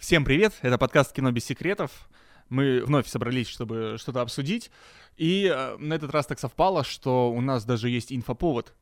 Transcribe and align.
Всем 0.00 0.24
привет, 0.24 0.54
это 0.62 0.78
подкаст 0.78 1.12
«Кино 1.12 1.30
без 1.30 1.44
секретов». 1.44 2.08
Мы 2.48 2.82
вновь 2.82 3.06
собрались, 3.06 3.48
чтобы 3.48 3.96
что-то 3.98 4.22
обсудить. 4.22 4.70
И 5.18 5.44
э, 5.44 5.76
на 5.76 5.92
этот 5.92 6.10
раз 6.10 6.24
так 6.24 6.40
совпало, 6.40 6.84
что 6.84 7.30
у 7.30 7.42
нас 7.42 7.66
даже 7.66 7.90
есть 7.90 8.10
инфоповод. 8.10 8.72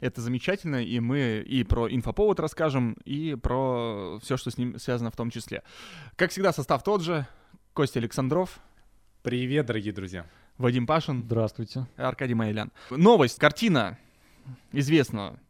Это 0.00 0.20
замечательно, 0.20 0.84
и 0.84 1.00
мы 1.00 1.42
и 1.46 1.64
про 1.64 1.88
инфоповод 1.88 2.40
расскажем, 2.40 2.92
и 3.06 3.36
про 3.36 4.18
все, 4.22 4.36
что 4.36 4.50
с 4.50 4.58
ним 4.58 4.78
связано 4.78 5.10
в 5.10 5.16
том 5.16 5.30
числе. 5.30 5.62
Как 6.16 6.30
всегда, 6.30 6.52
состав 6.52 6.82
тот 6.82 7.00
же. 7.00 7.26
Костя 7.72 7.98
Александров, 7.98 8.60
Привет, 9.22 9.64
дорогие 9.64 9.94
друзья. 9.94 10.26
Вадим 10.58 10.86
Пашин, 10.86 11.22
Здравствуйте. 11.22 11.86
Аркадий 11.96 12.34
Майлян. 12.34 12.70
Новость, 12.90 13.38
картина 13.38 13.98
известного 14.72 15.40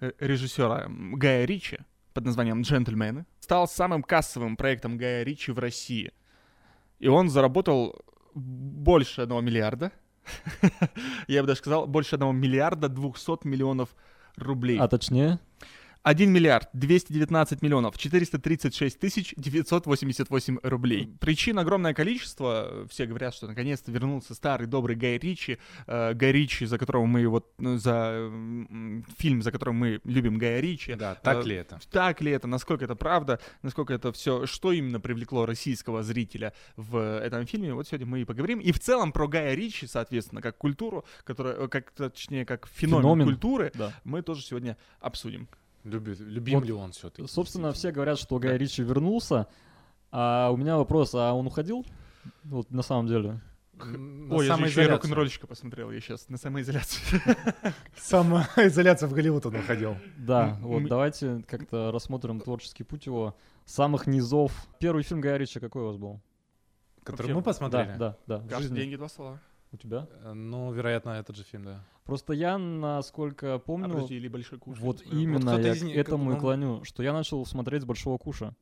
э, 0.00 0.12
режиссера 0.18 0.86
Гая 0.88 1.44
Ричи 1.44 1.78
под 2.16 2.24
названием 2.24 2.62
«Джентльмены» 2.62 3.26
стал 3.40 3.68
самым 3.68 4.02
кассовым 4.02 4.56
проектом 4.56 4.96
Гая 4.96 5.22
Ричи 5.22 5.52
в 5.52 5.58
России. 5.58 6.12
И 6.98 7.08
он 7.08 7.28
заработал 7.28 7.94
больше 8.34 9.20
одного 9.20 9.42
миллиарда. 9.42 9.92
Я 11.28 11.42
бы 11.42 11.46
даже 11.46 11.58
сказал, 11.58 11.86
больше 11.86 12.14
одного 12.16 12.32
миллиарда 12.32 12.88
двухсот 12.88 13.44
миллионов 13.44 13.94
рублей. 14.36 14.78
А 14.78 14.88
точнее, 14.88 15.40
1 16.06 16.30
миллиард 16.30 16.68
219 16.72 17.62
миллионов 17.62 17.98
436 17.98 18.96
тысяч 19.00 19.34
988 19.36 20.58
рублей. 20.62 21.12
Причин 21.18 21.58
огромное 21.58 21.94
количество. 21.94 22.86
Все 22.88 23.06
говорят, 23.06 23.34
что 23.34 23.48
наконец-то 23.48 23.90
вернулся 23.90 24.36
старый 24.36 24.68
добрый 24.68 24.94
Гай 24.94 25.18
Ричи. 25.18 25.58
Э, 25.88 26.14
Гай 26.14 26.30
Ричи, 26.30 26.64
за 26.66 26.78
которого 26.78 27.06
мы 27.06 27.26
вот 27.26 27.52
ну, 27.58 27.76
за 27.76 28.30
фильм, 29.18 29.42
за 29.42 29.50
которым 29.50 29.74
мы 29.78 30.00
любим 30.04 30.38
Гая 30.38 30.60
Ричи. 30.60 30.94
Да, 30.94 31.16
так 31.16 31.44
Э, 31.44 31.48
ли 31.48 31.56
это? 31.56 31.80
Так 31.90 32.20
ли 32.20 32.30
это? 32.30 32.46
Насколько 32.46 32.84
это 32.84 32.94
правда? 32.94 33.40
Насколько 33.62 33.92
это 33.92 34.12
все? 34.12 34.46
Что 34.46 34.70
именно 34.70 35.00
привлекло 35.00 35.44
российского 35.44 36.04
зрителя 36.04 36.52
в 36.76 37.18
этом 37.18 37.46
фильме? 37.46 37.74
Вот 37.74 37.88
сегодня 37.88 38.06
мы 38.06 38.20
и 38.20 38.24
поговорим. 38.24 38.60
И 38.60 38.70
в 38.70 38.78
целом 38.78 39.10
про 39.10 39.26
Гая 39.26 39.54
Ричи, 39.54 39.88
соответственно, 39.88 40.40
как 40.40 40.56
культуру, 40.56 41.04
которая, 41.24 41.56
э, 41.56 41.66
как 41.66 41.90
точнее, 41.90 42.44
как 42.46 42.68
феномен, 42.68 43.02
Феномен. 43.02 43.26
культуры, 43.26 43.72
да. 43.74 43.92
мы 44.04 44.22
тоже 44.22 44.42
сегодня 44.44 44.76
обсудим. 45.00 45.48
Любит, 45.86 46.18
любим 46.18 46.58
Вот, 46.58 46.66
ли 46.66 46.72
он 46.72 46.90
все-таки? 46.90 47.28
Собственно, 47.28 47.72
все 47.72 47.92
говорят, 47.92 48.18
что 48.18 48.40
Гай 48.40 48.58
Ричи 48.58 48.82
вернулся. 48.82 49.46
А 50.10 50.50
у 50.50 50.56
меня 50.56 50.76
вопрос, 50.76 51.14
а 51.14 51.32
он 51.32 51.46
уходил? 51.46 51.86
Вот 52.42 52.72
на 52.72 52.82
самом 52.82 53.06
деле. 53.06 53.40
Ой, 53.78 54.46
я 54.46 54.56
же 54.56 54.64
еще 54.64 54.84
и 54.84 54.86
рок-н-ролльщика 54.88 55.46
посмотрел 55.46 55.92
я 55.92 56.00
сейчас 56.00 56.28
на 56.28 56.38
самоизоляции. 56.38 57.20
Самоизоляция 57.96 59.08
в 59.08 59.12
Голливуд 59.12 59.46
он 59.46 59.56
уходил. 59.56 59.96
Да, 60.16 60.58
вот 60.60 60.84
давайте 60.88 61.44
как-то 61.46 61.92
рассмотрим 61.92 62.40
творческий 62.40 62.82
путь 62.82 63.06
его. 63.06 63.36
Самых 63.64 64.06
низов. 64.08 64.52
Первый 64.80 65.04
фильм 65.04 65.20
Гая 65.20 65.36
Ричи 65.36 65.60
какой 65.60 65.82
у 65.82 65.86
вас 65.86 65.96
был? 65.98 66.20
Который 67.04 67.28
мы 67.34 67.42
Да, 67.42 67.44
посмотрели? 67.44 67.96
да, 67.96 68.16
да. 68.26 68.58
жизни. 68.58 68.76
деньги 68.76 68.96
два 68.96 69.08
слова. 69.08 69.40
У 69.76 69.78
тебя? 69.78 70.08
Э, 70.22 70.32
Ну, 70.32 70.72
вероятно, 70.72 71.10
этот 71.10 71.36
же 71.36 71.44
фильм, 71.44 71.64
да. 71.64 71.84
Просто 72.04 72.32
я, 72.32 72.56
насколько 72.56 73.54
А, 73.54 73.58
помню, 73.58 73.88
подожди, 73.90 74.14
или 74.16 74.28
большой 74.28 74.58
куш. 74.58 74.78
вот 74.78 75.02
именно 75.02 75.58
я 75.58 75.72
из 75.74 75.82
к 75.82 75.86
этому 75.88 76.30
и 76.30 76.34
ну- 76.34 76.40
клоню, 76.40 76.84
что 76.84 77.02
я 77.02 77.12
начал 77.12 77.44
смотреть 77.44 77.82
с 77.82 77.84
большого 77.84 78.16
куша. 78.16 78.54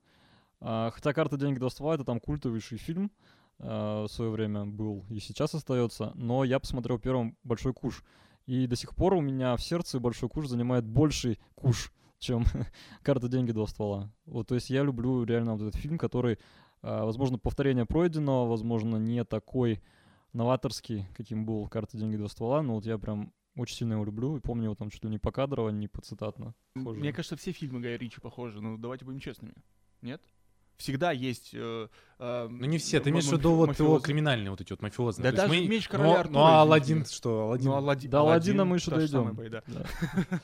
А, 0.60 0.90
хотя 0.90 1.12
«Карта, 1.12 1.36
деньги, 1.36 1.58
два 1.58 1.70
ствола»— 1.70 1.94
это 1.96 2.04
там 2.04 2.20
культовейший 2.20 2.78
фильм 2.78 3.10
а, 3.58 4.04
в 4.04 4.08
свое 4.08 4.30
время 4.30 4.64
был 4.64 5.04
и 5.10 5.20
сейчас 5.20 5.54
остается, 5.54 6.10
но 6.14 6.42
я 6.42 6.58
посмотрел 6.58 6.98
первым 6.98 7.36
«Большой 7.44 7.72
куш». 7.74 8.02
И 8.46 8.66
до 8.66 8.76
сих 8.76 8.94
пор 8.94 9.14
у 9.14 9.20
меня 9.20 9.56
в 9.56 9.62
сердце 9.62 10.00
«Большой 10.00 10.28
куш» 10.28 10.48
занимает 10.48 10.84
больший 10.84 11.38
куш, 11.54 11.92
чем 12.18 12.44
«Карта, 13.02 13.28
деньги, 13.28 13.52
два 13.52 13.66
ствола». 13.66 14.10
Вот, 14.26 14.48
то 14.48 14.54
есть 14.54 14.70
я 14.70 14.82
люблю 14.82 15.22
реально 15.24 15.52
вот 15.52 15.62
этот 15.68 15.76
фильм, 15.76 15.98
который, 15.98 16.38
а, 16.82 17.04
возможно, 17.04 17.38
повторение 17.38 17.84
пройденного, 17.84 18.48
возможно, 18.48 18.96
не 18.96 19.22
такой 19.24 19.82
новаторский, 20.34 21.06
каким 21.16 21.46
был 21.46 21.66
«Карта, 21.68 21.96
деньги, 21.96 22.16
два 22.16 22.28
ствола», 22.28 22.62
но 22.62 22.74
вот 22.74 22.84
я 22.84 22.98
прям 22.98 23.32
очень 23.56 23.76
сильно 23.76 23.94
его 23.94 24.04
люблю 24.04 24.36
и 24.36 24.40
помню 24.40 24.64
его 24.64 24.74
там 24.74 24.90
чуть 24.90 25.04
ли 25.04 25.10
не 25.10 25.18
покадрово, 25.18 25.70
не 25.70 25.88
поцитатно. 25.88 26.54
Похоже. 26.74 27.00
Мне 27.00 27.12
кажется, 27.12 27.36
все 27.36 27.52
фильмы 27.52 27.80
Гая 27.80 27.96
Ричи 27.96 28.20
похожи. 28.20 28.60
Ну, 28.60 28.76
давайте 28.76 29.04
будем 29.04 29.20
честными. 29.20 29.54
Нет? 30.02 30.20
Всегда 30.76 31.12
есть... 31.12 31.50
э, 31.52 31.88
э, 32.18 32.48
Ну, 32.50 32.66
не 32.66 32.78
все. 32.78 32.98
Ты 32.98 33.10
имеешь 33.10 33.26
в 33.26 33.32
виду 33.32 33.54
вот 33.54 33.78
его 33.78 34.00
криминальные 34.00 34.50
вот 34.50 34.60
эти 34.60 34.72
вот 34.72 34.82
мафиозные. 34.82 35.30
Да 35.30 35.36
даже 35.36 35.48
мы- 35.48 35.68
«Меч 35.68 35.88
ну, 35.88 35.92
короля 35.92 36.16
а- 36.16 36.20
Артура», 36.20 36.32
Ну, 36.34 36.40
а 36.40 36.62
Алладин 36.62 37.06
что? 37.06 37.42
Алладин? 37.42 37.66
Ну, 37.70 37.76
Алладин, 37.76 38.10
До 38.10 38.20
Алладина 38.20 38.64
мы 38.64 38.76
еще 38.76 38.90
дойдем. 38.90 39.36
самая. 39.36 39.50
Да. 39.50 39.62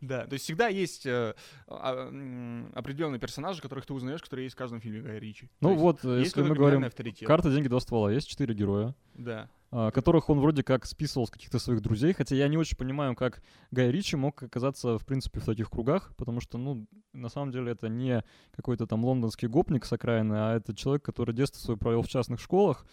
Да, 0.00 0.26
то 0.26 0.34
есть 0.34 0.44
всегда 0.44 0.68
есть 0.68 1.04
э, 1.04 1.34
а, 1.66 2.70
определенные 2.74 3.18
персонажи, 3.18 3.60
которых 3.60 3.84
ты 3.84 3.92
узнаешь, 3.92 4.22
которые 4.22 4.44
есть 4.44 4.54
в 4.54 4.58
каждом 4.58 4.80
фильме 4.80 5.00
Гая 5.00 5.18
Ричи. 5.18 5.50
Ну 5.60 5.74
вот, 5.74 6.04
э, 6.04 6.20
если 6.20 6.42
мы 6.42 6.54
говорим. 6.54 6.84
«Карта, 7.26 7.50
деньги, 7.50 7.68
два 7.68 7.80
ствола», 7.80 8.12
есть 8.12 8.28
четыре 8.28 8.54
героя, 8.54 8.94
Да. 9.14 9.48
а, 9.70 9.90
которых 9.90 10.28
он 10.30 10.40
вроде 10.40 10.62
как 10.62 10.84
списывал 10.86 11.26
с 11.26 11.30
каких-то 11.30 11.58
своих 11.58 11.80
друзей, 11.80 12.12
хотя 12.12 12.34
я 12.36 12.48
не 12.48 12.56
очень 12.56 12.76
понимаю, 12.76 13.14
как 13.14 13.42
Гай 13.70 13.90
Ричи 13.90 14.16
мог 14.16 14.42
оказаться, 14.42 14.98
в 14.98 15.06
принципе, 15.06 15.40
в 15.40 15.44
таких 15.44 15.70
кругах, 15.70 16.14
потому 16.16 16.40
что, 16.40 16.58
ну, 16.58 16.86
на 17.12 17.28
самом 17.28 17.52
деле 17.52 17.72
это 17.72 17.88
не 17.88 18.22
какой-то 18.54 18.86
там 18.86 19.04
лондонский 19.04 19.48
гопник 19.48 19.84
с 19.84 19.92
окраины, 19.92 20.34
а 20.34 20.56
это 20.56 20.74
человек, 20.74 21.02
который 21.02 21.34
детство 21.34 21.58
свое 21.58 21.78
провел 21.78 22.02
в 22.02 22.08
частных 22.08 22.40
школах 22.40 22.86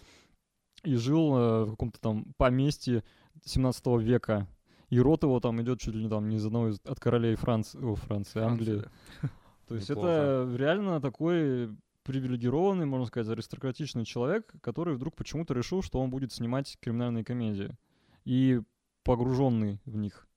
и 0.84 0.96
жил 0.96 1.35
э, 1.35 1.63
в 1.66 1.72
каком-то 1.72 2.00
там 2.00 2.34
поместье 2.38 3.03
17 3.44 3.86
века. 4.00 4.47
И 4.90 5.00
род 5.00 5.24
его 5.24 5.40
там 5.40 5.62
идет 5.62 5.80
чуть 5.80 5.94
ли 5.94 6.03
не 6.03 6.09
там 6.09 6.30
не 6.30 6.38
из 6.38 6.46
одного 6.46 6.69
из, 6.69 6.80
от 6.86 7.00
королей 7.00 7.36
Франции, 7.36 7.80
о, 7.80 7.96
Франции, 7.96 8.41
Англии. 8.41 8.84
То 9.68 9.75
есть 9.75 9.90
это 9.90 10.51
реально 10.56 11.00
такой 11.00 11.69
привилегированный, 12.09 12.87
можно 12.87 13.05
сказать, 13.05 13.31
аристократичный 13.31 14.03
человек, 14.03 14.51
который 14.63 14.95
вдруг 14.95 15.15
почему-то 15.15 15.53
решил, 15.53 15.83
что 15.83 15.99
он 15.99 16.09
будет 16.09 16.33
снимать 16.33 16.75
криминальные 16.81 17.23
комедии. 17.23 17.77
И 18.25 18.61
погруженный 19.03 19.79
в 19.85 19.95
них. 19.95 20.27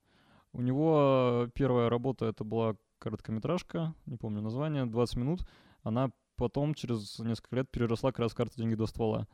У 0.51 0.61
него 0.61 1.49
первая 1.55 1.89
работа 1.89 2.27
это 2.27 2.43
была 2.43 2.75
короткометражка, 2.99 3.95
не 4.05 4.17
помню 4.17 4.41
название, 4.41 4.85
20 4.85 5.15
минут. 5.17 5.47
Она 5.81 6.11
потом 6.35 6.75
через 6.75 7.17
несколько 7.17 7.55
лет 7.55 7.71
переросла 7.71 8.11
как 8.11 8.19
раз 8.19 8.33
в 8.33 8.35
«Карта, 8.35 8.55
деньги, 8.55 8.75
до 8.75 8.85
ствола». 8.85 9.27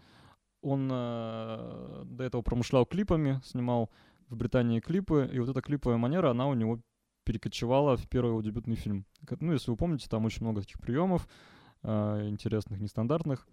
Он 0.61 0.89
э, 0.89 2.03
до 2.05 2.23
этого 2.23 2.41
промышлял 2.41 2.85
клипами, 2.85 3.41
снимал 3.43 3.91
в 4.29 4.37
Британии 4.37 4.79
клипы, 4.79 5.29
и 5.29 5.39
вот 5.39 5.49
эта 5.49 5.61
клиповая 5.61 5.97
манера, 5.97 6.29
она 6.29 6.47
у 6.47 6.53
него 6.53 6.79
перекочевала 7.25 7.97
в 7.97 8.07
первый 8.07 8.29
его 8.29 8.41
дебютный 8.41 8.77
фильм. 8.77 9.05
Ну, 9.41 9.51
если 9.51 9.71
вы 9.71 9.75
помните, 9.75 10.07
там 10.09 10.23
очень 10.23 10.43
много 10.43 10.61
таких 10.61 10.79
приемов 10.79 11.27
э, 11.27 11.58
интересных, 11.83 12.79
нестандартных, 12.79 13.47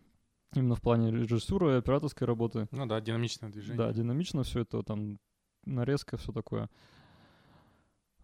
именно 0.55 0.75
в 0.75 0.81
плане 0.81 1.11
режиссуры 1.11 1.75
и 1.75 1.79
операторской 1.79 2.27
работы. 2.27 2.69
Ну 2.71 2.87
да, 2.87 3.01
динамичное 3.01 3.51
движение. 3.51 3.77
Да, 3.77 3.93
динамично 3.93 4.43
все 4.43 4.61
это, 4.61 4.83
там 4.83 5.19
нарезка, 5.65 6.17
все 6.17 6.33
такое. 6.33 6.69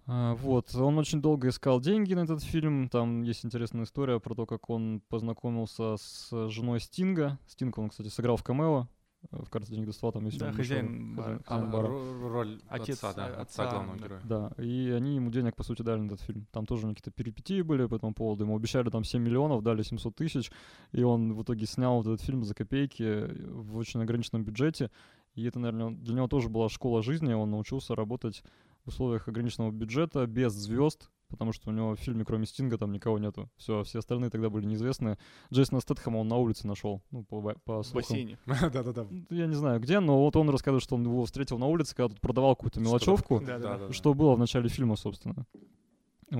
А, 0.06 0.34
вот, 0.34 0.74
он 0.74 0.98
очень 0.98 1.22
долго 1.22 1.48
искал 1.48 1.80
деньги 1.80 2.14
на 2.14 2.20
этот 2.20 2.42
фильм. 2.42 2.88
Там 2.88 3.22
есть 3.22 3.44
интересная 3.44 3.84
история 3.84 4.18
про 4.18 4.34
то, 4.34 4.46
как 4.46 4.68
он 4.68 5.00
познакомился 5.08 5.96
с 5.96 6.48
женой 6.48 6.80
Стинга. 6.80 7.38
Стинг 7.46 7.78
он, 7.78 7.90
кстати, 7.90 8.08
сыграл 8.08 8.36
в 8.36 8.42
камео. 8.42 8.88
В 9.30 9.48
«Карте 9.48 9.72
денег 9.72 9.86
до 9.86 9.92
ствола», 9.92 10.12
там 10.12 10.24
есть 10.26 10.38
Да, 10.38 10.48
он 10.48 10.54
хозяин 10.54 11.14
бара. 11.14 11.40
А, 11.46 11.54
хозяин 11.54 11.70
бара. 11.70 11.86
ро- 11.86 12.28
роль 12.28 12.60
Отец, 12.68 13.02
отца, 13.04 13.12
да, 13.14 13.26
отца 13.26 13.62
отца, 13.62 13.70
главного 13.70 13.98
да. 13.98 14.04
героя. 14.04 14.20
Да, 14.24 14.52
и 14.62 14.90
они 14.90 15.14
ему 15.14 15.30
денег, 15.30 15.54
по 15.54 15.62
сути, 15.62 15.82
дали 15.82 16.00
на 16.00 16.06
этот 16.06 16.20
фильм. 16.22 16.46
Там 16.50 16.66
тоже 16.66 16.88
какие-то 16.88 17.12
перипетии 17.12 17.62
были 17.62 17.86
по 17.86 17.94
этому 17.94 18.14
поводу. 18.14 18.44
Ему 18.44 18.56
обещали 18.56 18.90
там 18.90 19.04
7 19.04 19.22
миллионов, 19.22 19.62
дали 19.62 19.82
700 19.82 20.16
тысяч, 20.16 20.50
и 20.90 21.02
он 21.02 21.34
в 21.34 21.42
итоге 21.44 21.66
снял 21.66 21.96
вот 22.02 22.06
этот 22.06 22.20
фильм 22.20 22.44
за 22.44 22.54
копейки 22.54 23.28
в 23.48 23.76
очень 23.76 24.02
ограниченном 24.02 24.44
бюджете. 24.44 24.90
И 25.34 25.44
это, 25.44 25.58
наверное, 25.60 25.90
для 25.92 26.14
него 26.14 26.28
тоже 26.28 26.48
была 26.48 26.68
школа 26.68 27.02
жизни. 27.02 27.32
Он 27.32 27.50
научился 27.50 27.94
работать 27.94 28.42
в 28.84 28.88
условиях 28.88 29.28
ограниченного 29.28 29.70
бюджета, 29.70 30.26
без 30.26 30.52
звезд, 30.52 31.10
потому 31.32 31.52
что 31.52 31.70
у 31.70 31.72
него 31.72 31.96
в 31.96 31.98
фильме, 31.98 32.24
кроме 32.24 32.46
Стинга, 32.46 32.78
там 32.78 32.92
никого 32.92 33.18
нету. 33.18 33.50
Все, 33.56 33.82
все 33.82 33.98
остальные 33.98 34.30
тогда 34.30 34.48
были 34.50 34.64
неизвестные. 34.66 35.18
Джейсона 35.52 35.80
Стэтхэма 35.80 36.18
он 36.18 36.28
на 36.28 36.36
улице 36.36 36.68
нашел, 36.68 37.02
ну, 37.10 37.24
по, 37.24 37.40
по 37.64 37.82
В 37.82 37.84
слухам. 37.84 37.94
бассейне. 37.94 38.38
Да-да-да. 38.46 39.06
Ну, 39.10 39.24
Я 39.30 39.46
не 39.46 39.54
знаю 39.54 39.80
где, 39.80 39.98
но 39.98 40.22
вот 40.22 40.36
он 40.36 40.48
рассказывает, 40.50 40.84
что 40.84 40.94
он 40.94 41.02
его 41.02 41.24
встретил 41.24 41.58
на 41.58 41.66
улице, 41.66 41.96
когда 41.96 42.08
тут 42.10 42.20
продавал 42.20 42.54
какую-то 42.54 42.78
мелочевку 42.80 43.40
Да-да-да. 43.40 43.92
что 43.92 44.14
было 44.14 44.34
в 44.36 44.38
начале 44.38 44.68
фильма, 44.68 44.94
собственно. 44.96 45.46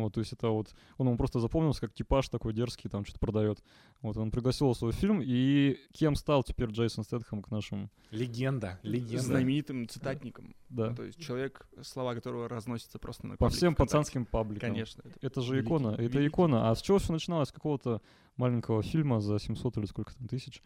Вот, 0.01 0.15
то 0.15 0.21
есть 0.21 0.33
это 0.33 0.49
вот, 0.49 0.75
он 0.97 1.07
ему 1.09 1.19
просто 1.19 1.39
запомнился 1.39 1.81
как 1.83 1.93
типаж 1.93 2.29
такой 2.29 2.53
дерзкий, 2.53 2.89
там 2.89 3.05
что-то 3.05 3.21
продает. 3.21 3.63
Вот, 4.01 4.17
он 4.17 4.31
пригласил 4.31 4.67
его 4.69 4.75
в 4.75 4.79
свой 4.79 4.93
фильм, 4.93 5.21
и 5.23 5.79
кем 5.93 6.15
стал 6.15 6.43
теперь 6.43 6.71
Джейсон 6.71 7.05
Стэтхэм 7.05 7.43
к 7.43 7.51
нашему, 7.51 7.91
Легенда, 8.11 8.79
легенда. 8.83 9.23
Знаменитым 9.23 9.89
цитатником. 9.89 10.55
да, 10.71 10.91
Ну, 10.91 10.97
То 10.97 11.05
есть 11.05 11.21
человек, 11.21 11.67
слова 11.83 12.15
которого 12.15 12.49
разносятся 12.49 12.99
просто 12.99 13.27
на 13.27 13.37
по 13.37 13.49
всем 13.49 13.75
пацанским 13.75 14.25
пабликам. 14.25 14.71
Конечно. 14.71 15.03
это 15.21 15.27
Это 15.27 15.41
же 15.43 15.55
великий, 15.55 15.69
икона, 15.69 15.89
это 15.89 16.03
великий. 16.03 16.27
икона. 16.29 16.71
А 16.71 16.75
с 16.75 16.81
чего 16.83 16.99
все 16.99 17.13
начиналось? 17.13 17.49
С 17.49 17.53
какого-то 17.53 18.01
маленького 18.37 18.83
фильма 18.83 19.21
за 19.21 19.39
700 19.39 19.77
или 19.79 19.87
сколько 19.87 20.15
там 20.15 20.27
тысяч 20.29 20.63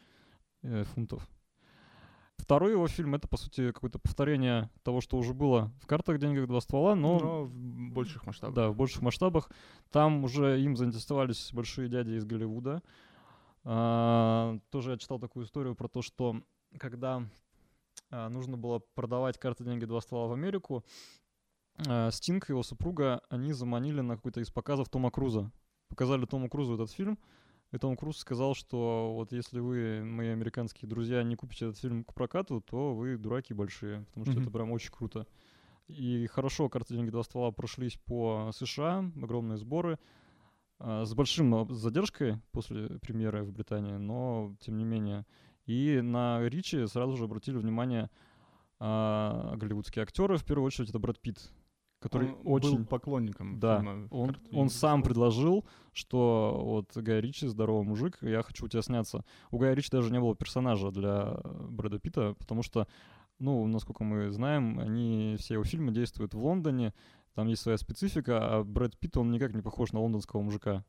э, 0.62 0.84
фунтов. 0.84 1.28
Второй 2.38 2.72
его 2.72 2.86
фильм 2.86 3.14
это, 3.14 3.26
по 3.28 3.36
сути, 3.36 3.72
какое-то 3.72 3.98
повторение 3.98 4.70
того, 4.82 5.00
что 5.00 5.16
уже 5.16 5.34
было 5.34 5.72
в 5.80 5.86
картах 5.86 6.18
деньгах 6.18 6.46
два 6.46 6.60
ствола, 6.60 6.94
но 6.94 7.18
Но 7.18 7.44
в 7.44 7.90
больших 7.92 8.26
масштабах. 8.26 8.54
Да, 8.54 8.70
в 8.70 8.76
больших 8.76 9.02
масштабах. 9.02 9.50
Там 9.90 10.24
уже 10.24 10.60
им 10.60 10.76
заинтересовались 10.76 11.50
большие 11.52 11.88
дяди 11.88 12.12
из 12.12 12.24
Голливуда. 12.24 12.82
А, 13.64 14.58
тоже 14.70 14.92
я 14.92 14.98
читал 14.98 15.18
такую 15.18 15.44
историю 15.46 15.74
про 15.74 15.88
то, 15.88 16.02
что 16.02 16.40
когда 16.78 17.24
а, 18.10 18.28
нужно 18.28 18.56
было 18.56 18.80
продавать 18.94 19.38
карты 19.38 19.64
деньги 19.64 19.84
два 19.84 20.00
ствола 20.00 20.28
в 20.28 20.32
Америку, 20.32 20.84
а, 21.88 22.10
Стинг 22.10 22.48
и 22.48 22.52
его 22.52 22.62
супруга, 22.62 23.22
они 23.28 23.52
заманили 23.52 24.00
на 24.00 24.16
какой-то 24.16 24.40
из 24.40 24.50
показов 24.50 24.88
Тома 24.88 25.10
Круза. 25.10 25.50
Показали 25.88 26.26
Тому 26.26 26.48
Крузу 26.48 26.74
этот 26.74 26.90
фильм, 26.90 27.18
и 27.72 27.78
Том 27.78 27.96
Круз 27.96 28.18
сказал, 28.18 28.54
что 28.54 29.12
вот 29.14 29.32
если 29.32 29.60
вы, 29.60 30.02
мои 30.04 30.28
американские 30.28 30.88
друзья, 30.88 31.22
не 31.22 31.36
купите 31.36 31.66
этот 31.66 31.78
фильм 31.78 32.04
к 32.04 32.14
прокату, 32.14 32.60
то 32.60 32.94
вы 32.94 33.16
дураки 33.16 33.54
большие, 33.54 34.04
потому 34.06 34.24
что 34.24 34.34
Мгм. 34.34 34.42
это 34.42 34.50
прям 34.50 34.70
очень 34.72 34.90
круто. 34.92 35.26
И 35.88 36.26
хорошо 36.26 36.68
«Карты, 36.68 36.94
деньги, 36.94 37.10
два 37.10 37.22
ствола» 37.22 37.52
прошлись 37.52 37.96
по 37.96 38.50
США, 38.52 39.10
огромные 39.22 39.56
сборы, 39.56 39.98
а, 40.78 41.04
с 41.04 41.14
большим 41.14 41.72
задержкой 41.72 42.40
после 42.52 42.98
премьеры 43.00 43.44
в 43.44 43.52
Британии, 43.52 43.96
но 43.96 44.56
тем 44.60 44.78
не 44.78 44.84
менее. 44.84 45.24
И 45.64 46.00
на 46.02 46.40
Ричи 46.48 46.86
сразу 46.86 47.16
же 47.16 47.24
обратили 47.24 47.56
внимание 47.56 48.10
а, 48.78 49.54
голливудские 49.56 50.02
актеры, 50.02 50.36
в 50.36 50.44
первую 50.44 50.66
очередь 50.66 50.90
это 50.90 50.98
Брэд 50.98 51.20
Питт, 51.20 51.50
который 52.00 52.30
Он 52.32 52.38
очень... 52.44 52.78
был 52.78 52.84
поклонником 52.86 53.58
Да, 53.58 53.78
фильма 53.78 54.08
Он, 54.10 54.28
«Карты, 54.28 54.56
он 54.56 54.68
сам 54.68 55.00
ствол». 55.00 55.02
предложил, 55.04 55.64
что 55.92 56.60
вот 56.62 56.96
Гай 56.96 57.20
Ричи 57.20 57.46
здоровый 57.46 57.86
мужик, 57.86 58.18
я 58.20 58.42
хочу 58.42 58.66
у 58.66 58.68
тебя 58.68 58.82
сняться. 58.82 59.24
У 59.50 59.58
Гая 59.58 59.74
Ричи 59.74 59.88
даже 59.90 60.12
не 60.12 60.20
было 60.20 60.34
персонажа 60.34 60.90
для 60.90 61.40
Брэда 61.44 61.98
Питта, 61.98 62.34
потому 62.38 62.62
что, 62.62 62.86
ну, 63.38 63.66
насколько 63.66 64.04
мы 64.04 64.30
знаем, 64.30 64.78
они, 64.78 65.36
все 65.38 65.54
его 65.54 65.64
фильмы 65.64 65.92
действуют 65.92 66.34
в 66.34 66.38
Лондоне, 66.38 66.92
там 67.34 67.48
есть 67.48 67.62
своя 67.62 67.78
специфика, 67.78 68.38
а 68.40 68.64
Брэд 68.64 68.98
Питт, 68.98 69.16
он 69.16 69.30
никак 69.30 69.54
не 69.54 69.62
похож 69.62 69.92
на 69.92 70.00
лондонского 70.00 70.42
мужика. 70.42 70.84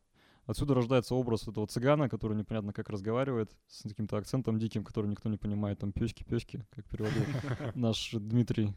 Отсюда 0.46 0.76
рождается 0.76 1.14
образ 1.14 1.46
этого 1.46 1.68
цыгана, 1.68 2.08
который 2.08 2.38
непонятно 2.38 2.72
как 2.72 2.90
разговаривает, 2.90 3.52
с 3.68 3.84
каким-то 3.84 4.16
акцентом 4.16 4.58
диким, 4.58 4.86
который 4.86 5.08
никто 5.08 5.28
не 5.28 5.36
понимает, 5.36 5.80
там 5.80 5.92
пёчки-пёчки, 5.92 6.66
как 6.74 6.86
переводил 6.86 7.24
наш 7.76 8.12
Дмитрий 8.14 8.74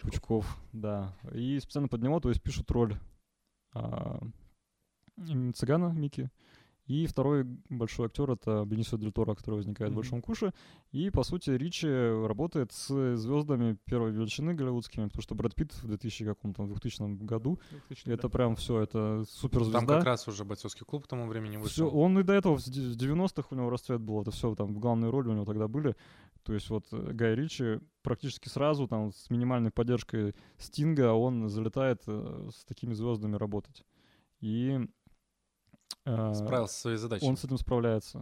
Пучков. 0.00 0.20
Пучков, 0.46 0.58
да. 0.72 1.14
И 1.32 1.58
специально 1.60 1.88
под 1.88 2.02
него, 2.02 2.20
то 2.20 2.28
есть 2.28 2.42
пишут 2.42 2.70
роль 2.70 2.96
а, 3.74 4.20
цыгана 5.54 5.92
Мики. 5.92 6.30
И 6.86 7.06
второй 7.06 7.44
большой 7.70 8.08
актер 8.08 8.30
это 8.30 8.62
Бенисио 8.66 8.98
Дель 8.98 9.10
Торо, 9.10 9.34
который 9.34 9.54
возникает 9.54 9.88
в 9.90 9.94
Мгм. 9.94 10.02
Большом 10.02 10.20
Куше. 10.20 10.52
И, 10.92 11.08
по 11.08 11.22
сути, 11.22 11.48
Ричи 11.48 11.88
работает 11.88 12.72
с 12.72 13.16
звездами 13.16 13.78
первой 13.86 14.10
величины 14.12 14.52
голливудскими, 14.52 15.06
потому 15.06 15.22
что 15.22 15.34
Брэд 15.34 15.54
Питт 15.54 15.72
в 15.82 15.86
2000 15.86 16.26
каком-то 16.26 16.66
2000 16.66 17.24
году, 17.24 17.58
2000, 17.88 18.08
это 18.10 18.22
да. 18.24 18.28
прям 18.28 18.54
все, 18.56 18.80
это 18.82 19.24
суперзвезда. 19.26 19.78
Там 19.78 19.86
как 19.86 20.04
раз 20.04 20.28
уже 20.28 20.44
бойцовский 20.44 20.84
клуб 20.84 21.04
к 21.04 21.06
тому 21.08 21.26
времени 21.26 21.56
Всё, 21.56 21.86
вышел. 21.86 21.98
он 21.98 22.18
и 22.18 22.22
до 22.22 22.34
этого 22.34 22.58
в 22.58 22.62
де- 22.64 22.90
в 22.90 22.96
90-х 22.96 23.48
у 23.50 23.54
него 23.54 23.70
расцвет 23.70 24.02
был, 24.02 24.20
это 24.20 24.30
все 24.30 24.54
там 24.54 24.74
главные 24.78 25.10
роли 25.10 25.28
у 25.28 25.32
него 25.32 25.46
тогда 25.46 25.68
были. 25.68 25.96
То 26.44 26.52
есть 26.52 26.70
вот 26.70 26.86
э, 26.92 27.12
Гай 27.12 27.34
Ричи 27.34 27.80
практически 28.02 28.48
сразу 28.48 28.86
там 28.86 29.12
с 29.12 29.30
минимальной 29.30 29.70
поддержкой 29.70 30.34
Стинга 30.58 31.12
он 31.12 31.48
залетает 31.48 32.02
э, 32.06 32.48
с 32.54 32.64
такими 32.64 32.92
звездами 32.94 33.36
работать. 33.36 33.84
И 34.40 34.78
э, 36.04 36.34
Справился 36.34 36.74
со 36.74 36.80
своей 36.80 36.96
задачей. 36.98 37.26
он 37.26 37.36
с 37.36 37.44
этим 37.44 37.58
справляется. 37.58 38.20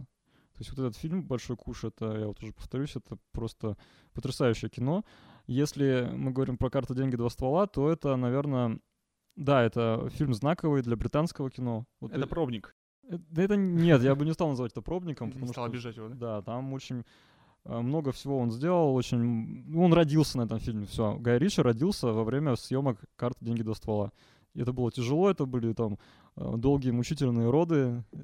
То 0.53 0.59
есть 0.59 0.69
вот 0.69 0.79
этот 0.79 0.95
фильм 0.95 1.23
«Большой 1.23 1.57
куш», 1.57 1.83
это, 1.83 2.15
я 2.19 2.27
вот 2.27 2.41
уже 2.43 2.53
повторюсь, 2.53 2.95
это 2.95 3.17
просто 3.31 3.75
потрясающее 4.13 4.69
кино. 4.69 5.03
Если 5.47 6.07
мы 6.13 6.31
говорим 6.31 6.57
про 6.57 6.69
«Карта, 6.69 6.93
деньги, 6.93 7.15
два 7.15 7.29
ствола», 7.29 7.65
то 7.67 7.89
это, 7.89 8.15
наверное, 8.15 8.79
да, 9.35 9.63
это 9.63 10.09
фильм 10.11 10.33
знаковый 10.33 10.83
для 10.83 10.95
британского 10.95 11.49
кино. 11.49 11.85
Вот 11.99 12.11
Это 12.11 12.25
э, 12.25 12.27
пробник. 12.27 12.75
э, 13.09 13.17
Да 13.31 13.41
это 13.41 13.55
нет, 13.55 14.03
я 14.03 14.13
бы 14.15 14.25
не 14.25 14.33
стал 14.33 14.49
называть 14.49 14.71
это 14.73 14.81
пробником, 14.83 15.29
Не 15.29 15.33
потому 15.33 15.51
стал 15.51 15.63
что 15.65 15.71
обижать 15.71 15.97
его, 15.97 16.09
да? 16.09 16.15
да, 16.15 16.41
там 16.43 16.71
очень 16.73 17.03
много 17.65 18.11
всего 18.11 18.39
он 18.39 18.51
сделал, 18.51 18.93
очень 18.95 19.73
он 19.77 19.93
родился 19.93 20.37
на 20.37 20.43
этом 20.43 20.59
фильме, 20.59 20.85
все. 20.85 21.17
Гай 21.17 21.37
Ричи 21.39 21.61
родился 21.61 22.07
во 22.11 22.23
время 22.23 22.55
съемок 22.55 22.99
"Карты, 23.15 23.45
деньги 23.45 23.61
до 23.63 23.73
ствола". 23.73 24.11
И 24.53 24.61
это 24.61 24.73
было 24.73 24.91
тяжело, 24.91 25.29
это 25.29 25.45
были 25.45 25.73
там 25.73 25.97
э, 26.35 26.53
долгие 26.57 26.91
мучительные 26.91 27.49
роды, 27.49 28.03
э, 28.11 28.17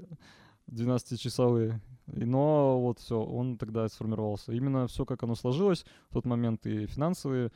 12-часовые. 0.67 1.81
И- 2.13 2.25
Но 2.25 2.79
вот 2.81 2.99
все, 2.99 3.19
он 3.21 3.57
тогда 3.57 3.87
сформировался. 3.87 4.51
Именно 4.53 4.87
все, 4.87 5.05
как 5.05 5.23
оно 5.23 5.35
сложилось 5.35 5.85
в 6.09 6.13
тот 6.13 6.25
момент, 6.25 6.65
и 6.65 6.85
финансовые 6.87 7.51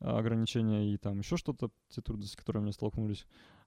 ограничения, 0.00 0.92
и 0.92 0.96
там 0.96 1.18
еще 1.20 1.36
что-то, 1.36 1.70
те 1.88 2.00
трудности, 2.02 2.34
с 2.34 2.36
которыми 2.36 2.64
они 2.64 2.72
столкнулись, 2.72 3.26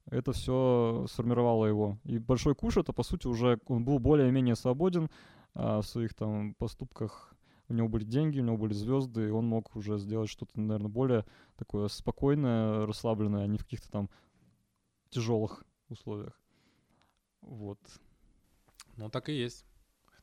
это 0.10 0.32
все 0.32 1.06
сформировало 1.10 1.66
его. 1.66 1.98
И 2.04 2.20
Большой 2.20 2.56
Куш 2.56 2.78
это, 2.78 2.94
по 2.94 3.04
сути, 3.04 3.28
уже 3.28 3.60
он 3.68 3.84
был 3.84 4.00
более-менее 4.00 4.56
свободен 4.56 5.10
в 5.54 5.82
своих 5.84 6.14
там 6.14 6.54
поступках. 6.56 7.34
У 7.70 7.74
него 7.74 7.88
были 7.88 8.04
деньги, 8.04 8.40
у 8.40 8.44
него 8.44 8.58
были 8.58 8.74
звезды, 8.74 9.28
и 9.28 9.32
он 9.32 9.46
мог 9.46 9.76
уже 9.76 10.00
сделать 10.00 10.30
что-то, 10.30 10.60
наверное, 10.60 10.90
более 10.90 11.26
такое 11.56 11.88
спокойное, 11.88 12.88
расслабленное, 12.88 13.44
а 13.44 13.48
не 13.48 13.60
в 13.60 13.64
каких-то 13.64 13.90
там 13.92 14.10
тяжелых 15.10 15.64
условиях. 15.88 16.40
Вот. 17.42 17.80
Ну, 18.98 19.10
так 19.10 19.30
и 19.30 19.34
есть. 19.34 19.66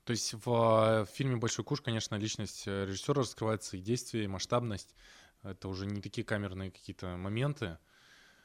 То 0.04 0.12
есть 0.12 0.34
в 0.34 1.02
э, 1.02 1.04
фильме 1.12 1.36
«Большой 1.36 1.64
куш», 1.64 1.80
конечно, 1.80 2.16
личность 2.16 2.64
э, 2.66 2.84
режиссера 2.86 3.22
раскрывается, 3.22 3.76
и 3.76 3.80
действие, 3.80 4.24
и 4.24 4.28
масштабность. 4.28 4.94
Это 5.42 5.68
уже 5.68 5.86
не 5.86 6.00
такие 6.00 6.24
камерные 6.24 6.70
какие-то 6.70 7.16
моменты. 7.16 7.78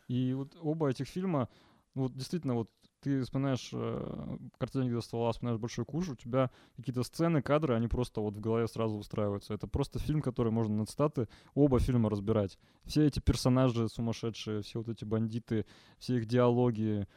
И 0.08 0.34
вот 0.34 0.56
оба 0.60 0.90
этих 0.90 1.08
фильма, 1.08 1.50
ну 1.96 2.04
вот 2.04 2.16
действительно, 2.16 2.56
вот 2.56 2.72
ты 3.02 3.22
вспоминаешь 3.24 3.70
э, 3.74 4.38
«Картину 4.58 4.90
до 4.90 5.02
ствола», 5.02 5.32
вспоминаешь 5.32 5.60
«Большой 5.60 5.86
куш», 5.86 6.10
у 6.10 6.16
тебя 6.16 6.52
какие-то 6.78 7.04
сцены, 7.04 7.42
кадры, 7.42 7.76
они 7.76 7.88
просто 7.88 8.22
вот 8.22 8.36
в 8.36 8.40
голове 8.40 8.68
сразу 8.68 8.96
устраиваются. 8.96 9.54
Это 9.54 9.68
просто 9.68 10.00
фильм, 10.00 10.22
который 10.22 10.52
можно 10.52 10.76
на 10.76 10.86
цитаты 10.86 11.28
оба 11.56 11.80
фильма 11.80 12.10
разбирать. 12.10 12.58
Все 12.84 13.06
эти 13.06 13.20
персонажи 13.20 13.90
сумасшедшие, 13.90 14.62
все 14.62 14.80
вот 14.80 14.90
эти 14.90 15.04
бандиты, 15.04 15.66
все 15.98 16.18
их 16.18 16.28
диалоги. 16.28 17.08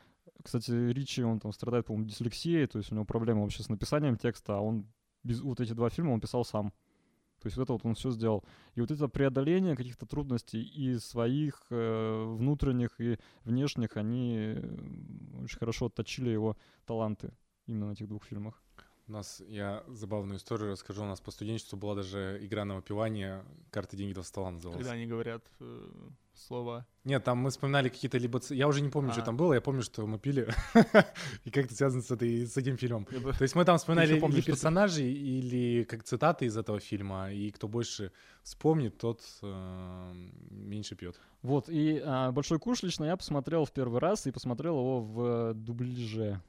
Кстати, 0.42 0.70
Ричи, 0.72 1.22
он 1.22 1.38
там 1.38 1.52
страдает, 1.52 1.86
по-моему, 1.86 2.08
дислексией, 2.08 2.66
то 2.66 2.78
есть 2.78 2.90
у 2.90 2.94
него 2.94 3.04
проблема 3.04 3.42
вообще 3.42 3.62
с 3.62 3.68
написанием 3.68 4.16
текста, 4.16 4.56
а 4.56 4.60
он 4.60 4.86
без, 5.22 5.40
вот 5.40 5.60
эти 5.60 5.72
два 5.72 5.90
фильма 5.90 6.12
он 6.12 6.20
писал 6.20 6.44
сам. 6.44 6.72
То 7.44 7.48
есть 7.48 7.58
вот 7.58 7.64
это 7.64 7.72
вот 7.74 7.84
он 7.84 7.94
все 7.94 8.10
сделал. 8.10 8.42
И 8.74 8.80
вот 8.80 8.90
это 8.90 9.06
преодоление 9.06 9.76
каких-то 9.76 10.06
трудностей 10.06 10.62
и 10.62 10.98
своих 10.98 11.66
э, 11.68 12.34
внутренних, 12.38 12.98
и 12.98 13.18
внешних, 13.44 13.98
они 13.98 14.34
э, 14.38 15.42
очень 15.42 15.58
хорошо 15.58 15.86
отточили 15.86 16.30
его 16.30 16.56
таланты 16.86 17.34
именно 17.66 17.88
на 17.88 17.92
этих 17.92 18.08
двух 18.08 18.24
фильмах. 18.24 18.63
У 19.06 19.12
нас, 19.12 19.42
я 19.48 19.84
забавную 19.88 20.38
историю 20.38 20.70
расскажу, 20.72 21.02
у 21.02 21.06
нас 21.06 21.20
по 21.20 21.30
студенчеству 21.30 21.76
была 21.76 21.94
даже 21.94 22.38
игра 22.40 22.64
на 22.64 22.76
выпивание, 22.76 23.44
«Карты, 23.70 23.98
деньги, 23.98 24.14
до 24.14 24.22
стола» 24.22 24.50
называлась. 24.50 24.78
Когда 24.78 24.94
они 24.94 25.06
говорят 25.06 25.44
э, 25.60 25.90
слова. 26.32 26.86
Нет, 27.04 27.22
там 27.22 27.36
мы 27.36 27.50
вспоминали 27.50 27.90
какие-то 27.90 28.16
либо... 28.16 28.40
Я 28.48 28.66
уже 28.66 28.80
не 28.80 28.88
помню, 28.88 29.12
что 29.12 29.20
А. 29.20 29.24
там 29.26 29.36
было, 29.36 29.52
я 29.52 29.60
помню, 29.60 29.82
что 29.82 30.06
мы 30.06 30.18
пили, 30.18 30.48
и 31.44 31.50
как-то 31.50 31.74
связано 31.74 32.02
с, 32.02 32.10
этой, 32.10 32.46
с 32.46 32.56
этим 32.56 32.78
фильмом. 32.78 33.04
То 33.04 33.42
есть 33.42 33.54
мы 33.54 33.66
там 33.66 33.76
вспоминали 33.76 34.18
помню, 34.18 34.36
или 34.36 34.40
что 34.40 34.52
ты- 34.52 34.56
персонажей, 34.56 35.12
или 35.12 35.84
как 35.84 36.02
цитаты 36.04 36.46
из 36.46 36.56
этого 36.56 36.80
фильма, 36.80 37.30
и 37.30 37.50
кто 37.50 37.68
больше 37.68 38.10
вспомнит, 38.42 38.96
тот 38.96 39.20
э, 39.42 40.12
меньше 40.50 40.96
пьет. 40.96 41.20
Вот, 41.42 41.68
и 41.68 42.00
а, 42.02 42.32
«Большой 42.32 42.58
куш» 42.58 42.82
лично 42.82 43.04
я 43.04 43.18
посмотрел 43.18 43.66
в 43.66 43.72
первый 43.72 44.00
раз 44.00 44.26
и 44.26 44.30
посмотрел 44.32 44.78
его 44.78 45.00
в 45.02 45.50
э, 45.50 45.54
дубляже. 45.54 46.40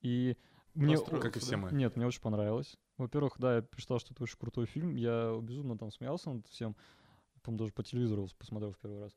И 0.00 0.36
мне... 0.78 0.98
Как 0.98 1.36
и 1.36 1.40
да? 1.40 1.46
все 1.46 1.56
мы. 1.56 1.70
Нет, 1.72 1.96
мне 1.96 2.06
очень 2.06 2.20
понравилось. 2.20 2.76
Во-первых, 2.96 3.34
да, 3.38 3.56
я 3.56 3.62
посчитал, 3.62 3.98
что 3.98 4.14
это 4.14 4.22
очень 4.22 4.38
крутой 4.38 4.66
фильм. 4.66 4.96
Я 4.96 5.38
безумно 5.42 5.76
там 5.78 5.90
смеялся 5.90 6.30
над 6.30 6.46
всем. 6.46 6.76
По-моему, 7.42 7.64
даже 7.64 7.72
по 7.72 7.82
телевизору 7.82 8.28
посмотрел 8.38 8.72
в 8.72 8.78
первый 8.78 9.00
раз. 9.00 9.16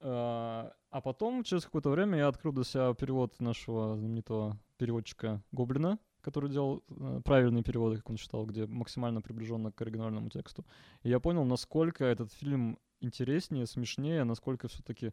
А 0.00 0.72
а 0.90 1.00
потом, 1.00 1.44
через 1.44 1.64
какое-то 1.64 1.90
время, 1.90 2.18
я 2.18 2.28
открыл 2.28 2.52
для 2.52 2.64
себя 2.64 2.92
перевод 2.94 3.40
нашего 3.40 3.96
знаменитого 3.96 4.58
переводчика 4.76 5.40
Гоблина, 5.52 6.00
который 6.20 6.50
делал 6.50 6.82
э, 6.88 7.20
правильные 7.24 7.62
переводы, 7.62 7.96
как 7.96 8.10
он 8.10 8.16
считал, 8.16 8.44
где 8.44 8.66
максимально 8.66 9.22
приближенно 9.22 9.70
к 9.70 9.80
оригинальному 9.80 10.28
тексту. 10.30 10.66
И 11.04 11.08
я 11.08 11.20
понял, 11.20 11.44
насколько 11.44 12.04
этот 12.04 12.32
фильм 12.32 12.76
интереснее, 13.00 13.66
смешнее, 13.66 14.24
насколько 14.24 14.66
все-таки 14.66 15.12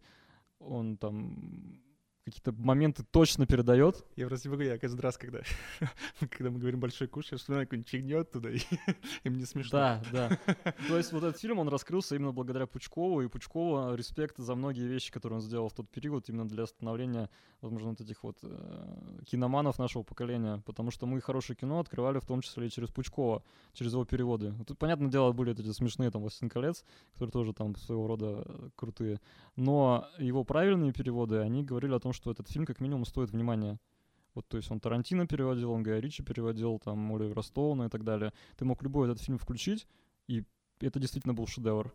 он 0.58 0.98
там 0.98 1.80
какие-то 2.28 2.52
моменты 2.52 3.06
точно 3.10 3.46
передает. 3.46 4.06
Я 4.18 4.28
просто 4.28 4.50
могу, 4.50 4.62
я 4.62 4.78
каждый 4.78 5.00
раз, 5.00 5.18
когда, 5.18 5.40
когда 6.20 6.50
мы 6.50 6.60
говорим 6.60 6.82
«большой 6.82 7.08
куш», 7.08 7.32
я 7.32 7.38
вспоминаю 7.38 7.68
какую-нибудь 7.68 7.90
фигню 7.90 8.20
оттуда, 8.20 8.50
и, 8.52 8.60
и 9.24 9.30
мне 9.30 9.46
смешно. 9.46 9.80
Да, 9.80 10.04
да. 10.12 10.40
То 10.90 10.98
есть 10.98 11.14
вот 11.14 11.24
этот 11.24 11.40
фильм, 11.40 11.60
он 11.60 11.70
раскрылся 11.70 12.16
именно 12.16 12.34
благодаря 12.34 12.68
Пучкову, 12.68 13.22
и 13.22 13.30
Пучкову 13.30 13.96
респект 13.96 14.38
за 14.38 14.56
многие 14.56 14.88
вещи, 14.88 15.10
которые 15.10 15.38
он 15.38 15.42
сделал 15.42 15.70
в 15.70 15.74
тот 15.74 15.90
период, 15.90 16.28
именно 16.28 16.46
для 16.46 16.66
становления, 16.66 17.30
возможно, 17.62 17.90
вот 17.92 18.02
этих 18.02 18.22
вот 18.24 18.40
э, 18.44 19.20
киноманов 19.26 19.80
нашего 19.80 20.04
поколения, 20.04 20.62
потому 20.66 20.92
что 20.92 21.06
мы 21.06 21.22
хорошее 21.22 21.56
кино 21.56 21.80
открывали 21.80 22.20
в 22.20 22.26
том 22.26 22.42
числе 22.42 22.68
и 22.68 22.70
через 22.70 22.90
Пучкова, 22.90 23.42
через 23.72 23.94
его 23.94 24.04
переводы. 24.04 24.54
Тут, 24.68 24.78
понятное 24.78 25.10
дело, 25.10 25.32
были 25.32 25.54
эти 25.54 25.72
смешные 25.72 26.12
там 26.12 26.24
«Властелин 26.24 26.50
колец», 26.50 26.84
которые 27.14 27.32
тоже 27.32 27.54
там 27.54 27.74
своего 27.78 28.06
рода 28.06 28.44
э, 28.46 28.70
крутые, 28.76 29.22
но 29.56 30.10
его 30.18 30.44
правильные 30.44 30.92
переводы, 30.92 31.38
они 31.38 31.64
говорили 31.64 31.94
о 31.94 32.00
том, 32.00 32.12
что 32.18 32.32
этот 32.32 32.50
фильм 32.50 32.66
как 32.66 32.82
минимум 32.82 33.06
стоит 33.06 33.32
внимания. 33.32 33.80
Вот, 34.34 34.48
то 34.48 34.58
есть 34.58 34.70
он 34.70 34.80
Тарантино 34.80 35.26
переводил, 35.26 35.72
он 35.72 35.84
Гая 35.84 36.00
Ричи 36.00 36.24
переводил, 36.24 36.80
там, 36.80 37.16
Оливера 37.16 37.42
Стоуна 37.42 37.86
и 37.86 37.90
так 37.90 38.04
далее. 38.04 38.34
Ты 38.58 38.66
мог 38.66 38.84
любой 38.84 39.08
этот 39.08 39.22
фильм 39.22 39.38
включить, 39.38 39.88
и 40.28 40.44
это 40.80 41.00
действительно 41.00 41.34
был 41.34 41.48
шедевр. 41.48 41.94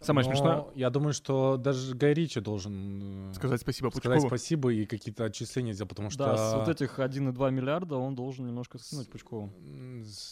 Самое 0.00 0.26
Но 0.26 0.34
смешное 0.34 0.64
Я 0.74 0.88
думаю, 0.88 1.12
что 1.12 1.58
даже 1.58 1.94
Гай 1.94 2.14
Ричи 2.14 2.40
должен 2.40 3.30
э, 3.30 3.34
сказать 3.34 3.60
спасибо 3.60 3.90
сказать 3.90 4.22
Пучкову. 4.22 4.28
спасибо 4.28 4.72
и 4.72 4.86
какие-то 4.86 5.24
отчисления 5.24 5.74
сделать, 5.74 5.90
потому 5.90 6.08
что... 6.08 6.24
Да, 6.24 6.36
с 6.36 6.54
вот 6.54 6.68
этих 6.68 6.98
1,2 6.98 7.50
миллиарда 7.50 7.96
он 7.96 8.14
должен 8.14 8.46
немножко 8.46 8.78
скинуть 8.78 9.10
Пучкову. 9.10 9.52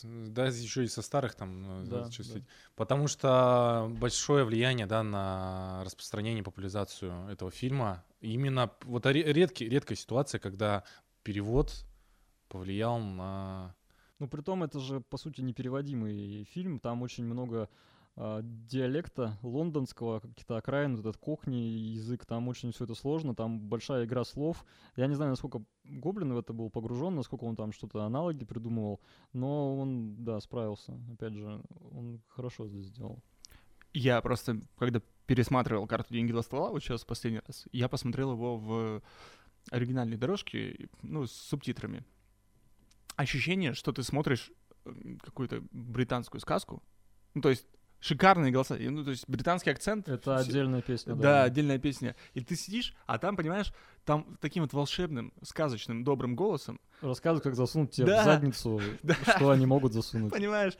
Да, 0.03 0.47
еще 0.47 0.85
и 0.85 0.87
со 0.87 1.03
старых 1.03 1.35
там 1.35 1.83
э, 1.83 1.85
Да, 1.87 2.05
зачислить. 2.05 2.45
Потому 2.77 3.09
что 3.09 3.93
большое 4.01 4.45
влияние, 4.45 4.87
да, 4.87 5.03
на 5.03 5.83
распространение, 5.85 6.43
популяризацию 6.43 7.29
этого 7.29 7.51
фильма. 7.51 8.05
Именно 8.23 8.73
вот 8.85 9.05
ре- 9.05 9.33
редкий, 9.33 9.69
редкая 9.69 9.99
ситуация, 9.99 10.39
когда 10.39 10.83
перевод 11.23 11.85
повлиял 12.49 12.99
на... 12.99 13.75
Ну, 14.19 14.29
при 14.29 14.41
том, 14.41 14.63
это 14.63 14.81
же, 14.81 15.01
по 15.01 15.19
сути, 15.19 15.43
непереводимый 15.43 16.45
фильм. 16.45 16.81
Там 16.81 17.03
очень 17.03 17.25
много 17.25 17.65
а, 17.65 17.69
диалекта 18.43 19.39
лондонского, 19.43 20.19
каких-то 20.19 20.57
окраин, 20.57 20.97
вот 20.97 21.07
этот 21.07 21.17
кохни 21.19 21.69
язык, 21.95 22.27
там 22.27 22.49
очень 22.49 22.73
все 22.73 22.85
это 22.85 22.95
сложно, 22.95 23.35
там 23.35 23.61
большая 23.61 24.07
игра 24.07 24.25
слов. 24.25 24.65
Я 24.97 25.07
не 25.07 25.15
знаю, 25.15 25.31
насколько 25.31 25.63
Гоблин 25.85 26.33
в 26.33 26.39
это 26.39 26.53
был 26.53 26.69
погружен, 26.69 27.15
насколько 27.15 27.45
он 27.45 27.55
там 27.55 27.71
что-то 27.73 28.05
аналоги 28.05 28.45
придумывал, 28.45 29.01
но 29.33 29.79
он, 29.79 30.25
да, 30.25 30.41
справился. 30.41 30.99
Опять 31.13 31.35
же, 31.35 31.63
он 31.93 32.21
хорошо 32.27 32.67
здесь 32.67 32.87
сделал. 32.87 33.23
Я 33.93 34.21
просто, 34.21 34.61
когда 34.77 35.01
пересматривал 35.27 35.87
карту 35.87 36.13
«Деньги 36.13 36.33
два 36.33 36.43
ствола», 36.43 36.71
вот 36.71 36.83
сейчас 36.83 37.05
последний 37.05 37.41
раз, 37.47 37.67
я 37.71 37.89
посмотрел 37.89 38.33
его 38.33 38.57
в 38.57 39.03
оригинальной 39.71 40.17
дорожке, 40.17 40.89
ну, 41.03 41.27
с 41.27 41.33
субтитрами. 41.33 42.05
Ощущение, 43.15 43.75
что 43.75 43.93
ты 43.93 44.03
смотришь 44.03 44.51
какую-то 45.23 45.63
британскую 45.71 46.41
сказку. 46.41 46.83
Ну, 47.35 47.43
то 47.43 47.51
есть 47.51 47.67
шикарные 48.01 48.53
голоса. 48.53 48.77
Ну, 48.79 49.05
то 49.05 49.11
есть 49.11 49.29
британский 49.29 49.71
акцент. 49.71 50.09
Это 50.09 50.37
отдельная 50.37 50.83
песня, 50.83 51.15
Да, 51.15 51.23
да. 51.23 51.43
отдельная 51.45 51.79
песня. 51.79 52.15
И 52.35 52.41
ты 52.41 52.55
сидишь, 52.57 52.95
а 53.07 53.19
там, 53.19 53.37
понимаешь, 53.37 53.73
там 54.05 54.37
таким 54.41 54.63
вот 54.63 54.73
волшебным, 54.73 55.33
сказочным, 55.43 56.05
добрым 56.05 56.35
голосом, 56.37 56.81
Рассказывают, 57.01 57.45
как 57.45 57.55
засунуть 57.55 57.93
тебе 57.93 58.07
Да. 58.07 58.23
в 58.23 58.25
задницу, 58.25 58.81
Да. 59.03 59.15
что 59.37 59.51
они 59.51 59.67
могут 59.67 59.93
засунуть. 59.93 60.33
понимаешь, 60.33 60.75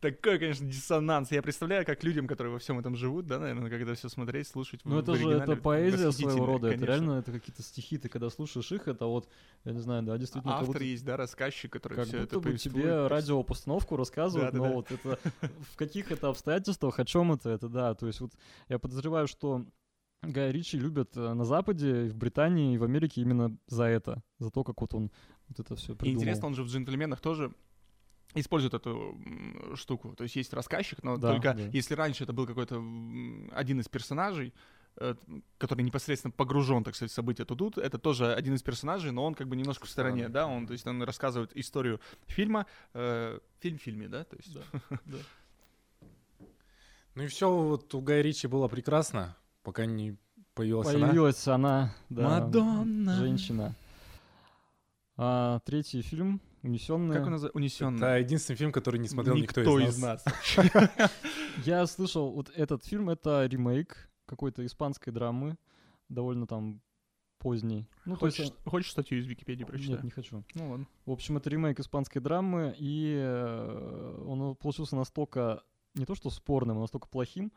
такой, 0.00 0.38
конечно, 0.38 0.66
диссонанс. 0.66 1.30
Я 1.30 1.42
представляю, 1.42 1.84
как 1.84 2.02
людям, 2.02 2.26
которые 2.26 2.52
во 2.52 2.58
всем 2.58 2.78
этом 2.78 2.96
живут, 2.96 3.26
да, 3.26 3.38
наверное, 3.38 3.70
когда 3.70 3.94
все 3.94 4.08
смотреть, 4.08 4.48
слушать. 4.48 4.80
Ну 4.84 4.98
это 4.98 5.14
же 5.14 5.30
это 5.30 5.56
поэзия 5.56 6.10
своего 6.10 6.46
рода, 6.46 6.68
это 6.68 6.78
конечно. 6.78 6.92
реально 6.92 7.18
это 7.18 7.32
какие-то 7.32 7.62
стихи, 7.62 7.98
ты 7.98 8.08
когда 8.08 8.30
слушаешь 8.30 8.72
их, 8.72 8.88
это 8.88 9.06
вот, 9.06 9.28
я 9.64 9.72
не 9.72 9.80
знаю, 9.80 10.02
да, 10.02 10.16
действительно, 10.18 10.54
Автор 10.54 10.68
будто, 10.68 10.84
есть, 10.84 11.04
да, 11.04 11.16
рассказчик, 11.16 11.72
который 11.72 11.94
как 11.94 12.06
все 12.08 12.20
будто 12.20 12.38
это 12.38 12.48
бы 12.48 12.58
тебе 12.58 13.06
радиопостановку 13.06 13.96
рассказывают, 13.96 14.54
но 14.54 14.64
Да-да-да. 14.64 14.74
вот 14.74 14.90
это 14.90 15.18
в 15.72 15.76
каких 15.76 16.10
это 16.10 16.28
обстоятельствах, 16.28 16.98
о 16.98 17.04
чем 17.04 17.32
это, 17.32 17.50
это 17.50 17.68
да, 17.68 17.94
то 17.94 18.06
есть 18.06 18.20
вот 18.20 18.32
я 18.68 18.78
подозреваю, 18.78 19.26
что 19.26 19.64
Гая 20.22 20.50
Ричи 20.50 20.78
любят 20.78 21.16
э, 21.16 21.32
на 21.32 21.44
Западе, 21.44 22.06
и 22.06 22.08
в 22.10 22.16
Британии, 22.16 22.74
и 22.74 22.78
в 22.78 22.84
Америке 22.84 23.22
именно 23.22 23.56
за 23.68 23.84
это, 23.84 24.22
за 24.38 24.50
то, 24.50 24.64
как 24.64 24.80
вот 24.80 24.94
он 24.94 25.10
вот 25.48 25.60
это 25.60 25.76
все 25.76 25.94
И 25.94 25.96
придумал. 25.96 26.20
интересно, 26.20 26.46
он 26.46 26.54
же 26.54 26.62
в 26.62 26.66
«Джентльменах» 26.66 27.20
тоже 27.20 27.52
использует 28.34 28.74
эту 28.74 29.18
штуку. 29.74 30.14
То 30.16 30.24
есть 30.24 30.36
есть 30.36 30.52
рассказчик, 30.52 31.02
но 31.02 31.16
Да, 31.16 31.32
только 31.32 31.54
да. 31.54 31.62
если 31.72 31.94
раньше 31.94 32.24
это 32.24 32.32
был 32.32 32.46
какой-то 32.46 32.76
один 33.52 33.80
из 33.80 33.88
персонажей, 33.88 34.52
э, 34.96 35.14
который 35.58 35.82
непосредственно 35.82 36.32
погружен, 36.32 36.84
так 36.84 36.94
сказать, 36.94 37.10
в 37.12 37.14
события, 37.14 37.44
то 37.44 37.54
тут 37.54 37.78
это 37.78 37.98
тоже 37.98 38.32
один 38.34 38.54
из 38.54 38.62
персонажей, 38.62 39.10
но 39.12 39.24
он 39.24 39.34
как 39.34 39.48
бы 39.48 39.56
немножко 39.56 39.86
в 39.86 39.90
стороне, 39.90 40.28
да, 40.28 40.46
он, 40.46 40.66
то 40.66 40.72
есть 40.72 40.86
он 40.86 41.02
рассказывает 41.02 41.56
историю 41.56 42.00
фильма, 42.26 42.66
э, 42.94 43.38
фильм 43.60 43.78
в 43.78 43.82
фильме, 43.82 44.08
да, 44.08 44.24
то 44.24 44.36
есть 44.36 44.52
Да. 45.06 45.18
Ну 47.16 47.24
и 47.24 47.26
все 47.26 47.50
вот 47.50 47.92
у 47.94 48.00
Гая 48.00 48.22
Ричи 48.22 48.46
было 48.46 48.68
прекрасно, 48.68 49.36
пока 49.64 49.84
не 49.84 50.16
появилась 50.54 50.88
она. 50.94 51.06
Появилась 51.08 51.48
она, 51.48 51.94
да, 52.08 52.40
Мадонна. 52.40 53.16
женщина. 53.16 53.74
А, 55.16 55.58
третий 55.64 56.02
фильм 56.02 56.40
«Унесенные». 56.62 57.18
Как 57.18 57.26
он 57.26 57.32
называется? 57.32 57.56
Унесенный. 57.56 57.98
Это 57.98 58.18
единственный 58.18 58.56
фильм, 58.56 58.72
который 58.72 59.00
не 59.00 59.08
смотрел 59.08 59.34
никто, 59.36 59.78
из 59.78 59.98
нас. 59.98 60.24
Я 61.64 61.86
слышал, 61.86 62.30
вот 62.32 62.50
этот 62.54 62.84
фильм— 62.84 63.08
это 63.10 63.46
ремейк 63.46 64.10
какой-то 64.26 64.64
испанской 64.64 65.12
драмы, 65.12 65.56
довольно 66.08 66.46
там 66.46 66.82
поздний. 67.38 67.88
Ну, 68.04 68.16
то 68.16 68.26
есть, 68.26 68.38
Хочешь, 68.38 68.54
хочешь 68.64 68.90
статью 68.92 69.18
из 69.18 69.26
Википедии 69.26 69.64
прочитать? 69.64 69.96
Нет, 69.96 70.04
не 70.04 70.10
хочу. 70.10 70.44
Ну 70.54 70.70
ладно. 70.70 70.86
В 71.06 71.10
общем, 71.10 71.38
это 71.38 71.50
ремейк 71.50 71.80
испанской 71.80 72.20
драмы, 72.20 72.74
и 72.78 73.16
э, 73.18 74.24
он 74.26 74.54
получился 74.56 74.94
настолько, 74.94 75.62
не 75.94 76.04
то 76.04 76.14
что 76.14 76.30
спорным, 76.30 76.76
а 76.78 76.82
настолько 76.82 77.08
плохим, 77.08 77.50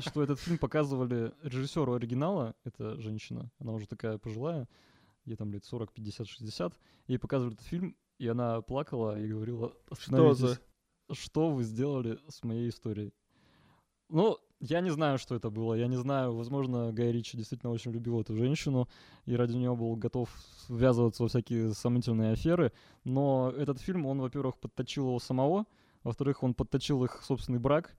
что 0.00 0.22
этот 0.22 0.38
фильм 0.38 0.58
показывали 0.58 1.32
режиссеру 1.42 1.94
оригинала, 1.94 2.54
это 2.64 3.00
женщина, 3.00 3.50
она 3.58 3.72
уже 3.72 3.86
такая 3.86 4.18
пожилая, 4.18 4.68
ей 5.26 5.36
там 5.36 5.52
лет 5.52 5.64
40, 5.64 5.92
50, 5.92 6.26
60, 6.26 6.78
ей 7.08 7.18
показывали 7.18 7.54
этот 7.54 7.66
фильм, 7.66 7.96
и 8.18 8.26
она 8.28 8.62
плакала 8.62 9.20
и 9.20 9.28
говорила, 9.28 9.74
Что 9.92 9.92
«Остановитесь, 9.92 10.60
за... 11.08 11.14
что 11.14 11.50
вы 11.50 11.64
сделали 11.64 12.18
с 12.28 12.42
моей 12.42 12.70
историей? 12.70 13.12
Ну, 14.08 14.38
я 14.60 14.80
не 14.80 14.90
знаю, 14.90 15.18
что 15.18 15.34
это 15.34 15.50
было. 15.50 15.74
Я 15.74 15.86
не 15.86 15.96
знаю, 15.96 16.34
возможно, 16.34 16.92
Гай 16.92 17.12
Ричи 17.12 17.36
действительно 17.36 17.72
очень 17.72 17.92
любил 17.92 18.20
эту 18.20 18.34
женщину 18.34 18.88
и 19.26 19.36
ради 19.36 19.56
нее 19.56 19.74
был 19.76 19.96
готов 19.96 20.30
ввязываться 20.68 21.24
во 21.24 21.28
всякие 21.28 21.74
сомнительные 21.74 22.32
аферы. 22.32 22.72
Но 23.04 23.52
этот 23.54 23.80
фильм, 23.80 24.06
он, 24.06 24.20
во-первых, 24.20 24.56
подточил 24.56 25.08
его 25.08 25.18
самого, 25.18 25.66
во-вторых, 26.04 26.42
он 26.42 26.54
подточил 26.54 27.04
их 27.04 27.20
собственный 27.22 27.58
брак, 27.58 27.96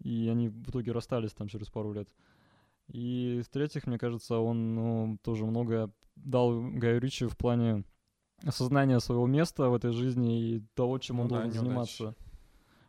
и 0.00 0.28
они 0.28 0.48
в 0.48 0.70
итоге 0.70 0.92
расстались 0.92 1.32
там 1.32 1.46
через 1.46 1.68
пару 1.68 1.92
лет. 1.92 2.08
И 2.88 3.42
в-третьих, 3.44 3.86
мне 3.86 3.98
кажется, 3.98 4.38
он 4.38 4.74
ну, 4.74 5.18
тоже 5.22 5.44
многое 5.44 5.92
дал 6.24 6.60
Гаю 6.62 7.00
Ричи 7.00 7.26
в 7.26 7.36
плане 7.36 7.84
осознания 8.44 8.98
своего 9.00 9.26
места 9.26 9.68
в 9.68 9.74
этой 9.74 9.92
жизни 9.92 10.40
и 10.56 10.60
того, 10.74 10.98
чем 10.98 11.20
он 11.20 11.28
Ну 11.28 11.30
да, 11.34 11.42
должен 11.42 11.50
неудачи. 11.52 11.66
заниматься. 11.98 12.14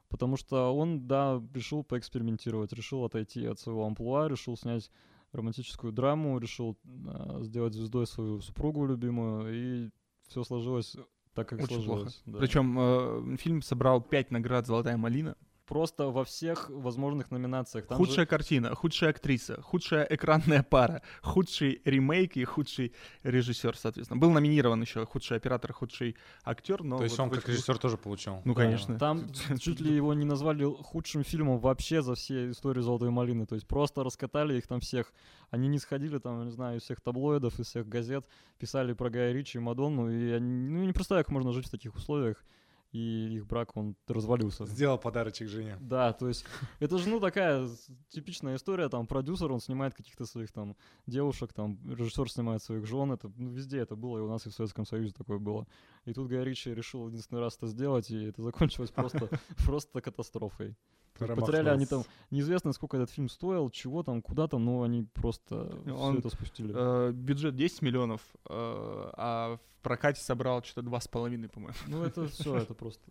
Потому 0.10 0.36
что 0.38 0.76
он, 0.76 1.08
да, 1.08 1.42
решил 1.54 1.84
поэкспериментировать, 1.84 2.74
решил 2.74 3.06
отойти 3.06 3.46
от 3.46 3.60
своего 3.60 3.86
амплуа, 3.86 4.28
решил 4.28 4.58
снять 4.58 4.92
романтическую 5.32 5.94
драму, 5.94 6.38
решил 6.38 6.78
а, 7.08 7.40
сделать 7.44 7.74
звездой 7.74 8.06
свою 8.08 8.42
супругу 8.42 8.86
любимую, 8.86 9.54
и 9.86 9.90
все 10.28 10.44
сложилось 10.44 10.98
так, 11.34 11.48
как 11.48 11.60
Очень 11.60 11.68
плохо. 11.76 11.84
сложилось. 11.86 12.22
да. 12.26 12.40
Причем 12.40 12.78
э, 12.78 13.38
фильм 13.38 13.62
собрал 13.62 14.02
5 14.02 14.32
наград 14.32 14.68
«Золотая 14.68 14.98
малина». 14.98 15.38
Просто 15.72 16.08
во 16.12 16.26
всех 16.26 16.70
возможных 16.70 17.32
номинациях. 17.32 17.88
Там 17.88 17.98
худшая 17.98 18.26
же- 18.26 18.26
картина, 18.26 18.76
худшая 18.76 19.12
актриса, 19.12 19.62
худшая 19.62 20.06
экранная 20.10 20.64
пара, 20.64 21.02
худший 21.22 21.82
ремейк 21.86 22.36
и 22.36 22.44
худший 22.44 22.92
режиссер, 23.24 23.78
соответственно. 23.78 24.20
Был 24.20 24.32
номинирован 24.32 24.82
еще 24.82 25.06
худший 25.06 25.38
оператор, 25.38 25.72
худший 25.72 26.18
актер, 26.44 26.84
но 26.84 26.98
То 26.98 27.04
есть 27.06 27.18
вот 27.18 27.24
он 27.24 27.30
как 27.30 27.48
режиссер 27.48 27.78
тоже 27.78 27.96
получил. 27.98 28.42
Ну, 28.44 28.54
Да, 28.54 28.64
конечно. 28.64 29.00
Там 29.00 29.30
чуть 29.62 29.80
ли 29.80 29.96
его 29.96 30.14
не 30.14 30.26
назвали 30.26 30.66
худшим 30.66 31.24
фильмом 31.24 31.58
вообще 31.60 32.02
за 32.02 32.16
все 32.16 32.52
истории 32.52 32.82
«Золотой 32.82 33.10
малины». 33.10 33.46
То 33.46 33.56
есть 33.56 33.66
просто 33.66 34.04
раскатали 34.04 34.58
их 34.58 34.68
там 34.68 34.82
всех. 34.82 35.14
Они 35.52 35.70
не 35.70 35.80
сходили 35.80 36.18
там, 36.18 36.40
я 36.40 36.46
не 36.48 36.52
знаю, 36.52 36.80
из 36.80 36.84
всех 36.84 37.00
таблоидов, 37.00 37.58
из 37.62 37.68
всех 37.68 37.88
газет, 37.88 38.26
писали 38.60 38.92
про 38.92 39.10
Гая 39.10 39.32
Ричи 39.32 39.58
и 39.58 39.62
Мадонну. 39.62 40.12
И 40.12 40.32
они, 40.32 40.68
ну, 40.70 40.84
не 40.84 40.92
представляю, 40.92 41.24
как 41.24 41.32
можно 41.32 41.54
жить 41.54 41.68
в 41.68 41.72
таких 41.72 41.96
условиях. 41.96 42.44
И 42.92 43.36
их 43.36 43.48
брак, 43.48 43.78
он 43.78 43.96
развалился. 44.08 44.66
Сделал 44.66 44.98
подарочек 44.98 45.48
Жене. 45.48 45.78
Да, 45.80 46.12
то 46.12 46.28
есть 46.28 46.46
это 46.80 46.98
же, 46.98 47.08
ну, 47.08 47.20
такая 47.20 47.70
типичная 48.10 48.58
история, 48.58 48.90
там, 48.90 49.08
продюсер, 49.08 49.52
он 49.52 49.62
снимает 49.62 49.94
каких-то 49.94 50.26
своих 50.26 50.52
там 50.52 50.76
девушек, 51.08 51.54
там, 51.54 51.80
режиссер 51.90 52.30
снимает 52.30 52.62
своих 52.62 52.86
жен, 52.86 53.14
это, 53.14 53.32
ну, 53.38 53.50
везде 53.50 53.80
это 53.80 53.96
было, 53.96 54.18
и 54.18 54.22
у 54.22 54.28
нас 54.28 54.46
и 54.46 54.50
в 54.50 54.54
Советском 54.54 54.86
Союзе 54.86 55.14
такое 55.14 55.40
было. 55.40 55.68
И 56.06 56.14
тут 56.14 56.28
Гай 56.28 56.44
Ричи 56.44 56.74
решил 56.74 57.08
единственный 57.08 57.40
раз 57.40 57.56
это 57.56 57.68
сделать, 57.68 58.12
и 58.12 58.26
это 58.26 58.42
закончилось 58.42 58.92
просто, 58.92 59.30
просто 59.66 60.02
катастрофой. 60.02 60.76
Потеряли 61.18 61.70
они 61.70 61.86
там, 61.86 62.04
неизвестно, 62.32 62.74
сколько 62.74 62.98
этот 62.98 63.12
фильм 63.12 63.30
стоил, 63.30 63.70
чего 63.70 64.02
там, 64.04 64.22
куда 64.22 64.48
там, 64.48 64.66
но 64.66 64.82
они 64.84 65.04
просто 65.14 65.70
все 65.84 65.94
Он, 65.96 66.18
это 66.18 66.30
спустили. 66.30 66.74
Э, 66.76 67.12
бюджет 67.12 67.56
10 67.56 67.82
миллионов, 67.84 68.22
э, 68.50 69.10
а 69.14 69.58
в 69.58 69.84
прокате 69.84 70.22
собрал 70.22 70.64
что-то 70.64 70.88
2,5, 70.88 71.50
по-моему. 71.50 71.76
Ну, 71.88 72.04
это 72.04 72.28
все, 72.30 72.58
это 72.58 72.74
просто... 72.74 73.04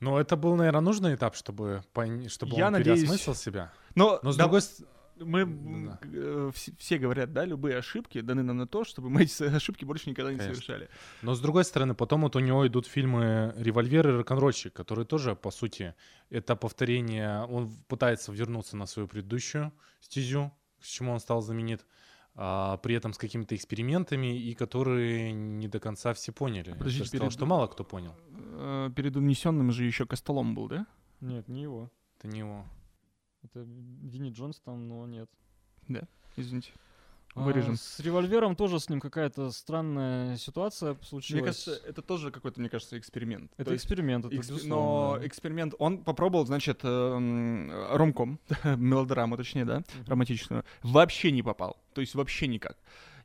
Ну, 0.00 0.16
это 0.16 0.36
был, 0.36 0.54
наверное, 0.54 0.80
нужный 0.80 1.14
этап, 1.16 1.34
чтобы, 1.34 1.82
чтобы 2.28 2.56
Я 2.56 2.68
он 2.68 2.72
надеюсь- 2.74 3.00
переосмыслил 3.00 3.34
себя. 3.34 3.72
Но, 3.96 4.20
Но 4.22 4.30
с 4.32 4.36
да, 4.36 4.44
другой 4.44 4.62
с- 4.62 4.82
мы 5.20 5.44
Да. 5.46 5.98
э, 6.04 6.50
вс- 6.54 6.74
все 6.78 6.98
говорят, 6.98 7.32
да, 7.32 7.44
любые 7.44 7.76
ошибки 7.78 8.20
даны 8.20 8.42
нам 8.42 8.56
на 8.56 8.66
то, 8.66 8.84
чтобы 8.84 9.10
мы 9.10 9.22
эти 9.22 9.42
ошибки 9.44 9.84
больше 9.84 10.10
никогда 10.10 10.32
не 10.32 10.38
Конечно. 10.38 10.54
совершали. 10.62 10.88
Но 11.22 11.34
с 11.34 11.40
другой 11.40 11.64
стороны, 11.64 11.94
потом 11.94 12.22
вот 12.22 12.36
у 12.36 12.40
него 12.40 12.66
идут 12.66 12.86
фильмы 12.86 13.54
«Револьвер» 13.56 14.08
и 14.08 14.12
«Рок-н-ролльщик», 14.12 14.72
которые 14.72 15.04
тоже, 15.06 15.34
по 15.36 15.50
сути, 15.50 15.94
это 16.30 16.56
повторение. 16.56 17.44
Он 17.46 17.70
пытается 17.88 18.32
вернуться 18.32 18.76
на 18.76 18.86
свою 18.86 19.08
предыдущую 19.08 19.72
стезю, 20.00 20.52
с 20.80 20.86
чему 20.88 21.12
он 21.12 21.20
стал 21.20 21.40
знаменит. 21.42 21.84
а, 22.40 22.76
при 22.76 22.94
этом 22.94 23.12
с 23.12 23.18
какими-то 23.18 23.56
экспериментами, 23.56 24.38
и 24.38 24.54
которые 24.54 25.32
не 25.32 25.66
до 25.66 25.80
конца 25.80 26.14
все 26.14 26.30
поняли. 26.30 26.70
Подождите, 26.72 27.02
Я 27.02 27.08
сказал, 27.08 27.26
перед- 27.26 27.32
что 27.32 27.46
мало 27.46 27.66
кто 27.66 27.82
понял. 27.82 28.14
Э, 28.30 28.90
Перед 28.94 29.16
унесенным 29.16 29.72
же 29.72 29.84
еще 29.84 30.06
Костолом 30.06 30.54
был, 30.54 30.68
да? 30.68 30.86
Нет, 31.20 31.48
не 31.48 31.62
его. 31.62 31.90
Это 32.16 32.28
не 32.28 32.38
его. 32.40 32.64
Это 33.42 33.60
Винни 33.60 34.30
Джонс 34.30 34.60
там, 34.60 34.88
но 34.88 35.06
нет. 35.06 35.30
Извините. 36.36 36.72
А, 37.34 37.42
Вырежем. 37.44 37.76
с 37.76 38.00
револьвером 38.00 38.56
тоже 38.56 38.80
с 38.80 38.88
ним 38.88 39.00
какая-то 39.00 39.50
странная 39.50 40.36
ситуация 40.36 40.96
случилась. 41.02 41.40
Мне 41.40 41.46
кажется, 41.46 41.72
это 41.86 42.02
тоже 42.02 42.30
какой-то, 42.30 42.60
мне 42.60 42.68
кажется, 42.68 42.98
эксперимент. 42.98 43.52
это 43.56 43.66
То 43.66 43.72
есть 43.72 43.84
эксперимент, 43.84 44.24
это 44.24 44.34
эксп- 44.34 44.66
Но 44.66 45.18
да. 45.20 45.26
эксперимент, 45.26 45.74
он 45.78 45.98
попробовал, 46.04 46.46
значит, 46.46 46.80
эм, 46.82 47.70
ромком, 47.90 48.40
мелодраму, 48.64 49.36
точнее, 49.36 49.64
да, 49.64 49.82
романтичную, 50.06 50.64
вообще 50.82 51.30
не 51.30 51.42
попал. 51.42 51.76
То 51.94 52.00
есть 52.00 52.14
вообще 52.14 52.48
никак. 52.48 52.76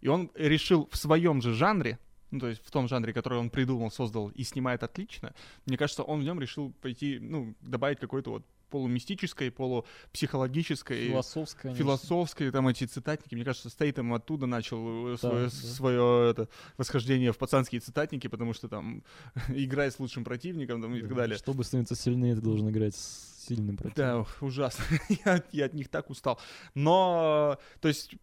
И 0.02 0.08
он 0.08 0.30
решил 0.36 0.88
в 0.92 0.98
своем 0.98 1.42
же 1.42 1.54
жанре, 1.54 1.98
ну, 2.30 2.40
то 2.40 2.48
есть 2.50 2.64
в 2.66 2.72
том 2.72 2.88
жанре, 2.88 3.14
который 3.14 3.40
он 3.40 3.50
придумал, 3.50 3.90
создал 3.90 4.30
и 4.30 4.44
снимает 4.44 4.84
отлично, 4.84 5.34
мне 5.66 5.78
кажется, 5.78 6.04
он 6.04 6.20
в 6.20 6.24
нем 6.24 6.40
решил 6.42 6.72
пойти, 6.82 7.20
ну, 7.20 7.56
добавить 7.62 8.00
какой-то 8.00 8.32
вот 8.32 8.46
полумистической, 8.74 9.52
полупсихологической, 9.52 11.10
философская. 11.10 11.72
нечто. 11.72 11.84
философской, 11.84 12.50
там 12.52 12.68
эти 12.68 12.86
цитатники. 12.86 13.36
Мне 13.36 13.46
кажется, 13.46 13.70
Стейтем 13.70 14.12
оттуда 14.16 14.48
начал 14.48 15.16
свое, 15.18 15.44
да. 15.46 15.50
свое 15.50 16.32
это, 16.32 16.50
восхождение 16.78 17.32
в 17.32 17.38
пацанские 17.38 17.82
цитатники, 17.82 18.28
потому 18.28 18.54
что 18.54 18.68
там 18.68 19.04
играй 19.50 19.92
с 19.92 20.00
лучшим 20.00 20.24
противником 20.24 20.82
там, 20.82 20.96
и 20.96 21.02
так 21.02 21.10
Да, 21.10 21.16
далее. 21.16 21.38
Чтобы 21.38 21.64
становиться 21.64 21.96
сильнее, 21.96 22.34
ты 22.36 22.42
должен 22.42 22.68
играть 22.70 22.96
с 22.96 23.46
сильным 23.48 23.76
Да, 23.76 23.84
противником. 23.84 24.22
ух, 24.22 24.38
ужасно. 24.42 24.84
я, 25.26 25.44
я 25.52 25.66
от 25.66 25.74
них 25.76 25.90
так 25.90 26.10
устал. 26.10 26.40
Но, 26.74 27.58
то 27.80 27.88
есть, 27.90 28.16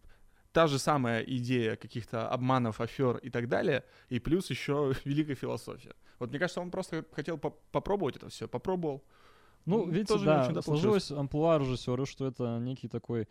та 0.51 0.67
же 0.67 0.79
самая 0.79 1.21
идея 1.23 1.77
каких-то 1.77 2.27
обманов, 2.27 2.81
афер 2.81 3.17
и 3.17 3.29
так 3.29 3.47
далее, 3.47 3.85
и 4.09 4.19
плюс 4.19 4.49
еще 4.49 4.93
великая 5.05 5.35
философия. 5.35 5.93
Вот 6.19 6.29
мне 6.29 6.39
кажется, 6.39 6.59
он 6.59 6.71
просто 6.71 7.05
хотел 7.13 7.37
по- 7.37 7.51
попробовать 7.71 8.17
это 8.17 8.27
все, 8.29 8.47
попробовал. 8.49 9.01
Ну, 9.65 9.83
М, 9.83 9.91
видите, 9.91 10.17
да, 10.19 10.61
сложилось 10.61 11.11
амплуа 11.11 11.59
режиссера, 11.59 12.05
что 12.05 12.25
это 12.25 12.59
некий 12.59 12.87
такой 12.87 13.27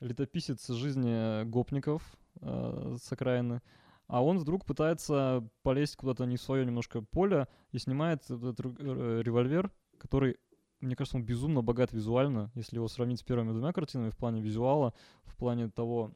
летописец 0.00 0.68
жизни 0.68 1.44
гопников 1.44 2.02
э, 2.40 2.96
с 3.00 3.12
окраины. 3.12 3.62
А 4.06 4.22
он 4.22 4.38
вдруг 4.38 4.64
пытается 4.64 5.48
полезть 5.62 5.96
куда-то 5.96 6.24
не 6.26 6.36
в 6.36 6.42
свое 6.42 6.66
немножко 6.66 7.00
поле 7.00 7.48
и 7.70 7.78
снимает 7.78 8.22
этот 8.30 8.60
э, 8.60 9.22
револьвер, 9.24 9.70
который, 9.98 10.36
мне 10.80 10.96
кажется, 10.96 11.16
он 11.16 11.24
безумно 11.24 11.62
богат 11.62 11.92
визуально, 11.92 12.50
если 12.54 12.76
его 12.76 12.88
сравнить 12.88 13.20
с 13.20 13.22
первыми 13.22 13.52
двумя 13.52 13.72
картинами 13.72 14.10
в 14.10 14.16
плане 14.16 14.42
визуала, 14.42 14.92
в 15.24 15.36
плане 15.36 15.70
того, 15.70 16.12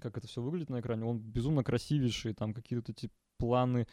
как 0.00 0.18
это 0.18 0.26
все 0.26 0.42
выглядит 0.42 0.70
на 0.70 0.80
экране. 0.80 1.04
Он 1.04 1.18
безумно 1.18 1.64
красивейший, 1.64 2.34
там 2.34 2.52
какие-то 2.54 2.92
эти 2.92 3.10
планы, 3.38 3.80
э, 3.80 3.86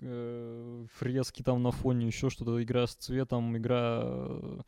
фрески 0.00 1.42
там 1.42 1.62
на 1.62 1.70
фоне, 1.70 2.06
еще 2.06 2.30
что-то, 2.30 2.62
игра 2.62 2.86
с 2.86 2.94
цветом, 2.94 3.56
игра 3.56 4.00
э, 4.02 4.60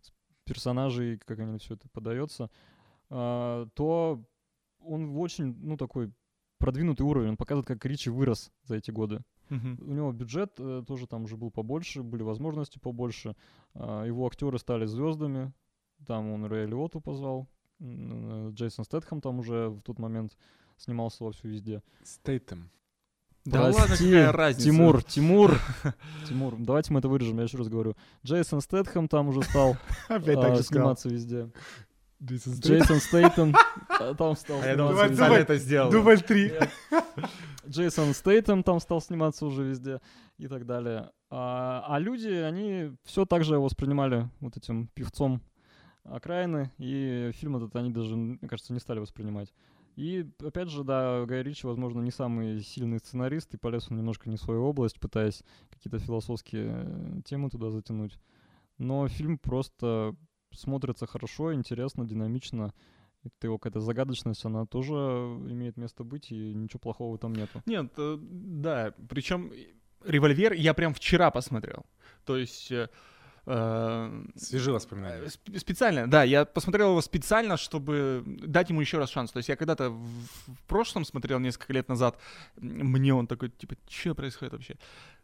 с 0.00 0.12
персонажей, 0.44 1.18
как 1.18 1.38
они 1.38 1.58
все 1.58 1.74
это 1.74 1.88
подается, 1.88 2.50
а, 3.10 3.66
то 3.74 4.24
он 4.80 5.08
в 5.10 5.20
очень, 5.20 5.56
ну, 5.60 5.76
такой 5.76 6.12
продвинутый 6.58 7.06
уровень. 7.06 7.30
Он 7.30 7.36
показывает, 7.36 7.66
как 7.66 7.84
Ричи 7.84 8.10
вырос 8.10 8.50
за 8.64 8.76
эти 8.76 8.90
годы. 8.90 9.22
У 9.50 9.54
него 9.94 10.12
бюджет 10.12 10.52
э, 10.58 10.84
тоже 10.86 11.06
там 11.06 11.24
уже 11.24 11.36
был 11.36 11.50
побольше, 11.50 12.02
были 12.02 12.22
возможности 12.22 12.78
побольше. 12.78 13.34
А, 13.74 14.04
его 14.04 14.26
актеры 14.26 14.58
стали 14.58 14.84
звездами. 14.84 15.52
Там 16.06 16.30
он 16.30 16.44
Рэя 16.44 16.66
Лиоту 16.66 17.00
позвал. 17.00 17.48
э, 17.80 18.50
Джейсон 18.52 18.84
Стэтхэм 18.84 19.20
там 19.20 19.38
уже 19.38 19.68
в 19.70 19.80
тот 19.80 19.98
момент 19.98 20.36
снимался 20.76 21.24
вовсю 21.24 21.48
везде. 21.48 21.82
Стейтем. 22.04 22.70
Да 23.48 23.62
ладно, 23.62 23.86
Прости, 23.86 24.04
какая 24.04 24.32
разница? 24.32 24.64
Тимур, 24.68 25.02
Тимур, 25.02 25.58
Тимур, 26.28 26.54
давайте 26.58 26.92
мы 26.92 26.98
это 26.98 27.08
вырежем, 27.08 27.38
я 27.38 27.44
еще 27.44 27.56
раз 27.56 27.68
говорю. 27.68 27.96
Джейсон 28.24 28.60
Стэтхэм 28.60 29.08
там 29.08 29.28
уже 29.28 29.42
стал 29.42 29.76
Опять 30.08 30.36
а, 30.36 30.42
так 30.42 30.56
же 30.56 30.62
сказал. 30.62 30.82
сниматься 30.82 31.08
везде. 31.08 31.50
Джейсон 32.22 33.00
Стейтем 33.00 33.54
а, 33.88 34.14
там 34.14 34.36
стал 34.36 34.60
А 34.60 34.66
я 34.66 34.76
думал, 34.76 34.92
сниматься 34.92 35.24
везде. 35.28 35.36
это 35.36 35.56
сделал. 35.56 35.90
Дубль 35.90 36.20
три. 36.20 36.50
Нет. 36.50 36.70
Джейсон 37.66 38.12
Стейтем 38.12 38.62
там 38.62 38.80
стал 38.80 39.00
сниматься 39.00 39.46
уже 39.46 39.62
везде 39.62 40.00
и 40.36 40.48
так 40.48 40.66
далее. 40.66 41.10
А, 41.30 41.84
а 41.88 41.98
люди, 41.98 42.28
они 42.28 42.92
все 43.04 43.24
так 43.24 43.44
же 43.44 43.54
его 43.54 43.64
воспринимали 43.64 44.28
вот 44.40 44.56
этим 44.56 44.88
певцом 44.88 45.40
окраины, 46.04 46.72
и 46.78 47.30
фильм 47.34 47.56
этот 47.56 47.74
они 47.76 47.90
даже, 47.90 48.16
мне 48.16 48.48
кажется, 48.48 48.72
не 48.72 48.80
стали 48.80 48.98
воспринимать. 48.98 49.52
И, 49.98 50.24
опять 50.44 50.68
же, 50.68 50.84
да, 50.84 51.24
Гай 51.26 51.42
Ричи, 51.42 51.66
возможно, 51.66 52.00
не 52.00 52.12
самый 52.12 52.60
сильный 52.60 53.00
сценарист, 53.00 53.52
и 53.54 53.56
полез 53.56 53.90
он 53.90 53.96
немножко 53.96 54.30
не 54.30 54.36
в 54.36 54.40
свою 54.40 54.62
область, 54.62 55.00
пытаясь 55.00 55.42
какие-то 55.70 55.98
философские 55.98 56.70
э, 56.70 57.20
темы 57.24 57.50
туда 57.50 57.72
затянуть. 57.72 58.16
Но 58.78 59.08
фильм 59.08 59.38
просто 59.38 60.14
смотрится 60.52 61.08
хорошо, 61.08 61.52
интересно, 61.52 62.06
динамично. 62.06 62.72
Это 63.24 63.48
его 63.48 63.58
какая-то 63.58 63.80
загадочность, 63.80 64.44
она 64.44 64.66
тоже 64.66 64.94
имеет 64.94 65.76
место 65.76 66.04
быть, 66.04 66.30
и 66.30 66.54
ничего 66.54 66.78
плохого 66.78 67.16
этом 67.16 67.32
нету. 67.32 67.60
Нет, 67.66 67.92
э, 67.96 68.18
да, 68.20 68.94
причем 69.08 69.50
револьвер 70.04 70.52
я 70.52 70.74
прям 70.74 70.94
вчера 70.94 71.32
посмотрел. 71.32 71.84
То 72.24 72.36
есть 72.36 72.70
э, 73.48 74.22
э, 74.34 74.38
Свежие 74.38 74.74
воспоминания. 74.74 75.24
сп- 75.26 75.58
специально, 75.58 76.06
да, 76.08 76.22
я 76.24 76.44
посмотрел 76.44 76.90
его 76.90 77.00
специально, 77.00 77.56
чтобы 77.56 78.22
дать 78.26 78.70
ему 78.70 78.80
еще 78.80 78.98
раз 78.98 79.10
шанс. 79.10 79.30
То 79.32 79.38
есть 79.38 79.48
я 79.48 79.56
когда-то 79.56 79.90
в, 79.90 80.04
в 80.46 80.62
прошлом 80.66 81.04
смотрел 81.04 81.38
несколько 81.38 81.72
лет 81.72 81.88
назад, 81.88 82.18
мне 82.56 83.14
он 83.14 83.26
такой, 83.26 83.48
типа, 83.50 83.74
что 83.88 84.14
происходит 84.14 84.52
вообще? 84.52 84.76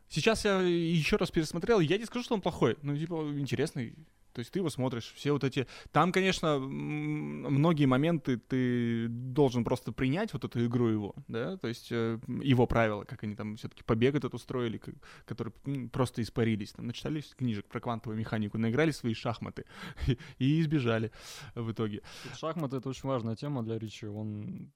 Сейчас 0.09 0.45
я 0.45 0.61
еще 0.61 1.17
раз 1.17 1.31
пересмотрел, 1.31 1.81
я 1.81 1.99
не 1.99 2.05
скажу, 2.05 2.25
что 2.25 2.35
он 2.35 2.41
плохой, 2.41 2.77
ну, 2.83 2.97
типа, 2.97 3.15
интересный. 3.39 3.95
То 4.35 4.41
есть 4.41 4.51
ты 4.51 4.59
его 4.59 4.69
смотришь, 4.69 5.13
все 5.15 5.31
вот 5.33 5.45
эти... 5.45 5.67
Там, 5.93 6.11
конечно, 6.11 6.59
многие 6.59 7.87
моменты 7.87 8.37
ты 8.37 9.07
должен 9.09 9.63
просто 9.63 9.93
принять 9.93 10.33
вот 10.33 10.45
эту 10.45 10.67
игру 10.67 10.89
его, 10.89 11.15
да, 11.29 11.57
то 11.57 11.69
есть 11.69 11.93
э, 11.93 12.19
его 12.43 12.67
правила, 12.67 13.05
как 13.05 13.23
они 13.23 13.37
там 13.37 13.57
все-таки 13.57 13.85
побег 13.85 14.17
этот 14.17 14.35
устроили, 14.35 14.81
которые 15.25 15.55
просто 15.89 16.21
испарились, 16.21 16.73
там, 16.73 16.89
начитались 16.89 17.33
книжек 17.37 17.67
про 17.69 17.81
квантовую 17.81 18.19
механику, 18.19 18.59
наиграли 18.59 18.91
свои 18.91 19.15
шахматы 19.15 19.67
и 20.39 20.61
избежали 20.61 21.13
в 21.55 21.71
итоге. 21.71 22.03
Шахматы— 22.37 22.77
это 22.79 22.89
очень 22.89 23.09
важная 23.09 23.37
тема 23.37 23.63
для 23.63 23.79
Ричи. 23.79 24.07
Он 24.07 24.73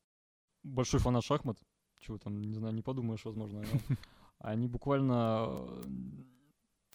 большой 0.63 1.01
фанат 1.01 1.25
шахмат. 1.25 1.59
Чего 1.99 2.19
там, 2.19 2.41
не 2.41 2.55
знаю, 2.55 2.75
не 2.75 2.83
подумаешь, 2.83 3.25
возможно. 3.25 3.63
но 3.63 3.97
Они 4.39 4.69
буквально 4.69 5.67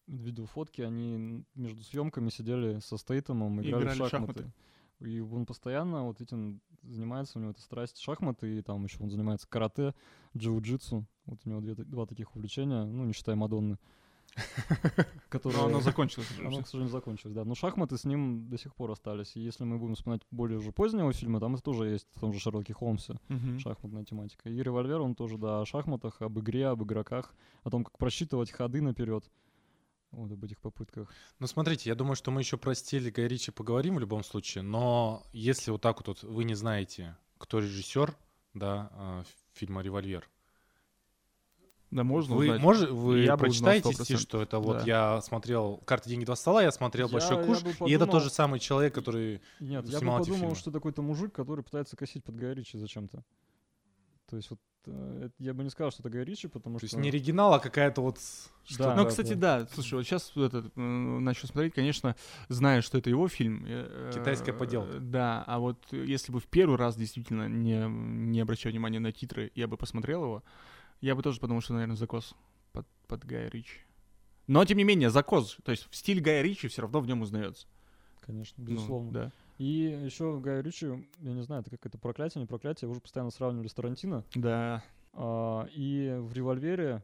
видел 0.07 0.45
фотки, 0.45 0.81
они 0.81 1.43
между 1.55 1.81
съемками 1.83 2.29
сидели 2.29 2.79
со 2.79 2.97
Стейтемом, 2.97 3.61
играли, 3.61 3.83
Играли 3.83 3.99
в 4.01 4.05
в 4.05 4.09
шахматы. 4.09 4.51
И 4.99 5.19
он 5.19 5.45
постоянно 5.45 6.05
вот 6.05 6.21
этим 6.21 6.61
занимается, 6.83 7.37
у 7.37 7.41
него 7.41 7.51
это 7.51 7.61
страсть 7.61 7.99
шахматы, 7.99 8.57
и 8.57 8.61
там 8.61 8.83
еще 8.83 8.97
он 9.01 9.09
занимается 9.09 9.47
карате, 9.47 9.93
джиу-джитсу. 10.37 11.03
Вот 11.25 11.39
у 11.45 11.49
него 11.49 11.61
две 11.61 11.75
два 11.75 12.05
таких 12.05 12.35
увлечения, 12.35 12.83
ну, 12.85 13.03
не 13.05 13.13
считая 13.13 13.35
Мадонны. 13.35 13.77
которые- 15.29 15.61
Но 15.61 15.65
оно 15.67 15.81
закончилось 15.81 16.27
оно, 16.39 16.61
к 16.61 16.67
сожалению, 16.67 16.91
закончилось, 16.91 17.33
да. 17.35 17.43
Но 17.45 17.55
шахматы 17.55 17.97
с 17.97 18.03
ним 18.05 18.49
до 18.49 18.57
сих 18.57 18.73
пор 18.75 18.91
остались. 18.91 19.35
И 19.35 19.41
если 19.41 19.63
мы 19.63 19.77
будем 19.77 19.95
вспоминать 19.95 20.21
более 20.31 20.57
уже 20.59 20.71
позднего 20.71 21.11
фильма, 21.13 21.39
там 21.39 21.53
это 21.55 21.63
тоже 21.63 21.85
есть 21.89 22.07
в 22.13 22.19
том 22.19 22.33
же 22.33 22.39
Шерлоке 22.39 22.73
Холмсе 22.73 23.19
Мгм. 23.29 23.59
шахматная 23.59 24.05
тематика. 24.05 24.49
И 24.49 24.61
револьвер, 24.61 25.01
он 25.01 25.15
тоже, 25.15 25.37
да, 25.37 25.61
о 25.61 25.65
шахматах, 25.65 26.21
об 26.21 26.39
игре, 26.39 26.67
об 26.67 26.83
игроках, 26.83 27.35
о 27.63 27.69
том, 27.69 27.83
как 27.83 27.97
просчитывать 27.97 28.51
ходы 28.51 28.81
наперед. 28.81 29.29
Вот 30.13 30.31
об 30.31 30.43
этих 30.43 30.59
попытках. 30.59 31.09
Ну, 31.39 31.47
смотрите, 31.47 31.89
я 31.89 31.95
думаю, 31.95 32.15
что 32.15 32.29
мы 32.31 32.41
еще 32.41 32.55
про 32.57 32.75
стиль 32.75 33.09
Гай 33.11 33.27
Ричи 33.27 33.51
поговорим 33.51 33.95
в 33.95 33.99
любом 33.99 34.23
случае, 34.23 34.61
но 34.63 35.23
если 35.33 35.71
вот 35.71 35.81
так 35.81 35.97
вот, 35.97 36.07
вот 36.07 36.23
вы 36.23 36.43
не 36.43 36.53
знаете, 36.53 37.17
кто 37.39 37.59
режиссер, 37.59 38.15
да, 38.53 38.89
а, 38.93 39.23
фильма 39.53 39.81
«Револьвер», 39.81 40.29
Да, 41.89 42.03
можно 42.03 42.35
вы, 42.35 42.45
узнать. 42.45 42.61
може- 42.61 42.87
вы 42.93 43.19
Я 43.19 43.37
прочитаете, 43.37 43.89
100%. 43.89 44.17
что 44.19 44.41
это 44.41 44.59
вот 44.59 44.77
Да. 44.79 44.83
я 44.85 45.21
смотрел 45.21 45.77
«Карты, 45.85 46.09
деньги, 46.09 46.25
два 46.25 46.35
стола», 46.35 46.61
я 46.63 46.71
смотрел 46.71 47.07
Я- 47.07 47.13
«Большой 47.13 47.43
куш», 47.45 47.61
бы 47.61 47.69
и 47.69 47.71
это 47.71 47.79
подумал- 48.05 48.11
тот 48.11 48.23
же 48.23 48.29
самый 48.29 48.59
человек, 48.59 48.93
который... 48.95 49.41
Нет, 49.59 49.85
я 49.87 49.99
бы 49.99 50.05
подумал, 50.17 50.55
что 50.55 50.69
это 50.69 50.79
какой-то 50.79 51.01
мужик, 51.01 51.33
который 51.33 51.63
пытается 51.63 51.95
косить 51.97 52.23
под 52.23 52.35
Гая 52.35 52.53
Ричи 52.53 52.77
зачем-то. 52.77 53.23
То 54.33 54.37
есть 54.37 54.49
вот 54.49 54.59
э, 54.87 55.29
я 55.37 55.53
бы 55.53 55.63
не 55.63 55.69
сказал, 55.69 55.91
что 55.91 56.01
это 56.01 56.09
Гай 56.09 56.23
Ричи, 56.23 56.47
потому 56.47 56.79
То 56.79 56.87
что... 56.87 56.95
есть 56.97 57.03
не 57.03 57.09
оригинал, 57.09 57.53
а 57.53 57.59
какая-то 57.59 58.01
вот... 58.01 58.17
что- 58.63 58.79
Да, 58.79 58.95
Ну, 58.95 59.03
да, 59.03 59.09
кстати, 59.09 59.33
да. 59.33 59.67
Слушай, 59.71 59.93
вот 59.93 60.03
сейчас 60.05 60.31
это, 60.35 60.71
э, 60.75 60.79
начал 60.81 61.47
смотреть, 61.47 61.75
конечно, 61.75 62.15
зная, 62.49 62.81
что 62.81 62.97
это 62.97 63.11
его 63.11 63.27
фильм. 63.27 63.63
э, 63.67 64.09
Китайская 64.11 64.53
э, 64.53 64.57
подделка. 64.57 64.99
Да, 64.99 65.43
а 65.45 65.59
вот 65.59 65.77
если 65.91 66.31
бы 66.31 66.39
в 66.39 66.47
первый 66.47 66.79
раз 66.79 66.95
действительно 66.95 67.47
не, 67.47 67.85
не 67.87 68.39
обращая 68.41 68.73
внимания 68.73 68.99
на 68.99 69.11
титры, 69.11 69.51
я 69.53 69.67
бы 69.67 69.77
посмотрел 69.77 70.23
его, 70.23 70.43
я 70.99 71.13
бы 71.13 71.21
тоже 71.21 71.39
подумал, 71.39 71.61
что, 71.61 71.73
наверное, 71.73 71.95
закос 71.95 72.33
под, 72.71 72.87
под 73.07 73.23
Гая 73.25 73.51
Ричи. 73.51 73.81
Но, 74.47 74.65
тем 74.65 74.79
не 74.79 74.83
менее, 74.83 75.11
закос. 75.11 75.57
То 75.63 75.69
есть 75.69 75.87
в 75.91 75.95
стиль 75.95 76.21
Гая 76.21 76.41
Ричи 76.41 76.67
все 76.69 76.81
равно 76.81 77.01
в 77.01 77.05
нем 77.05 77.21
узнается. 77.21 77.67
Конечно, 78.21 78.55
Ну, 78.57 78.65
безусловно. 78.71 79.11
да. 79.11 79.31
И 79.57 80.01
еще 80.03 80.39
Гай 80.39 80.61
Ричи, 80.61 80.87
я 81.19 81.33
не 81.33 81.43
знаю, 81.43 81.61
это 81.61 81.69
какое-то 81.69 81.97
проклятие, 81.97 82.41
не 82.41 82.47
проклятие, 82.47 82.89
уже 82.89 82.99
постоянно 82.99 83.29
сравнивали 83.29 83.67
с 83.67 83.73
Тарантино. 83.73 84.25
Да. 84.35 84.83
А, 85.13 85.67
и 85.73 86.15
в 86.19 86.33
«Револьвере», 86.33 87.03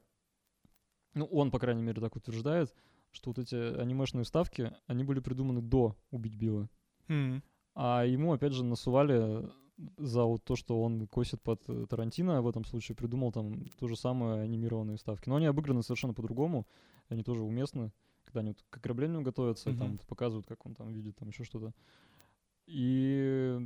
ну, 1.14 1.26
он, 1.26 1.52
по 1.52 1.60
крайней 1.60 1.84
мере, 1.84 2.02
так 2.02 2.16
утверждает, 2.16 2.74
что 3.12 3.30
вот 3.30 3.40
эти 3.40 3.56
анимешные 3.56 4.24
вставки, 4.24 4.72
они 4.88 5.04
были 5.04 5.20
придуманы 5.20 5.62
до 5.62 5.96
«Убить 6.12 6.36
Билла». 6.36 6.70
М. 7.08 7.44
А 7.76 8.04
ему, 8.04 8.34
опять 8.34 8.54
же, 8.54 8.64
насували 8.64 9.50
за 9.98 10.24
вот 10.24 10.44
то, 10.44 10.56
что 10.56 10.82
он 10.82 11.08
косит 11.08 11.42
под 11.42 11.62
э, 11.70 11.86
Тарантино, 11.90 12.42
в 12.42 12.48
этом 12.48 12.66
случае 12.66 12.96
придумал 12.96 13.32
там 13.32 13.66
то 13.80 13.88
же 13.88 13.96
самое 13.96 14.42
анимированные 14.42 14.98
вставки. 14.98 15.30
Но 15.30 15.38
они 15.38 15.46
обыграны 15.46 15.84
совершенно 15.84 16.14
по-другому, 16.14 16.68
они 17.08 17.24
тоже 17.24 17.44
уместны, 17.44 17.94
когда 18.26 18.42
они 18.42 18.50
вот 18.50 18.64
к 18.70 18.78
ограблению 18.78 19.22
готовятся, 19.22 19.66
там 19.76 19.88
Мгм. 19.88 19.92
вот 19.94 20.06
показывают, 20.06 20.48
как 20.48 20.66
он 20.66 20.76
там 20.76 20.92
видит, 20.92 21.16
там 21.16 21.30
еще 21.30 21.44
что-то. 21.44 21.74
И 22.70 23.60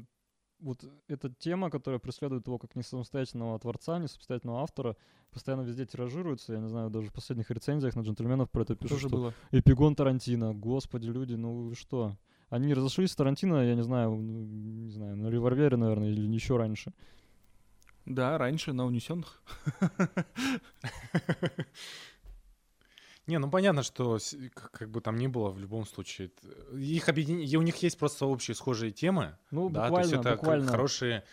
вот 0.60 0.84
эта 1.08 1.30
тема, 1.30 1.70
которая 1.70 2.00
преследует 2.00 2.48
его 2.48 2.58
как 2.58 2.76
не 2.76 2.84
самостоятельного 2.84 3.60
творца, 3.60 4.00
не 4.00 4.08
самостоятельного 4.08 4.62
автора, 4.63 4.96
постоянно 5.32 5.62
везде 5.62 5.86
тиражируется. 5.86 6.54
Я 6.54 6.60
не 6.60 6.70
знаю, 6.70 6.89
даже 6.89 7.10
в 7.10 7.13
последних 7.13 7.52
рецензиях 7.52 7.96
на 7.96 8.02
джентльменов 8.02 8.50
про 8.50 8.63
это 8.63 8.76
пишут, 8.76 8.98
Тоже 8.98 9.10
что 9.10 9.18
было. 9.18 9.34
Эпигон 9.52 9.96
Тарантино. 9.96 10.54
Господи, 10.54 11.10
люди, 11.10 11.34
ну 11.34 11.63
вы 11.68 11.76
что? 11.76 12.18
Они 12.50 12.74
разошлись 12.74 13.12
с 13.12 13.16
Тарантино, 13.16 13.66
я 13.66 13.76
не 13.76 13.84
знаю, 13.84 14.12
ну, 14.12 14.46
не 14.86 14.92
знаю, 14.92 15.18
на 15.18 15.28
револьвере, 15.28 15.76
наверное, 15.76 16.10
или 16.10 16.22
еще 16.34 16.56
раньше. 16.56 16.94
Да, 18.06 18.38
раньше 18.38 18.74
на 18.74 18.86
унесенных. 18.86 19.42
Не, 23.26 23.38
ну 23.40 23.50
понятно, 23.50 23.84
что 23.84 24.18
как 24.54 24.90
бы 24.90 25.00
там 25.00 25.16
ни 25.16 25.28
было, 25.28 25.50
в 25.50 25.58
любом 25.60 25.86
случае, 25.86 26.32
их 26.74 27.08
объедин... 27.08 27.38
у 27.58 27.62
них 27.62 27.78
есть 27.78 27.98
просто 27.98 28.26
общие 28.26 28.54
схожие 28.54 28.92
темы, 28.92 29.38
Ну, 29.52 29.70
да, 29.70 29.84
буквально, 29.84 30.10
то 30.10 30.16
есть 30.18 30.26
это 30.26 30.36
буквально. 30.36 30.68
хорошие 30.72 31.24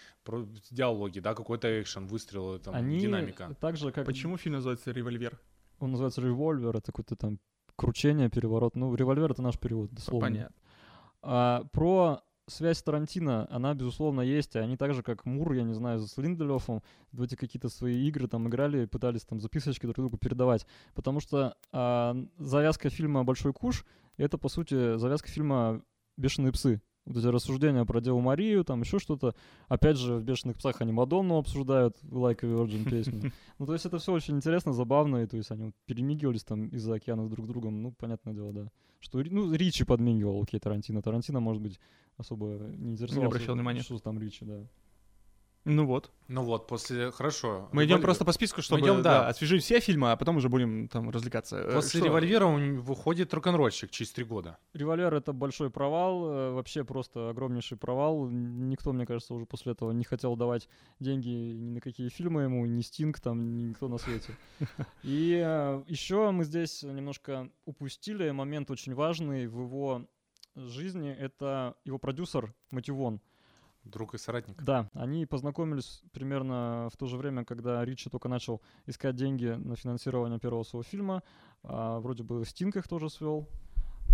диалоги, 0.71 1.19
да, 1.19 1.35
какой-то 1.35 1.81
экшен, 1.81 2.07
выстрелы, 2.07 2.61
там, 2.61 2.75
Они 2.75 3.01
динамика. 3.01 3.57
так 3.61 3.77
же, 3.77 3.91
как 3.91 4.07
Почему 4.07 4.37
фильм 4.37 4.55
называется 4.57 4.93
«Револьвер»? 4.93 5.41
он 5.81 5.91
называется 5.93 6.21
револьвер, 6.21 6.77
это 6.77 6.93
какое-то 6.93 7.17
там 7.17 7.39
кручение, 7.75 8.29
переворот. 8.29 8.77
Ну, 8.77 8.95
револьвер 8.95 9.33
это 9.33 9.43
наш 9.43 9.59
перевод, 9.59 9.91
дословно. 9.91 10.29
Понятно. 10.29 10.57
А, 11.23 11.65
про 11.73 12.23
связь 12.51 12.83
Тарантино, 12.83 13.47
она, 13.51 13.75
безусловно, 13.75 14.21
есть. 14.21 14.57
Они 14.57 14.77
так 14.77 14.95
же, 14.95 15.03
как 15.03 15.25
Мур, 15.25 15.53
я 15.53 15.63
не 15.63 15.75
знаю, 15.75 16.01
с 16.01 16.17
Линделёфом 16.19 16.83
в 17.13 17.23
эти 17.23 17.35
какие-то 17.35 17.69
свои 17.69 18.07
игры 18.07 18.29
там 18.29 18.49
играли, 18.49 18.87
пытались 18.87 19.23
там 19.23 19.41
записочки 19.41 19.87
друг 19.87 19.97
другу 19.97 20.19
передавать. 20.19 20.67
Потому 20.95 21.21
что 21.21 21.57
а, 21.73 22.17
завязка 22.39 22.91
фильма 22.91 23.25
«Большой 23.25 23.53
куш»— 23.53 23.85
это, 24.17 24.37
по 24.37 24.49
сути, 24.49 24.99
завязка 24.99 25.29
фильма 25.29 25.83
«Бешеные 26.17 26.53
псы». 26.53 26.83
Вот 27.07 27.17
эти 27.17 27.27
рассуждения 27.27 27.85
про 27.85 28.01
Деву 28.01 28.21
Марию, 28.21 28.65
там 28.65 28.83
еще 28.83 28.99
что-то. 28.99 29.35
Опять 29.69 29.97
же, 29.97 30.17
в 30.17 30.23
«Бешеных 30.23 30.59
псах» 30.59 30.81
они 30.81 30.93
Мадонну 30.93 31.39
обсуждают, 31.39 31.97
«Like 32.05 32.45
a 32.45 32.47
Virgin» 32.47 32.89
песню. 32.89 33.33
Ну, 33.59 33.67
то 33.67 33.75
есть 33.75 33.85
это 33.85 33.99
все 33.99 34.13
очень 34.13 34.37
интересно, 34.37 34.73
забавно, 34.73 35.19
и 35.19 35.27
то 35.27 35.37
есть 35.37 35.51
они 35.51 35.65
вот 35.65 35.75
перемигивались 35.85 36.45
там 36.45 36.69
из-за 36.69 36.95
океана 36.95 37.29
друг 37.29 37.47
с 37.47 37.49
другом, 37.49 37.83
ну, 37.83 37.93
понятное 37.93 38.33
дело, 38.33 38.53
да. 38.53 38.71
Что, 39.01 39.19
ну, 39.19 39.53
Ричи 39.53 39.85
подмигивал, 39.85 40.43
окей, 40.43 40.61
Тарантино. 40.61 41.03
Тарантино, 41.03 41.41
может 41.41 41.63
быть, 41.63 41.79
особо 42.17 42.47
не 42.77 42.93
интересовался. 42.93 43.27
обращал 43.27 43.55
внимания. 43.55 43.81
Что 43.83 43.99
там 43.99 44.19
Ричи, 44.19 44.45
да. 44.45 44.67
Ну 45.65 45.85
вот. 45.85 46.11
Ну 46.29 46.43
вот, 46.43 46.67
после, 46.69 47.11
хорошо. 47.11 47.69
Мы 47.73 47.85
идем 47.85 48.01
просто 48.01 48.25
по 48.25 48.33
списку, 48.33 48.63
чтобы 48.63 48.83
идем, 48.83 49.03
да, 49.03 49.21
да. 49.21 49.29
освежить 49.29 49.63
все 49.63 49.81
фильмы, 49.81 50.13
а 50.13 50.17
потом 50.17 50.37
уже 50.37 50.49
будем 50.49 50.89
там 50.89 51.11
развлекаться. 51.11 51.59
Э, 51.59 51.73
После 51.75 52.01
что? 52.01 52.07
револьвера 52.07 52.47
он 52.47 52.79
выходит 52.79 53.35
рок-н-ролльщик 53.35 53.91
через 53.91 54.13
три 54.13 54.25
года. 54.25 54.57
Револьвер— 54.73 55.13
это 55.17 55.33
большой 55.33 55.71
провал, 55.71 56.31
э, 56.31 56.51
вообще 56.53 56.85
просто 56.85 57.31
огромнейший 57.31 57.77
провал. 57.77 58.29
Никто, 58.31 58.93
мне 58.93 59.07
кажется, 59.07 59.35
уже 59.35 59.45
после 59.45 59.73
этого 59.73 59.91
не 59.91 60.05
хотел 60.05 60.35
давать 60.37 60.69
деньги 60.99 61.29
ни 61.29 61.71
на 61.71 61.81
какие 61.81 62.09
фильмы 62.09 62.43
ему, 62.43 62.65
ни 62.65 62.81
Стинг, 62.81 63.21
там, 63.21 63.57
ни 63.57 63.65
никто 63.65 63.89
на 63.89 63.99
свете. 63.99 64.35
И 65.03 65.37
еще 65.87 66.31
мы 66.31 66.45
здесь 66.45 66.83
немножко 66.85 67.51
упустили 67.65 68.31
момент 68.31 68.71
очень 68.71 68.95
важный 68.95 69.47
в 69.47 69.61
его 69.61 70.07
жизни. 70.55 71.11
Это 71.11 71.75
его 71.85 71.99
продюсер 71.99 72.55
Мэтью 72.71 72.95
Вон. 72.95 73.21
Друг 73.85 74.15
и 74.15 74.19
соратник. 74.19 74.63
Да, 74.63 74.91
они 74.93 75.25
познакомились 75.27 76.03
примерно 76.13 76.89
в 76.93 76.97
то 76.97 77.07
же 77.07 77.17
время, 77.17 77.45
когда 77.45 77.85
Ричи 77.85 78.11
только 78.11 78.29
начал 78.29 78.61
искать 78.87 79.17
деньги 79.17 79.47
на 79.47 79.75
финансирование 79.75 80.39
первого 80.39 80.65
своего 80.65 80.83
фильма. 80.83 81.23
А, 81.63 81.99
вроде 82.01 82.23
бы 82.23 82.45
Стинг 82.45 82.77
их 82.77 82.87
тоже 82.87 83.09
свел. 83.09 83.49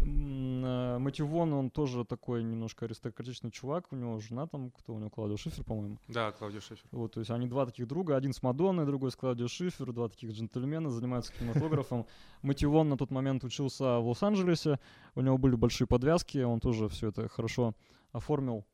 М, 0.02 0.64
э, 0.64 1.22
он 1.32 1.70
тоже 1.70 2.04
такой 2.04 2.42
немножко 2.42 2.84
аристократичный 2.84 3.50
чувак. 3.50 3.86
У 3.90 3.96
него 3.96 4.18
жена 4.20 4.46
там, 4.46 4.70
кто 4.70 4.94
у 4.94 4.98
него, 4.98 5.10
Клаудио 5.10 5.36
Шифер, 5.36 5.64
по-моему. 5.64 5.98
Да, 6.08 6.32
Клаудио 6.32 6.60
Шефер. 6.60 6.86
Вот, 6.92 7.14
то 7.14 7.20
есть 7.20 7.30
они 7.30 7.46
два 7.48 7.66
таких 7.66 7.86
друга, 7.86 8.16
один 8.16 8.32
с 8.32 8.42
Мадонной, 8.42 8.86
другой 8.86 9.10
с 9.10 9.16
Клаудио 9.16 9.48
Шифер, 9.48 9.92
два 9.92 10.08
таких 10.08 10.30
джентльмена, 10.30 10.90
занимаются 10.90 11.32
кинематографом. 11.32 12.06
Мэтью 12.42 12.70
Вон 12.70 12.88
на 12.88 12.96
тот 12.96 13.10
момент 13.10 13.42
учился 13.44 13.98
в 13.98 14.08
Лос-Анджелесе, 14.08 14.78
у 15.14 15.20
него 15.22 15.38
были 15.38 15.56
большие 15.56 15.86
подвязки, 15.86 16.38
он 16.38 16.60
тоже 16.60 16.88
все 16.88 17.08
это 17.08 17.28
хорошо 17.28 17.74
оформил 18.12 18.64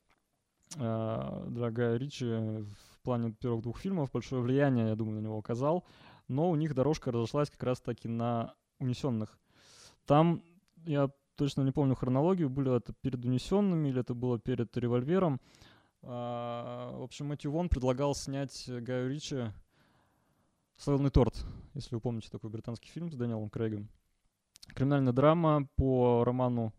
э, 0.77 1.45
для 1.49 1.71
Гая 1.71 1.97
Ричи 1.97 2.25
в 2.25 3.01
плане 3.03 3.33
первых 3.33 3.63
двух 3.63 3.79
фильмов. 3.79 4.13
Большое 4.13 4.43
влияние, 4.43 4.89
я 4.89 4.95
думаю, 4.97 5.21
на 5.21 5.25
него 5.25 5.39
оказал. 5.39 5.85
Но 6.29 6.51
у 6.51 6.57
них 6.57 6.75
дорожка 6.75 7.11
разошлась 7.11 7.51
как 7.51 7.63
раз-таки 7.63 8.09
на 8.09 8.55
«Унесенных». 8.79 9.39
Там, 10.07 10.43
я 10.85 11.11
точно 11.37 11.63
не 11.63 11.73
помню 11.73 11.95
хронологию, 11.95 12.49
были 12.49 12.77
это 12.77 12.93
перед 13.01 13.25
«Унесенными» 13.25 13.89
или 13.89 14.01
это 14.01 14.15
было 14.15 14.39
перед 14.39 14.77
«Револьвером». 14.77 15.41
А, 16.03 16.97
в 16.97 17.03
общем, 17.03 17.27
Мэтью 17.27 17.53
Вон 17.53 17.69
предлагал 17.69 18.15
снять 18.15 18.65
Гаю 18.69 19.11
Ричи 19.11 19.53
«Славный 20.77 21.11
торт», 21.11 21.45
если 21.75 21.95
вы 21.95 22.01
помните 22.01 22.29
такой 22.31 22.51
британский 22.51 22.89
фильм 22.89 23.11
с 23.11 23.15
Дэниелом 23.15 23.51
Крейгом. 23.51 23.89
Криминальная 24.75 25.13
драма 25.13 25.69
по 25.77 26.25
роману 26.25 26.73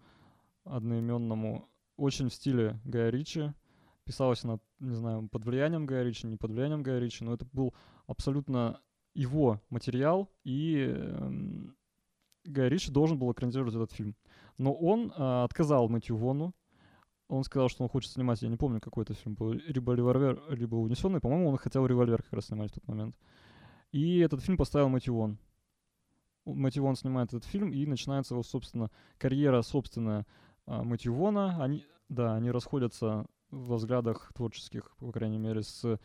одноименному, 0.65 1.69
очень 1.95 2.29
в 2.29 2.33
стиле 2.33 2.79
Гая 2.85 3.09
Ричи. 3.09 3.53
Писалась 4.05 4.43
она, 4.43 4.59
не 4.79 4.95
знаю, 4.95 5.29
под 5.29 5.45
влиянием 5.45 5.85
Гая 5.85 6.03
Ричи, 6.03 6.27
не 6.27 6.37
под 6.37 6.51
влиянием 6.51 6.83
Гая 6.83 6.99
Ричи, 6.99 7.23
но 7.23 7.33
это 7.33 7.45
был 7.51 7.73
абсолютно 8.05 8.81
его 9.13 9.61
материал, 9.69 10.29
и 10.43 10.75
эм, 10.77 11.75
Гай 12.45 12.67
Ричи 12.67 12.91
должен 12.91 13.17
был 13.17 13.31
экранизировать 13.31 13.75
этот 13.75 13.91
фильм. 13.91 14.15
Но 14.57 14.73
он 14.73 15.13
а, 15.15 15.43
отказал 15.43 15.87
Мэтью 15.87 16.17
Вону. 16.17 16.53
Он 17.29 17.43
сказал, 17.43 17.69
что 17.69 17.83
он 17.83 17.89
хочет 17.89 18.11
снимать, 18.11 18.41
я 18.41 18.49
не 18.49 18.57
помню, 18.57 18.81
какой 18.81 19.03
это 19.03 19.13
фильм 19.13 19.35
был, 19.35 19.53
либо 19.53 19.93
«Револьвер», 19.93 20.43
либо 20.49 20.75
«Унесенный». 20.75 21.21
По-моему, 21.21 21.49
он 21.49 21.57
хотел 21.57 21.85
«Револьвер» 21.85 22.21
как 22.21 22.33
раз 22.33 22.47
снимать 22.47 22.71
в 22.71 22.75
тот 22.75 22.87
момент. 22.87 23.15
И 23.91 24.19
этот 24.19 24.41
фильм 24.41 24.57
поставил 24.57 24.89
Мэтью 24.89 25.15
Вон. 25.15 25.39
Мэтью 26.45 26.83
Вон 26.83 26.95
снимает 26.95 27.29
этот 27.29 27.45
фильм, 27.45 27.71
и 27.71 27.85
начинается 27.85 28.33
его, 28.33 28.43
собственно, 28.43 28.91
карьера 29.17 29.61
собственная 29.61 30.27
а, 30.65 30.83
Мэтью 30.83 31.13
Вона. 31.13 31.63
Они, 31.63 31.85
да, 32.09 32.35
они 32.35 32.51
расходятся 32.51 33.25
во 33.53 33.77
взглядах 33.77 34.31
творческих, 34.33 34.95
по 34.99 35.11
крайней 35.11 35.37
мере, 35.37 35.63
с 35.63 35.99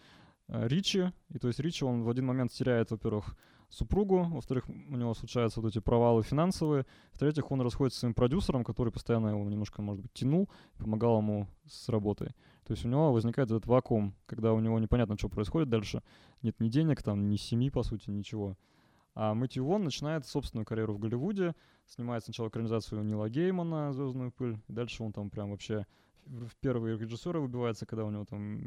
а, 0.49 0.67
Ричи. 0.67 1.13
И 1.31 1.39
то 1.39 1.49
есть 1.49 1.61
Ричи, 1.61 1.85
он 1.85 2.03
в 2.03 2.11
один 2.11 2.27
момент 2.27 2.53
теряет, 2.53 2.91
во-первых, 2.91 3.37
супругу, 3.69 4.25
во-вторых, 4.25 4.69
у 4.69 4.97
него 4.97 5.15
случаются 5.15 5.61
вот 5.61 5.69
эти 5.69 5.79
провалы 5.79 6.23
финансовые, 6.23 6.87
в-третьих, 7.13 7.51
он 7.51 7.61
расходится 7.61 7.99
с 7.99 8.01
своим 8.01 8.15
продюсером, 8.15 8.65
который 8.65 8.93
постоянно 8.93 9.29
его 9.29 9.45
немножко, 9.45 9.83
может 9.83 10.03
быть, 10.03 10.13
тянул, 10.13 10.49
помогал 10.79 11.19
ему 11.19 11.49
с 11.67 11.89
работой. 11.89 12.29
То 12.65 12.73
есть 12.73 12.85
у 12.85 12.89
него 12.89 13.13
возникает 13.13 13.51
этот 13.51 13.67
вакуум, 13.67 14.15
когда 14.27 14.53
у 14.53 14.61
него 14.61 14.79
непонятно, 14.79 15.17
что 15.19 15.29
происходит 15.29 15.69
дальше. 15.69 16.03
Нет 16.43 16.59
ни 16.61 16.69
денег, 16.69 17.03
там, 17.03 17.29
ни 17.29 17.37
семьи, 17.37 17.71
по 17.71 17.83
сути, 17.83 18.11
ничего. 18.11 18.57
А 19.15 19.35
Мэтью 19.35 19.65
Вон 19.65 19.85
начинает 19.85 20.27
собственную 20.27 20.65
карьеру 20.65 20.95
в 20.95 20.99
Голливуде, 20.99 21.55
снимает 21.87 22.25
сначала 22.25 22.49
экранизацию 22.49 23.03
Нила 23.03 23.29
Геймана 23.29 23.93
«Звездную 23.93 24.33
пыль», 24.33 24.59
и 24.69 24.73
дальше 24.73 25.03
он 25.03 25.13
там 25.13 25.29
прям 25.29 25.51
вообще 25.51 25.87
в 26.29 26.57
первые 26.57 26.99
режиссеры 26.99 27.41
выбивается, 27.41 27.87
когда 27.87 28.05
у 28.05 28.11
него 28.11 28.25
там 28.25 28.61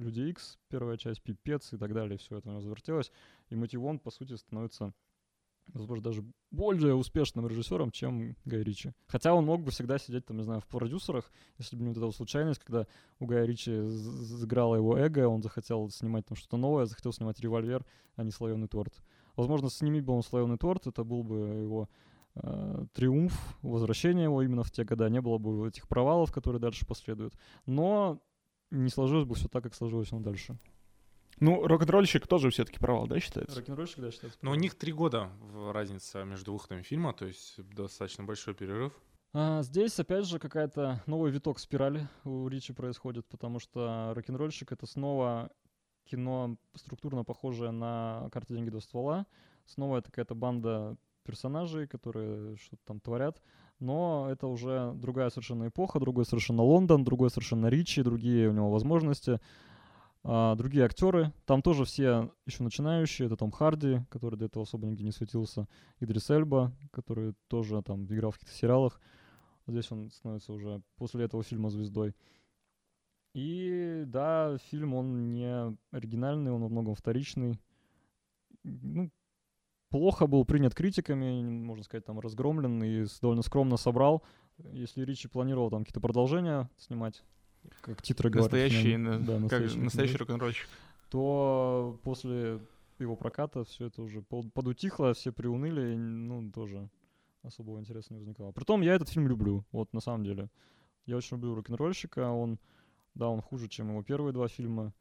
Люди 0.00 0.20
Икс, 0.20 0.58
первая 0.68 0.96
часть, 0.96 1.22
Пипец 1.22 1.72
и 1.72 1.76
так 1.76 1.92
далее, 1.92 2.18
все 2.18 2.38
это 2.38 2.48
у 2.48 2.52
него 2.52 2.60
завертелось. 2.60 3.12
И 3.50 3.56
Мэтью 3.56 3.80
Вон, 3.80 3.98
по 3.98 4.10
сути, 4.10 4.34
становится, 4.34 4.92
возможно, 5.68 6.04
даже 6.04 6.24
более 6.50 6.94
успешным 6.94 7.46
режиссером, 7.46 7.90
чем 7.90 8.36
Гай 8.44 8.62
Ричи. 8.62 8.92
Хотя 9.06 9.34
он 9.34 9.44
мог 9.44 9.62
бы 9.62 9.70
всегда 9.70 9.98
сидеть, 9.98 10.26
там, 10.26 10.38
не 10.38 10.44
знаю, 10.44 10.60
в 10.60 10.66
продюсерах, 10.66 11.30
если 11.58 11.76
бы 11.76 11.82
не 11.82 11.88
вот 11.88 11.98
эта 11.98 12.10
случайность, 12.10 12.60
когда 12.60 12.86
у 13.18 13.26
Гая 13.26 13.44
Ричи 13.44 13.72
сыграло 13.88 14.76
его 14.76 14.96
эго, 14.96 15.28
он 15.28 15.42
захотел 15.42 15.90
снимать 15.90 16.26
там 16.26 16.36
что-то 16.36 16.56
новое, 16.56 16.86
захотел 16.86 17.12
снимать 17.12 17.40
револьвер, 17.40 17.84
а 18.16 18.24
не 18.24 18.30
слоеный 18.30 18.68
торт. 18.68 19.02
Возможно, 19.36 19.68
сними 19.68 20.00
бы 20.00 20.14
он 20.14 20.22
слоеный 20.22 20.56
торт, 20.56 20.86
это 20.86 21.04
был 21.04 21.22
бы 21.22 21.36
его 21.36 21.88
триумф, 22.92 23.58
возвращение 23.62 24.24
его 24.24 24.42
именно 24.42 24.62
в 24.62 24.70
те 24.70 24.84
года, 24.84 25.08
не 25.08 25.20
было 25.20 25.38
бы 25.38 25.68
этих 25.68 25.88
провалов, 25.88 26.32
которые 26.32 26.60
дальше 26.60 26.86
последуют. 26.86 27.34
Но 27.64 28.20
не 28.70 28.90
сложилось 28.90 29.26
бы 29.26 29.34
все 29.34 29.48
так, 29.48 29.62
как 29.62 29.74
сложилось 29.74 30.12
он 30.12 30.22
дальше. 30.22 30.58
Ну, 31.38 31.66
рок-н-ролльщик 31.66 32.26
тоже 32.26 32.50
все-таки 32.50 32.78
провал, 32.78 33.06
да, 33.06 33.20
считается? 33.20 33.56
Рок-н-ролльщик, 33.56 34.00
да, 34.00 34.10
считается? 34.10 34.38
Но 34.40 34.52
у 34.52 34.54
них 34.54 34.74
три 34.74 34.92
года 34.92 35.30
разница 35.70 36.24
между 36.24 36.52
выходами 36.52 36.82
фильма, 36.82 37.12
то 37.12 37.26
есть 37.26 37.60
достаточно 37.74 38.24
большой 38.24 38.54
перерыв. 38.54 38.92
А, 39.34 39.62
здесь, 39.62 39.98
опять 40.00 40.24
же, 40.24 40.38
какая-то 40.38 41.02
новый 41.06 41.30
виток 41.30 41.58
спирали 41.58 42.08
у 42.24 42.48
Ричи 42.48 42.72
происходит, 42.72 43.26
потому 43.26 43.58
что 43.58 44.12
«Рок-н-ролльщик»— 44.14 44.72
это 44.72 44.86
снова 44.86 45.50
кино 46.04 46.56
структурно 46.74 47.22
похожее 47.22 47.70
на 47.70 48.30
«Карты, 48.32 48.54
деньги, 48.54 48.70
два 48.70 48.80
ствола». 48.80 49.26
Снова 49.66 49.98
это 49.98 50.10
какая-то 50.10 50.34
банда 50.34 50.96
персонажей, 51.26 51.86
которые 51.86 52.56
что-то 52.56 52.82
там 52.86 53.00
творят, 53.00 53.42
но 53.80 54.28
это 54.30 54.46
уже 54.46 54.92
другая 54.94 55.30
совершенно 55.30 55.68
эпоха, 55.68 56.00
другой 56.00 56.24
совершенно 56.24 56.62
Лондон, 56.62 57.04
другой 57.04 57.30
совершенно 57.30 57.66
Ричи, 57.66 58.02
другие 58.02 58.48
у 58.48 58.52
него 58.52 58.70
возможности, 58.70 59.40
а, 60.22 60.54
другие 60.54 60.84
актеры. 60.84 61.32
Там 61.44 61.62
тоже 61.62 61.84
все 61.84 62.30
еще 62.46 62.62
начинающие. 62.62 63.26
Это 63.26 63.36
Том 63.36 63.50
Харди, 63.50 64.00
который 64.10 64.36
до 64.36 64.46
этого 64.46 64.64
особо 64.64 64.86
нигде 64.86 65.04
не 65.04 65.12
светился, 65.12 65.68
Идрис 66.00 66.30
Эльба, 66.30 66.72
который 66.90 67.34
тоже 67.48 67.82
там 67.82 68.06
играл 68.06 68.30
в 68.30 68.38
каких-то 68.38 68.56
сериалах. 68.56 69.00
Здесь 69.66 69.90
он 69.90 70.10
становится 70.10 70.52
уже 70.52 70.80
после 70.96 71.24
этого 71.24 71.42
фильма 71.42 71.70
звездой. 71.70 72.14
И 73.34 74.04
да, 74.06 74.56
фильм, 74.70 74.94
он 74.94 75.30
не 75.30 75.76
оригинальный, 75.90 76.52
он 76.52 76.62
во 76.62 76.68
многом 76.70 76.94
вторичный. 76.94 77.60
Ну, 78.62 79.10
плохо 79.98 80.26
был 80.26 80.44
принят 80.44 80.74
критиками, 80.74 81.42
можно 81.42 81.82
сказать, 81.84 82.04
там 82.04 82.20
разгромлен 82.20 82.82
и 82.82 83.06
довольно 83.22 83.42
скромно 83.42 83.76
собрал. 83.76 84.22
Если 84.72 85.04
Ричи 85.04 85.28
планировал 85.28 85.70
там 85.70 85.80
какие-то 85.84 86.00
продолжения 86.00 86.68
снимать, 86.76 87.22
как 87.80 88.02
титры 88.02 88.28
говорят. 88.30 88.52
Настоящий, 88.52 88.96
на- 88.96 89.18
да, 89.18 89.32
как 89.34 89.40
настоящий, 89.42 89.78
настоящий 89.78 90.16
рок-н-ролльщик. 90.18 90.68
то 91.10 91.98
после 92.02 92.60
его 92.98 93.16
проката 93.16 93.64
все 93.64 93.86
это 93.86 94.02
уже 94.02 94.20
под- 94.22 94.52
подутихло, 94.52 95.14
все 95.14 95.32
приуныли, 95.32 95.94
и, 95.94 95.96
ну, 95.96 96.50
тоже 96.50 96.88
особого 97.42 97.78
интереса 97.78 98.12
не 98.12 98.18
возникало. 98.18 98.52
Притом 98.52 98.82
я 98.82 98.94
этот 98.94 99.08
фильм 99.08 99.28
люблю, 99.28 99.64
вот 99.72 99.92
на 99.92 100.00
самом 100.00 100.24
деле. 100.24 100.48
Я 101.06 101.16
очень 101.16 101.36
люблю 101.36 101.54
рок-н-ролльщика, 101.54 102.30
он, 102.30 102.58
да, 103.14 103.28
он 103.28 103.40
хуже, 103.40 103.68
чем 103.68 103.90
его 103.90 104.02
первые 104.02 104.32
два 104.32 104.48
фильма. 104.48 104.92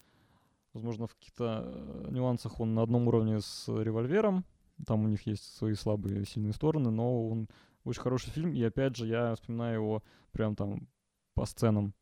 Возможно, 0.73 1.07
в 1.07 1.15
каких-то 1.15 1.63
э, 1.65 2.07
нюансах 2.11 2.59
он 2.59 2.73
на 2.75 2.81
одном 2.81 3.07
уровне 3.07 3.39
с 3.39 3.67
«Револьвером», 3.69 4.43
там 4.85 5.05
у 5.05 5.07
них 5.07 5.25
есть 5.25 5.55
свои 5.55 5.73
слабые 5.73 6.21
и 6.21 6.25
сильные 6.25 6.53
стороны, 6.53 6.91
но 6.91 7.29
он 7.29 7.49
очень 7.83 8.01
хороший 8.01 8.31
фильм, 8.31 8.51
и 8.53 8.63
опять 8.63 8.95
же 8.95 9.07
я 9.07 9.35
вспоминаю 9.35 9.75
его 9.75 10.03
прям 10.31 10.55
там 10.55 10.87
по 11.33 11.45
сценам. 11.45 11.93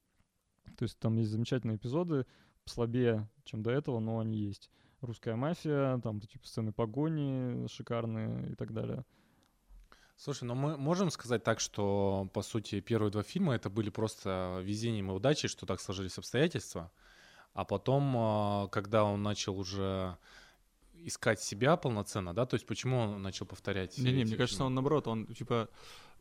То 0.77 0.83
есть 0.83 0.97
там 0.99 1.17
есть 1.17 1.31
замечательные 1.31 1.77
эпизоды, 1.77 2.25
слабее, 2.65 3.29
чем 3.43 3.63
до 3.63 3.71
этого, 3.71 3.99
но 3.99 4.19
они 4.19 4.37
есть. 4.37 4.71
Русская 5.01 5.35
мафия, 5.35 5.97
там 5.99 6.21
типа 6.21 6.47
сцены 6.47 6.71
погони 6.71 7.67
шикарные 7.67 8.51
и 8.51 8.55
так 8.55 8.73
далее. 8.73 9.05
Слушай, 10.15 10.45
ну 10.45 10.55
мы 10.55 10.77
можем 10.77 11.09
сказать 11.09 11.43
так, 11.43 11.59
что, 11.59 12.29
по 12.33 12.41
сути, 12.41 12.79
первые 12.79 13.11
два 13.11 13.23
фильма 13.23 13.55
это 13.55 13.69
были 13.69 13.89
просто 13.89 14.61
везением 14.63 15.11
и 15.11 15.13
удачей, 15.13 15.49
что 15.49 15.65
так 15.65 15.81
сложились 15.81 16.17
обстоятельства. 16.17 16.91
А 17.53 17.65
потом, 17.65 18.13
а, 18.15 18.67
когда 18.69 19.03
он 19.03 19.21
начал 19.21 19.59
уже 19.59 20.17
искать 21.05 21.41
себя 21.41 21.77
полноценно, 21.77 22.33
да, 22.33 22.45
то 22.45 22.55
есть 22.55 22.65
почему 22.65 22.97
он 22.97 23.21
начал 23.21 23.45
повторять? 23.45 23.97
Не-не, 23.97 24.21
эти 24.21 24.27
мне 24.29 24.37
кажется, 24.37 24.63
он 24.63 24.73
наоборот, 24.73 25.07
он 25.07 25.27
типа 25.27 25.69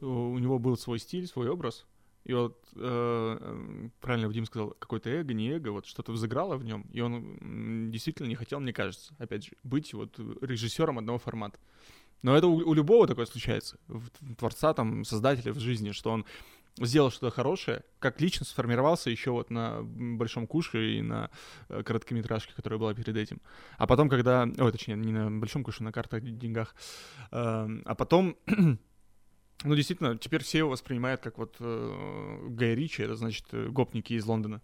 у 0.00 0.38
него 0.38 0.58
был 0.58 0.76
свой 0.76 0.98
стиль, 0.98 1.26
свой 1.26 1.48
образ. 1.48 1.86
И 2.24 2.34
вот 2.34 2.64
э, 2.76 3.88
правильно 4.00 4.28
Вадим 4.28 4.44
сказал, 4.44 4.76
какое-то 4.78 5.10
эго, 5.10 5.34
не 5.34 5.50
эго, 5.50 5.70
вот 5.72 5.86
что-то 5.86 6.12
взыграло 6.12 6.56
в 6.56 6.64
нем, 6.64 6.86
и 6.92 7.00
он 7.00 7.90
действительно 7.90 8.28
не 8.28 8.36
хотел, 8.36 8.60
мне 8.60 8.72
кажется, 8.72 9.12
опять 9.18 9.44
же, 9.46 9.52
быть 9.64 9.92
вот 9.92 10.16
режиссером 10.40 10.98
одного 10.98 11.18
формата. 11.18 11.58
Но 12.22 12.36
это 12.36 12.46
у, 12.46 12.54
у 12.54 12.74
любого 12.74 13.08
такое 13.08 13.26
случается, 13.26 13.78
в 13.88 14.08
творца, 14.36 14.72
там, 14.72 15.04
создателя 15.04 15.52
в 15.52 15.58
жизни, 15.58 15.90
что 15.90 16.12
он 16.12 16.24
сделал 16.80 17.10
что-то 17.10 17.30
хорошее, 17.34 17.82
как 17.98 18.20
личность 18.20 18.50
сформировался 18.52 19.10
еще 19.10 19.30
вот 19.30 19.50
на 19.50 19.82
Большом 19.82 20.46
Куше 20.46 20.96
и 20.98 21.02
на 21.02 21.30
э, 21.68 21.82
короткометражке, 21.82 22.52
которая 22.54 22.78
была 22.78 22.94
перед 22.94 23.16
этим. 23.16 23.40
А 23.78 23.86
потом, 23.86 24.08
когда... 24.08 24.44
Ой, 24.58 24.72
точнее, 24.72 24.96
не 24.96 25.12
на 25.12 25.30
Большом 25.30 25.64
Куше, 25.64 25.82
на 25.82 25.92
картах, 25.92 26.22
деньгах. 26.22 26.74
Эм, 27.30 27.82
А 27.84 27.94
потом... 27.94 28.36
Ну, 29.64 29.76
действительно, 29.76 30.18
теперь 30.18 30.42
все 30.42 30.58
его 30.58 30.70
воспринимают 30.70 31.20
как 31.20 31.38
вот 31.38 31.54
э, 31.60 32.46
Гай 32.48 32.74
Ричи, 32.74 33.02
это 33.04 33.14
значит 33.14 33.44
э, 33.52 33.68
гопники 33.68 34.14
из 34.14 34.26
Лондона. 34.26 34.60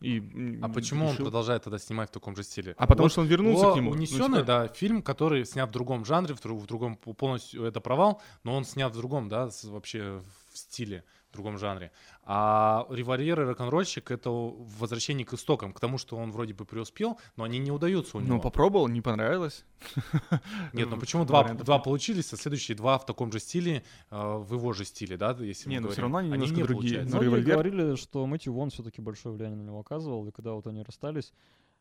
И, 0.00 0.22
А 0.62 0.68
почему 0.68 1.06
он 1.06 1.12
решил- 1.14 1.24
продолжает 1.24 1.64
тогда 1.64 1.78
снимать 1.78 2.10
в 2.10 2.12
таком 2.12 2.36
же 2.36 2.44
стиле? 2.44 2.76
А 2.78 2.86
потому 2.86 3.06
Вот 3.06 3.12
что 3.12 3.22
он 3.22 3.26
вернулся 3.26 3.72
к 3.72 3.76
нему. 3.76 3.90
Ну, 3.90 3.96
Унесенный, 3.96 4.34
типа, 4.40 4.44
да, 4.44 4.68
фильм, 4.68 5.02
который 5.02 5.44
снят 5.44 5.68
в 5.68 5.72
другом 5.72 6.04
жанре, 6.04 6.34
в, 6.34 6.40
друг- 6.40 6.60
в 6.62 6.66
другом 6.66 6.96
полностью 6.96 7.64
это 7.64 7.80
провал, 7.80 8.22
но 8.44 8.54
он 8.54 8.64
снят 8.64 8.92
в 8.92 8.96
другом, 8.96 9.28
да, 9.28 9.50
с- 9.50 9.64
вообще 9.64 10.20
в 10.52 10.56
стиле, 10.58 11.02
в 11.30 11.32
другом 11.32 11.58
жанре. 11.58 11.90
А 12.22 12.86
револьвер 12.90 13.40
и 13.40 13.44
рок-н-ролльщик 13.44 14.10
это 14.10 14.30
возвращение 14.30 15.24
к 15.26 15.34
истокам, 15.34 15.72
к 15.72 15.80
тому, 15.80 15.98
что 15.98 16.16
он 16.16 16.30
вроде 16.32 16.54
бы 16.54 16.64
преуспел, 16.64 17.18
но 17.36 17.44
они 17.44 17.58
не 17.58 17.70
удаются 17.70 18.16
у 18.16 18.20
него. 18.20 18.34
Ну, 18.36 18.40
попробовал, 18.40 18.88
не 18.88 19.00
понравилось. 19.00 19.64
Нет, 20.72 20.88
ну 20.90 20.96
почему 21.00 21.24
два, 21.24 21.44
два 21.54 21.78
получились, 21.78 22.32
а 22.32 22.36
следующие 22.36 22.76
два 22.76 22.98
в 22.98 23.06
таком 23.06 23.32
же 23.32 23.38
стиле, 23.40 23.84
э, 24.10 24.16
в 24.38 24.52
его 24.54 24.72
же 24.72 24.84
стиле, 24.84 25.16
да, 25.16 25.36
если 25.40 25.68
Не, 25.68 25.76
мы 25.76 25.80
ну 25.82 25.86
говорим. 25.88 26.02
равно 26.02 26.18
они 26.18 26.30
немножко 26.30 26.54
другие. 26.54 26.76
получаются. 26.76 27.16
Ну, 27.16 27.22
Многие 27.22 27.26
«Револьвер». 27.26 27.52
говорили, 27.54 27.96
что 27.96 28.26
Мэтью 28.26 28.52
Вон 28.52 28.70
все-таки 28.70 29.00
большое 29.00 29.34
влияние 29.34 29.58
на 29.58 29.66
него 29.66 29.80
оказывал, 29.80 30.26
и 30.26 30.30
когда 30.30 30.52
вот 30.54 30.66
они 30.66 30.82
расстались, 30.82 31.32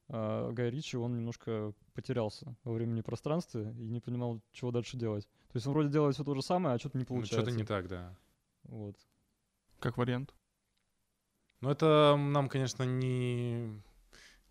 а, 0.07 0.51
Гай 0.51 0.69
Ричи, 0.69 0.97
он 0.97 1.15
немножко 1.15 1.73
потерялся 1.93 2.55
во 2.63 2.73
времени 2.73 2.99
и 2.99 3.03
пространстве 3.03 3.73
и 3.79 3.89
не 3.89 3.99
понимал, 3.99 4.41
чего 4.51 4.71
дальше 4.71 4.97
делать. 4.97 5.25
То 5.51 5.55
есть 5.55 5.65
он 5.65 5.73
вроде 5.73 5.89
делает 5.89 6.15
все 6.15 6.23
то 6.23 6.35
же 6.35 6.41
самое, 6.41 6.75
а 6.75 6.79
что-то 6.79 6.97
не 6.97 7.03
Ну, 7.03 7.07
получается. 7.07 7.41
что-то 7.41 7.57
не 7.57 7.63
так, 7.63 7.87
да. 7.87 8.15
Вот. 8.63 8.95
Как 9.79 9.97
вариант. 9.97 10.33
Но 11.61 11.71
это 11.71 12.15
нам, 12.17 12.49
конечно, 12.49 12.83
не, 12.83 13.81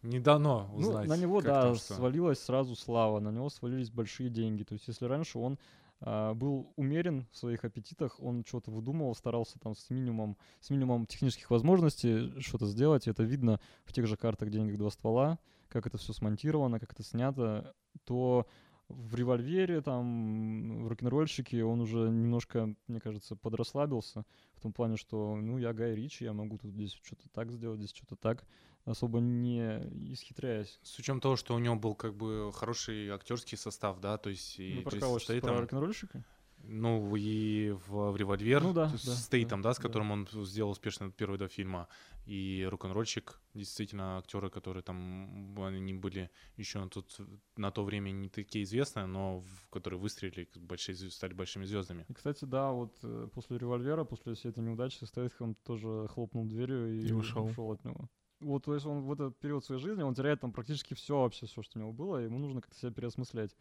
не 0.02 0.20
дано 0.20 0.68
Ну, 0.72 0.78
узнать. 0.78 1.08
на 1.08 1.16
него, 1.16 1.40
да, 1.40 1.62
там 1.62 1.74
что. 1.76 1.94
свалилась 1.94 2.40
сразу 2.40 2.74
слава, 2.76 3.20
на 3.20 3.30
него 3.30 3.50
свалились 3.50 3.90
большие 3.90 4.30
деньги. 4.30 4.64
То 4.64 4.74
есть, 4.74 4.88
если 4.88 5.06
раньше 5.06 5.38
он 5.38 5.58
а, 6.00 6.34
был 6.34 6.72
умерен 6.76 7.26
в 7.30 7.36
своих 7.36 7.64
аппетитах, 7.64 8.18
он 8.20 8.44
что-то 8.44 8.70
выдумывал, 8.70 9.14
старался 9.14 9.58
там 9.58 9.74
с 9.74 9.90
минимумом, 9.90 10.36
с 10.60 10.70
минимумом 10.70 11.06
технических 11.06 11.50
возможностей 11.50 12.40
что-то 12.40 12.66
сделать. 12.66 13.06
И 13.06 13.10
это 13.10 13.22
видно 13.22 13.60
в 13.84 13.92
тех 13.92 14.06
же 14.06 14.16
картах 14.16 14.50
«Деньгах 14.50 14.76
два 14.76 14.90
ствола», 14.90 15.38
как 15.68 15.86
это 15.86 15.98
все 15.98 16.12
смонтировано, 16.12 16.78
как 16.78 16.92
это 16.92 17.02
снято, 17.02 17.74
то 18.04 18.46
в 18.88 19.14
револьвере, 19.14 19.80
там, 19.80 20.84
в 20.84 20.88
рок-н-ролльщике 20.88 21.64
он 21.64 21.80
уже 21.80 21.98
немножко, 21.98 22.74
мне 22.86 23.00
кажется, 23.00 23.36
подрасслабился 23.36 24.24
в 24.54 24.60
том 24.60 24.72
плане, 24.72 24.96
что, 24.96 25.36
ну, 25.36 25.58
я 25.58 25.72
Гай 25.72 25.94
Ричи, 25.94 26.24
я 26.24 26.32
могу 26.32 26.58
тут 26.58 26.72
здесь 26.72 26.92
что-то 27.02 27.28
так 27.30 27.50
сделать, 27.50 27.78
здесь 27.78 27.94
что-то 27.94 28.16
так, 28.16 28.44
особо 28.84 29.20
не 29.20 30.12
исхитряясь. 30.12 30.78
С 30.82 30.98
учетом 30.98 31.20
того, 31.20 31.36
что 31.36 31.54
у 31.54 31.58
него 31.58 31.76
был 31.76 31.94
как 31.94 32.14
бы 32.14 32.50
хороший 32.54 33.08
актерский 33.08 33.56
состав, 33.56 34.00
да, 34.00 34.18
то 34.18 34.30
есть 34.30 34.58
и 34.58 34.74
Ну, 34.76 34.90
про 34.90 34.98
кого 34.98 35.18
сейчас? 35.18 35.40
Про 35.40 35.60
рок-н-ролльщика? 35.60 36.24
Ну 36.68 37.14
и 37.16 37.70
в, 37.86 38.10
в 38.12 38.16
револьвер 38.16 38.62
Ну 38.62 38.72
да, 38.72 38.88
с 38.88 39.04
да, 39.04 39.12
Стейтом, 39.14 39.62
да, 39.62 39.72
с 39.74 39.76
да. 39.76 39.82
которым 39.82 40.10
он 40.10 40.28
сделал 40.44 40.70
успешно 40.70 41.10
первые 41.10 41.38
два 41.38 41.48
фильма, 41.48 41.88
и 42.26 42.66
рок-н-ролльщик, 42.70 43.40
действительно 43.54 44.18
актеры, 44.18 44.50
которые 44.50 44.82
там 44.82 45.54
они 45.58 45.92
были 45.94 46.30
еще 46.56 46.78
на, 46.80 46.88
тот, 46.88 47.20
на 47.56 47.70
то 47.70 47.84
время 47.84 48.10
не 48.10 48.28
такие 48.28 48.64
известные, 48.64 49.06
но 49.06 49.40
в- 49.40 49.68
которые 49.70 50.00
выстрелили, 50.00 50.48
большие, 50.56 50.96
стали 51.10 51.34
большими 51.34 51.64
звездами. 51.66 52.06
И, 52.08 52.12
кстати, 52.14 52.44
да, 52.44 52.72
вот 52.72 52.96
э, 53.02 53.28
после 53.32 53.58
револьвера, 53.58 54.04
после 54.04 54.34
всей 54.34 54.48
этой 54.48 54.62
неудачи, 54.62 55.04
Стейтхэм 55.04 55.54
тоже 55.64 56.06
хлопнул 56.08 56.44
дверью 56.46 57.00
и, 57.00 57.08
И 57.08 57.12
ушел. 57.12 57.48
от 57.56 57.84
него. 57.84 58.08
Вот, 58.40 58.64
то 58.64 58.74
есть 58.74 58.84
он 58.84 59.02
в 59.02 59.12
этот 59.12 59.38
период 59.38 59.64
своей 59.64 59.80
жизни, 59.80 60.02
он 60.02 60.14
теряет 60.14 60.40
там 60.40 60.52
практически 60.52 60.92
все 60.94 61.20
вообще, 61.22 61.46
все, 61.46 61.62
что 61.62 61.78
у 61.78 61.82
него 61.82 61.92
было, 61.92 62.20
и 62.20 62.24
ему 62.24 62.38
нужно 62.38 62.60
как-то 62.60 62.76
себя 62.78 62.90
переосмыслять. 62.90 63.56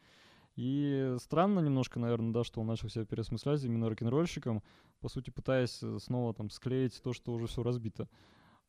И 0.56 1.16
странно 1.20 1.62
немножко, 1.62 2.00
наверное, 2.00 2.32
да, 2.32 2.44
что 2.44 2.62
он 2.62 2.68
начал 2.68 2.90
себя 2.90 3.06
переосмыслять 3.06 3.64
именно 3.64 3.90
рок-н-ролльщиком, 3.90 4.62
по 5.00 5.10
сути, 5.10 5.32
пытаясь 5.32 5.82
э, 5.82 5.98
снова 6.00 6.34
там 6.34 6.50
склеить 6.52 7.02
то, 7.02 7.12
что 7.14 7.34
уже 7.34 7.48
все 7.48 7.64
разбито. 7.64 8.08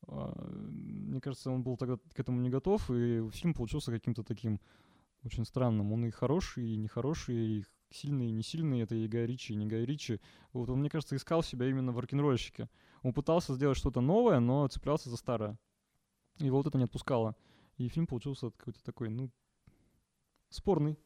А, 0.07 0.33
Мне 0.49 1.21
кажется, 1.21 1.51
он 1.51 1.63
был 1.63 1.77
тогда 1.77 1.99
к 2.15 2.19
этому 2.19 2.41
не 2.41 2.49
готов, 2.49 2.91
и 2.91 3.29
фильм 3.31 3.53
получился 3.53 3.93
каким-то 3.93 4.23
таким 4.23 4.61
очень 5.25 5.45
странным. 5.45 5.93
Он 5.93 6.07
и 6.07 6.11
хороший, 6.11 6.67
и 6.67 6.77
нехороший, 6.77 7.37
и 7.37 7.65
сильный, 7.91 8.29
и 8.29 8.33
не 8.33 8.43
сильный. 8.43 8.81
Это 8.81 8.95
и 8.95 9.07
Гай 9.07 9.27
Ричи, 9.27 9.53
и 9.53 9.57
не 9.57 9.67
Гай 9.67 9.85
Ричи. 9.85 10.21
Вот 10.53 10.71
он, 10.71 10.81
мне 10.81 10.91
кажется, 10.91 11.17
искал 11.17 11.43
себя 11.43 11.69
именно 11.69 11.93
в 11.93 11.99
рок-н-ролльщике. 11.99 12.69
Он 13.03 13.13
пытался 13.13 13.55
сделать 13.55 13.77
что-то 13.77 14.01
новое, 14.01 14.41
но 14.41 14.67
цеплялся 14.69 15.11
за 15.11 15.17
старое. 15.17 15.59
И 16.39 16.51
вот 16.51 16.67
это 16.67 16.79
не 16.79 16.85
отпускало. 16.85 17.37
И 17.77 17.89
фильм 17.89 18.07
получился 18.07 18.51
какой-то 18.51 18.83
такой, 18.83 19.09
ну, 19.09 19.31
спорный. 20.49 20.99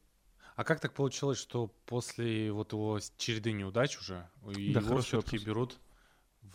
А 0.59 0.65
как 0.65 0.81
так 0.81 0.93
получилось, 0.93 1.37
что 1.37 1.71
после 1.85 2.51
вот 2.51 2.73
его 2.73 2.99
череды 3.15 3.53
неудач 3.53 3.97
уже 3.97 4.27
и 4.57 4.73
Да, 4.73 4.81
его 4.81 4.97
все-таки 4.99 5.37
берут 5.37 5.79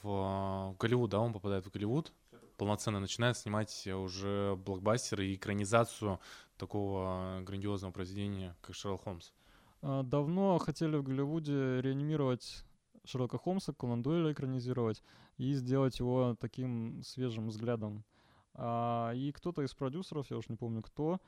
в 0.03 0.75
э, 0.75 0.77
Голливуд, 0.79 1.09
да, 1.09 1.21
он 1.21 1.33
попадает 1.33 1.65
в 1.65 1.71
Голливуд, 1.71 2.13
полноценно 2.59 3.01
начинает 3.01 3.39
снимать 3.39 3.87
уже 3.87 4.57
блокбастеры 4.57 5.29
и 5.29 5.37
экранизацию 5.37 6.21
такого 6.59 7.41
грандиозного 7.47 7.93
произведения, 7.93 8.55
как 8.61 8.75
Шерлок 8.75 9.05
Холмс. 9.05 9.33
А, 9.81 10.03
Давно 10.03 10.59
хотели 10.59 10.99
в 10.99 11.03
Голливуде 11.03 11.81
реанимировать 11.81 12.63
Шерлока 13.07 13.39
Холмса, 13.39 13.73
Конан 13.73 14.03
Дойля 14.03 14.33
экранизировать 14.33 15.03
и 15.39 15.55
сделать 15.55 15.99
его 15.99 16.37
таким 16.39 17.03
свежим 17.03 17.49
взглядом. 17.49 18.05
А, 18.53 19.13
и 19.15 19.33
кто-то 19.33 19.63
из 19.63 19.73
продюсеров, 19.75 20.31
я 20.31 20.37
уж 20.37 20.51
не 20.51 20.57
помню 20.57 20.83
кто, 20.83 21.23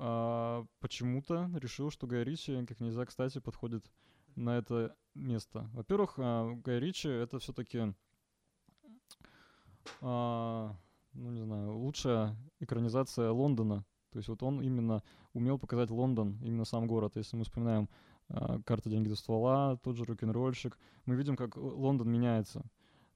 а, 0.00 0.64
почему-то 0.78 1.50
решил, 1.56 1.90
что 1.90 2.06
Гай 2.06 2.22
Ричи 2.22 2.64
как 2.66 2.78
нельзя 2.78 3.04
кстати 3.04 3.40
подходит 3.40 3.84
на 4.36 4.56
это 4.56 4.96
место. 5.14 5.68
Во-первых, 5.72 6.14
а, 6.18 6.54
Гай 6.64 6.78
Ричи 6.78 7.08
это 7.08 7.40
все-таки, 7.40 7.94
а, 10.00 10.76
ну 11.14 11.30
не 11.32 11.42
знаю, 11.42 11.76
лучшая 11.76 12.36
экранизация 12.60 13.30
Лондона. 13.32 13.84
То 14.10 14.18
есть 14.18 14.28
вот 14.28 14.42
он 14.44 14.62
именно 14.62 15.02
умел 15.32 15.58
показать 15.58 15.90
Лондон, 15.90 16.38
именно 16.42 16.64
сам 16.64 16.86
город. 16.86 17.16
Если 17.16 17.36
мы 17.36 17.42
вспоминаем 17.42 17.88
а, 18.28 18.62
«Карта 18.62 18.88
деньги 18.88 19.08
до 19.08 19.16
ствола», 19.16 19.78
тот 19.82 19.96
же 19.96 20.04
«Рок-н-ролльщик», 20.04 20.78
мы 21.06 21.16
видим, 21.16 21.36
как 21.36 21.56
Лондон 21.56 22.08
меняется. 22.08 22.62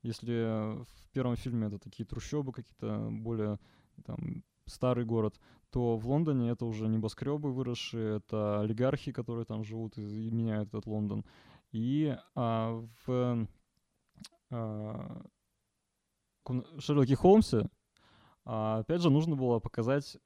Если 0.02 0.82
в 0.82 1.10
первом 1.12 1.36
фильме 1.36 1.68
это 1.68 1.78
такие 1.78 2.04
трущобы 2.04 2.52
какие-то 2.52 3.08
более 3.10 3.60
там, 4.04 4.42
старый 4.72 5.04
город, 5.04 5.38
то 5.70 5.96
в 5.96 6.06
Лондоне 6.06 6.50
это 6.50 6.64
уже 6.66 6.88
небоскребы 6.88 7.52
выросшие, 7.52 8.18
это 8.18 8.60
олигархи, 8.60 9.12
которые 9.12 9.44
там 9.44 9.64
живут 9.64 9.96
и, 9.98 10.28
и 10.28 10.30
меняют 10.30 10.68
этот 10.68 10.86
Лондон. 10.86 11.24
И 11.70 12.14
а, 12.34 12.84
в 13.06 13.48
а, 14.50 15.22
Шерлоке 16.78 17.14
Холмсе, 17.14 17.68
а, 18.44 18.80
опять 18.80 19.00
же, 19.00 19.10
нужно 19.10 19.36
было 19.36 19.60
показать 19.60 20.18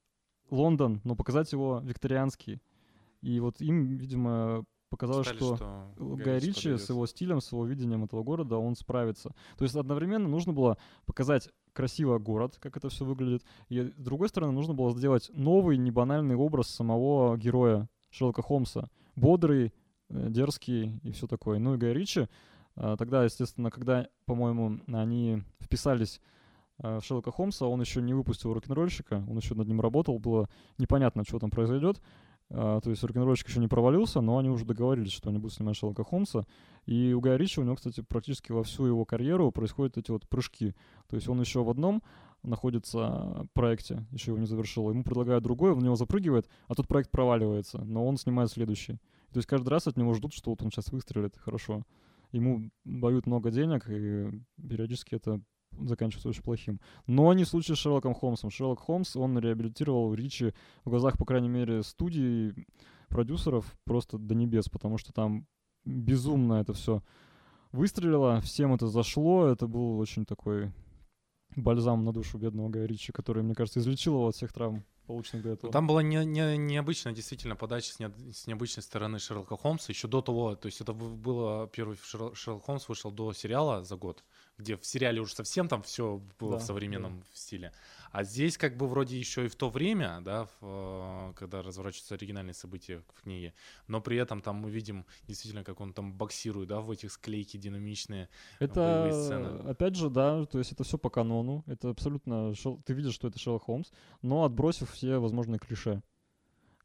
Лондон, 0.51 1.01
но 1.05 1.15
показать 1.15 1.53
его 1.53 1.81
викторианский. 1.85 2.61
И 3.21 3.41
вот 3.41 3.61
им, 3.61 3.97
видимо, 3.97 4.65
показалось, 4.91 5.27
Считали, 5.27 5.39
что, 5.39 5.57
что 5.57 6.17
Гай 6.17 6.39
Ричи 6.39 6.77
с 6.77 6.89
его 6.89 7.07
стилем, 7.07 7.41
с 7.41 7.53
его 7.53 7.65
видением 7.67 8.05
этого 8.05 8.23
города, 8.23 8.57
он 8.57 8.77
справится. 8.77 9.35
То 9.57 9.65
есть 9.65 9.77
одновременно 9.77 10.29
нужно 10.29 10.53
было 10.53 10.79
показать 11.05 11.51
красиво 11.77 12.19
город, 12.19 12.57
как 12.59 12.77
это 12.77 12.89
все 12.89 13.05
выглядит, 13.05 13.45
и 13.69 13.83
с 13.83 14.03
другой 14.03 14.29
стороны 14.29 14.53
нужно 14.53 14.73
было 14.75 14.91
сделать 14.97 15.31
новый, 15.35 15.77
небанальный 15.77 16.35
образ 16.35 16.69
самого 16.69 17.37
героя 17.37 17.89
Шерлока 18.11 18.43
Холмса. 18.43 18.89
Бодрый, 19.15 19.75
э, 20.09 20.29
дерзкий 20.31 20.99
и 21.03 21.13
все 21.13 21.27
такое. 21.27 21.59
Ну 21.59 21.75
и 21.75 21.79
Гай 21.79 21.93
Ричи, 21.93 22.29
а, 22.77 22.97
тогда, 22.97 23.25
естественно, 23.25 23.71
когда, 23.71 24.09
по-моему, 24.25 24.81
они 24.89 25.43
вписались 25.61 26.21
а, 26.79 27.01
в 27.01 27.05
Шерлока 27.05 27.31
Холмса, 27.31 27.67
он 27.67 27.81
еще 27.81 28.01
не 28.01 28.15
выпустил 28.15 28.55
рок-н-ролльщика, 28.55 29.25
он 29.29 29.37
еще 29.37 29.55
над 29.55 29.69
ним 29.69 29.81
работал, 29.81 30.19
было 30.19 30.49
непонятно, 30.79 31.25
что 31.25 31.39
там 31.39 31.51
произойдет. 31.51 32.01
А, 32.49 32.81
то 32.81 32.91
есть 32.91 33.03
рок-н-ролльщик 33.03 33.49
еще 33.49 33.61
не 33.61 33.69
провалился, 33.69 34.21
но 34.21 34.39
они 34.39 34.49
уже 34.49 34.65
договорились, 34.65 35.13
что 35.13 35.31
они 35.31 35.39
будут 35.39 35.55
снимать 35.55 35.77
Шерлока 35.77 36.05
Холмса. 36.05 36.45
И 36.85 37.13
у 37.13 37.21
Гая 37.21 37.37
Ричи, 37.37 37.61
у 37.61 37.65
него, 37.65 37.75
кстати, 37.75 38.03
практически 38.03 38.53
во 38.53 38.63
всю 38.63 38.87
его 38.87 39.05
карьеру 39.05 39.51
происходят 39.51 39.99
эти 39.99 40.11
вот 40.11 40.29
прыжки. 40.29 40.75
То 41.09 41.17
есть 41.17 41.29
он 41.29 41.41
еще 41.41 41.63
в 41.65 41.71
одном 41.71 42.03
находится 42.43 43.49
проекте, 43.55 44.07
еще 44.13 44.31
его 44.31 44.39
не 44.39 44.47
завершил. 44.47 44.91
Ему 44.91 45.03
предлагают 45.03 45.43
другой, 45.43 45.73
он 45.73 45.81
в 45.81 45.83
него 45.83 45.97
запрыгивает, 45.97 46.49
а 46.69 46.75
тот 46.75 46.87
проект 46.87 47.11
проваливается, 47.11 47.83
но 47.85 48.07
он 48.07 48.17
снимает 48.17 48.51
следующий. 48.51 48.95
То 49.33 49.39
есть 49.39 49.49
каждый 49.49 49.69
раз 49.71 49.89
от 49.89 49.97
него 49.97 50.15
ждут, 50.15 50.33
что 50.33 50.51
вот 50.51 50.63
он 50.63 50.71
сейчас 50.71 50.93
выстрелит 50.93 51.37
хорошо. 51.37 51.83
Ему 52.31 52.71
дают 52.85 53.27
много 53.27 53.51
денег, 53.51 53.89
и 53.89 54.41
периодически 54.57 55.17
это 55.17 55.41
заканчивается 55.81 56.29
очень 56.29 56.43
плохим. 56.43 56.81
Но 57.07 57.33
не 57.33 57.45
в 57.45 57.49
случае 57.49 57.77
с 57.77 57.79
Шерлоком 57.79 58.15
Холмсом. 58.15 58.51
Шерлок 58.51 58.81
Холмс, 58.81 59.17
он 59.17 59.39
реабилитировал 59.39 60.15
Ричи 60.15 60.53
в 60.85 60.91
глазах, 60.91 61.19
по 61.19 61.25
крайней 61.25 61.49
мере, 61.49 61.83
студии, 61.83 62.55
продюсеров 63.09 63.77
просто 63.85 64.19
до 64.19 64.35
небес, 64.35 64.69
потому 64.69 64.99
что 64.99 65.13
там 65.13 65.47
безумно 65.85 66.55
это 66.55 66.73
все 66.73 67.03
выстрелило, 67.73 68.41
всем 68.41 68.75
это 68.75 68.89
зашло, 68.89 69.47
это 69.47 69.67
был 69.67 69.99
очень 69.99 70.25
такой 70.25 70.73
бальзам 71.55 72.05
на 72.05 72.13
душу 72.13 72.39
бедного 72.39 72.69
Гая 72.69 72.87
Ричи, 72.87 73.13
который, 73.13 73.43
мне 73.43 73.55
кажется, 73.55 73.81
излечил 73.81 74.15
его 74.15 74.29
от 74.29 74.35
всех 74.35 74.53
травм, 74.53 74.85
полученных 75.07 75.45
до 75.45 75.51
этого. 75.51 75.73
Там 75.73 75.87
была 75.87 76.03
не, 76.03 76.25
не- 76.25 76.57
необычная 76.57 77.13
действительно 77.13 77.57
подача 77.57 77.93
с, 77.93 77.99
не- 77.99 78.33
с 78.33 78.47
необычной 78.47 78.83
стороны 78.83 79.19
Шерлока 79.19 79.57
Холмса 79.57 79.87
еще 79.93 80.09
до 80.09 80.21
того, 80.21 80.55
то 80.57 80.67
есть 80.67 80.81
это 80.81 80.93
было 80.93 81.69
первый 81.69 81.97
Шерлок, 82.03 82.37
Шерлок 82.37 82.65
Холмс 82.65 82.89
вышел 82.89 83.11
до 83.11 83.33
сериала 83.33 83.85
за 83.85 83.97
год, 83.97 84.25
где 84.59 84.77
в 84.77 84.85
сериале 84.85 85.21
уже 85.21 85.35
совсем 85.35 85.69
там 85.69 85.83
все 85.83 86.21
было 86.39 86.53
Да, 86.53 86.59
в 86.59 86.63
современном 86.63 87.25
стиле, 87.33 87.73
а 88.17 88.25
здесь 88.25 88.57
как 88.57 88.79
бы 88.79 88.87
вроде 88.89 89.19
еще 89.19 89.45
и 89.45 89.49
в 89.49 89.57
то 89.57 89.69
время, 89.69 90.23
да, 90.23 90.47
в, 90.47 90.51
э, 90.63 91.33
когда 91.37 91.61
разворачиваются 91.61 92.15
оригинальные 92.15 92.55
события 92.55 93.03
в 93.15 93.23
книге, 93.23 93.53
но 93.89 94.01
при 94.01 94.17
этом 94.17 94.41
там 94.41 94.57
мы 94.57 94.71
видим 94.71 95.05
действительно, 95.29 95.65
как 95.65 95.83
он 95.83 95.93
там 95.93 96.15
боксирует, 96.15 96.71
да, 96.71 96.81
в 96.81 96.91
этих 96.91 97.13
склейки 97.13 97.59
динамичные, 97.59 98.31
Это, 98.59 99.11
сцены. 99.13 99.69
опять 99.69 99.97
же, 99.97 100.09
да, 100.09 100.47
то 100.47 100.59
есть 100.59 100.73
это 100.73 100.83
все 100.83 100.97
по 100.97 101.11
канону, 101.11 101.63
это 101.67 101.91
абсолютно, 101.91 102.55
Шел- 102.55 102.81
ты 102.87 102.95
видишь, 102.95 103.13
что 103.13 103.29
это 103.29 103.39
Шерлок 103.39 103.65
Холмс, 103.65 103.91
но 104.23 104.45
отбросив 104.45 104.91
все 104.93 105.19
возможные 105.19 105.59
клише. 105.59 106.03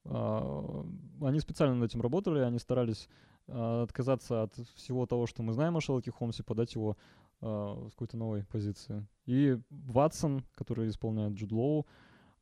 А, 0.04 0.86
Они 1.22 1.40
специально 1.40 1.76
над 1.76 1.90
этим 1.92 2.02
работали, 2.02 2.40
они 2.40 2.60
старались 2.60 3.08
а, 3.48 3.84
отказаться 3.84 4.44
от 4.44 4.54
всего 4.76 5.06
того, 5.06 5.28
что 5.28 5.44
мы 5.44 5.54
знаем 5.54 5.78
о 5.78 5.82
Шерлоке 5.82 6.12
Холмсе, 6.12 6.44
подать 6.44 6.76
его 6.76 6.98
а, 7.42 7.88
с 7.90 7.92
какой-то 7.92 8.18
новой 8.18 8.44
позиции. 8.46 9.06
И 9.26 9.58
Ватсон, 9.70 10.44
который 10.56 10.90
исполняет 10.90 11.34
Джуд 11.34 11.52
Лоу, 11.52 11.88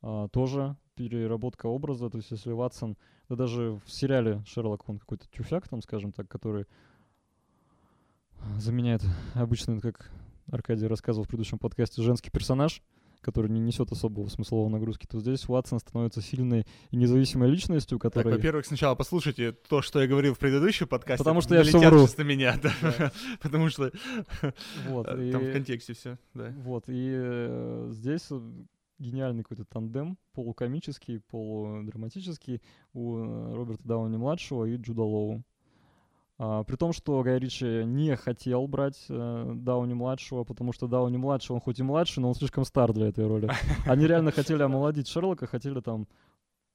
а, 0.02 0.28
тоже 0.30 0.76
переработка 0.96 1.68
образа, 1.68 2.10
то 2.10 2.18
есть 2.18 2.32
если 2.32 2.52
Ватсон, 2.52 2.98
да 3.30 3.36
даже 3.36 3.80
в 3.86 3.92
сериале 3.92 4.44
Шерлок, 4.46 4.88
он 4.90 5.00
какой-то 5.00 5.28
тюфяк 5.30 5.68
там, 5.68 5.82
скажем 5.82 6.12
так, 6.12 6.28
который 6.28 6.66
заменяет 8.58 9.04
обычный, 9.34 9.80
как 9.80 10.12
Аркадий 10.52 10.88
рассказывал 10.88 11.26
в 11.26 11.28
предыдущем 11.28 11.60
подкасте, 11.60 12.02
женский 12.02 12.32
персонаж, 12.32 12.82
который 13.22 13.50
не 13.50 13.60
несет 13.60 13.92
особого 13.92 14.28
смысловой 14.30 14.70
нагрузки, 14.70 15.06
то 15.06 15.20
здесь 15.20 15.48
Уатсон 15.48 15.80
становится 15.80 16.22
сильной 16.22 16.66
и 16.92 16.96
независимой 16.96 17.50
личностью, 17.50 17.98
Так, 18.00 18.14
которая... 18.14 18.36
во-первых, 18.36 18.66
сначала 18.66 18.96
послушайте 18.96 19.52
то, 19.52 19.82
что 19.82 20.02
я 20.02 20.08
говорил 20.08 20.34
в 20.34 20.40
предыдущем 20.40 20.88
подкасте. 20.88 21.24
Потому 21.24 21.42
что 21.42 21.56
я 21.56 21.64
долетят 21.64 21.92
вру. 21.92 22.08
на 22.18 22.22
меня, 22.24 22.60
да. 22.62 23.12
Потому 23.42 23.70
что 23.70 23.92
Вот, 24.88 25.06
там 25.08 25.18
в 25.18 25.22
и- 25.50 25.52
контексте 25.54 25.94
все, 25.94 26.18
да. 26.34 26.54
Вот, 26.58 26.86
и 26.88 27.12
э, 27.14 27.90
здесь 27.92 28.28
э, 28.32 28.40
гениальный 29.00 29.44
какой-то 29.44 29.66
тандем, 29.66 30.18
полукомический, 30.34 31.20
полудраматический 31.20 32.62
у 32.94 33.18
э, 33.18 33.54
Роберта 33.56 33.84
Дауни-младшего 33.88 34.66
и 34.66 34.78
Джуда 34.78 35.02
Лоу. 35.04 35.44
А, 36.42 36.64
при 36.64 36.78
том, 36.78 36.94
что 36.94 37.22
Гай 37.22 37.38
Ричи 37.38 37.84
не 37.84 38.16
хотел 38.16 38.66
брать 38.68 39.06
э, 39.10 39.54
Дауни-младшего, 39.56 40.46
потому 40.46 40.72
что 40.72 40.88
Дауни-младший, 40.88 41.54
он 41.54 41.60
хоть 41.60 41.80
и 41.80 41.84
младший, 41.84 42.22
но 42.22 42.30
он 42.30 42.36
слишком 42.36 42.64
стар 42.64 42.94
для 42.94 43.08
этой 43.08 43.28
роли. 43.28 43.50
Они 43.86 44.08
реально 44.08 44.32
хотели 44.32 44.64
омолодить 44.64 45.10
Шерлока, 45.10 45.46
хотели 45.46 45.82
там 45.82 46.08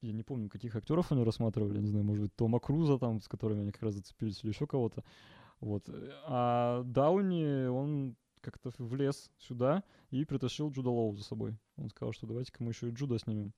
я 0.03 0.13
не 0.13 0.23
помню, 0.23 0.51
каких 0.51 0.77
актеров 0.77 1.11
они 1.13 1.25
рассматривали, 1.25 1.81
не 1.81 1.89
знаю, 1.89 2.05
может 2.05 2.25
быть, 2.25 2.37
Тома 2.37 2.61
Круза 2.61 2.99
там, 2.99 3.23
с 3.23 3.27
которыми 3.27 3.63
они 3.63 3.73
как 3.73 3.85
раз 3.85 3.95
зацепились, 3.95 4.45
или 4.45 4.51
еще 4.51 4.67
кого-то. 4.67 5.03
Вот. 5.61 5.89
А 6.27 6.83
Дауни, 6.83 7.69
он 7.69 8.17
как-то 8.43 8.71
влез 8.77 9.31
сюда 9.39 9.83
и 10.11 10.27
притащил 10.27 10.71
Джуда 10.71 10.91
Лоу 10.91 11.17
за 11.17 11.25
собой. 11.25 11.57
Он 11.77 11.89
сказал, 11.89 12.13
что 12.13 12.27
давайте-ка 12.27 12.63
мы 12.63 12.73
еще 12.73 12.91
и 12.91 12.93
Джуда 12.93 13.19
снимем. 13.19 13.55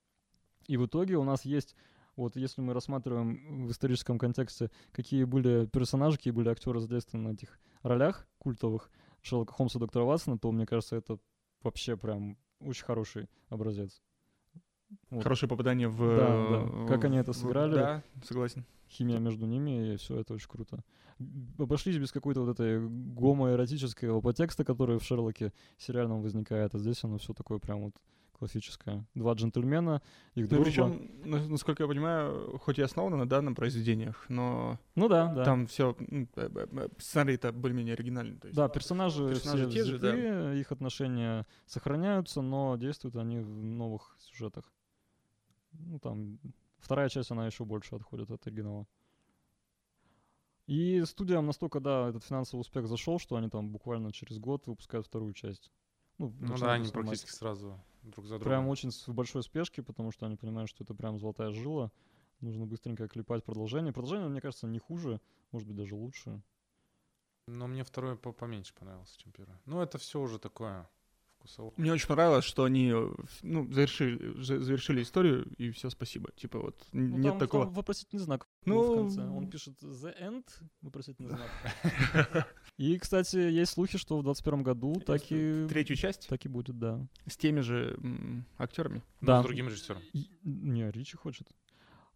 И 0.69 0.77
в 0.77 0.87
итоге 0.87 1.17
у 1.17 1.25
нас 1.25 1.45
есть, 1.45 1.75
вот 2.17 2.37
если 2.37 2.61
мы 2.61 2.73
рассматриваем 2.73 3.67
в 3.67 3.71
историческом 3.71 4.19
контексте, 4.19 4.71
какие 4.93 5.25
были 5.25 5.67
персонажи, 5.67 6.17
какие 6.17 6.33
были 6.33 6.49
актеры 6.49 6.81
задействованы 6.81 7.29
на 7.29 7.35
этих 7.35 7.59
ролях 7.83 8.27
культовых 8.39 8.91
Шерлока 9.23 9.53
Холмса 9.53 9.79
и 9.79 9.81
доктора 9.81 10.05
Ватсона, 10.05 10.39
то, 10.39 10.51
мне 10.51 10.67
кажется, 10.67 10.97
это 10.97 11.19
вообще 11.63 11.97
прям 11.97 12.39
очень 12.61 12.85
хороший 12.85 13.29
образец. 13.49 14.03
Вот. 15.11 15.23
Хорошее 15.23 15.49
попадание 15.49 15.89
в... 15.89 15.99
Да, 15.99 16.49
да. 16.49 16.87
Как 16.87 17.05
они 17.05 17.19
это 17.19 17.33
в- 17.33 17.37
сыграли. 17.37 17.75
Да, 17.75 18.03
согласен. 18.25 18.65
химия 18.89 19.19
между 19.19 19.47
ними, 19.47 19.95
и 19.95 19.97
все 19.97 20.21
это 20.21 20.35
очень 20.35 20.49
круто. 20.49 20.85
Обошлись 21.59 21.99
без 21.99 22.13
какой-то 22.13 22.43
вот 22.43 22.51
этой 22.51 22.81
гомоэротического 22.89 24.21
подтекста, 24.21 24.65
который 24.65 24.99
в 24.99 25.03
Шерлоке 25.03 25.53
сериальном 25.77 26.23
возникает, 26.23 26.75
а 26.75 26.79
здесь 26.79 27.03
оно 27.05 27.19
все 27.19 27.33
такое 27.33 27.59
прям 27.59 27.83
вот 27.83 27.95
классическое. 28.37 29.05
Два 29.15 29.33
джентльмена, 29.35 30.03
их 30.35 30.45
Ну, 30.51 30.57
дружба. 30.57 30.65
причем, 30.65 31.11
на- 31.31 31.49
насколько 31.49 31.83
я 31.83 31.89
понимаю, 31.89 32.59
хоть 32.59 32.79
и 32.79 32.83
основано 32.83 33.17
на 33.17 33.29
данном 33.29 33.55
произведениях, 33.55 34.27
но 34.29 34.79
Ну 34.95 35.09
да, 35.09 35.33
да. 35.33 35.45
там 35.45 35.67
все 35.67 35.97
сценарий-то 36.99 37.53
более-менее 37.53 37.95
оригинальный. 37.95 38.39
То 38.39 38.49
есть. 38.49 38.57
Да, 38.57 38.69
персонажи, 38.69 39.29
персонажи 39.29 39.69
все 39.69 39.79
те 39.79 39.85
же, 39.85 39.99
да. 39.99 40.55
их 40.55 40.71
отношения 40.73 41.47
сохраняются, 41.67 42.43
но 42.43 42.77
действуют 42.77 43.17
они 43.17 43.39
в 43.41 43.63
новых 43.65 44.17
сюжетах. 44.21 44.73
Ну, 45.73 45.99
там, 45.99 46.39
вторая 46.79 47.09
часть, 47.09 47.31
она 47.31 47.47
еще 47.47 47.65
больше 47.65 47.95
отходит 47.97 48.31
от 48.31 48.47
оригинала. 48.47 48.87
И 50.67 51.05
студиям 51.05 51.47
настолько, 51.47 51.79
да, 51.81 52.09
этот 52.09 52.25
финансовый 52.25 52.61
успех 52.61 52.89
зашел, 52.89 53.19
что 53.21 53.37
они 53.37 53.49
там 53.49 53.71
буквально 53.71 54.13
через 54.13 54.39
год 54.39 54.67
выпускают 54.67 55.07
вторую 55.07 55.33
часть. 55.33 55.71
Ну, 56.19 56.35
Ну 56.41 56.57
да, 56.59 56.73
они 56.73 56.87
снимать. 56.87 56.93
практически 57.07 57.31
сразу 57.31 57.81
друг 58.11 58.27
за 58.27 58.39
другом. 58.39 58.51
Прям 58.51 58.69
очень 58.69 58.91
в 58.91 59.09
большой 59.15 59.43
спешке, 59.43 59.83
потому 59.83 60.13
что 60.13 60.27
они 60.27 60.37
понимают, 60.37 60.71
что 60.71 60.85
это 60.85 60.95
прям 60.95 61.19
золотая 61.19 61.51
жила. 61.51 61.91
Нужно 62.41 62.67
быстренько 62.67 63.09
клепать 63.09 63.45
продолжение. 63.45 63.93
Продолжение, 63.93 64.29
мне 64.29 64.41
кажется, 64.41 64.67
не 64.67 64.79
хуже, 64.79 65.21
может 65.53 65.67
быть, 65.67 65.77
даже 65.77 65.95
лучше. 65.95 66.43
Но 67.47 67.67
мне 67.67 67.85
второй 67.85 68.17
по- 68.17 68.33
поменьше 68.33 68.75
понравился, 68.75 69.19
чем 69.19 69.33
первый. 69.33 69.57
Ну, 69.65 69.81
это 69.81 69.99
все 69.99 70.21
уже 70.21 70.39
такое 70.39 70.89
вкусовое. 71.39 71.73
Мне 71.77 71.93
очень 71.93 72.07
понравилось, 72.09 72.45
что 72.45 72.65
они 72.65 72.91
э, 72.95 73.09
ну, 73.43 73.71
завершили, 73.73 74.43
за- 74.43 74.61
завершили 74.61 75.03
историю, 75.03 75.47
и 75.59 75.71
все, 75.71 75.91
спасибо. 75.91 76.31
Типа 76.37 76.59
вот 76.59 76.87
Ну, 76.93 77.17
нет 77.19 77.31
там- 77.33 77.39
такого. 77.39 77.65
там 77.67 77.75
вопросительный 77.75 78.23
знак 78.23 78.47
Ну, 78.65 78.93
в 78.93 78.97
конце. 78.97 79.23
Он 79.23 79.49
пишет 79.49 79.81
The 79.83 80.15
End, 80.21 80.45
вопросительный 80.83 81.31
знак. 81.31 81.51
И, 82.79 82.99
кстати, 82.99 83.37
есть 83.37 83.73
слухи, 83.73 83.97
что 83.97 84.19
в 84.19 84.23
21 84.23 84.63
году 84.63 85.01
так 85.07 85.23
и, 85.31 85.67
Третью 85.69 85.97
часть 85.97 86.29
так 86.29 86.45
и 86.45 86.49
будет, 86.49 86.79
да. 86.79 87.07
с 87.27 87.37
теми 87.37 87.61
же 87.61 87.97
м, 88.03 88.45
актерами. 88.59 89.03
Да. 89.23 89.41
с 89.41 89.45
другим 89.45 89.69
режиссером. 89.69 90.03
И- 90.13 90.29
Не, 90.43 90.91
Ричи 90.91 91.17
хочет. 91.17 91.49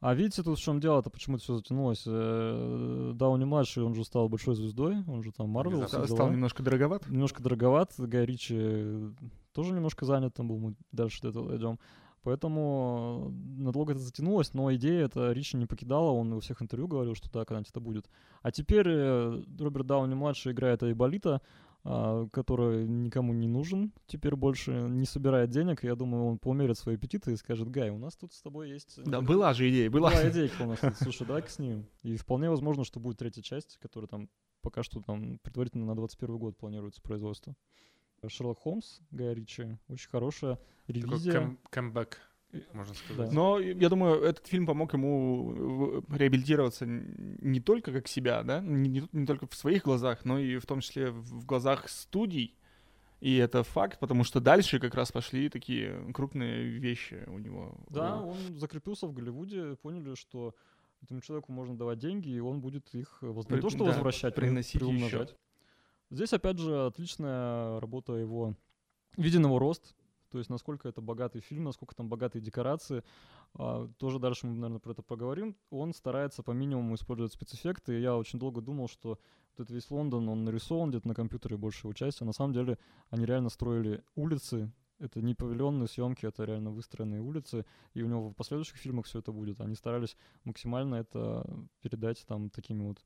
А 0.01 0.15
видите, 0.15 0.43
тут 0.43 0.59
в 0.59 0.63
чем 0.63 0.81
дело-то, 0.81 1.11
почему 1.11 1.37
это 1.37 1.45
все 1.45 1.57
затянулось? 1.57 2.05
Э, 2.07 3.13
Дауни 3.15 3.45
младший, 3.45 3.83
он 3.85 3.95
же 3.95 4.03
стал 4.05 4.31
большой 4.31 4.55
звездой, 4.55 5.05
он 5.07 5.23
же 5.23 5.31
там 5.31 5.51
Марвел, 5.51 5.87
Стал 5.87 6.07
дела. 6.07 6.31
немножко 6.31 6.63
дороговат. 6.63 7.07
Немножко 7.09 7.43
дороговат, 7.43 7.93
Гай 7.99 8.25
Ричи 8.25 8.57
э, 8.59 9.11
тоже 9.53 9.75
немножко 9.75 10.07
занят 10.07 10.33
там 10.35 10.49
был, 10.49 10.59
мы 10.59 10.75
дальше 10.91 11.21
до 11.21 11.29
этого 11.29 11.51
дойдем. 11.51 11.79
Поэтому 12.23 13.27
э, 13.59 13.61
надолго 13.63 13.93
это 13.93 14.01
затянулось, 14.01 14.55
но 14.55 14.75
идея 14.75 15.05
это 15.05 15.33
Ричи 15.33 15.59
не 15.59 15.67
покидала, 15.67 16.13
он 16.13 16.33
во 16.33 16.41
всех 16.41 16.63
интервью 16.63 16.89
говорил, 16.89 17.15
что 17.15 17.31
да, 17.31 17.45
когда-нибудь 17.45 17.71
это 17.71 17.81
будет. 17.81 18.09
А 18.41 18.51
теперь 18.53 18.89
Роберт 18.89 19.87
Дауни-младший 19.87 20.53
играет 20.53 20.83
Айболита, 20.83 21.43
который 21.83 22.87
никому 22.87 23.33
не 23.33 23.49
нужен, 23.49 23.93
теперь 24.07 24.37
больше 24.37 24.73
не 24.73 25.07
собирает 25.07 25.51
денег, 25.51 25.83
я 25.83 25.95
думаю, 25.95 26.25
он 26.25 26.39
поумерит 26.39 26.79
свои 26.79 26.97
аппетиты 26.97 27.33
и 27.33 27.37
скажет, 27.37 27.71
Гай, 27.71 27.91
у 27.91 27.99
нас 27.99 28.17
тут 28.17 28.33
с 28.33 28.43
тобой 28.43 28.71
есть... 28.71 29.03
Да, 29.05 29.21
была 29.21 29.55
же 29.55 29.69
идея, 29.71 29.91
была. 29.91 30.11
была 30.11 30.29
идейка 30.31 30.63
у 30.63 30.67
нас 30.67 30.79
тут, 30.81 30.97
слушай, 30.97 31.27
давай-ка 31.27 31.49
снимем. 31.49 31.87
И 32.03 32.17
вполне 32.17 32.51
возможно, 32.51 32.85
что 32.85 33.01
будет 33.01 33.19
третья 33.19 33.43
часть, 33.43 33.79
которая 33.79 34.09
там 34.09 34.29
пока 34.63 34.83
что 34.83 35.01
там 35.01 35.39
предварительно 35.39 35.87
на 35.87 35.95
21 35.97 36.37
год 36.39 36.57
планируется 36.59 37.01
производство. 37.01 37.55
Шерлок 38.29 38.59
Холмс, 38.59 39.01
Гая 39.11 39.33
Ричи, 39.33 39.79
очень 39.89 40.11
хорошая 40.11 40.57
Такой 40.87 40.95
ревизия. 41.03 41.33
кэм- 41.33 41.59
кэмбэк, 41.71 42.15
И- 42.15 42.30
можно 42.73 42.95
сказать. 42.95 43.33
Но 43.33 43.59
я 43.59 43.89
думаю, 43.89 44.23
этот 44.23 44.47
фильм 44.47 44.67
помог 44.67 44.93
ему 44.95 46.03
э, 46.11 46.17
реабилитироваться 46.17 46.85
не 46.87 47.61
только 47.61 47.93
как 47.93 48.09
себя, 48.09 48.43
да, 48.43 48.61
не, 48.61 48.89
не- 48.89 49.09
не 49.13 49.27
только 49.27 49.47
в 49.47 49.55
своих 49.55 49.85
глазах, 49.85 50.25
но 50.25 50.39
и 50.39 50.59
в 50.59 50.67
том 50.67 50.81
числе 50.81 51.11
в 51.11 51.45
глазах 51.47 51.89
студий. 51.89 52.57
И 53.21 53.37
это 53.37 53.63
факт, 53.63 53.99
потому 54.01 54.25
что 54.25 54.41
дальше 54.41 54.81
как 54.81 54.95
раз 54.95 55.13
пошли 55.13 55.49
такие 55.51 56.11
крупные 56.15 56.65
вещи 56.65 57.23
у 57.27 57.39
него. 57.39 57.75
Да, 57.91 58.21
У- 58.21 58.31
он 58.31 58.37
закрепился 58.59 59.07
в 59.07 59.13
Голливуде, 59.13 59.77
поняли, 59.77 60.15
что 60.15 60.55
этому 61.03 61.21
человеку 61.21 61.53
можно 61.53 61.77
давать 61.77 61.99
деньги, 61.99 62.31
и 62.31 62.41
он 62.41 62.61
будет 62.61 62.95
их 62.95 63.19
э, 63.23 63.27
воз- 63.27 63.47
не 63.49 63.57
При- 63.57 63.61
то 63.61 63.71
что 63.71 63.85
да, 63.85 63.93
возвращать, 63.93 64.35
приносить 64.35 64.81
приумножать. 64.81 65.37
Здесь, 66.11 66.33
опять 66.33 66.59
же, 66.59 66.87
отличная 66.87 67.79
работа 67.79 68.15
его, 68.15 68.55
виден 69.17 69.45
его 69.45 69.59
рост, 69.59 69.95
то 70.31 70.39
есть 70.39 70.51
насколько 70.51 70.89
это 70.89 71.01
богатый 71.01 71.41
фильм, 71.41 71.65
насколько 71.65 71.95
там 71.95 72.09
богатые 72.09 72.43
декорации. 72.43 73.03
А, 73.55 73.89
тоже 73.99 74.19
дальше 74.19 74.47
мы, 74.47 74.55
наверное, 74.55 74.79
про 74.79 74.93
это 74.93 75.03
поговорим. 75.03 75.57
Он 75.71 75.93
старается 75.93 76.43
по 76.43 76.53
минимуму 76.53 76.95
использовать 76.95 77.33
спецэффекты, 77.33 77.99
и 77.99 78.03
я 78.03 78.17
очень 78.17 78.39
долго 78.39 78.61
думал, 78.61 78.89
что 78.89 79.11
вот 79.11 79.61
этот 79.61 79.71
весь 79.71 79.91
Лондон, 79.91 80.29
он 80.29 80.45
нарисован 80.45 80.91
где-то 80.91 81.09
на 81.09 81.15
компьютере 81.15 81.57
большая 81.57 81.83
его 81.85 81.93
часть, 81.93 82.23
а 82.23 82.25
на 82.25 82.33
самом 82.33 82.53
деле 82.53 82.79
они 83.11 83.27
реально 83.27 83.51
строили 83.51 84.03
улицы, 84.15 84.73
это 85.01 85.23
не 85.23 85.35
павильонные 85.35 85.89
съемки, 85.89 86.27
это 86.27 86.45
реально 86.45 86.71
выстроенные 86.71 87.23
улицы, 87.23 87.65
и 87.95 88.03
у 88.03 88.07
него 88.07 88.29
в 88.29 88.35
последующих 88.35 88.77
фильмах 88.77 89.07
все 89.07 89.19
это 89.19 89.33
будет. 89.33 89.61
Они 89.61 89.75
старались 89.75 90.17
максимально 90.45 90.97
это 90.97 91.45
передать 91.81 92.25
там 92.27 92.51
такими 92.51 92.85
вот 92.87 93.03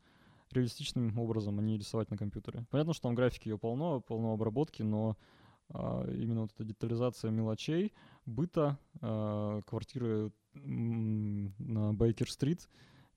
реалистичным 0.51 1.17
образом, 1.19 1.59
а 1.59 1.63
не 1.63 1.79
рисовать 1.79 2.11
на 2.11 2.17
компьютере. 2.17 2.67
Понятно, 2.71 2.93
что 2.93 3.05
там 3.05 3.15
графики 3.15 3.49
ее 3.49 3.59
полно, 3.59 4.01
полно 4.01 4.33
обработки, 4.33 4.83
но 4.83 5.17
именно 5.71 6.43
вот 6.43 6.53
эта 6.53 6.65
детализация 6.65 7.31
мелочей, 7.31 7.93
быта, 8.27 8.79
а, 9.01 9.63
квартиры 9.63 10.33
на 10.55 11.93
Бейкер-стрит, 11.95 12.69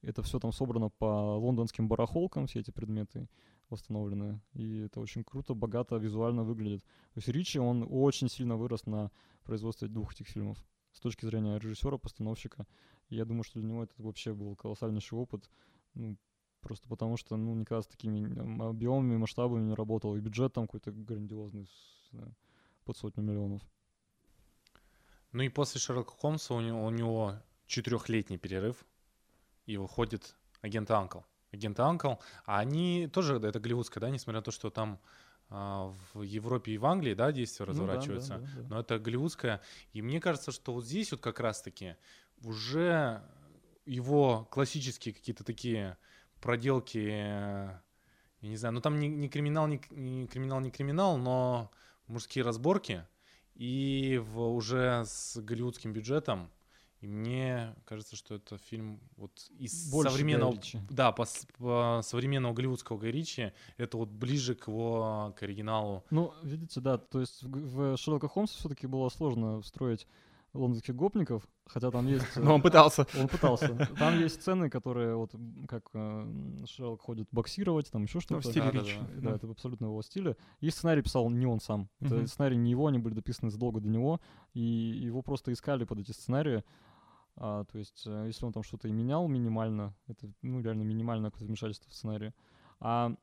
это 0.01 0.21
все 0.23 0.39
там 0.39 0.51
собрано 0.51 0.89
по 0.89 1.37
лондонским 1.37 1.87
барахолкам, 1.87 2.47
все 2.47 2.59
эти 2.59 2.71
предметы 2.71 3.29
восстановлены. 3.69 4.41
И 4.53 4.79
это 4.79 4.99
очень 4.99 5.23
круто, 5.23 5.53
богато 5.53 5.97
визуально 5.97 6.43
выглядит. 6.43 6.83
То 7.13 7.17
есть 7.17 7.27
Ричи, 7.27 7.59
он 7.59 7.85
очень 7.89 8.29
сильно 8.29 8.55
вырос 8.55 8.85
на 8.85 9.11
производстве 9.43 9.87
двух 9.87 10.13
этих 10.13 10.27
фильмов 10.27 10.57
с 10.93 10.99
точки 10.99 11.25
зрения 11.25 11.59
режиссера, 11.59 11.97
постановщика. 11.97 12.65
Я 13.09 13.25
думаю, 13.25 13.43
что 13.43 13.59
для 13.59 13.69
него 13.69 13.83
это 13.83 13.93
вообще 13.97 14.33
был 14.33 14.55
колоссальнейший 14.55 15.17
опыт. 15.17 15.49
Ну, 15.93 16.17
просто 16.61 16.87
потому 16.87 17.17
что, 17.17 17.35
ну, 17.37 17.53
никогда 17.55 17.81
с 17.81 17.87
такими 17.87 18.23
объемами, 18.61 19.17
масштабами 19.17 19.63
не 19.63 19.73
работал. 19.73 20.15
И 20.15 20.19
бюджет 20.21 20.53
там 20.53 20.65
какой-то 20.65 20.91
грандиозный, 20.91 21.67
под 22.85 22.97
сотню 22.97 23.23
миллионов. 23.23 23.61
Ну 25.31 25.43
и 25.43 25.49
после 25.49 25.79
Шерлока 25.79 26.13
Холмса 26.13 26.53
у 26.53 26.61
него, 26.61 26.85
у 26.85 26.89
него 26.89 27.35
четырехлетний 27.67 28.37
перерыв, 28.37 28.85
и 29.65 29.77
выходит 29.77 30.35
агент 30.61 30.89
Анкл. 30.89 31.19
Агент 31.51 31.79
Анкл, 31.79 32.13
а 32.45 32.59
они 32.59 33.07
тоже, 33.07 33.35
это 33.35 33.59
голливудская, 33.59 34.01
да, 34.01 34.09
несмотря 34.09 34.39
на 34.39 34.43
то, 34.43 34.51
что 34.51 34.69
там 34.69 34.99
а, 35.49 35.93
в 36.13 36.21
Европе 36.23 36.73
и 36.73 36.77
в 36.77 36.85
Англии, 36.85 37.13
да, 37.13 37.31
действия 37.31 37.65
Ну 37.67 37.87
да, 37.87 38.45
да, 38.45 38.55
да, 38.55 38.61
да. 38.61 38.67
Но 38.69 38.79
это 38.79 38.99
голливудская. 38.99 39.61
И 39.93 40.01
мне 40.01 40.19
кажется, 40.19 40.51
что 40.51 40.73
вот 40.73 40.85
здесь 40.85 41.11
вот 41.11 41.21
как 41.21 41.39
раз-таки 41.39 41.95
уже 42.43 43.21
его 43.85 44.45
классические 44.51 45.13
какие-то 45.13 45.43
такие 45.43 45.97
проделки, 46.41 46.97
я 46.97 47.81
не 48.41 48.57
знаю, 48.57 48.73
ну 48.73 48.81
там 48.81 48.99
не, 48.99 49.07
не 49.07 49.29
криминал, 49.29 49.67
не, 49.67 49.81
не 49.91 50.27
криминал, 50.27 50.59
не 50.59 50.69
криминал, 50.69 51.17
но 51.17 51.71
мужские 52.07 52.43
разборки 52.43 53.05
и 53.55 54.21
в, 54.23 54.39
уже 54.53 55.03
с 55.05 55.37
голливудским 55.37 55.93
бюджетом. 55.93 56.49
И 56.99 57.07
мне 57.07 57.75
кажется, 57.85 58.15
что 58.15 58.35
это 58.35 58.57
фильм 58.57 58.99
вот 59.17 59.31
из 59.59 59.91
Больше 59.91 60.11
современного, 60.11 60.59
да, 60.89 61.11
по, 61.11 61.27
по 61.59 62.01
современного 62.03 62.53
голливудского 62.53 63.03
Ричи, 63.03 63.53
это 63.77 63.97
вот 63.97 64.09
ближе 64.09 64.55
к 64.55 64.67
его 64.67 65.33
к 65.37 65.43
оригиналу. 65.43 66.03
Ну, 66.09 66.33
видите, 66.41 66.81
да, 66.81 66.97
то 66.97 67.19
есть 67.19 67.43
в, 67.43 67.93
в 67.93 67.97
Шерлока 67.97 68.27
Холмса 68.27 68.55
все-таки 68.57 68.87
было 68.87 69.09
сложно 69.09 69.61
встроить 69.61 70.07
лондонских 70.53 70.95
гопников, 70.95 71.47
хотя 71.65 71.91
там 71.91 72.07
есть... 72.07 72.25
э, 72.35 72.39
Но 72.41 72.55
он 72.55 72.61
пытался. 72.61 73.05
Он 73.19 73.27
пытался. 73.27 73.75
Там 73.99 74.19
есть 74.19 74.41
сцены, 74.41 74.69
которые 74.69 75.15
вот 75.15 75.35
как 75.67 75.89
э, 75.93 76.65
Шерлок 76.65 77.01
ходит 77.01 77.27
боксировать, 77.31 77.91
там 77.91 78.03
еще 78.03 78.17
Ну, 78.17 78.21
что-то. 78.21 78.41
в 78.41 78.45
стиле 78.51 78.65
Да-да-да. 78.65 78.85
Ричи. 78.85 78.97
Да, 79.17 79.31
это 79.35 79.49
абсолютно 79.49 79.85
его 79.85 80.01
стиля. 80.01 80.35
И 80.59 80.69
сценарий 80.69 81.01
писал 81.01 81.29
не 81.29 81.45
он 81.45 81.59
сам. 81.59 81.89
Это 81.99 82.25
сценарий 82.27 82.57
не 82.57 82.71
его, 82.71 82.87
они 82.87 82.99
были 82.99 83.13
дописаны 83.13 83.51
задолго 83.51 83.79
до 83.81 83.89
него, 83.89 84.19
и 84.53 84.61
его 84.61 85.21
просто 85.21 85.51
искали 85.53 85.83
под 85.83 85.99
эти 85.99 86.11
сценарии. 86.11 86.63
А, 87.35 87.65
то 87.65 87.77
есть, 87.77 88.03
э, 88.07 88.23
если 88.27 88.45
он 88.45 88.53
там 88.53 88.63
что-то 88.63 88.87
и 88.87 88.91
менял 88.91 89.27
минимально, 89.27 89.93
это, 90.07 90.31
ну, 90.41 90.59
реально 90.59 90.81
минимальное 90.83 91.29
какое-то 91.29 91.45
вмешательство 91.47 91.91
в 91.91 91.93
сценарий. 91.93 92.31
А 92.79 93.13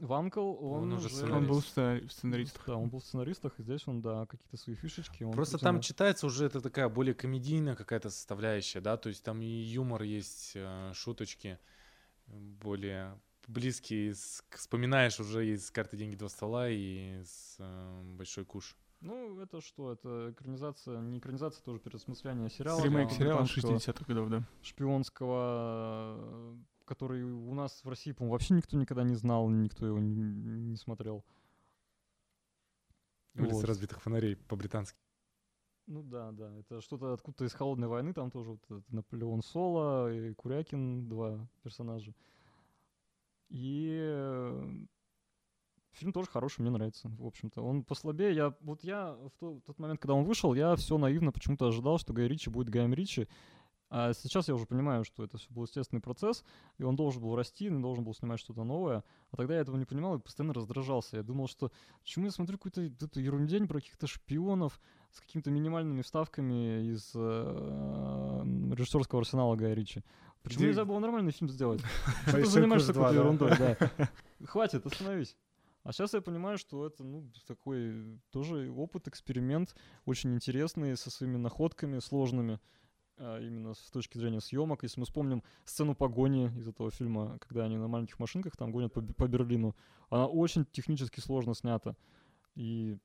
в 0.00 0.12
Uncle 0.12 0.56
он, 0.56 0.82
Он 0.84 0.92
уже 0.94 1.06
уже... 1.06 1.32
Он 1.32 1.46
был 1.46 1.60
в 1.60 1.66
сценарист. 1.66 2.06
сценари- 2.06 2.06
в 2.06 2.12
сценаристах. 2.12 2.66
Да, 2.66 2.76
он 2.76 2.88
был 2.88 3.00
в 3.00 3.04
сценаристах, 3.04 3.58
и 3.58 3.62
здесь 3.62 3.86
он, 3.86 4.00
да, 4.00 4.26
какие-то 4.26 4.56
свои 4.56 4.76
фишечки. 4.76 5.24
он 5.24 5.32
Просто 5.32 5.58
там 5.58 5.80
читается 5.80 6.26
уже 6.26 6.46
это 6.46 6.60
такая 6.60 6.88
более 6.88 7.14
комедийная 7.14 7.74
какая-то 7.74 8.10
составляющая, 8.10 8.80
да, 8.80 8.96
то 8.96 9.08
есть 9.08 9.22
там 9.22 9.40
и 9.42 9.46
юмор 9.46 10.02
есть, 10.02 10.52
э, 10.54 10.92
шуточки 10.94 11.58
более 12.26 13.18
близкие, 13.46 14.14
вспоминаешь 14.50 15.18
уже 15.20 15.48
из 15.48 15.70
«Карты, 15.70 15.96
деньги, 15.96 16.16
два 16.16 16.28
стола» 16.28 16.68
и 16.68 17.22
с 17.24 17.56
э, 17.58 18.02
«Большой 18.16 18.44
куш». 18.44 18.76
Ну, 19.00 19.40
это 19.40 19.60
что? 19.60 19.92
Это 19.92 20.32
экранизация, 20.32 21.00
не 21.00 21.18
экранизация, 21.18 21.62
тоже 21.62 21.78
переосмысление 21.78 22.50
сериала. 22.50 22.82
Ремейк 22.82 23.10
сериала 23.12 23.42
британского 23.42 23.76
60-х 23.76 24.04
годов, 24.06 24.28
да. 24.28 24.42
шпионского, 24.62 26.56
который 26.88 27.22
у 27.22 27.54
нас 27.54 27.84
в 27.84 27.88
России, 27.88 28.12
по-моему, 28.12 28.32
вообще 28.32 28.54
никто 28.54 28.76
никогда 28.76 29.04
не 29.04 29.14
знал, 29.14 29.48
никто 29.48 29.86
его 29.86 29.98
не, 29.98 30.14
не 30.14 30.76
смотрел. 30.76 31.24
«Улица 33.34 33.54
Вот. 33.56 33.64
разбитых 33.64 34.02
фонарей» 34.02 34.36
по-британски. 34.36 34.98
Ну 35.86 36.02
да, 36.02 36.32
да, 36.32 36.54
это 36.58 36.80
что-то 36.80 37.14
откуда-то 37.14 37.44
из 37.44 37.54
холодной 37.54 37.88
войны, 37.88 38.12
там 38.12 38.30
тоже 38.30 38.50
вот 38.50 38.64
этот 38.64 38.90
Наполеон 38.92 39.42
Соло 39.42 40.12
и 40.12 40.34
Курякин, 40.34 41.08
два 41.08 41.48
персонажа. 41.62 42.14
И 43.48 43.96
э, 43.98 44.86
фильм 45.92 46.12
тоже 46.12 46.28
хороший, 46.28 46.60
мне 46.60 46.70
нравится, 46.70 47.08
в 47.08 47.26
общем-то. 47.26 47.62
Он 47.62 47.84
послабее, 47.84 48.34
я, 48.34 48.54
вот 48.60 48.84
я 48.84 49.14
в 49.14 49.30
то- 49.38 49.60
тот 49.64 49.78
момент, 49.78 50.00
когда 50.00 50.12
он 50.14 50.24
вышел, 50.24 50.52
я 50.52 50.76
все 50.76 50.98
наивно 50.98 51.32
почему-то 51.32 51.68
ожидал, 51.68 51.98
что 51.98 52.12
Гай 52.12 52.28
Ричи 52.28 52.50
будет 52.50 52.68
Гаем 52.68 52.92
Ричи, 52.92 53.26
а 53.90 54.12
сейчас 54.12 54.48
я 54.48 54.54
уже 54.54 54.66
понимаю, 54.66 55.04
что 55.04 55.24
это 55.24 55.38
все 55.38 55.48
был 55.50 55.64
естественный 55.64 56.02
процесс, 56.02 56.44
и 56.76 56.82
он 56.82 56.94
должен 56.94 57.22
был 57.22 57.34
расти, 57.36 57.70
он 57.70 57.80
должен 57.80 58.04
был 58.04 58.14
снимать 58.14 58.38
что-то 58.38 58.64
новое. 58.64 59.02
А 59.30 59.36
тогда 59.36 59.54
я 59.54 59.60
этого 59.60 59.76
не 59.76 59.86
понимал 59.86 60.16
и 60.16 60.20
постоянно 60.20 60.52
раздражался. 60.52 61.16
Я 61.16 61.22
думал, 61.22 61.48
что 61.48 61.72
почему 62.02 62.26
я 62.26 62.30
смотрю 62.30 62.58
какую-то 62.58 62.82
эту 62.82 63.20
ерундень 63.20 63.66
про 63.66 63.80
каких-то 63.80 64.06
шпионов 64.06 64.78
с 65.10 65.20
какими-то 65.20 65.50
минимальными 65.50 66.02
вставками 66.02 66.92
из 66.92 67.12
э, 67.14 68.42
режиссерского 68.74 69.22
арсенала 69.22 69.56
Гая 69.56 69.74
Ричи. 69.74 70.02
Почему 70.42 70.66
нельзя 70.66 70.84
было 70.84 70.98
нормальный 70.98 71.32
фильм 71.32 71.50
сделать? 71.50 71.80
Что 72.26 72.36
ты 72.36 72.46
занимаешься 72.46 72.92
да? 72.92 73.10
ерундой, 73.10 73.52
да. 73.58 73.76
Хватит, 74.44 74.84
остановись. 74.84 75.36
А 75.82 75.92
сейчас 75.92 76.12
я 76.12 76.20
понимаю, 76.20 76.58
что 76.58 76.86
это, 76.86 77.02
ну, 77.02 77.30
такой 77.46 78.20
тоже 78.30 78.70
опыт, 78.70 79.08
эксперимент, 79.08 79.74
очень 80.04 80.34
интересный, 80.34 80.96
со 80.96 81.10
своими 81.10 81.38
находками 81.38 81.98
сложными, 81.98 82.60
именно 83.18 83.74
с 83.74 83.90
точки 83.90 84.18
зрения 84.18 84.40
съемок. 84.40 84.82
Если 84.82 85.00
мы 85.00 85.06
вспомним 85.06 85.42
сцену 85.64 85.94
погони 85.94 86.46
из 86.58 86.68
этого 86.68 86.90
фильма, 86.90 87.38
когда 87.38 87.64
они 87.64 87.76
на 87.76 87.88
маленьких 87.88 88.18
машинках 88.18 88.56
там 88.56 88.72
гонят 88.72 88.92
по, 88.92 89.02
по 89.02 89.28
Берлину, 89.28 89.74
она 90.10 90.26
очень 90.26 90.64
технически 90.64 91.20
сложно 91.20 91.54
снята. 91.54 91.96
И 92.54 92.96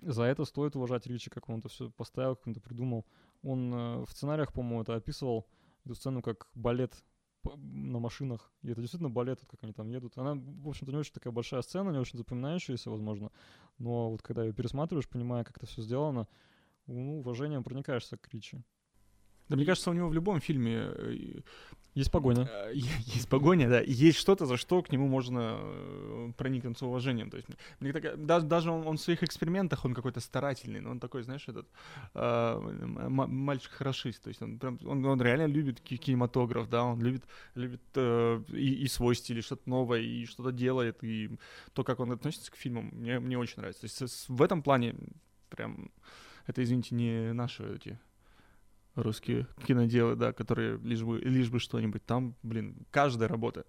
за 0.00 0.24
это 0.24 0.44
стоит 0.44 0.76
уважать 0.76 1.06
Ричи, 1.06 1.30
как 1.30 1.48
он 1.48 1.58
это 1.58 1.68
все 1.68 1.90
поставил, 1.90 2.36
как 2.36 2.46
он 2.46 2.52
это 2.52 2.60
придумал. 2.60 3.06
Он 3.42 3.74
э, 3.74 4.04
в 4.04 4.10
сценариях, 4.10 4.52
по-моему, 4.52 4.82
это 4.82 4.94
описывал, 4.94 5.46
эту 5.84 5.94
сцену 5.94 6.22
как 6.22 6.48
балет 6.54 6.94
на 7.56 7.98
машинах. 7.98 8.52
И 8.62 8.70
это 8.70 8.80
действительно 8.80 9.10
балет, 9.10 9.40
вот 9.40 9.50
как 9.50 9.62
они 9.64 9.72
там 9.72 9.88
едут. 9.88 10.18
Она, 10.18 10.34
в 10.34 10.68
общем-то, 10.68 10.92
не 10.92 10.98
очень 10.98 11.12
такая 11.12 11.32
большая 11.32 11.62
сцена, 11.62 11.90
не 11.90 11.98
очень 11.98 12.18
запоминающаяся, 12.18 12.90
возможно. 12.90 13.30
Но 13.78 14.10
вот 14.10 14.22
когда 14.22 14.44
ее 14.44 14.52
пересматриваешь, 14.52 15.08
понимая, 15.08 15.44
как 15.44 15.56
это 15.56 15.66
все 15.66 15.82
сделано, 15.82 16.28
ну, 16.86 17.18
уважением 17.20 17.64
проникаешься 17.64 18.16
к 18.16 18.28
Ричи. 18.32 18.62
Да 19.48 19.56
мне 19.56 19.64
кажется, 19.64 19.90
у 19.90 19.94
него 19.94 20.08
в 20.08 20.14
любом 20.14 20.40
фильме 20.40 20.74
э, 20.76 21.40
Есть 21.94 22.10
погоня. 22.12 22.42
э, 22.70 22.72
есть 22.74 23.28
погоня, 23.28 23.68
да, 23.68 23.80
есть 23.80 24.18
что-то, 24.18 24.46
за 24.46 24.56
что 24.56 24.82
к 24.82 24.92
нему 24.92 25.08
можно 25.08 25.56
э, 25.60 26.32
проникнуться 26.36 26.86
уважением. 26.86 27.30
То 27.30 27.36
есть, 27.38 27.48
мне 27.80 27.92
такая- 27.92 28.16
даже, 28.16 28.46
даже 28.46 28.70
он, 28.70 28.86
он 28.86 28.96
в 28.96 29.00
своих 29.00 29.22
экспериментах, 29.22 29.84
он 29.84 29.94
какой-то 29.94 30.20
старательный, 30.20 30.80
но 30.80 30.90
он 30.90 31.00
такой, 31.00 31.22
знаешь, 31.22 31.48
этот 31.48 31.66
э, 32.14 32.60
мальчик-хорошист. 33.26 34.22
То 34.22 34.28
есть 34.28 34.42
он, 34.42 34.58
прям, 34.58 34.78
он, 34.84 35.04
он 35.04 35.22
реально 35.22 35.46
любит 35.46 35.80
ки- 35.80 35.96
кинематограф, 35.96 36.68
да, 36.68 36.84
он 36.84 37.00
любит, 37.02 37.24
любит 37.54 37.80
э, 37.94 38.42
и, 38.52 38.84
и 38.84 38.88
свой 38.88 39.14
стиль, 39.14 39.38
и 39.38 39.42
что-то 39.42 39.68
новое, 39.68 40.00
и 40.00 40.26
что-то 40.26 40.52
делает, 40.52 41.02
и 41.04 41.30
то, 41.72 41.84
как 41.84 42.00
он 42.00 42.12
относится 42.12 42.52
к 42.52 42.56
фильмам, 42.56 42.90
мне, 42.92 43.18
мне 43.20 43.38
очень 43.38 43.56
нравится. 43.58 43.80
То 43.82 43.84
есть 43.86 43.96
с- 43.96 44.08
с- 44.24 44.28
в 44.28 44.42
этом 44.42 44.62
плане 44.62 44.94
прям, 45.48 45.90
это, 46.46 46.62
извините, 46.62 46.94
не 46.94 47.32
наши 47.32 47.64
эти 47.74 47.98
русские 49.02 49.46
киноделы, 49.66 50.16
да, 50.16 50.32
которые 50.32 50.78
лишь 50.78 51.02
бы, 51.02 51.18
лишь 51.20 51.50
бы 51.50 51.58
что-нибудь. 51.58 52.04
Там, 52.04 52.34
блин, 52.42 52.76
каждая 52.90 53.28
работа. 53.28 53.64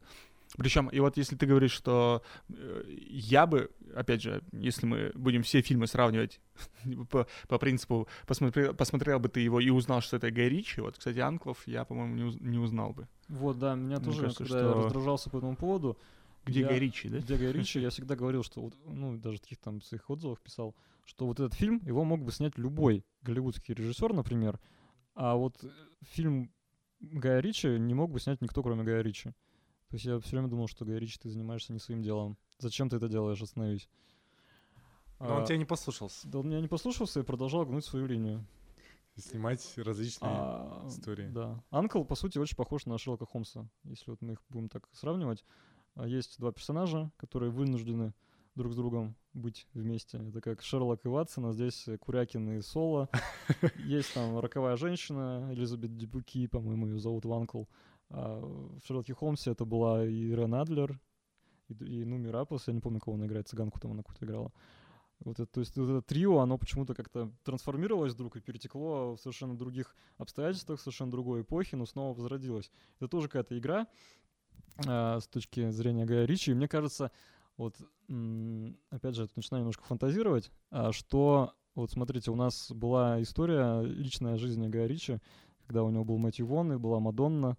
Причем, 0.58 0.88
и 0.88 1.00
вот 1.00 1.16
если 1.18 1.36
ты 1.36 1.46
говоришь, 1.46 1.72
что 1.72 2.24
э, 2.50 2.84
я 3.12 3.46
бы, 3.46 3.70
опять 3.96 4.24
же, 4.24 4.42
если 4.52 4.88
мы 4.88 5.12
будем 5.14 5.44
все 5.44 5.62
фильмы 5.62 5.86
сравнивать 5.86 6.42
по, 7.12 7.28
по 7.48 7.60
принципу, 7.60 8.08
посмотрел, 8.26 8.74
посмотрел 8.74 9.20
бы 9.20 9.30
ты 9.30 9.42
его 9.42 9.60
и 9.60 9.70
узнал, 9.70 10.02
что 10.02 10.18
это 10.18 10.32
Гай 10.32 10.50
Ричи, 10.50 10.82
вот, 10.82 10.98
кстати, 10.98 11.20
Анклов 11.20 11.62
я, 11.68 11.86
по-моему, 11.86 12.16
не, 12.16 12.24
уз- 12.24 12.40
не 12.42 12.58
узнал 12.58 12.94
бы. 12.94 13.08
Вот, 13.28 13.60
да, 13.60 13.76
меня 13.76 13.98
Мне 13.98 14.06
тоже, 14.06 14.22
кажется, 14.22 14.44
когда 14.44 14.60
я 14.60 14.72
что- 14.72 14.84
раздражался 14.86 15.30
по 15.30 15.38
этому 15.38 15.56
поводу, 15.56 15.98
Где 16.46 16.62
Я- 16.62 16.70
Гай 16.70 16.80
Ричи, 16.80 17.10
да? 17.10 17.20
где 17.20 17.38
Гай 17.38 17.52
Ричи, 17.52 17.80
я 17.80 17.92
всегда 17.92 18.16
говорил, 18.16 18.42
что, 18.44 18.62
вот, 18.62 18.74
ну, 18.88 19.18
даже 19.18 19.38
в 19.38 19.42
таких 19.42 19.60
там 19.60 19.82
своих 19.84 20.10
отзывах 20.10 20.40
писал, 20.42 20.74
что 21.06 21.28
вот 21.28 21.40
этот 21.40 21.54
фильм, 21.54 21.80
его 21.86 22.04
мог 22.04 22.24
бы 22.24 22.32
снять 22.32 22.58
любой 22.58 23.06
голливудский 23.22 23.76
режиссер, 23.76 24.14
например, 24.14 24.60
а 25.22 25.36
вот 25.36 25.62
э, 25.66 25.70
фильм 26.04 26.50
Гая 27.02 27.42
Ричи 27.42 27.68
не 27.78 27.94
мог 27.94 28.10
бы 28.10 28.22
снять 28.22 28.42
никто, 28.42 28.64
кроме 28.64 28.86
Гая 28.86 29.02
Ричи. 29.02 29.32
То 29.90 29.96
есть 29.96 30.06
я 30.06 30.18
все 30.20 30.32
время 30.32 30.48
думал, 30.48 30.68
что 30.70 30.86
Гай 30.86 30.98
Ричи, 30.98 31.20
ты 31.20 31.30
занимаешься 31.30 31.74
не 31.74 31.80
своим 31.80 32.02
делом. 32.02 32.38
Зачем 32.58 32.90
ты 32.90 32.96
это 32.96 33.10
делаешь? 33.10 33.42
Остановись. 33.42 33.90
Но 35.20 35.36
он 35.36 35.44
А, 35.44 35.46
тебя 35.46 35.58
не 35.58 35.66
послушался. 35.66 36.26
Да 36.26 36.40
он 36.40 36.48
меня 36.48 36.62
не 36.62 36.70
послушался 36.70 37.20
и 37.20 37.24
продолжал 37.24 37.66
гнуть 37.66 37.84
свою 37.84 38.06
линию. 38.06 38.46
Снимать 39.18 39.74
различные 39.76 40.32
А, 40.32 40.86
истории. 40.88 41.28
Да. 41.28 41.62
Анкл, 41.70 42.06
по 42.06 42.16
сути, 42.16 42.38
очень 42.38 42.56
похож 42.56 42.86
на 42.86 42.98
Шерлока 42.98 43.26
Холмса, 43.26 43.68
если 43.84 44.12
вот 44.12 44.22
мы 44.22 44.34
их 44.34 44.42
будем 44.48 44.70
так 44.70 44.88
сравнивать. 44.94 45.44
А, 45.96 46.08
Есть 46.08 46.40
два 46.40 46.54
персонажа, 46.54 47.12
которые 47.18 47.52
вынуждены 47.52 48.14
друг 48.56 48.72
с 48.72 48.76
другом 48.78 49.18
быть 49.34 49.68
вместе. 49.74 50.18
Это 50.18 50.42
как 50.42 50.62
Шерлок 50.62 51.06
и 51.06 51.08
Ватсон, 51.08 51.46
а 51.48 51.54
здесь 51.54 51.88
э, 51.88 51.98
Курякин 51.98 52.58
и 52.58 52.62
Соло. 52.62 53.10
Есть 53.86 54.14
там 54.14 54.40
роковая 54.40 54.76
женщина, 54.76 55.50
Элизабет 55.52 55.96
Дебуки, 55.96 56.48
по-моему, 56.48 56.88
ее 56.88 57.00
зовут 57.00 57.26
Ванкл. 57.26 57.66
А 58.10 58.40
в 58.40 58.82
Шерлоке 58.86 59.14
Холмсе 59.14 59.52
это 59.52 59.66
была 59.66 60.06
и 60.06 60.32
Рен 60.34 60.56
Адлер, 60.56 61.00
и, 61.68 61.74
и 61.74 62.06
Нуми 62.06 62.30
Рапос, 62.30 62.68
я 62.68 62.74
не 62.74 62.82
помню, 62.82 63.00
кого 63.00 63.16
она 63.16 63.28
играет, 63.28 63.48
цыганку 63.48 63.80
там 63.80 63.92
она 63.92 64.02
какую-то 64.02 64.26
играла. 64.26 64.52
Вот 65.20 65.40
это, 65.40 65.52
то 65.52 65.60
есть 65.60 65.76
вот 65.78 65.90
это 65.90 66.02
трио, 66.02 66.40
оно 66.40 66.58
почему-то 66.58 66.96
как-то 66.96 67.32
трансформировалось 67.44 68.14
вдруг 68.14 68.38
и 68.38 68.42
перетекло 68.42 69.16
в 69.16 69.20
совершенно 69.20 69.58
других 69.58 69.96
обстоятельствах, 70.18 70.80
совершенно 70.80 71.12
другой 71.12 71.42
эпохи, 71.42 71.76
но 71.76 71.86
снова 71.86 72.16
возродилось. 72.16 72.72
Это 73.00 73.10
тоже 73.10 73.28
какая-то 73.28 73.58
игра 73.58 73.88
а, 74.88 75.20
с 75.20 75.28
точки 75.28 75.70
зрения 75.72 76.06
Гая 76.06 76.26
Ричи. 76.26 76.52
И 76.52 76.54
мне 76.54 76.70
кажется, 76.70 77.12
вот, 77.60 77.76
опять 78.89 79.16
же, 79.16 79.28
начинаю 79.36 79.64
немножко 79.64 79.84
фантазировать, 79.84 80.49
а, 80.72 80.93
что, 80.93 81.51
вот 81.76 81.91
смотрите, 81.91 82.32
у 82.32 82.36
нас 82.36 82.72
была 82.72 83.22
история 83.22 83.82
личная 83.82 84.38
жизни 84.38 84.70
Гая 84.70 84.88
Ричи, 84.88 85.20
когда 85.68 85.84
у 85.84 85.89
него 85.89 86.05
был 86.05 86.18
Мэтью 86.18 86.47
Вон 86.47 86.72
и 86.72 86.78
была 86.78 87.01
Мадонна, 87.01 87.57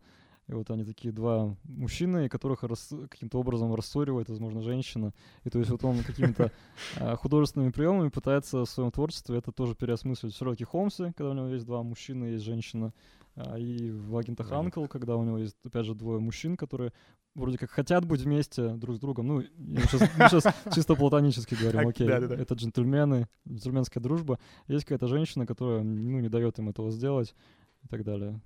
и 0.51 0.55
вот 0.55 0.68
они 0.70 0.84
такие 0.84 1.12
два 1.12 1.57
мужчины, 1.62 2.28
которых 2.28 2.64
рас- 2.64 2.92
каким-то 3.09 3.38
образом 3.38 3.72
рассоривает, 3.72 4.28
возможно, 4.28 4.62
женщина. 4.62 5.14
И 5.44 5.51
то 5.51 5.61
есть 5.61 5.70
вот 5.70 5.84
он 5.84 6.03
какими-то 6.03 6.51
а, 6.98 7.14
художественными 7.14 7.70
приемами 7.70 8.09
пытается 8.09 8.64
в 8.64 8.70
своем 8.70 8.90
творчестве 8.90 9.38
это 9.38 9.53
тоже 9.53 9.76
переосмыслить. 9.76 10.34
В 10.34 10.36
Шерлоке 10.36 10.64
Холмсе, 10.64 11.12
когда 11.16 11.30
у 11.30 11.34
него 11.34 11.46
есть 11.46 11.66
два 11.66 11.84
мужчины, 11.84 12.26
есть 12.26 12.44
женщина, 12.44 12.92
а, 13.36 13.57
и 13.57 13.92
в 13.92 14.16
агентах. 14.16 14.51
Анкл, 14.51 14.86
когда 14.86 15.14
у 15.16 15.22
него 15.22 15.38
есть, 15.38 15.57
опять 15.64 15.86
же, 15.86 15.94
двое 15.94 16.18
мужчин, 16.18 16.57
которые 16.57 16.92
вроде 17.36 17.57
как 17.57 17.70
хотят 17.70 18.05
быть 18.05 18.22
вместе 18.22 18.70
друг 18.70 18.96
с 18.96 18.98
другом. 18.98 19.28
Ну, 19.28 19.42
сейчас, 19.42 20.53
чисто 20.74 20.96
платонически 20.96 21.55
говорим, 21.55 21.88
окей, 21.88 22.09
да-да-да. 22.09 22.34
это 22.34 22.55
джентльмены, 22.55 23.28
джентльменская 23.48 24.03
дружба. 24.03 24.40
Есть 24.66 24.84
какая-то 24.84 25.07
женщина, 25.07 25.46
которая, 25.46 25.84
ну, 25.84 26.18
не 26.18 26.28
дает 26.28 26.59
им 26.59 26.70
этого 26.70 26.90
сделать 26.90 27.36
и 27.84 27.88
так 27.88 28.03
далее. 28.03 28.40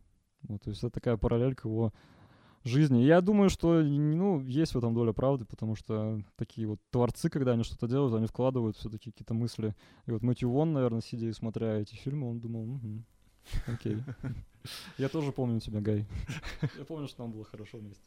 Вот, 0.49 0.62
то 0.62 0.70
есть 0.70 0.82
это 0.82 0.90
такая 0.90 1.16
параллель 1.16 1.55
к 1.55 1.64
его 1.64 1.92
жизни. 2.64 3.03
Я 3.03 3.20
думаю, 3.20 3.51
что, 3.51 3.82
ну, 3.82 4.40
есть 4.42 4.74
в 4.74 4.78
этом 4.78 4.95
доля 4.95 5.12
правды, 5.12 5.45
потому 5.45 5.74
что 5.76 6.22
такие 6.36 6.66
вот 6.66 6.80
творцы, 6.90 7.28
когда 7.28 7.53
они 7.53 7.62
что-то 7.64 7.86
делают, 7.86 8.14
они 8.14 8.26
вкладывают 8.26 8.76
все-таки 8.76 9.11
какие-то 9.11 9.34
мысли. 9.34 9.74
И 10.07 10.11
вот 10.11 10.22
Мэтью 10.22 10.51
Вон, 10.51 10.72
наверное, 10.72 11.01
сидя 11.03 11.26
и 11.26 11.32
смотря 11.32 11.78
эти 11.80 11.95
фильмы, 11.95 12.30
он 12.30 12.40
думал, 12.40 12.64
«Мгм, 12.64 13.05
окей. 13.66 14.03
Я 14.99 15.09
тоже 15.11 15.30
помню 15.32 15.61
тебя, 15.61 15.80
Гай. 15.82 16.07
Я 16.78 16.84
помню, 16.86 17.07
что 17.07 17.22
нам 17.22 17.32
было 17.32 17.45
хорошо 17.45 17.78
вместе. 17.78 18.03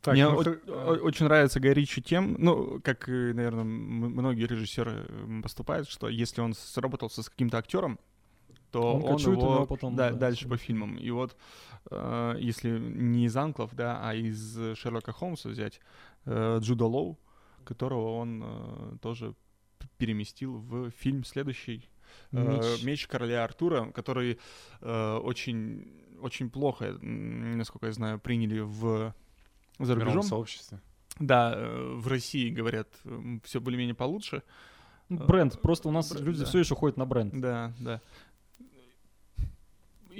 Так, 0.00 0.14
Мне 0.14 0.26
ну, 0.26 0.40
о- 0.40 0.92
о- 0.94 1.02
очень 1.02 1.26
нравится 1.26 1.60
Гай 1.60 1.74
Ричи 1.74 2.00
тем, 2.00 2.36
ну, 2.38 2.80
как, 2.82 3.06
и, 3.06 3.12
наверное, 3.34 3.64
м- 3.64 4.12
многие 4.12 4.46
режиссеры 4.46 5.06
поступают, 5.42 5.90
что 5.90 6.08
если 6.08 6.40
он 6.40 6.54
сработался 6.54 7.22
с 7.22 7.28
каким-то 7.28 7.58
актером, 7.58 7.98
то 8.70 8.94
Он 8.94 9.02
он, 9.02 9.12
кочует 9.12 9.38
у 9.38 9.52
его 9.52 9.66
потом, 9.66 9.96
да, 9.96 10.10
да, 10.10 10.16
дальше 10.16 10.48
по 10.48 10.56
фильмам. 10.56 10.96
И 10.96 11.10
вот, 11.10 11.36
э, 11.90 12.36
если 12.38 12.78
не 12.78 13.26
из 13.26 13.36
Анклов, 13.36 13.74
да, 13.74 14.00
а 14.02 14.14
из 14.14 14.58
э, 14.58 14.74
Шерлока 14.74 15.12
Холмса 15.12 15.48
взять 15.48 15.80
э, 16.24 16.58
Джуда 16.60 16.86
Лоу, 16.86 17.18
которого 17.64 18.16
он 18.16 18.42
э, 18.44 18.96
тоже 19.00 19.34
переместил 19.98 20.58
в 20.58 20.90
фильм 20.90 21.24
следующий 21.24 21.88
э, 22.32 22.56
Меч. 22.56 22.84
«Меч 22.84 23.06
короля 23.06 23.44
Артура», 23.44 23.90
который 23.92 24.38
э, 24.80 25.16
очень, 25.22 26.18
очень 26.20 26.50
плохо, 26.50 26.92
насколько 27.00 27.86
я 27.86 27.92
знаю, 27.92 28.18
приняли 28.18 28.60
в 28.60 29.14
за 29.78 29.94
в 29.94 29.98
рубежом. 29.98 30.22
сообществе. 30.22 30.80
Да, 31.18 31.54
э, 31.54 31.94
в 31.96 32.06
России 32.08 32.50
говорят, 32.50 32.88
все 33.44 33.60
более-менее 33.60 33.94
получше. 33.94 34.42
Ну, 35.08 35.26
Бренд. 35.26 35.60
Просто 35.60 35.88
у 35.88 35.92
нас 35.92 36.10
Бренд, 36.12 36.26
люди 36.26 36.38
да. 36.40 36.44
все 36.46 36.60
еще 36.60 36.74
ходят 36.76 36.96
на 36.96 37.04
бренд. 37.04 37.34
Да, 37.36 37.72
да. 37.80 38.00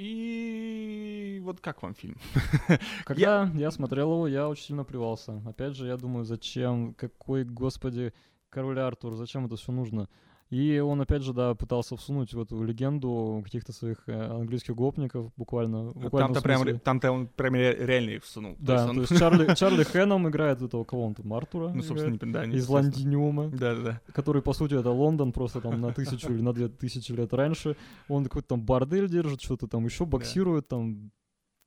И 0.03 1.39
вот 1.43 1.61
как 1.61 1.83
вам 1.83 1.93
фильм? 1.93 2.17
Когда 3.05 3.51
я 3.53 3.69
смотрел 3.69 4.13
его, 4.13 4.27
я 4.27 4.49
очень 4.49 4.63
сильно 4.63 4.83
плевался. 4.83 5.43
Опять 5.45 5.75
же, 5.75 5.85
я 5.85 5.95
думаю, 5.95 6.25
зачем, 6.25 6.95
какой, 6.95 7.43
господи, 7.43 8.11
король 8.49 8.79
Артур, 8.79 9.13
зачем 9.15 9.45
это 9.45 9.57
все 9.57 9.71
нужно? 9.71 10.09
И 10.51 10.79
он, 10.79 10.99
опять 10.99 11.21
же, 11.23 11.33
да, 11.33 11.55
пытался 11.55 11.95
всунуть 11.95 12.33
в 12.33 12.41
эту 12.41 12.61
легенду 12.61 13.41
каких-то 13.43 13.71
своих 13.71 14.03
э, 14.07 14.11
английских 14.13 14.75
гопников, 14.75 15.31
буквально. 15.37 15.91
в 15.91 15.97
буквальном 15.97 16.33
Там-то 16.33 16.41
прям, 16.41 16.79
там-то 16.79 17.11
он 17.11 17.27
прям 17.27 17.55
ре- 17.55 17.85
реально 17.85 18.09
их 18.11 18.23
всунул. 18.25 18.57
Да, 18.59 18.85
он- 18.89 18.95
то 18.95 19.01
есть 19.01 19.15
Чарли, 19.19 19.55
Чарли 19.55 19.83
Хэном 19.83 20.27
играет 20.27 20.61
этого, 20.61 20.83
кого 20.83 21.05
он 21.05 21.15
там, 21.15 21.33
Артура 21.33 21.69
ну, 21.69 21.81
собственно, 21.81 22.15
играет, 22.17 22.45
не- 22.47 22.51
да, 22.51 22.57
из. 22.57 22.67
Лондиниума, 22.67 23.47
Да, 23.49 23.75
да, 23.75 23.81
да. 23.81 24.01
который, 24.13 24.41
по 24.41 24.51
сути, 24.51 24.73
это 24.73 24.89
Лондон 24.91 25.31
просто 25.31 25.61
там 25.61 25.79
на 25.79 25.93
тысячу 25.93 26.33
или 26.33 26.41
на 26.41 26.51
две 26.51 26.67
тысячи 26.67 27.13
лет 27.13 27.33
раньше. 27.33 27.77
Он 28.09 28.25
какой-то 28.25 28.49
там 28.49 28.61
бордель 28.61 29.07
держит, 29.09 29.41
что-то 29.41 29.67
там 29.67 29.85
еще 29.85 30.05
боксирует, 30.05 30.67
там 30.67 31.11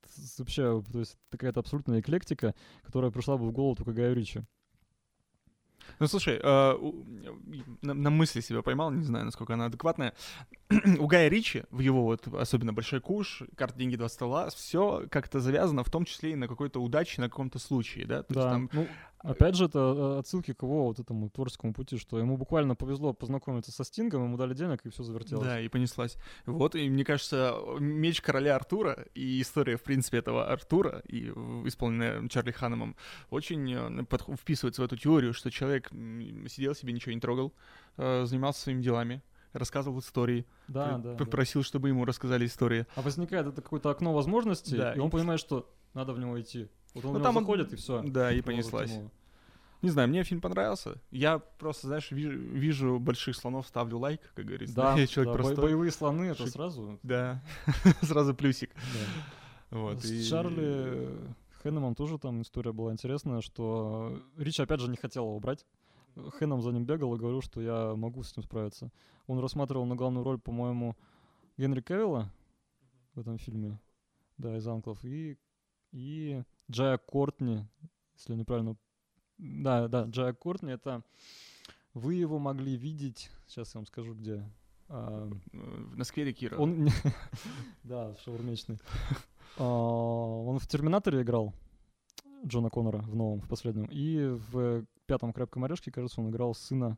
с- 0.07 0.37
вообще, 0.37 0.83
то 0.91 0.99
есть 0.99 1.17
какая-то 1.31 1.59
абсолютная 1.61 2.01
эклектика, 2.01 2.53
которая 2.83 3.09
пришла 3.09 3.35
бы 3.37 3.47
в 3.47 3.51
голову 3.51 3.75
только 3.75 3.93
Гаю 3.93 4.15
Ричи. 4.15 4.41
Ну, 5.99 6.07
слушай, 6.07 6.39
э, 6.41 6.91
на, 7.81 7.93
на 7.93 8.09
мысли 8.09 8.41
себя 8.41 8.61
поймал, 8.61 8.91
не 8.91 9.03
знаю, 9.03 9.25
насколько 9.25 9.53
она 9.53 9.65
адекватная. 9.65 10.13
у 10.99 11.07
Гая 11.07 11.27
Ричи, 11.29 11.63
в 11.71 11.79
его 11.79 12.03
вот 12.03 12.27
особенно 12.27 12.73
«Большой 12.73 13.01
куш», 13.01 13.43
«Карта, 13.55 13.77
деньги, 13.77 13.95
два 13.95 14.09
стола», 14.09 14.49
все 14.49 15.05
как-то 15.09 15.39
завязано, 15.39 15.83
в 15.83 15.89
том 15.89 16.05
числе 16.05 16.31
и 16.31 16.35
на 16.35 16.47
какой-то 16.47 16.81
удаче, 16.81 17.21
на 17.21 17.29
каком-то 17.29 17.59
случае, 17.59 18.05
да? 18.05 18.23
То 18.23 18.33
есть 18.33 18.45
Да, 18.45 18.51
там 18.51 18.69
ну, 18.73 18.87
опять 19.31 19.55
же, 19.55 19.65
это 19.65 19.79
э, 19.79 20.19
отсылки 20.19 20.53
к 20.53 20.63
его 20.63 20.85
вот 20.85 20.99
этому 20.99 21.29
творческому 21.29 21.73
пути, 21.73 21.97
что 21.97 22.17
ему 22.19 22.37
буквально 22.37 22.75
повезло 22.75 23.13
познакомиться 23.13 23.71
со 23.71 23.83
Стингом, 23.83 24.23
ему 24.23 24.37
дали 24.37 24.53
денег, 24.53 24.85
и 24.85 24.89
все 24.89 25.03
завертелось. 25.03 25.45
Да, 25.45 25.59
и 25.59 25.67
понеслась. 25.67 26.15
Вот, 26.45 26.75
и 26.75 26.89
мне 26.89 27.03
кажется, 27.03 27.55
меч 27.79 28.21
короля 28.21 28.55
Артура 28.55 29.05
и 29.13 29.41
история, 29.41 29.77
в 29.77 29.83
принципе, 29.83 30.17
этого 30.19 30.47
Артура, 30.51 31.01
и 31.07 31.29
исполненная 31.65 32.27
Чарли 32.29 32.51
Ханнемом, 32.51 32.95
очень 33.29 33.73
э, 33.73 34.35
вписывается 34.35 34.81
в 34.81 34.85
эту 34.85 34.97
теорию, 34.97 35.33
что 35.33 35.49
человек 35.51 35.89
сидел 35.89 36.75
себе, 36.75 36.93
ничего 36.93 37.13
не 37.13 37.19
трогал, 37.19 37.53
э, 37.97 38.25
занимался 38.25 38.61
своими 38.61 38.81
делами, 38.81 39.21
рассказывал 39.53 39.99
истории, 39.99 40.45
Да, 40.67 40.99
пр- 41.17 41.29
да, 41.29 41.45
чтобы 41.63 41.87
ему 41.89 42.03
рассказали 42.05 42.45
истории. 42.45 42.85
А 42.95 43.01
возникает 43.01 43.47
это 43.47 43.61
какое-то 43.61 43.89
окно 43.89 44.13
возможностей, 44.13 44.75
Да, 44.77 44.93
и 44.93 44.99
он 44.99 45.07
и- 45.07 45.11
понимает, 45.11 45.39
что 45.39 45.71
надо 45.93 46.13
в 46.13 46.19
него 46.19 46.39
идти. 46.41 46.67
Вот 46.95 47.05
он 47.05 47.11
Ну, 47.13 47.19
в 47.19 47.21
него 47.21 47.23
там 47.23 47.37
он- 47.37 47.43
заходит, 47.43 47.73
и 47.73 47.75
все. 47.75 48.01
Да, 48.01 48.31
и 48.31 48.41
понеслась. 48.41 48.91
Не 49.81 49.89
знаю, 49.91 50.09
мне 50.09 50.23
фильм 50.23 50.41
понравился. 50.41 50.99
Я 51.11 51.37
просто, 51.37 51.85
знаешь, 51.87 52.09
вижу, 52.09 52.31
вижу 52.39 52.99
больших 52.99 53.35
слонов, 53.35 53.67
ставлю 53.67 53.99
лайк, 53.99 54.21
как 54.33 54.45
говорится. 54.45 54.75
Да, 54.75 54.95
я 54.97 55.05
человек 55.05 55.33
да, 55.33 55.37
простой. 55.43 55.63
боевые 55.65 55.91
слоны, 55.91 56.23
это 56.23 56.43
Шик- 56.45 56.47
сразу. 56.49 56.99
Да, 57.03 57.43
сразу 58.01 58.33
плюсик. 58.33 58.71
да. 58.73 59.77
Вот, 59.77 60.01
С 60.03 60.09
и- 60.09 60.23
Чарли 60.27 61.15
Хэннемом 61.61 61.93
тоже 61.93 62.17
там 62.17 62.41
история 62.41 62.71
была 62.71 62.93
интересная, 62.93 63.41
что 63.41 64.19
Рич 64.37 64.59
опять 64.59 64.79
же 64.79 64.89
не 64.89 64.97
хотел 64.97 65.25
его 65.25 65.39
брать. 65.39 65.65
Хэнном 66.15 66.61
за 66.61 66.71
ним 66.71 66.85
бегал 66.85 67.13
и 67.13 67.19
говорил, 67.19 67.41
что 67.41 67.61
я 67.61 67.93
могу 67.95 68.23
с 68.23 68.31
этим 68.31 68.43
справиться. 68.43 68.89
Он 69.27 69.37
рассматривал 69.39 69.85
на 69.85 69.95
главную 69.95 70.23
роль, 70.23 70.39
по-моему, 70.39 70.95
Генри 71.57 71.81
Кевилла 71.81 72.31
в 73.13 73.19
этом 73.19 73.37
фильме, 73.37 73.79
да, 74.37 74.55
из 74.57 74.65
Анклов, 74.67 75.03
и, 75.03 75.37
и 75.91 76.41
Джая 76.69 76.97
Кортни, 76.97 77.65
если 78.15 78.33
я 78.33 78.39
неправильно... 78.39 78.75
Да, 79.37 79.87
да, 79.87 80.03
Джая 80.05 80.33
Кортни, 80.33 80.71
это... 80.71 81.03
Вы 81.93 82.15
его 82.15 82.39
могли 82.39 82.75
видеть, 82.75 83.31
сейчас 83.47 83.73
я 83.73 83.79
вам 83.79 83.85
скажу, 83.85 84.13
где. 84.15 84.43
А, 84.89 85.29
На 85.53 86.03
сквере 86.03 86.33
Кира. 86.33 86.57
он... 86.57 86.89
Да, 87.83 88.15
шаурмечный. 88.23 88.79
А, 89.57 89.63
Он 89.63 90.59
в 90.59 90.67
«Терминаторе» 90.67 91.21
играл 91.21 91.53
Джона 92.45 92.69
Коннора 92.69 92.97
в 92.97 93.15
новом, 93.15 93.39
в 93.39 93.47
последнем. 93.47 93.85
И 93.89 94.25
в 94.51 94.85
пятом 95.05 95.31
«Крепком 95.31 95.63
орешке», 95.63 95.91
кажется, 95.91 96.19
он 96.19 96.29
играл 96.29 96.53
сына. 96.53 96.97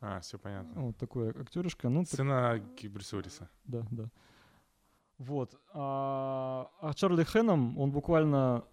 А, 0.00 0.20
все 0.20 0.38
понятно. 0.38 0.82
Вот 0.82 0.96
такой 0.98 1.30
актеришка. 1.30 1.88
Ну, 1.88 2.04
так- 2.04 2.14
Сына 2.14 2.62
Брюса 2.84 3.16
Уиллиса. 3.16 3.50
да, 3.64 3.84
да. 3.90 4.08
Вот. 5.18 5.58
А, 5.74 6.70
а 6.80 6.94
Чарли 6.94 7.24
Хэном, 7.24 7.76
он 7.78 7.90
буквально... 7.90 8.64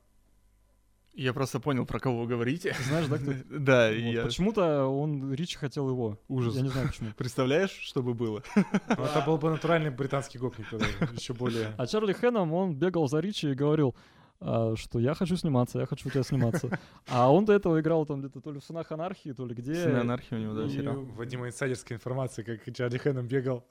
Я 1.17 1.33
просто 1.33 1.59
понял, 1.59 1.83
про 1.87 1.99
кого 1.99 2.21
вы 2.21 2.27
говорите. 2.27 2.75
Знаешь, 2.87 3.07
да, 3.07 3.17
кто? 3.17 3.31
Да, 3.49 3.87
Вот. 3.89 3.95
я... 3.95 4.21
Почему-то 4.23 4.85
он 4.85 5.33
Ричи 5.33 5.57
хотел 5.57 5.89
его. 5.89 6.19
Ужас. 6.27 6.55
Я 6.55 6.61
не 6.61 6.69
знаю 6.69 6.87
почему. 6.87 7.09
Представляешь, 7.17 7.71
что 7.71 8.03
бы 8.03 8.13
было? 8.13 8.43
Ну, 8.55 9.03
это 9.03 9.23
был 9.25 9.39
бы 9.39 9.49
натуральный 9.49 9.89
британский 9.89 10.37
гопник 10.37 10.67
еще 11.17 11.33
более. 11.33 11.73
А 11.75 11.87
Чарли 11.87 12.13
Хэном, 12.13 12.53
он 12.53 12.75
бегал 12.75 13.07
за 13.07 13.19
Ричи 13.19 13.49
и 13.49 13.55
говорил, 13.55 13.95
а, 14.39 14.75
что 14.75 14.99
я 14.99 15.15
хочу 15.15 15.35
сниматься, 15.37 15.79
я 15.79 15.87
хочу 15.87 16.07
у 16.07 16.11
тебя 16.11 16.21
сниматься. 16.21 16.79
А 17.07 17.33
он 17.33 17.45
до 17.45 17.53
этого 17.53 17.79
играл 17.79 18.05
там 18.05 18.19
где-то 18.19 18.39
то 18.39 18.51
ли 18.51 18.59
в 18.59 18.63
«Сынах 18.63 18.91
анархии», 18.91 19.31
то 19.31 19.43
ли 19.43 19.55
где. 19.55 19.73
Сыны 19.73 19.97
анархии 19.97 20.35
у 20.35 20.37
него, 20.37 20.53
да, 20.53 20.69
сериал. 20.69 21.03
Вадима 21.15 21.47
инсайдерская 21.47 21.97
информация, 21.97 22.45
как 22.45 22.75
Чарли 22.75 22.99
Хэном 22.99 23.27
бегал. 23.27 23.65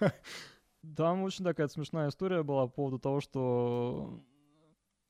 Там 0.96 1.24
очень 1.24 1.44
такая 1.44 1.68
смешная 1.68 2.08
история 2.08 2.42
была 2.42 2.66
по 2.68 2.72
поводу 2.72 2.98
того, 2.98 3.20
что 3.20 4.18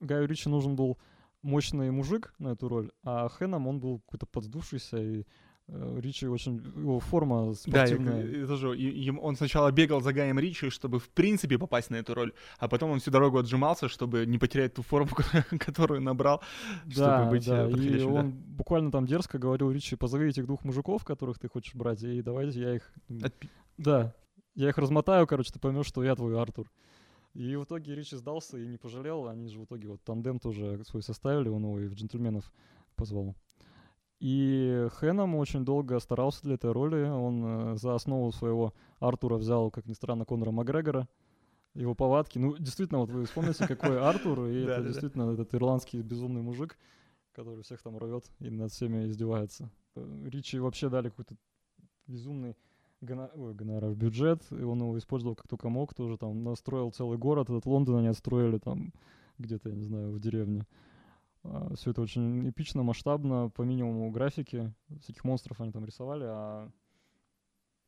Гаю 0.01 0.27
Ричи 0.27 0.49
нужен 0.49 0.75
был 0.75 0.99
мощный 1.47 1.91
мужик 1.91 2.35
на 2.39 2.49
эту 2.49 2.69
роль, 2.69 2.91
а 3.05 3.29
Хэном 3.29 3.67
он 3.69 3.81
был 3.81 4.01
какой-то 4.01 4.27
подсдувшийся, 4.27 4.99
и 4.99 5.25
э, 5.69 6.01
Ричи 6.01 6.27
очень... 6.27 6.57
Его 6.77 6.99
форма 7.01 7.45
Да, 7.67 7.81
я, 7.81 7.87
спортивная. 7.87 8.27
я 8.27 8.47
тоже, 8.47 8.77
и- 8.77 9.11
он 9.11 9.37
сначала 9.37 9.71
бегал 9.73 10.01
за 10.01 10.13
Гаем 10.13 10.39
Ричи, 10.39 10.71
чтобы 10.71 10.99
в 10.99 11.09
принципе 11.09 11.59
попасть 11.59 11.91
на 11.91 11.97
эту 11.97 12.15
роль, 12.15 12.33
а 12.59 12.69
потом 12.69 12.91
он 12.91 12.99
всю 12.99 13.11
дорогу 13.11 13.39
отжимался, 13.39 13.89
чтобы 13.89 14.27
не 14.27 14.39
потерять 14.39 14.75
ту 14.75 14.83
форму, 14.83 15.11
которую 15.59 16.01
набрал, 16.03 16.43
да, 16.85 17.19
чтобы 17.19 17.31
быть 17.31 17.47
да, 17.47 17.67
э, 17.69 17.71
и 17.71 17.99
да. 17.99 18.07
он 18.07 18.31
буквально 18.33 18.91
там 18.91 19.07
дерзко 19.07 19.39
говорил 19.39 19.71
Ричи, 19.71 19.97
позови 19.97 20.29
этих 20.29 20.47
двух 20.47 20.65
мужиков, 20.65 21.05
которых 21.05 21.39
ты 21.39 21.49
хочешь 21.49 21.75
брать, 21.75 22.03
и 22.03 22.23
давайте 22.23 22.61
я 22.61 22.75
их... 22.75 22.93
Отпи- 23.09 23.49
Да, 23.79 24.15
я 24.55 24.69
их 24.71 24.79
размотаю, 24.79 25.27
короче, 25.27 25.53
ты 25.53 25.59
поймешь, 25.61 25.87
что 25.87 26.03
я 26.03 26.15
твой 26.17 26.41
Артур. 26.41 26.71
И 27.37 27.55
в 27.55 27.65
итоге 27.65 27.95
Ричи 27.95 28.17
сдался 28.17 28.57
и 28.57 28.67
не 28.67 28.79
пожалел. 28.79 29.29
Они 29.29 29.49
же 29.49 29.61
в 29.61 29.65
итоге 29.65 29.89
вот 29.89 30.03
тандем 30.03 30.39
тоже 30.39 30.83
свой 30.85 31.03
составили, 31.03 31.51
он 31.51 31.65
его 31.65 31.79
и 31.81 31.87
в 31.87 31.95
джентльменов 31.95 32.51
позвал. 32.95 33.37
И 34.21 34.89
Хэном 34.93 35.35
очень 35.35 35.63
долго 35.63 36.01
старался 36.01 36.43
для 36.45 36.55
этой 36.55 36.73
роли. 36.73 37.05
Он 37.05 37.45
э, 37.45 37.77
за 37.77 37.95
основу 37.95 38.33
своего 38.33 38.73
Артура 39.01 39.37
взял, 39.37 39.71
как 39.71 39.85
ни 39.85 39.93
странно, 39.93 40.25
Конора 40.25 40.51
Макгрегора. 40.51 41.07
Его 41.75 41.95
повадки. 41.95 42.39
Ну, 42.39 42.57
действительно, 42.57 43.01
вот 43.01 43.11
вы 43.11 43.27
вспомните, 43.27 43.67
какой 43.67 44.01
Артур, 44.09 44.47
и 44.47 44.63
это 44.63 44.83
действительно 44.83 45.31
этот 45.33 45.55
ирландский 45.55 46.01
безумный 46.01 46.41
мужик, 46.41 46.79
который 47.33 47.63
всех 47.63 47.83
там 47.83 47.99
рвет 47.99 48.25
и 48.39 48.49
над 48.49 48.73
всеми 48.73 49.09
издевается. 49.09 49.71
Э, 49.95 50.29
Ричи 50.31 50.59
вообще 50.59 50.89
дали 50.89 51.11
какой-то 51.11 51.37
безумный 52.07 52.57
ой, 53.01 53.55
гонорар, 53.55 53.95
бюджет, 53.95 54.43
и 54.51 54.63
он 54.63 54.81
его 54.81 54.97
использовал 54.99 55.35
как 55.35 55.49
только 55.49 55.69
мог, 55.69 55.95
тоже 55.95 56.17
там 56.17 56.45
настроил 56.45 56.91
целый 56.91 57.19
город, 57.19 57.51
этот 57.51 57.67
Лондон 57.67 57.97
они 57.97 58.09
отстроили 58.09 58.59
там 58.59 58.93
где-то, 59.39 59.69
я 59.69 59.75
не 59.75 59.85
знаю, 59.85 60.13
в 60.13 60.21
деревне. 60.21 60.67
все 61.75 61.91
это 61.91 62.01
очень 62.01 62.49
эпично, 62.49 62.83
масштабно, 62.83 63.51
по 63.51 63.63
минимуму 63.63 64.11
графики, 64.11 64.73
всяких 65.01 65.25
монстров 65.25 65.61
они 65.61 65.73
там 65.73 65.85
рисовали, 65.85 66.25
а 66.25 66.71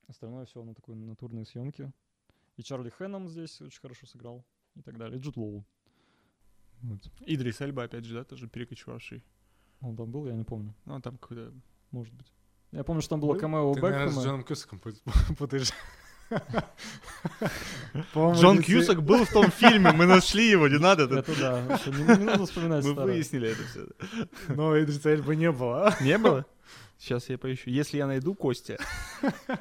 остальное 0.09 0.45
все 0.45 0.63
на 0.63 0.75
такой 0.75 0.95
натурные 0.95 1.47
съемки. 1.47 1.93
И 2.57 2.63
Чарли 2.63 2.91
Хэном 2.91 3.29
здесь 3.29 3.61
очень 3.61 3.81
хорошо 3.81 4.07
сыграл 4.07 4.45
и 4.75 4.83
так 4.83 4.99
далее, 4.99 5.19
и 5.19 5.23
Джуд 5.23 5.37
Лоу. 5.37 5.65
Вот. 6.83 7.11
Идрис 7.21 7.61
Эльба, 7.61 7.85
опять 7.85 8.05
же, 8.05 8.15
да, 8.15 8.25
тоже 8.25 8.49
перекочевавший. 8.49 9.25
Он 9.81 9.97
там 9.97 10.11
был, 10.11 10.27
я 10.27 10.35
не 10.35 10.45
помню, 10.45 10.75
Ну, 10.85 11.01
там 11.01 11.19
какой-то... 11.19 11.53
может 11.91 12.15
быть. 12.15 12.33
Я 12.73 12.85
помню, 12.85 13.01
что 13.03 13.11
там 13.11 13.21
было 13.21 13.33
Был? 13.33 13.41
камео 13.41 13.71
у 13.71 13.75
Ты, 13.75 13.81
наверное, 13.81 14.09
с 14.09 14.11
Бекхэма. 14.11 14.25
Джоном 14.27 14.45
Кьюсаком 14.45 14.79
пут- 14.79 15.03
путаешь. 15.39 15.73
Джон 18.15 18.63
Кьюсак 18.63 19.03
был 19.03 19.25
в 19.25 19.33
том 19.33 19.51
фильме, 19.51 19.93
мы 19.93 20.07
нашли 20.07 20.51
его, 20.51 20.69
не 20.69 20.79
надо. 20.79 21.05
Это 21.05 21.39
да, 21.41 21.63
не, 21.87 22.25
нужно 22.25 22.47
вспоминать 22.47 22.85
Мы 22.85 22.95
выяснили 22.95 23.51
это 23.51 23.63
все. 23.65 24.55
Но 24.55 24.79
Идриса 24.79 25.15
Эльбы 25.15 25.37
не 25.37 25.51
было. 25.51 25.95
Не 26.01 26.19
было? 26.19 26.45
Сейчас 26.99 27.29
я 27.29 27.39
поищу. 27.39 27.71
Если 27.71 27.97
я 27.97 28.07
найду 28.07 28.35
Костя. 28.35 28.79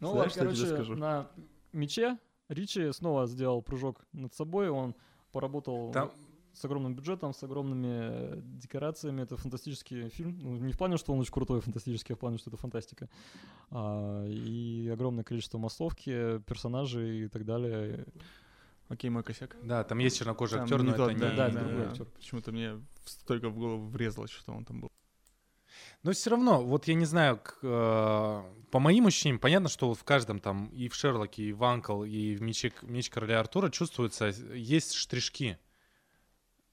Ну 0.00 0.12
Знаешь, 0.12 0.30
ладно, 0.30 0.30
что 0.30 0.44
я 0.44 0.50
тебе 0.52 0.64
короче, 0.66 0.84
скажу? 0.84 0.94
на 0.94 1.26
мече 1.72 2.18
Ричи 2.48 2.92
снова 2.92 3.26
сделал 3.26 3.62
прыжок 3.62 4.00
над 4.12 4.32
собой, 4.32 4.68
он 4.68 4.94
поработал 5.32 5.90
Там- 5.90 6.12
с 6.58 6.64
огромным 6.64 6.94
бюджетом, 6.94 7.32
с 7.32 7.42
огромными 7.42 7.88
э, 7.90 8.40
декорациями. 8.42 9.22
Это 9.22 9.36
фантастический 9.36 10.08
фильм. 10.08 10.38
Ну, 10.40 10.56
не 10.56 10.72
в 10.72 10.78
плане, 10.78 10.96
что 10.96 11.12
он 11.12 11.20
очень 11.20 11.32
крутой 11.32 11.60
фантастический, 11.60 12.14
а 12.14 12.16
в 12.16 12.18
плане, 12.18 12.38
что 12.38 12.50
это 12.50 12.56
фантастика. 12.56 13.08
А, 13.70 14.24
и 14.26 14.88
огромное 14.92 15.24
количество 15.24 15.58
массовки, 15.58 16.40
персонажей 16.40 17.24
и 17.24 17.28
так 17.28 17.44
далее. 17.44 18.06
Окей, 18.88 19.10
мой 19.10 19.22
косяк. 19.22 19.56
Да, 19.62 19.84
там 19.84 19.98
есть 19.98 20.18
чернокожий 20.18 20.56
Там 20.56 20.64
актер, 20.64 20.82
но 20.82 20.92
тот, 20.94 21.10
это 21.10 21.20
да, 21.20 21.30
не... 21.30 21.36
да, 21.36 21.48
это 21.48 21.60
другой 21.60 21.86
актер. 21.86 22.06
Почему-то 22.06 22.52
мне 22.52 22.80
столько 23.04 23.50
в 23.50 23.56
голову 23.56 23.86
врезалось, 23.86 24.30
что 24.30 24.52
он 24.52 24.64
там 24.64 24.80
был. 24.80 24.90
Но 26.02 26.12
все 26.12 26.30
равно, 26.30 26.64
вот 26.64 26.88
я 26.88 26.94
не 26.94 27.04
знаю, 27.04 27.38
к, 27.38 27.58
э, 27.62 28.42
по 28.70 28.78
моим 28.78 29.06
ощущениям, 29.06 29.38
понятно, 29.38 29.68
что 29.68 29.88
вот 29.88 29.98
в 29.98 30.04
каждом 30.04 30.40
там, 30.40 30.68
и 30.68 30.88
в 30.88 30.94
Шерлоке, 30.94 31.44
и 31.44 31.52
в 31.52 31.62
Анкл, 31.62 32.02
и 32.02 32.34
в 32.34 32.42
Мече, 32.42 32.72
Меч 32.82 33.10
Короля 33.10 33.40
Артура 33.40 33.68
чувствуется, 33.68 34.26
есть 34.54 34.94
штришки 34.94 35.58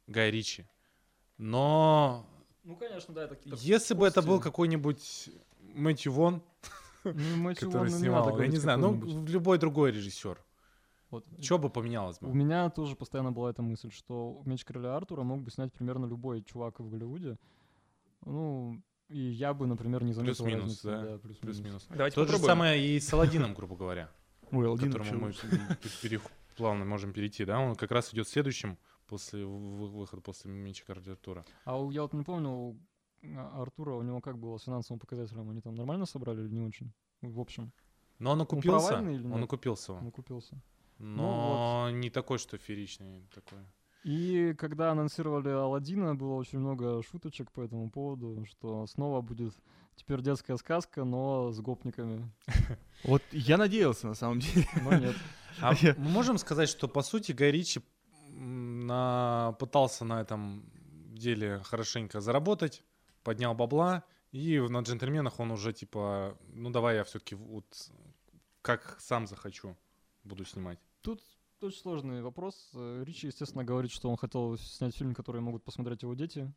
Гая 0.08 0.30
Ричи. 0.30 0.66
Но 1.38 2.26
Ну, 2.64 2.76
конечно, 2.76 3.14
да, 3.14 3.24
это 3.26 3.36
какие-то 3.36 3.60
если 3.60 3.93
бы 3.93 4.08
это 4.08 4.22
был 4.22 4.39
какой-нибудь 4.39 5.30
Мэтью 5.74 6.12
Вон, 6.12 6.41
Ну, 7.03 7.14
Мэтью 7.38 7.68
который 7.68 7.89
Вон, 7.89 7.89
ну, 7.89 7.93
не 7.95 7.99
снимал, 7.99 8.26
надо 8.30 8.43
я 8.43 8.47
не 8.49 8.58
знаю, 8.58 8.80
ну, 8.80 9.26
любой 9.26 9.58
другой 9.58 9.91
режиссер. 9.91 10.43
Вот. 11.12 11.26
Что 11.39 11.58
бы 11.60 11.70
поменялось 11.70 12.18
У 12.22 12.26
бы? 12.28 12.36
меня 12.36 12.70
тоже 12.70 12.95
постоянно 12.95 13.32
была 13.32 13.51
эта 13.51 13.62
мысль, 13.62 13.91
что 13.91 14.41
«Меч 14.45 14.66
короля 14.66 14.95
Артура» 14.95 15.24
мог 15.24 15.41
бы 15.41 15.51
снять 15.51 15.72
примерно 15.72 16.06
любой 16.08 16.41
чувак 16.41 16.80
в 16.80 16.89
Голливуде. 16.89 17.38
Ну, 18.26 18.82
и 19.08 19.20
я 19.20 19.53
бы, 19.53 19.68
например, 19.68 20.03
не 20.03 20.14
заметил 20.14 20.43
Плюс-минус, 20.45 20.84
разницы. 20.84 20.88
да? 20.88 21.18
плюс-минус. 21.20 21.39
Плюс-минус. 21.41 21.88
Давайте 21.89 22.16
То 22.16 22.26
же 22.26 22.38
самое 22.39 22.84
и 22.84 22.99
с 22.99 23.14
Аладдином, 23.14 23.53
грубо 23.53 23.76
говоря, 23.76 24.10
Ой, 24.51 24.66
к 24.66 24.70
Алдин 24.70 24.91
которому 24.91 25.28
мы 25.28 25.34
плавно 26.58 26.86
можем 26.86 27.14
перейти, 27.14 27.45
да? 27.45 27.60
Он 27.60 27.76
как 27.76 27.91
раз 27.91 28.14
идет 28.14 28.28
следующим 28.28 28.78
после 29.08 29.45
вы- 29.45 29.88
выхода 29.88 30.22
после 30.22 30.51
Короля 30.86 31.12
Артура. 31.14 31.45
А 31.66 31.78
я 31.91 32.01
вот 32.01 32.14
не 32.14 32.24
помню, 32.24 32.49
у 32.49 32.78
а, 33.24 33.62
Артура, 33.62 33.93
у 33.95 34.01
него 34.03 34.22
как 34.22 34.38
было 34.38 34.58
с 34.58 34.64
финансовым 34.64 34.99
показателем? 34.99 35.49
Они 35.49 35.62
там 35.62 35.76
нормально 35.76 36.06
собрали 36.06 36.41
или 36.41 36.53
не 36.53 36.62
очень? 36.68 36.91
В 37.22 37.39
общем, 37.39 37.72
Но 38.20 38.32
он 38.32 38.41
окупился. 38.41 38.88
провальный 38.88 39.16
или 39.16 39.26
Он 39.26 39.36
нет? 39.36 39.43
окупился. 39.43 39.93
он 39.93 40.12
купился. 40.12 40.62
Но 40.99 41.89
не 41.91 42.10
такой, 42.10 42.38
что 42.38 42.58
фееричный 42.58 43.28
такой. 43.34 43.60
И 44.03 44.53
когда 44.58 44.91
анонсировали 44.91 45.49
Алладина, 45.49 46.16
было 46.16 46.36
очень 46.36 46.60
много 46.60 47.01
шуточек 47.01 47.51
по 47.51 47.62
этому 47.62 47.89
поводу, 47.89 48.45
что 48.45 48.86
снова 48.86 49.22
будет 49.22 49.53
теперь 49.95 50.22
детская 50.22 50.58
сказка, 50.58 51.03
но 51.03 51.51
с 51.51 51.60
гопниками. 51.60 52.32
Вот 53.03 53.22
я 53.32 53.58
надеялся, 53.58 54.08
на 54.08 54.16
самом 54.16 54.39
деле. 54.39 54.68
Но 54.82 54.95
нет. 54.97 55.16
А 55.62 55.74
мы 55.97 56.10
можем 56.10 56.38
сказать, 56.38 56.70
что 56.70 56.88
по 56.88 57.01
сути 57.03 57.34
Гай 57.34 57.51
Ричи 57.51 57.82
на- 58.39 59.53
пытался 59.59 60.05
на 60.05 60.21
этом 60.21 60.63
деле 61.13 61.59
хорошенько 61.63 62.21
заработать, 62.21 62.83
поднял 63.23 63.53
бабла, 63.55 64.03
и 64.31 64.59
в- 64.59 64.69
на 64.69 64.81
джентльменах 64.81 65.39
он 65.39 65.51
уже 65.51 65.73
типа, 65.73 66.38
ну 66.53 66.69
давай 66.69 66.95
я 66.97 67.03
все-таки 67.03 67.36
вот 67.36 67.65
как 68.61 68.97
сам 68.99 69.27
захочу 69.27 69.75
буду 70.23 70.43
снимать. 70.45 70.79
Тут 71.01 71.21
очень 71.61 71.79
сложный 71.79 72.21
вопрос. 72.21 72.69
Э, 72.73 73.03
Ричи, 73.05 73.27
естественно, 73.27 73.63
говорит, 73.63 73.91
что 73.91 74.09
он 74.09 74.17
хотел 74.17 74.57
снять 74.57 74.95
фильм, 74.95 75.13
который 75.15 75.41
могут 75.41 75.63
посмотреть 75.63 76.03
его 76.03 76.13
дети. 76.15 76.51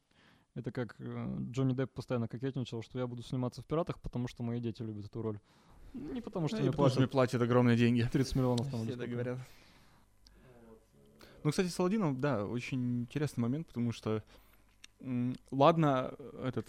Это 0.54 0.72
как 0.72 0.96
э, 0.98 1.36
Джонни 1.50 1.74
Депп 1.74 1.92
постоянно 1.92 2.26
кокетничал, 2.28 2.82
что 2.82 2.98
я 2.98 3.06
буду 3.06 3.22
сниматься 3.22 3.62
в 3.62 3.66
«Пиратах», 3.66 4.00
потому 4.00 4.26
что 4.28 4.42
мои 4.42 4.60
дети 4.60 4.82
любят 4.82 5.04
эту 5.06 5.22
роль. 5.22 5.38
Не 5.94 6.20
потому 6.20 6.48
что 6.48 6.56
Ну, 6.56 6.62
мне 6.62 6.72
потому 6.72 6.88
что 6.88 6.98
мне 6.98 7.06
платят 7.08 7.38
платят 7.38 7.42
огромные 7.42 7.76
деньги. 7.76 8.08
30 8.12 8.34
миллионов 8.36 8.68
там. 8.70 8.80
Все 8.82 8.92
сколько. 8.94 9.10
говорят. 9.10 9.38
Ну, 11.44 11.50
кстати, 11.50 11.68
с 11.68 11.78
Аладдином, 11.80 12.20
да, 12.20 12.44
очень 12.44 13.02
интересный 13.02 13.42
момент, 13.42 13.66
потому 13.68 13.92
что 13.92 14.22
ладно 15.50 16.12
этот, 16.44 16.66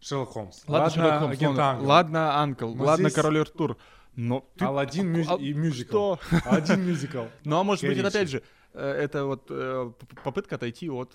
Шерлок 0.00 0.30
Холмс. 0.30 0.62
ладно, 0.66 0.90
Шерлок 0.90 1.18
Холмс, 1.20 1.32
агент 1.36 1.56
ладно, 1.58 1.70
Ангел. 1.70 1.86
ладно 1.88 2.34
Анкл, 2.40 2.74
Но 2.74 2.84
ладно 2.84 3.08
здесь- 3.08 3.14
Король 3.14 3.40
Артур, 3.40 3.76
но 4.16 4.44
ты- 4.56 4.64
Аладдин 4.64 5.12
мюз- 5.12 5.26
а- 5.28 5.36
и 5.36 5.52
мюзикл. 5.52 6.16
что? 6.16 6.20
Один 6.44 6.86
мюзикл. 6.86 7.24
Ну, 7.44 7.58
а 7.58 7.62
может 7.62 7.84
быть, 7.84 7.98
это 7.98 8.08
опять 8.08 8.28
же, 8.30 8.42
э, 8.72 8.90
это 8.90 9.26
вот 9.26 9.46
э, 9.50 9.92
попытка 10.24 10.56
отойти 10.56 10.88
от... 10.90 11.14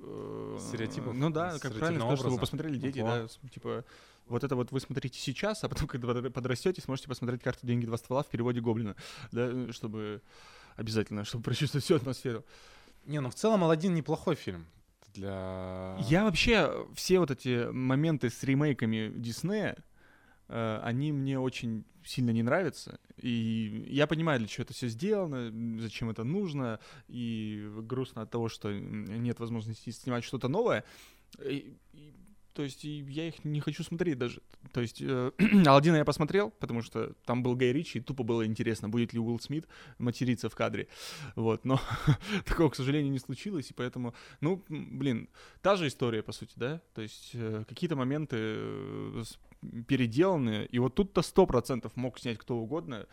э, 0.00 0.58
Стереотипов, 0.60 1.14
Ну 1.14 1.30
да, 1.30 1.58
как 1.58 1.74
правильно 1.74 2.00
сказать, 2.00 2.18
чтобы 2.20 2.38
посмотрели 2.38 2.76
дети, 2.76 3.00
да, 3.00 3.26
типа... 3.52 3.84
Вот 4.26 4.42
это 4.42 4.56
вот 4.56 4.72
вы 4.72 4.80
смотрите 4.80 5.18
сейчас, 5.18 5.64
а 5.64 5.68
потом, 5.68 5.86
когда 5.86 6.08
подр- 6.08 6.30
подрастете, 6.30 6.80
сможете 6.80 7.08
посмотреть 7.08 7.42
карту 7.42 7.66
«Деньги. 7.66 7.84
Два 7.84 7.98
ствола» 7.98 8.22
в 8.22 8.26
переводе 8.28 8.62
Гоблина, 8.62 8.96
да, 9.32 9.70
чтобы 9.70 10.22
обязательно, 10.76 11.24
чтобы 11.24 11.44
прочувствовать 11.44 11.84
всю 11.84 11.96
атмосферу. 11.96 12.44
Не, 13.04 13.20
ну 13.20 13.30
в 13.30 13.34
целом 13.34 13.64
Аладдин 13.64 13.94
неплохой 13.94 14.34
фильм 14.34 14.66
для... 15.14 15.96
Я 16.08 16.24
вообще 16.24 16.86
все 16.94 17.18
вот 17.20 17.30
эти 17.30 17.70
моменты 17.70 18.30
с 18.30 18.42
ремейками 18.42 19.12
Диснея, 19.14 19.76
э, 20.48 20.80
они 20.82 21.12
мне 21.12 21.38
очень 21.38 21.84
сильно 22.04 22.30
не 22.30 22.42
нравятся. 22.42 22.98
И 23.16 23.86
я 23.88 24.06
понимаю, 24.06 24.38
для 24.40 24.48
чего 24.48 24.64
это 24.64 24.74
все 24.74 24.88
сделано, 24.88 25.80
зачем 25.80 26.10
это 26.10 26.24
нужно, 26.24 26.80
и 27.08 27.66
грустно 27.82 28.22
от 28.22 28.30
того, 28.30 28.48
что 28.48 28.72
нет 28.72 29.38
возможности 29.40 29.90
снимать 29.90 30.24
что-то 30.24 30.48
новое. 30.48 30.84
И- 31.40 31.76
и- 31.92 32.12
то 32.54 32.62
есть 32.62 32.84
я 32.84 33.28
их 33.28 33.44
не 33.44 33.60
хочу 33.60 33.82
смотреть 33.82 34.16
даже. 34.16 34.40
То 34.72 34.80
есть 34.80 35.02
э, 35.02 35.32
Алладина 35.66 35.96
я 35.96 36.04
посмотрел, 36.04 36.50
потому 36.50 36.82
что 36.82 37.12
там 37.24 37.42
был 37.42 37.56
Гай 37.56 37.72
Ричи, 37.72 37.98
и 37.98 38.00
тупо 38.00 38.22
было 38.22 38.46
интересно, 38.46 38.88
будет 38.88 39.12
ли 39.12 39.18
Уилл 39.18 39.40
Смит 39.40 39.66
материться 39.98 40.48
в 40.48 40.54
кадре. 40.54 40.86
Вот, 41.34 41.64
но 41.64 41.80
такого, 42.44 42.70
к 42.70 42.76
сожалению, 42.76 43.12
не 43.12 43.18
случилось, 43.18 43.70
и 43.70 43.74
поэтому, 43.74 44.14
ну, 44.40 44.64
блин, 44.68 45.28
та 45.62 45.74
же 45.74 45.88
история, 45.88 46.22
по 46.22 46.32
сути, 46.32 46.52
да? 46.54 46.80
То 46.94 47.02
есть 47.02 47.32
э, 47.34 47.64
какие-то 47.68 47.96
моменты 47.96 48.36
э, 48.38 49.22
переделаны, 49.88 50.68
и 50.70 50.78
вот 50.78 50.94
тут-то 50.94 51.22
сто 51.22 51.46
процентов 51.46 51.96
мог 51.96 52.20
снять 52.20 52.38
кто 52.38 52.56
угодно, 52.56 53.06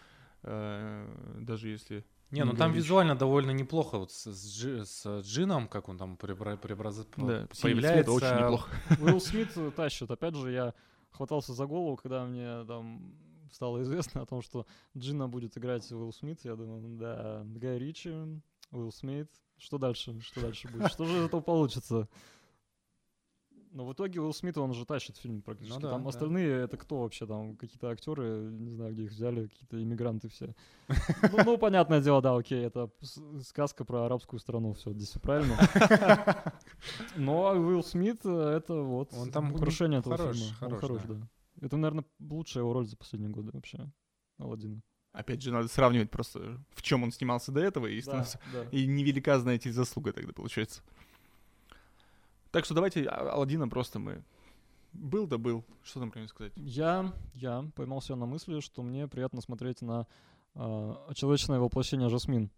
э, 0.44 1.38
даже 1.40 1.70
если... 1.70 2.06
Не, 2.32 2.44
ну 2.46 2.54
там 2.54 2.72
визуально 2.72 3.16
довольно 3.16 3.52
неплохо 3.52 3.98
вот 3.98 4.12
с, 4.12 4.32
с 4.32 4.58
Джи- 4.64 4.86
с 4.86 5.22
Джином, 5.26 5.68
как 5.68 5.90
он 5.90 5.98
там 5.98 6.16
преобра- 6.16 6.58
преобраз- 6.58 7.06
Да, 7.18 7.48
появляется. 7.62 8.12
очень 8.12 8.28
неплохо. 8.44 8.72
Уилл 9.02 9.20
Смит 9.20 9.50
тащит. 9.76 10.10
Опять 10.10 10.36
же, 10.36 10.52
я 10.52 10.74
хватался 11.12 11.54
за 11.54 11.66
голову, 11.66 11.98
когда 11.98 12.26
мне 12.26 12.64
там 12.66 13.14
стало 13.52 13.82
известно 13.84 14.22
о 14.22 14.26
том, 14.26 14.42
что 14.42 14.66
Джина 14.98 15.28
будет 15.28 15.58
играть 15.58 15.92
Уилл 15.92 16.14
Смит. 16.14 16.40
Я 16.46 16.56
думаю, 16.56 16.98
да, 16.98 17.42
Гай 17.46 17.78
Ричи, 17.78 18.14
Уилл 18.72 18.92
Смит. 18.94 19.30
Что 19.58 19.78
дальше? 19.78 20.20
Что 20.22 20.42
дальше 20.42 20.70
будет? 20.70 20.90
Что 20.92 21.06
же 21.06 21.18
из 21.20 21.26
этого 21.26 21.42
получится? 21.42 22.08
Но 23.74 23.86
в 23.86 23.94
итоге 23.94 24.20
Уилл 24.20 24.34
Смит, 24.34 24.58
он 24.58 24.74
же 24.74 24.86
тащит 24.86 25.18
фильм 25.18 25.42
практически. 25.42 25.80
да, 25.82 25.92
там 25.92 26.04
да. 26.04 26.10
остальные, 26.10 26.64
это 26.64 26.76
кто 26.76 27.02
вообще? 27.02 27.26
Там 27.26 27.56
какие-то 27.56 27.90
актеры, 27.90 28.50
не 28.52 28.72
знаю, 28.72 28.94
где 28.94 29.04
их 29.04 29.12
взяли, 29.12 29.48
какие-то 29.48 29.82
иммигранты 29.82 30.28
все. 30.28 30.54
Ну, 31.32 31.44
ну, 31.46 31.58
понятное 31.58 32.02
дело, 32.02 32.22
да, 32.22 32.36
окей, 32.36 32.66
это 32.66 32.90
сказка 33.42 33.86
про 33.86 34.06
арабскую 34.06 34.40
страну, 34.40 34.74
все, 34.74 34.92
здесь 34.92 35.10
все 35.10 35.20
правильно. 35.20 35.56
Но 37.16 37.52
Уилл 37.52 37.84
Смит 37.84 38.20
э, 38.26 38.58
это 38.58 38.74
вот 38.74 39.14
Он 39.14 39.32
там 39.32 39.54
украшение 39.54 40.00
этого 40.00 40.18
хорош, 40.18 40.38
фильма. 40.38 40.56
Он 40.62 40.68
хорош, 40.70 40.82
хорош, 40.82 41.02
да. 41.08 41.14
да. 41.14 41.30
Это, 41.62 41.78
наверное, 41.78 42.06
лучшая 42.20 42.64
его 42.64 42.74
роль 42.74 42.86
за 42.86 42.98
последние 42.98 43.32
годы 43.32 43.52
вообще. 43.54 43.90
Алладин. 44.38 44.82
Опять 45.14 45.42
же, 45.42 45.52
надо 45.52 45.68
сравнивать 45.68 46.10
просто, 46.10 46.60
в 46.74 46.82
чем 46.82 47.04
он 47.04 47.12
снимался 47.12 47.52
до 47.52 47.60
этого, 47.60 47.88
и, 47.88 47.98
Да, 47.98 48.24
становится- 48.24 48.40
да. 48.54 48.64
и 48.72 48.86
невелика, 48.88 49.40
знаете, 49.40 49.72
заслуга 49.72 50.14
тогда 50.14 50.34
получается. 50.34 50.82
Так 52.52 52.66
что 52.66 52.74
давайте 52.74 53.06
А- 53.06 53.32
Аладдина 53.34 53.68
просто 53.68 54.00
мы... 54.00 54.24
Был 54.94 55.26
да 55.26 55.38
был. 55.38 55.64
Что 55.84 56.02
там 56.02 56.12
про 56.12 56.20
него 56.20 56.28
сказать? 56.28 56.52
Я, 56.58 57.14
я 57.34 57.66
поймал 57.76 58.02
себя 58.02 58.18
на 58.18 58.26
мысли, 58.26 58.60
что 58.60 58.84
мне 58.84 59.08
приятно 59.08 59.42
смотреть 59.42 59.82
на 59.82 60.06
э, 60.54 60.96
человечное 61.16 61.60
воплощение 61.60 62.10
Жасмин. 62.10 62.52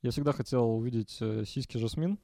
Я 0.00 0.12
всегда 0.12 0.32
хотел 0.32 0.76
увидеть 0.76 1.16
э, 1.20 1.44
сиськи 1.44 1.76
Жасмин 1.76 2.20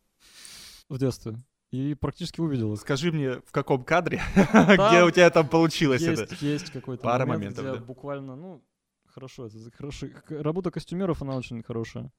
в 0.89 0.99
детстве. 0.99 1.37
И 1.73 1.95
практически 1.95 2.41
увидел 2.41 2.73
их. 2.75 2.81
Скажи 2.81 3.11
мне, 3.13 3.41
в 3.41 3.53
каком 3.53 3.85
кадре, 3.85 4.21
где 4.35 5.05
у 5.05 5.11
тебя 5.11 5.31
там 5.31 5.49
получилось 5.49 6.03
это? 6.03 6.33
Есть, 6.45 6.71
какой-то 6.71 7.03
Пара 7.03 7.27
момент, 7.27 7.57
моментов, 7.57 7.65
где 7.65 7.81
да. 7.81 7.85
буквально, 7.85 8.37
ну, 8.37 8.63
хорошо, 9.07 9.47
это 9.47 9.71
к- 9.71 10.43
Работа 10.43 10.71
костюмеров, 10.71 11.23
она 11.23 11.37
очень 11.37 11.63
хорошая. 11.63 12.11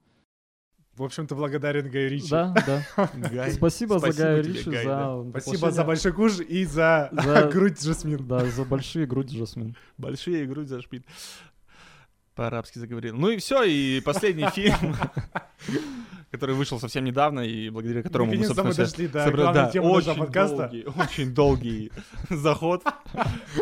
В 1.02 1.04
общем-то, 1.06 1.34
благодарен 1.34 1.90
Гай 1.90 2.06
Ричи. 2.06 2.30
Да, 2.30 2.54
да. 2.64 3.10
Гай. 3.12 3.50
Спасибо 3.50 3.98
за 3.98 4.06
Спасибо 4.12 4.24
Гая 4.24 4.42
тебе, 4.44 4.52
Ричи, 4.52 4.70
Гай, 4.70 4.84
за 4.84 4.88
да. 4.88 5.40
Спасибо 5.40 5.70
за 5.72 5.82
большой 5.84 6.12
куш 6.12 6.38
и 6.38 6.64
за, 6.64 7.08
За- 7.10 7.48
грудь 7.52 7.82
Жасмин. 7.82 8.24
Да, 8.24 8.44
за 8.44 8.64
большие 8.64 9.04
груди 9.06 9.36
Жасмин. 9.36 9.74
Большие 9.98 10.46
грудь 10.46 10.68
за 10.68 10.80
шпиль. 10.80 11.04
По-арабски 12.36 12.78
заговорил. 12.78 13.16
Ну 13.16 13.30
и 13.30 13.38
все, 13.38 13.64
и 13.64 14.00
последний 14.00 14.48
фильм, 14.54 14.94
который 16.30 16.54
вышел 16.54 16.78
совсем 16.78 17.02
недавно, 17.04 17.40
и 17.40 17.68
благодаря 17.68 18.02
которому 18.04 18.32
мы, 18.32 18.44
собственно, 18.44 18.68
мы 18.68 18.74
дошли 18.74 19.08
до 19.08 19.24
собрали- 19.24 19.42
главной 19.42 19.62
да, 19.64 19.70
темы 19.70 19.92
нашего 19.92 20.10
очень 20.12 20.20
подкаста. 20.20 20.56
долгий, 20.56 20.84
очень 20.86 21.34
долгий 21.34 21.92
заход. 22.30 22.84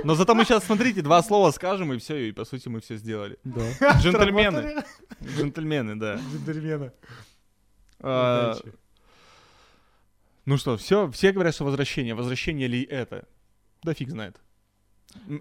Но 0.05 0.14
зато 0.14 0.34
мы 0.34 0.45
сейчас, 0.45 0.64
смотрите, 0.64 1.01
два 1.03 1.22
слова 1.22 1.51
скажем, 1.53 1.93
и 1.95 1.99
все, 1.99 2.28
и 2.28 2.32
по 2.32 2.45
сути 2.45 2.68
мы 2.68 2.80
все 2.80 2.97
сделали. 2.97 3.38
Да. 3.45 3.62
Джентльмены. 4.01 4.84
Джентльмены, 5.24 5.97
да. 5.97 6.20
Джентльмены. 6.47 6.93
А, 8.01 8.53
Удачи. 8.53 8.72
Ну 10.46 10.57
что, 10.57 10.76
все, 10.76 11.11
все 11.11 11.32
говорят, 11.32 11.55
что 11.55 11.64
возвращение. 11.64 12.14
Возвращение 12.14 12.66
ли 12.66 12.82
это? 12.82 13.26
Да 13.82 13.94
фиг 13.94 14.11
знает. 14.11 14.40
Ну, 15.26 15.40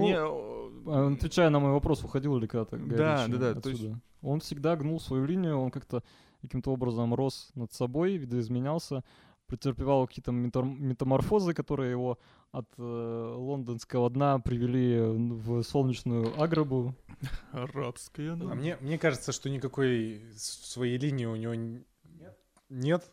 Мне... 0.00 0.16
А, 0.18 1.12
Отвечая 1.14 1.50
на 1.50 1.60
мой 1.60 1.72
вопрос, 1.72 2.02
уходил 2.04 2.36
ли 2.38 2.46
когда-то 2.46 2.76
Гай 2.78 2.96
Да, 2.98 3.26
Ричи 3.26 3.38
да, 3.38 3.54
да, 3.54 3.60
то 3.60 3.68
есть- 3.70 3.82
отсюда? 3.82 4.00
Он 4.22 4.40
всегда 4.40 4.76
гнул 4.76 5.00
свою 5.00 5.24
линию, 5.24 5.58
он 5.58 5.70
как-то 5.70 6.02
каким-то 6.42 6.72
образом 6.72 7.14
рос 7.14 7.50
над 7.54 7.72
собой, 7.72 8.16
видоизменялся, 8.18 9.02
претерпевал 9.46 10.06
какие-то 10.06 10.30
метаморфозы, 10.32 11.54
которые 11.54 11.90
его 11.90 12.18
от 12.52 12.66
э, 12.78 13.34
лондонского 13.36 14.10
дна 14.10 14.38
привели 14.38 14.98
в 15.00 15.62
солнечную 15.62 16.38
Аграбу. 16.40 16.94
Арабская 17.52 18.32
А 18.32 18.36
ночь. 18.36 18.58
мне, 18.58 18.76
мне 18.80 18.98
кажется, 18.98 19.32
что 19.32 19.48
никакой 19.48 20.22
своей 20.36 20.98
линии 20.98 21.24
у 21.26 21.36
него 21.36 21.54
нет. 22.70 23.10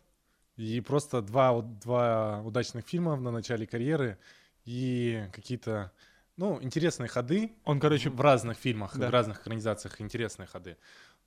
И 0.56 0.80
просто 0.80 1.22
два, 1.22 1.60
два 1.62 2.42
удачных 2.42 2.86
фильма 2.86 3.16
на 3.16 3.30
начале 3.30 3.66
карьеры 3.66 4.18
и 4.64 5.28
какие-то, 5.32 5.92
ну, 6.36 6.60
интересные 6.62 7.08
ходы 7.08 7.52
Он, 7.64 7.78
короче, 7.78 8.10
в 8.10 8.20
разных 8.20 8.58
фильмах, 8.58 8.96
Да. 8.96 9.08
в 9.08 9.10
разных 9.10 9.40
экранизациях 9.42 10.00
интересные 10.00 10.46
ходы. 10.46 10.76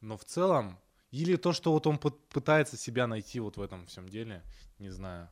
Но 0.02 0.18
в 0.18 0.26
целом, 0.26 0.78
или 1.12 1.36
то, 1.38 1.54
что 1.54 1.72
вот 1.72 1.88
он 1.88 1.96
пы- 1.98 2.18
пытается 2.30 2.76
себя 2.76 3.08
найти 3.08 3.40
вот 3.40 3.56
в 3.58 3.62
этом 3.62 3.86
всем 3.86 4.10
деле, 4.10 4.42
не 4.80 4.90
знаю. 4.90 5.30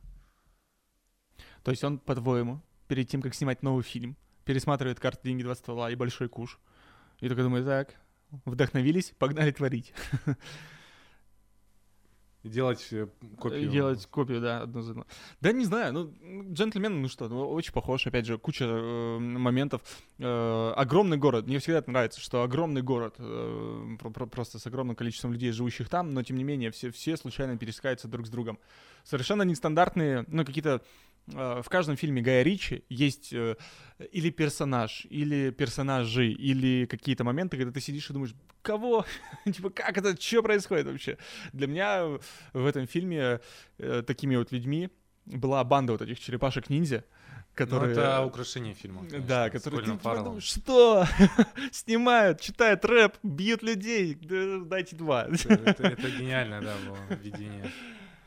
То 1.62 1.70
есть 1.70 1.84
он, 1.84 1.98
по-твоему, 1.98 2.62
перед 2.88 3.08
тем, 3.08 3.20
как 3.20 3.34
снимать 3.34 3.62
новый 3.62 3.82
фильм, 3.82 4.16
пересматривает 4.44 4.98
карту 4.98 5.20
«Деньги, 5.24 5.42
два 5.42 5.54
ствола» 5.54 5.90
и 5.90 5.94
«Большой 5.94 6.28
куш». 6.28 6.58
И 7.20 7.28
только 7.28 7.42
думает, 7.42 7.66
так, 7.66 7.94
вдохновились, 8.46 9.12
погнали 9.18 9.50
творить. 9.52 9.92
Делать 12.42 12.86
э, 12.92 13.06
копию. 13.38 13.68
Делать 13.68 14.06
копию, 14.06 14.40
да, 14.40 14.62
одну 14.62 14.80
за 14.80 14.92
одну. 14.92 15.04
Да, 15.42 15.52
не 15.52 15.64
знаю, 15.66 15.92
ну, 15.92 16.14
джентльмен, 16.54 17.02
ну 17.02 17.08
что, 17.08 17.28
ну, 17.28 17.46
очень 17.50 17.72
похож, 17.72 18.06
опять 18.06 18.24
же, 18.24 18.38
куча 18.38 18.64
э, 18.64 19.18
моментов. 19.18 19.82
Э, 20.18 20.72
огромный 20.74 21.18
город, 21.18 21.46
мне 21.46 21.58
всегда 21.58 21.78
это 21.80 21.90
нравится, 21.90 22.18
что 22.20 22.42
огромный 22.42 22.80
город, 22.80 23.16
э, 23.18 23.96
про- 23.98 24.10
про- 24.10 24.26
просто 24.26 24.58
с 24.58 24.66
огромным 24.66 24.96
количеством 24.96 25.34
людей, 25.34 25.52
живущих 25.52 25.90
там, 25.90 26.14
но, 26.14 26.22
тем 26.22 26.38
не 26.38 26.44
менее, 26.44 26.70
все, 26.70 26.90
все 26.90 27.18
случайно 27.18 27.58
пересекаются 27.58 28.08
друг 28.08 28.26
с 28.26 28.30
другом. 28.30 28.58
Совершенно 29.04 29.42
нестандартные, 29.42 30.24
ну, 30.28 30.44
какие-то... 30.44 30.80
э, 31.34 31.62
в 31.64 31.68
каждом 31.68 31.96
фильме 31.96 32.22
Гая 32.22 32.42
Ричи 32.42 32.84
есть 32.88 33.32
э, 33.32 33.56
или 34.12 34.30
персонаж, 34.30 35.06
или 35.10 35.50
персонажи, 35.50 36.28
или 36.30 36.86
какие-то 36.86 37.24
моменты, 37.24 37.56
когда 37.56 37.72
ты 37.72 37.80
сидишь 37.80 38.10
и 38.10 38.12
думаешь, 38.12 38.34
кого? 38.62 39.04
типа, 39.44 39.70
как 39.70 39.98
это, 39.98 40.20
что 40.20 40.42
происходит 40.42 40.86
вообще? 40.86 41.16
Для 41.52 41.66
меня 41.66 42.18
в 42.52 42.66
этом 42.66 42.86
фильме 42.86 43.40
э, 43.78 44.02
такими 44.06 44.36
вот 44.36 44.52
людьми 44.52 44.88
была 45.26 45.62
банда 45.64 45.92
вот 45.92 46.02
этих 46.02 46.18
черепашек-ниндзя, 46.18 47.04
Ну, 47.04 47.44
которые... 47.54 47.92
это 47.92 48.24
украшение 48.24 48.74
фильма. 48.74 49.00
конечно, 49.00 49.20
да, 49.28 49.50
которые 49.50 49.84
ты 49.84 49.92
типа 49.92 50.16
думаешь, 50.16 50.44
что? 50.44 51.06
Снимают, 51.72 52.40
читают 52.40 52.84
рэп, 52.84 53.14
бьют 53.22 53.62
людей, 53.62 54.14
да, 54.20 54.60
дайте 54.64 54.96
два. 54.96 55.24
Это, 55.26 55.52
это- 55.54 55.82
это 55.88 56.10
гениальное, 56.10 56.60
да, 56.62 56.74
было 56.86 56.98
видение. 57.22 57.70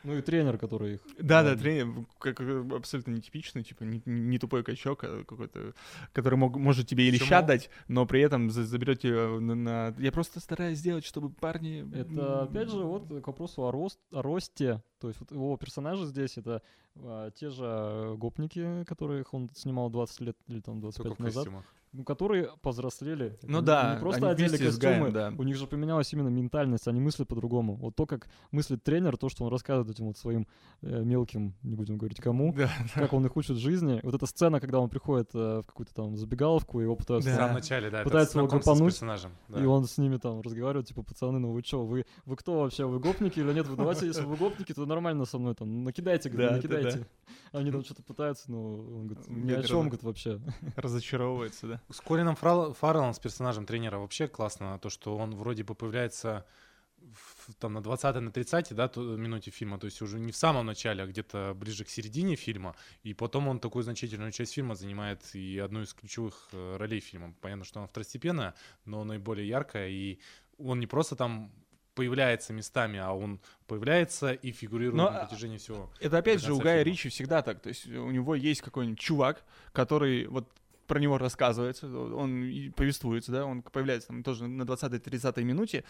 Ну 0.04 0.16
и 0.18 0.22
тренер, 0.22 0.58
который 0.58 0.94
их... 0.94 1.00
Да, 1.18 1.42
да, 1.42 1.48
Ладно. 1.50 1.62
тренер 1.62 2.06
как, 2.18 2.36
как 2.36 2.72
абсолютно 2.72 3.12
нетипичный, 3.12 3.62
типа 3.62 3.84
не, 3.84 4.02
не 4.04 4.38
тупой 4.38 4.62
качок, 4.62 5.02
а 5.04 5.24
какой-то, 5.24 5.74
который 6.12 6.36
мог, 6.36 6.56
может 6.56 6.86
тебе 6.86 7.08
и 7.08 7.10
леща 7.10 7.40
дать, 7.42 7.70
но 7.88 8.06
при 8.06 8.20
этом 8.20 8.50
за- 8.50 8.64
заберет 8.64 9.00
тебя 9.00 9.28
на, 9.40 9.54
на- 9.54 9.94
Я 9.98 10.12
просто 10.12 10.40
стараюсь 10.40 10.78
сделать, 10.78 11.04
чтобы 11.04 11.30
парни... 11.30 11.84
Это, 11.94 12.42
опять 12.42 12.70
же, 12.70 12.84
вот 12.84 13.08
к 13.08 13.26
вопросу 13.26 13.62
о, 13.64 13.72
рост, 13.72 13.98
о 14.12 14.22
росте. 14.22 14.82
То 15.00 15.08
есть 15.08 15.20
вот 15.20 15.32
его 15.32 15.56
персонажи 15.56 16.06
здесь 16.06 16.36
это 16.36 16.62
а, 16.96 17.30
те 17.30 17.50
же 17.50 17.64
э, 17.64 18.14
гопники, 18.16 18.84
которых 18.84 19.34
он 19.34 19.50
снимал 19.54 19.90
20 19.90 20.20
лет 20.20 20.36
или 20.46 20.60
там 20.60 20.80
25 20.80 21.08
Только 21.08 21.20
в 21.22 21.24
назад. 21.24 21.44
костюмах. 21.44 21.64
Ну, 21.94 22.02
которые 22.04 22.50
повзрослели. 22.60 23.38
Ну 23.42 23.58
Они 23.58 23.66
да, 23.66 23.94
Не 23.94 24.00
просто 24.00 24.28
они 24.28 24.44
одели 24.44 24.68
с 24.68 24.78
Гаем, 24.78 25.04
костюмы, 25.04 25.10
да. 25.12 25.32
у 25.38 25.42
них 25.44 25.56
же 25.56 25.66
поменялась 25.66 26.12
именно 26.12 26.28
ментальность, 26.28 26.88
они 26.88 27.00
мыслят 27.00 27.28
по-другому. 27.28 27.76
Вот 27.76 27.94
то, 27.94 28.04
как 28.04 28.28
мыслит 28.50 28.82
тренер, 28.82 29.16
то, 29.16 29.28
что 29.28 29.44
он 29.44 29.50
рассказывает 29.52 29.94
этим 29.94 30.06
вот 30.06 30.18
своим 30.18 30.46
э, 30.82 31.02
мелким, 31.04 31.54
не 31.62 31.76
будем 31.76 31.96
говорить 31.96 32.20
кому, 32.20 32.52
Да, 32.52 32.68
как 32.94 33.12
он 33.12 33.24
их 33.24 33.36
учит 33.36 33.56
жизни. 33.56 34.00
Вот 34.02 34.14
эта 34.14 34.26
сцена, 34.26 34.58
когда 34.60 34.80
он 34.80 34.88
приходит 34.90 35.30
э, 35.34 35.60
в 35.62 35.66
какую-то 35.66 35.94
там 35.94 36.16
забегаловку, 36.16 36.80
его 36.80 36.96
пытаются... 36.96 37.30
В 37.30 37.32
Да. 37.32 37.38
самом 37.38 37.54
начале, 37.54 37.90
да, 37.90 38.00
это 38.00 38.10
Пытается 38.10 38.38
его 38.38 38.48
гопануть, 38.48 38.92
персонажем. 38.92 39.30
да. 39.48 39.62
И 39.62 39.64
он 39.64 39.84
с 39.86 39.96
ними 39.96 40.16
там 40.16 40.40
разговаривает, 40.40 40.88
типа, 40.88 41.02
пацаны, 41.04 41.38
ну 41.38 41.52
вы 41.52 41.62
чё, 41.62 41.84
вы, 41.84 42.04
вы 42.26 42.36
кто 42.36 42.60
вообще, 42.62 42.86
вы 42.86 42.98
гопники 42.98 43.38
или 43.38 43.52
нет? 43.52 43.68
Вы 43.68 43.76
давайте, 43.76 44.06
если 44.06 44.24
вы 44.24 44.34
гопники, 44.36 44.74
то 44.74 44.84
нормально 44.84 45.24
со 45.26 45.38
мной 45.38 45.54
там, 45.54 45.84
накидайте, 45.84 46.28
говорит, 46.28 46.48
Да, 46.50 46.56
да, 46.56 46.56
накидайте. 46.56 47.06
Они 47.52 47.70
там 47.70 47.84
что-то 47.84 48.02
пытаются, 48.02 48.50
но 48.50 48.74
он 48.74 49.06
говорит, 49.06 49.28
ни 49.28 49.52
о 49.52 49.62
чем, 49.62 49.82
говорит, 49.82 50.02
вообще. 50.02 50.40
разочаровывается, 50.76 51.66
да. 51.68 51.80
С 51.90 52.00
Колином 52.00 52.34
Фаррелл- 52.34 52.74
Фарреллом, 52.74 53.12
с 53.14 53.18
персонажем 53.18 53.66
тренера, 53.66 53.98
вообще 53.98 54.26
классно 54.28 54.78
то, 54.78 54.88
что 54.90 55.16
он 55.16 55.34
вроде 55.34 55.62
бы 55.64 55.74
появляется 55.74 56.46
в- 56.98 57.52
там 57.58 57.74
на 57.74 57.82
20 57.82 58.20
на 58.20 58.32
30 58.32 58.74
да, 58.74 58.88
то- 58.88 59.02
минуте 59.16 59.50
фильма, 59.50 59.78
то 59.78 59.84
есть 59.86 60.00
уже 60.00 60.18
не 60.18 60.32
в 60.32 60.36
самом 60.36 60.64
начале, 60.66 61.02
а 61.02 61.06
где-то 61.06 61.52
ближе 61.54 61.84
к 61.84 61.90
середине 61.90 62.36
фильма, 62.36 62.74
и 63.02 63.12
потом 63.12 63.48
он 63.48 63.60
такую 63.60 63.82
значительную 63.82 64.32
часть 64.32 64.54
фильма 64.54 64.74
занимает 64.74 65.34
и 65.34 65.58
одну 65.58 65.82
из 65.82 65.92
ключевых 65.92 66.48
э, 66.52 66.76
ролей 66.78 67.00
фильма. 67.00 67.34
Понятно, 67.42 67.64
что 67.64 67.80
она 67.80 67.86
второстепенная, 67.86 68.54
но 68.86 69.04
наиболее 69.04 69.46
яркая, 69.46 69.88
и 69.88 70.18
он 70.56 70.80
не 70.80 70.86
просто 70.86 71.14
там 71.16 71.52
появляется 71.94 72.52
местами, 72.54 72.98
а 72.98 73.12
он 73.12 73.38
появляется 73.66 74.32
и 74.32 74.50
фигурирует 74.50 74.96
Но, 74.96 75.10
на 75.10 75.20
а, 75.20 75.26
протяжении 75.26 75.58
всего. 75.58 75.90
Это 76.00 76.18
опять 76.18 76.40
же 76.40 76.52
у 76.54 76.58
Гая 76.58 76.82
фильма. 76.82 76.92
Ричи 76.92 77.08
всегда 77.10 77.42
так. 77.42 77.60
То 77.60 77.68
есть 77.68 77.86
у 77.86 78.10
него 78.10 78.34
есть 78.34 78.62
какой-нибудь 78.62 78.98
чувак, 78.98 79.44
который 79.72 80.26
вот 80.26 80.48
про 80.86 80.98
него 80.98 81.18
рассказывается, 81.18 81.86
он 81.86 82.72
повествуется, 82.76 83.32
да, 83.32 83.44
он 83.44 83.62
появляется 83.62 84.08
там 84.08 84.22
тоже 84.22 84.46
на 84.46 84.62
20-30 84.62 85.42
минуте, 85.42 85.84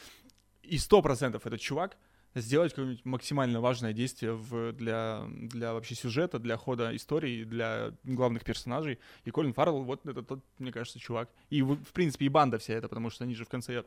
и 0.62 0.78
сто 0.78 1.02
процентов 1.02 1.46
этот 1.46 1.60
чувак 1.60 1.96
сделать 2.34 2.72
какое-нибудь 2.72 3.04
максимально 3.04 3.60
важное 3.60 3.92
действие 3.92 4.32
в, 4.32 4.72
для, 4.72 5.24
для 5.28 5.72
вообще 5.72 5.94
сюжета, 5.94 6.38
для 6.38 6.56
хода 6.56 6.94
истории, 6.96 7.44
для 7.44 7.92
главных 8.02 8.44
персонажей. 8.44 8.98
И 9.24 9.30
Колин 9.30 9.52
Фаррелл, 9.52 9.84
вот 9.84 10.04
это 10.06 10.22
тот, 10.22 10.44
мне 10.58 10.72
кажется, 10.72 10.98
чувак. 10.98 11.30
И, 11.50 11.62
в 11.62 11.92
принципе, 11.92 12.26
и 12.26 12.28
банда 12.28 12.58
вся 12.58 12.74
эта, 12.74 12.88
потому 12.88 13.10
что 13.10 13.24
они 13.24 13.34
же 13.34 13.44
в 13.44 13.48
конце 13.48 13.84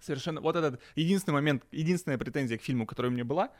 совершенно... 0.00 0.40
Вот 0.40 0.56
этот 0.56 0.80
единственный 0.94 1.34
момент, 1.34 1.64
единственная 1.72 2.18
претензия 2.18 2.58
к 2.58 2.62
фильму, 2.62 2.86
которая 2.86 3.10
у 3.10 3.14
меня 3.14 3.24
была, 3.24 3.50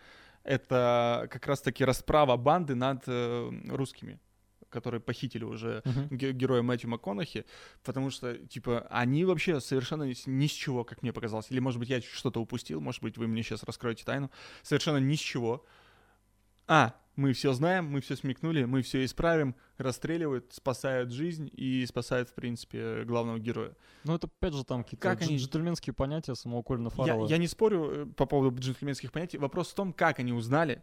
это 0.45 1.27
как 1.31 1.47
раз-таки 1.47 1.85
расправа 1.85 2.37
банды 2.37 2.75
над 2.75 3.03
э, 3.07 3.51
русскими, 3.69 4.21
которые 4.71 5.01
похитили 5.01 5.45
уже 5.45 5.83
ге- 6.11 6.33
героя 6.33 6.63
Мэтью 6.63 6.91
МакКонахи, 6.91 7.45
потому 7.85 8.11
что, 8.11 8.35
типа, 8.37 8.87
они 8.91 9.25
вообще 9.25 9.61
совершенно 9.61 10.05
ни 10.05 10.47
с- 10.47 10.51
чего, 10.53 10.85
как 10.85 11.03
мне 11.03 11.13
показалось. 11.13 11.51
Или, 11.51 11.61
может 11.61 11.79
быть, 11.81 11.89
я 11.89 12.01
что-то 12.01 12.41
упустил, 12.41 12.81
может 12.81 13.03
быть, 13.03 13.17
вы 13.19 13.27
мне 13.27 13.43
сейчас 13.43 13.63
раскроете 13.65 14.05
тайну. 14.05 14.31
Совершенно 14.63 14.99
ни 14.99 15.15
с 15.15 15.21
чего. 15.21 15.65
А, 16.67 16.95
мы 17.17 17.33
все 17.33 17.53
знаем, 17.55 17.87
мы 17.87 18.01
все 18.01 18.15
смекнули, 18.15 18.65
мы 18.65 18.83
все 18.83 19.05
исправим, 19.05 19.55
расстреливают, 19.79 20.53
спасают 20.53 21.11
жизнь 21.11 21.51
и 21.53 21.85
спасают, 21.87 22.29
в 22.29 22.35
принципе, 22.35 23.05
главного 23.05 23.39
героя. 23.39 23.75
Ну, 24.05 24.15
это 24.15 24.27
опять 24.27 24.53
же 24.55 24.65
там 24.65 24.85
какие-то 24.85 25.03
Как 25.03 25.21
дж- 25.21 25.29
они- 25.29 25.39
джентльменские 25.39 25.95
понятия 25.95 26.35
самого 26.35 26.63
Колина 26.63 26.89
Я, 26.89 26.91
Фаррелла. 26.91 27.27
я 27.29 27.39
не 27.39 27.49
спорю 27.49 27.91
э, 27.91 28.07
по 28.07 28.27
поводу 28.27 28.61
джентльменских 28.61 29.11
понятий. 29.13 29.39
Вопрос 29.39 29.71
в 29.71 29.75
том, 29.75 29.93
как 29.95 30.19
они 30.19 30.33
узнали, 30.33 30.83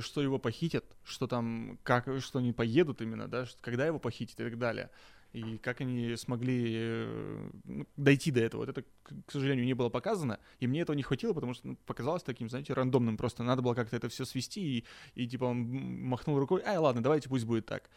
что 0.00 0.22
его 0.22 0.38
похитят, 0.38 0.84
что 1.04 1.26
там, 1.26 1.78
как, 1.82 2.08
что 2.20 2.38
они 2.38 2.52
поедут 2.52 3.02
именно, 3.02 3.28
да, 3.28 3.46
когда 3.60 3.86
его 3.86 3.98
похитят 3.98 4.40
и 4.40 4.44
так 4.44 4.58
далее. 4.58 4.90
И 5.32 5.58
как 5.58 5.80
они 5.80 6.14
смогли 6.14 6.74
э, 6.76 7.50
ну, 7.64 7.86
дойти 7.96 8.30
до 8.30 8.40
этого. 8.40 8.60
Вот 8.60 8.68
это, 8.68 8.84
к 9.26 9.32
сожалению, 9.32 9.66
не 9.66 9.74
было 9.74 9.88
показано. 9.88 10.38
И 10.60 10.68
мне 10.68 10.82
этого 10.82 10.94
не 10.94 11.02
хватило, 11.02 11.32
потому 11.32 11.54
что 11.54 11.66
ну, 11.66 11.76
показалось 11.86 12.22
таким, 12.22 12.48
знаете, 12.48 12.72
рандомным. 12.72 13.16
Просто 13.16 13.42
надо 13.42 13.60
было 13.60 13.74
как-то 13.74 13.96
это 13.96 14.08
все 14.08 14.24
свести. 14.24 14.78
И, 14.78 14.84
и 15.16 15.26
типа 15.26 15.46
он 15.46 15.58
махнул 16.04 16.38
рукой, 16.38 16.62
ай, 16.64 16.78
ладно, 16.78 17.02
давайте 17.02 17.28
пусть 17.28 17.46
будет 17.46 17.66
так. 17.66 17.90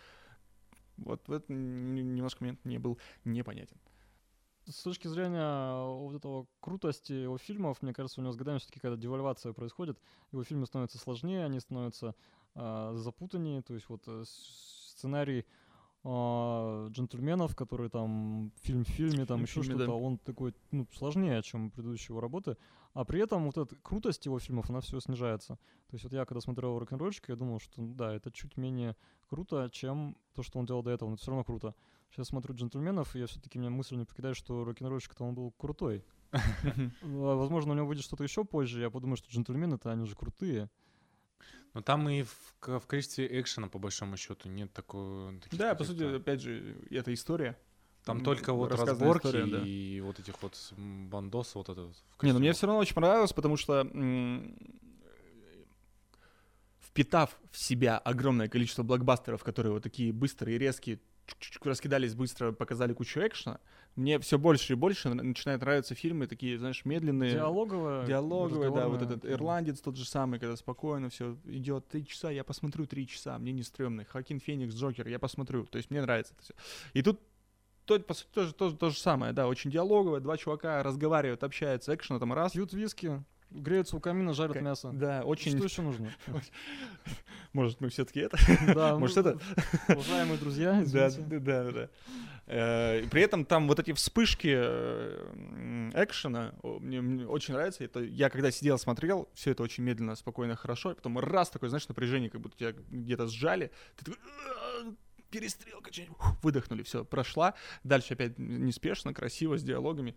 Вот 0.98 1.28
в 1.28 1.32
этот 1.32 1.48
немножко 1.50 2.44
момент 2.44 2.60
мне 2.64 2.80
был 2.80 2.98
непонятен. 3.24 3.78
С 4.70 4.84
точки 4.84 5.08
зрения 5.08 5.86
вот 5.86 6.16
этого 6.16 6.48
крутости 6.60 7.14
его 7.14 7.38
фильмов, 7.38 7.82
мне 7.82 7.94
кажется, 7.94 8.20
у 8.20 8.24
него 8.24 8.34
с 8.34 8.36
годами 8.36 8.58
все-таки 8.58 8.80
когда 8.80 8.98
девальвация 8.98 9.54
происходит, 9.54 9.98
его 10.32 10.44
фильмы 10.44 10.66
становятся 10.66 10.98
сложнее, 10.98 11.46
они 11.46 11.60
становятся 11.60 12.16
а, 12.54 12.94
запутаннее, 12.96 13.62
то 13.62 13.74
есть 13.74 13.88
вот 13.88 14.04
э, 14.08 14.24
сценарий 14.26 15.46
а, 16.04 16.88
джентльменов, 16.90 17.56
который 17.56 17.90
там 17.90 18.52
фильм 18.62 18.84
в 18.84 18.88
фильме, 18.88 19.26
там 19.26 19.38
Фильм 19.38 19.44
еще 19.44 19.62
фильме, 19.62 19.78
да. 19.78 19.84
что-то, 19.86 20.04
он 20.04 20.18
такой 20.18 20.54
ну, 20.72 20.88
сложнее, 20.94 21.42
чем 21.44 21.72
предыдущие 21.72 22.14
его 22.14 22.22
работы, 22.22 22.58
а 22.94 23.06
при 23.06 23.22
этом 23.22 23.46
вот 23.46 23.58
эта 23.58 23.76
крутость 23.76 24.26
его 24.26 24.40
фильмов, 24.40 24.70
она 24.70 24.82
все 24.82 25.00
снижается. 25.00 25.56
То 25.88 25.94
есть 25.94 26.04
вот 26.04 26.14
я 26.14 26.26
когда 26.26 26.42
смотрел 26.42 26.80
рок-н-ролльщика, 26.80 27.32
я 27.32 27.36
думал, 27.36 27.60
что 27.60 27.82
ну 27.82 27.94
да, 27.94 28.14
это 28.14 28.32
чуть 28.32 28.58
менее 28.58 28.96
круто, 29.30 29.70
чем 29.72 30.18
то, 30.34 30.44
что 30.44 30.60
он 30.60 30.66
делал 30.66 30.82
до 30.82 30.92
этого, 30.92 31.10
но 31.10 31.16
это 31.16 31.22
все 31.22 31.32
равно 31.32 31.44
круто. 31.44 31.76
Сейчас 32.12 32.28
смотрю 32.28 32.56
джентльменов, 32.56 33.16
и 33.16 33.20
я 33.20 33.28
все-таки 33.28 33.60
меня 33.60 33.70
мысль 33.70 33.96
не 33.96 34.06
покидает, 34.06 34.36
что 34.36 34.64
рок-н-ролльщик-то 34.64 35.24
он 35.24 35.36
был 35.36 35.52
крутой. 35.52 36.04
Возможно, 37.02 37.74
у 37.74 37.76
него 37.76 37.88
выйдет 37.88 38.04
что-то 38.04 38.24
еще 38.24 38.44
позже. 38.44 38.82
Я 38.82 38.90
подумаю, 38.90 39.18
что 39.18 39.30
джентльмены-то 39.30 39.92
они 39.92 40.06
же 40.06 40.16
крутые. 40.16 40.70
Но 41.74 41.82
там 41.82 42.10
и 42.10 42.24
в, 42.24 42.56
в 42.62 42.88
качестве 42.88 43.28
экшена, 43.40 43.68
по 43.68 43.78
большому 43.78 44.18
счету, 44.18 44.50
нет 44.50 44.74
такого... 44.74 45.34
таких 45.40 45.60
Да, 45.60 45.76
по 45.76 45.84
сути, 45.84 46.04
опять 46.16 46.42
же, 46.42 46.76
это 46.90 47.14
история. 47.14 47.58
Там 48.04 48.24
только 48.24 48.54
вот 48.54 48.72
разборки 48.72 49.28
история, 49.28 49.46
да. 49.46 49.62
и 49.66 50.00
вот 50.00 50.18
этих 50.20 50.42
вот 50.42 50.74
м, 50.78 51.10
бандосов, 51.10 51.56
вот 51.56 51.70
это 51.70 51.92
Не, 52.22 52.32
ну 52.32 52.40
мне 52.40 52.54
все 52.54 52.66
равно 52.66 52.80
очень 52.80 52.96
понравилось, 52.96 53.34
потому 53.34 53.58
что 53.58 53.86
впитав 56.80 57.38
в 57.52 57.58
себя 57.60 57.98
огромное 57.98 58.48
количество 58.48 58.84
блокбастеров, 58.84 59.44
которые 59.44 59.74
вот 59.74 59.84
такие 59.84 60.14
быстрые, 60.14 60.58
резкие, 60.58 61.02
раскидались 61.64 62.16
быстро, 62.16 62.52
показали 62.52 62.94
кучу 62.94 63.20
экшена, 63.20 63.60
мне 63.96 64.20
все 64.20 64.38
больше 64.38 64.74
и 64.74 64.76
больше 64.76 65.10
начинают 65.10 65.62
нравиться 65.62 65.96
фильмы 65.96 66.28
такие, 66.28 66.58
знаешь, 66.58 66.86
медленные. 66.86 67.32
Диалоговая. 67.32 68.06
Диалоговые, 68.06 68.72
да, 68.72 68.88
вот 68.88 69.02
этот 69.02 69.26
ирландец 69.26 69.80
тот 69.80 69.98
же 69.98 70.06
самый, 70.06 70.40
когда 70.40 70.56
спокойно 70.56 71.10
все 71.10 71.38
идет 71.46 71.88
три 71.88 72.06
часа, 72.06 72.30
я 72.30 72.44
посмотрю 72.44 72.86
три 72.86 73.08
часа, 73.08 73.38
мне 73.40 73.52
не 73.52 73.64
стрёмно. 73.64 74.06
Хакин 74.06 74.40
Феникс, 74.40 74.76
Джокер, 74.76 75.08
я 75.08 75.20
посмотрю. 75.20 75.66
То 75.66 75.78
есть 75.78 75.90
мне 75.90 76.02
нравится 76.02 76.34
это 76.36 76.44
все. 76.44 76.54
И 76.94 77.02
тут 77.02 77.20
то, 77.86 77.98
по 78.00 78.14
сути, 78.14 78.30
тоже, 78.34 78.54
тоже 78.54 78.76
то 78.76 78.90
же 78.90 78.98
самое, 78.98 79.32
да, 79.34 79.48
очень 79.48 79.72
диалоговое, 79.72 80.20
два 80.20 80.38
чувака 80.38 80.84
разговаривают, 80.84 81.44
общаются, 81.44 81.96
экшена 81.96 82.20
там 82.20 82.34
раз. 82.34 82.52
Пьют 82.52 82.74
виски, 82.74 83.24
греются 83.52 83.96
у 83.98 84.00
камина, 84.00 84.34
жарят 84.34 84.54
Ка- 84.54 84.62
мясо. 84.62 84.92
Да, 84.94 85.24
очень... 85.24 85.56
Что 85.56 85.64
еще 85.66 85.82
нужно? 85.82 86.12
Может, 87.54 87.82
мы 87.82 87.90
все-таки 87.90 88.20
это? 88.22 88.38
Да, 88.74 88.96
Может, 89.00 89.16
ну, 89.18 89.22
это? 89.22 89.40
Уважаемые 89.94 90.38
друзья, 90.38 90.74
Да, 90.92 91.08
извините. 91.08 91.40
да, 91.40 91.64
да, 91.64 91.72
да. 91.72 91.90
Э, 92.48 93.04
При 93.10 93.22
этом 93.22 93.46
там 93.46 93.68
вот 93.68 93.80
эти 93.80 93.94
вспышки 93.94 94.54
э, 94.54 95.92
экшена 95.96 96.54
мне, 96.64 97.02
мне 97.02 97.26
очень 97.26 97.54
нравится. 97.54 97.84
Это 97.84 98.02
я 98.02 98.30
когда 98.30 98.52
сидел, 98.52 98.78
смотрел, 98.78 99.30
все 99.34 99.52
это 99.52 99.64
очень 99.64 99.84
медленно, 99.84 100.16
спокойно, 100.16 100.56
хорошо. 100.56 100.92
И 100.92 100.96
потом 100.96 101.18
раз 101.20 101.50
такое, 101.50 101.70
знаешь, 101.70 101.88
напряжение, 101.88 102.30
как 102.30 102.42
будто 102.42 102.58
тебя 102.58 102.74
где-то 102.90 103.28
сжали. 103.28 103.72
Ты 103.98 104.06
такой 104.06 104.20
«А, 104.24 104.94
перестрелка, 105.30 105.92
выдохнули, 106.42 106.84
все, 106.84 107.04
прошла. 107.04 107.54
Дальше 107.84 108.14
опять 108.14 108.38
неспешно, 108.38 109.14
красиво, 109.14 109.58
с 109.58 109.64
диалогами. 109.64 110.16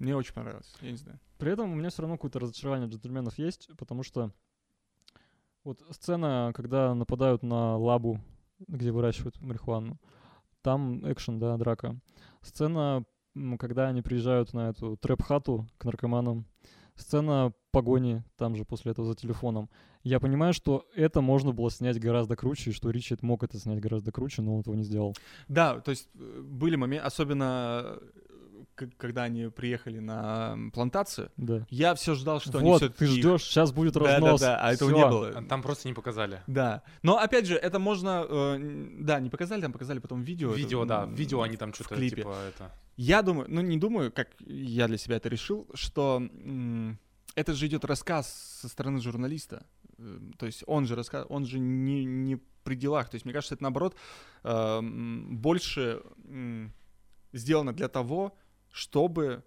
Мне 0.00 0.16
очень 0.16 0.32
понравилось, 0.32 0.74
я 0.80 0.90
не 0.90 0.96
знаю. 0.96 1.20
При 1.38 1.52
этом 1.52 1.70
у 1.70 1.74
меня 1.74 1.90
все 1.90 2.02
равно 2.02 2.16
какое-то 2.16 2.40
разочарование 2.40 2.88
джентльменов 2.88 3.38
есть, 3.38 3.68
потому 3.76 4.02
что 4.02 4.32
вот 5.62 5.84
сцена, 5.90 6.52
когда 6.54 6.94
нападают 6.94 7.42
на 7.42 7.76
лабу, 7.76 8.18
где 8.66 8.92
выращивают 8.92 9.40
марихуану, 9.42 10.00
там 10.62 11.00
экшен, 11.10 11.38
да, 11.38 11.56
драка. 11.58 12.00
Сцена, 12.40 13.04
когда 13.58 13.88
они 13.88 14.00
приезжают 14.00 14.54
на 14.54 14.70
эту 14.70 14.96
трэп-хату 14.96 15.68
к 15.76 15.84
наркоманам. 15.84 16.46
Сцена 16.96 17.52
погони 17.70 18.22
там 18.36 18.56
же 18.56 18.64
после 18.64 18.92
этого 18.92 19.06
за 19.06 19.14
телефоном. 19.14 19.70
Я 20.02 20.18
понимаю, 20.18 20.52
что 20.54 20.86
это 20.94 21.20
можно 21.20 21.52
было 21.52 21.70
снять 21.70 22.00
гораздо 22.00 22.36
круче, 22.36 22.70
и 22.70 22.72
что 22.72 22.90
Ричард 22.90 23.22
мог 23.22 23.42
это 23.42 23.58
снять 23.58 23.80
гораздо 23.80 24.12
круче, 24.12 24.42
но 24.42 24.54
он 24.54 24.60
этого 24.60 24.74
не 24.74 24.82
сделал. 24.82 25.14
Да, 25.48 25.80
то 25.80 25.90
есть 25.90 26.08
э, 26.14 26.42
были 26.42 26.76
моменты, 26.76 27.06
особенно 27.06 27.84
э, 27.84 28.00
когда 28.98 29.24
они 29.24 29.48
приехали 29.48 29.98
на 29.98 30.56
плантацию, 30.72 31.30
Да. 31.36 31.66
я 31.70 31.94
все 31.94 32.14
ждал, 32.14 32.40
что 32.40 32.58
они 32.58 32.68
вот, 32.68 32.78
все 32.82 32.88
ты 32.88 33.06
ждешь, 33.06 33.42
сейчас 33.44 33.72
будет 33.72 33.96
разнос. 33.96 34.40
Да-да-да, 34.40 34.64
а 34.64 34.72
этого 34.72 34.90
не 34.90 34.98
Всё. 35.00 35.08
было. 35.10 35.28
А 35.36 35.42
Там 35.42 35.62
просто 35.62 35.88
не 35.88 35.94
показали. 35.94 36.40
Да. 36.46 36.82
Но 37.02 37.18
опять 37.18 37.46
же, 37.46 37.54
это 37.56 37.78
можно. 37.78 38.24
э, 38.28 38.86
да, 39.00 39.20
не 39.20 39.30
показали, 39.30 39.60
там 39.60 39.72
показали 39.72 39.98
потом 39.98 40.22
видео. 40.22 40.50
это, 40.50 40.58
Видео, 40.58 40.84
да, 40.84 41.02
м, 41.04 41.14
в 41.14 41.18
видео 41.18 41.42
они 41.42 41.56
там 41.56 41.72
что-то 41.74 41.96
типа 41.96 42.34
это. 42.48 42.72
Я 42.96 43.22
думаю, 43.22 43.46
ну 43.48 43.60
не 43.62 43.78
думаю, 43.78 44.12
как 44.12 44.28
я 44.46 44.86
для 44.88 44.98
себя 44.98 45.16
это 45.16 45.28
решил, 45.28 45.66
что 45.74 46.16
м, 46.20 46.98
это 47.34 47.54
же 47.54 47.66
идет 47.66 47.84
рассказ 47.84 48.58
со 48.60 48.68
стороны 48.68 49.00
журналиста. 49.00 49.64
Э, 49.98 50.18
То 50.38 50.46
есть 50.46 50.64
он 50.66 50.86
же 50.86 50.96
рассказ, 50.96 51.24
он 51.28 51.46
же 51.46 51.58
не, 51.58 52.04
не 52.04 52.36
при 52.64 52.74
делах. 52.74 53.08
То 53.08 53.14
есть 53.14 53.24
мне 53.24 53.32
кажется, 53.32 53.54
это 53.54 53.62
наоборот 53.62 53.94
э, 54.44 54.80
больше 54.82 56.02
м, 56.28 56.72
сделано 57.32 57.72
для 57.72 57.88
того, 57.88 58.36
чтобы, 58.70 59.42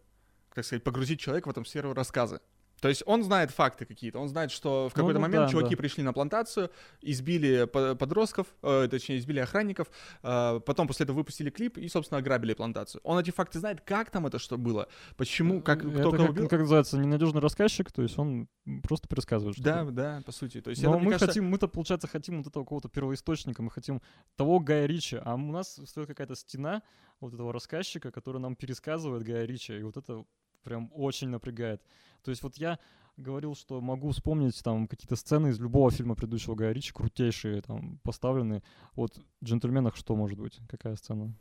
так 0.54 0.66
сказать, 0.66 0.84
погрузить 0.84 1.20
человека 1.20 1.48
в 1.48 1.52
эту 1.52 1.66
сферу 1.66 1.94
рассказа. 1.94 2.42
То 2.84 2.90
есть 2.90 3.02
он 3.06 3.24
знает 3.24 3.50
факты 3.50 3.86
какие-то, 3.86 4.20
он 4.20 4.28
знает, 4.28 4.52
что 4.52 4.90
в 4.90 4.92
Ну, 4.92 4.96
какой-то 4.96 5.20
ну 5.20 5.22
момент 5.26 5.46
да, 5.46 5.50
чуваки 5.50 5.74
да. 5.74 5.78
пришли 5.78 6.04
на 6.04 6.12
плантацию, 6.12 6.70
избили 7.02 7.64
по- 7.64 7.96
подростков, 7.96 8.48
э, 8.62 8.90
точнее, 8.92 9.20
избили 9.20 9.40
охранников, 9.40 9.88
э, 10.22 10.60
потом 10.66 10.88
после 10.88 11.06
этого 11.06 11.16
выпустили 11.16 11.50
клип 11.50 11.78
и, 11.78 11.88
собственно, 11.88 12.18
ограбили 12.20 12.54
плантацию. 12.54 13.00
Он 13.06 13.18
эти 13.18 13.32
факты 13.32 13.60
знает, 13.60 13.80
как 13.80 14.10
там 14.10 14.28
это 14.28 14.38
что 14.38 14.58
было, 14.58 14.90
почему, 15.16 15.62
как, 15.62 15.86
Это 15.86 15.92
кто 15.94 16.12
кого 16.12 16.24
как, 16.24 16.30
убил. 16.32 16.50
как 16.50 16.60
называется, 16.60 16.98
ненадежный 16.98 17.40
рассказчик, 17.40 17.90
то 17.90 18.02
есть 18.02 18.20
он 18.20 18.50
просто 18.86 19.08
пересказывает. 19.08 19.58
Да, 19.62 19.86
да, 19.86 20.22
по 20.26 20.34
сути. 20.34 20.60
То 20.60 20.72
есть 20.72 20.84
Но 20.84 20.90
это, 20.96 21.00
мы 21.00 21.12
кажется, 21.12 21.28
хотим, 21.28 21.46
мы-то, 21.46 21.70
получается, 21.70 22.10
хотим 22.10 22.40
вот 22.40 22.48
этого 22.48 22.66
какого-то 22.66 22.90
первоисточника, 22.90 23.64
мы 23.64 23.72
хотим 23.72 24.02
того 24.36 24.60
Гая 24.60 24.88
Ричи, 24.88 25.22
а 25.24 25.36
у 25.36 25.52
нас 25.54 25.80
стоит 25.86 26.08
какая-то 26.08 26.36
стена 26.36 26.82
вот 27.22 27.34
этого 27.34 27.54
рассказчика, 27.54 28.12
который 28.12 28.42
нам 28.42 28.58
пересказывает 28.58 29.24
Гая 29.24 29.46
Ричи, 29.46 29.80
и 29.80 29.84
вот 29.84 29.96
это 29.96 30.26
прям 30.64 30.90
очень 30.94 31.30
напрягает. 31.30 31.82
То 32.24 32.32
есть 32.32 32.42
вот 32.44 32.56
я 32.58 32.80
говорил, 33.18 33.56
что 33.56 33.80
могу 33.82 34.10
вспомнить 34.12 34.62
там 34.64 34.88
какие-то 34.88 35.16
сцены 35.16 35.50
из 35.50 35.60
любого 35.60 35.92
фильма 35.92 36.16
предыдущего 36.16 36.56
Гая 36.56 36.72
Ричи, 36.72 36.92
крутейшие, 36.94 37.62
там, 37.62 38.00
поставленные. 38.04 38.64
Вот 38.96 39.18
в 39.42 39.46
«Джентльменах» 39.46 39.96
что 39.96 40.16
может 40.16 40.40
быть? 40.40 40.60
Какая 40.70 40.96
сцена? 40.96 41.34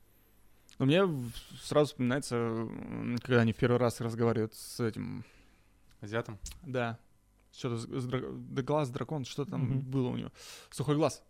ну, 0.79 0.87
мне 0.87 1.03
сразу 1.63 1.89
вспоминается, 1.89 2.67
когда 3.23 3.41
они 3.43 3.53
в 3.53 3.57
первый 3.57 3.77
раз 3.79 4.01
разговаривают 4.01 4.55
с 4.55 4.81
этим, 4.81 5.25
Азиатом? 6.01 6.39
да, 6.63 6.99
что-то 7.53 7.79
с, 7.79 7.83
с 7.85 8.07
дра- 8.07 8.63
глаз 8.63 8.91
дракон, 8.91 9.25
что 9.25 9.45
там 9.45 9.63
Мгм. 9.65 9.81
было 9.81 10.09
у 10.09 10.17
него, 10.17 10.31
сухой 10.71 10.97
глаз. 10.97 11.23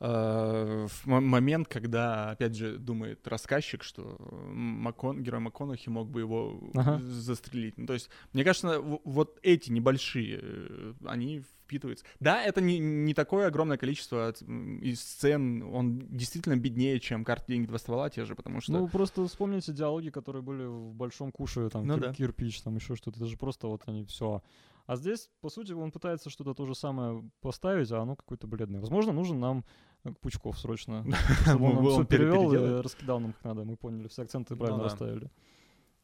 Э, 0.00 0.86
в 0.88 1.06
мо- 1.06 1.20
момент, 1.20 1.68
когда, 1.68 2.30
опять 2.32 2.54
же, 2.56 2.78
думает 2.78 3.26
рассказчик, 3.28 3.82
что 3.82 4.18
Макон, 4.52 5.22
герой 5.22 5.40
МакКонахи 5.40 5.88
мог 5.88 6.10
бы 6.10 6.20
его 6.20 6.60
Ага. 6.74 7.00
застрелить. 7.04 7.78
Ну, 7.78 7.86
то 7.86 7.94
есть, 7.94 8.10
мне 8.32 8.44
кажется, 8.44 8.80
вот 8.80 9.38
эти 9.42 9.70
небольшие, 9.70 10.40
э, 10.42 10.92
они 11.06 11.40
впитываются. 11.64 12.04
Да, 12.20 12.42
это 12.42 12.60
не, 12.60 12.78
не 12.78 13.14
такое 13.14 13.46
огромное 13.46 13.78
количество 13.78 14.28
от- 14.28 14.42
из 14.42 15.00
сцен, 15.00 15.62
он 15.62 16.00
действительно 16.10 16.56
беднее, 16.56 16.98
чем 17.00 17.24
«Карты, 17.24 17.52
деньги, 17.52 17.66
два 17.68 17.78
ствола» 17.78 18.10
те 18.10 18.24
же, 18.24 18.34
потому 18.34 18.60
что... 18.60 18.72
Ну, 18.72 18.88
просто 18.88 19.26
вспомните 19.26 19.72
диалоги, 19.72 20.10
которые 20.10 20.42
были 20.42 20.64
в 20.64 20.92
«Большом 20.92 21.30
куше», 21.32 21.70
там, 21.70 21.86
Ну 21.86 21.94
кир- 21.96 22.00
да. 22.00 22.12
кирпич, 22.12 22.60
там, 22.62 22.74
еще 22.76 22.96
что-то. 22.96 23.18
Это 23.20 23.26
же 23.26 23.36
просто 23.38 23.68
вот 23.68 23.82
они 23.86 24.04
все. 24.04 24.42
А 24.86 24.96
здесь, 24.96 25.30
по 25.40 25.48
сути, 25.48 25.72
он 25.72 25.90
пытается 25.90 26.28
что-то 26.28 26.52
то 26.54 26.66
же 26.66 26.74
самое 26.74 27.22
поставить, 27.40 27.90
а 27.90 28.00
оно 28.00 28.16
какое-то 28.16 28.46
бледное. 28.46 28.80
Возможно, 28.80 29.12
нужен 29.12 29.40
нам 29.40 29.64
э, 30.04 30.10
Пучков 30.20 30.58
срочно, 30.58 31.04
чтобы 31.42 31.64
он 31.78 31.86
все 31.88 32.04
пере- 32.04 32.24
перевел 32.24 32.52
и 32.52 32.82
раскидал 32.82 33.20
нам 33.20 33.32
как 33.32 33.44
надо. 33.44 33.64
Мы 33.64 33.76
поняли, 33.76 34.08
все 34.08 34.22
акценты 34.22 34.54
Ну 34.54 34.58
правильно 34.60 34.84
расставили. 34.84 35.30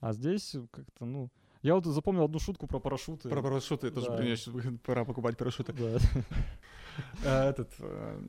А 0.00 0.12
здесь 0.12 0.56
как-то, 0.70 1.04
ну... 1.04 1.30
Я 1.62 1.74
вот 1.74 1.84
запомнил 1.84 2.24
одну 2.24 2.38
шутку 2.38 2.66
про 2.66 2.78
парашюты. 2.78 3.28
Про 3.28 3.42
парашюты 3.42 3.90
тоже 3.90 4.06
Да. 4.06 4.36
щас 4.36 4.54
пора 4.82 5.04
покупать 5.04 5.36
парашюты. 5.36 5.72
Да. 5.72 5.98
А, 7.24 7.48
Этот, 7.48 7.72
э, 7.78 8.20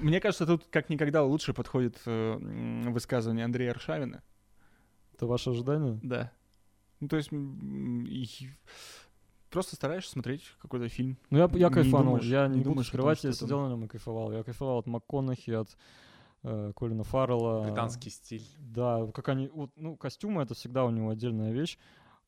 мне 0.00 0.20
кажется, 0.20 0.46
тут 0.46 0.64
как 0.70 0.88
никогда 0.88 1.22
лучше 1.22 1.52
подходит 1.52 2.00
э, 2.06 2.88
высказывание 2.88 3.44
Андрея 3.44 3.70
Аршавина. 3.72 4.22
Это 5.14 5.26
ваше 5.26 5.50
ожидание? 5.50 6.00
Да. 6.02 6.32
Ну, 6.98 7.08
то 7.08 7.16
есть 7.16 7.30
просто 9.52 9.76
стараешься 9.76 10.10
смотреть 10.12 10.42
какой-то 10.60 10.88
фильм. 10.88 11.16
Ну, 11.30 11.38
я, 11.38 11.48
я 11.54 11.70
кайфанул. 11.70 12.14
думаешь- 12.16 12.24
я 12.24 12.48
не 12.48 12.58
не, 12.58 12.64
том, 12.64 12.82
скрывать, 12.82 13.22
я 13.22 13.32
сидел 13.32 13.60
на 13.60 13.68
нем 13.68 13.84
и 13.84 13.88
кайфовал. 13.88 14.32
Я 14.32 14.42
кайфовал 14.42 14.78
от 14.78 14.86
МакКонахи, 14.86 15.50
от 15.52 15.76
э, 16.42 16.72
Колина 16.74 17.04
Фаррелла. 17.04 17.62
Британский 17.64 18.10
стиль. 18.10 18.44
Да, 18.58 19.06
как 19.14 19.28
они, 19.28 19.48
вот, 19.48 19.70
ну, 19.76 19.96
костюмы 19.96 20.42
это 20.42 20.54
всегда 20.54 20.84
у 20.84 20.90
него 20.90 21.10
отдельная 21.10 21.52
вещь. 21.52 21.78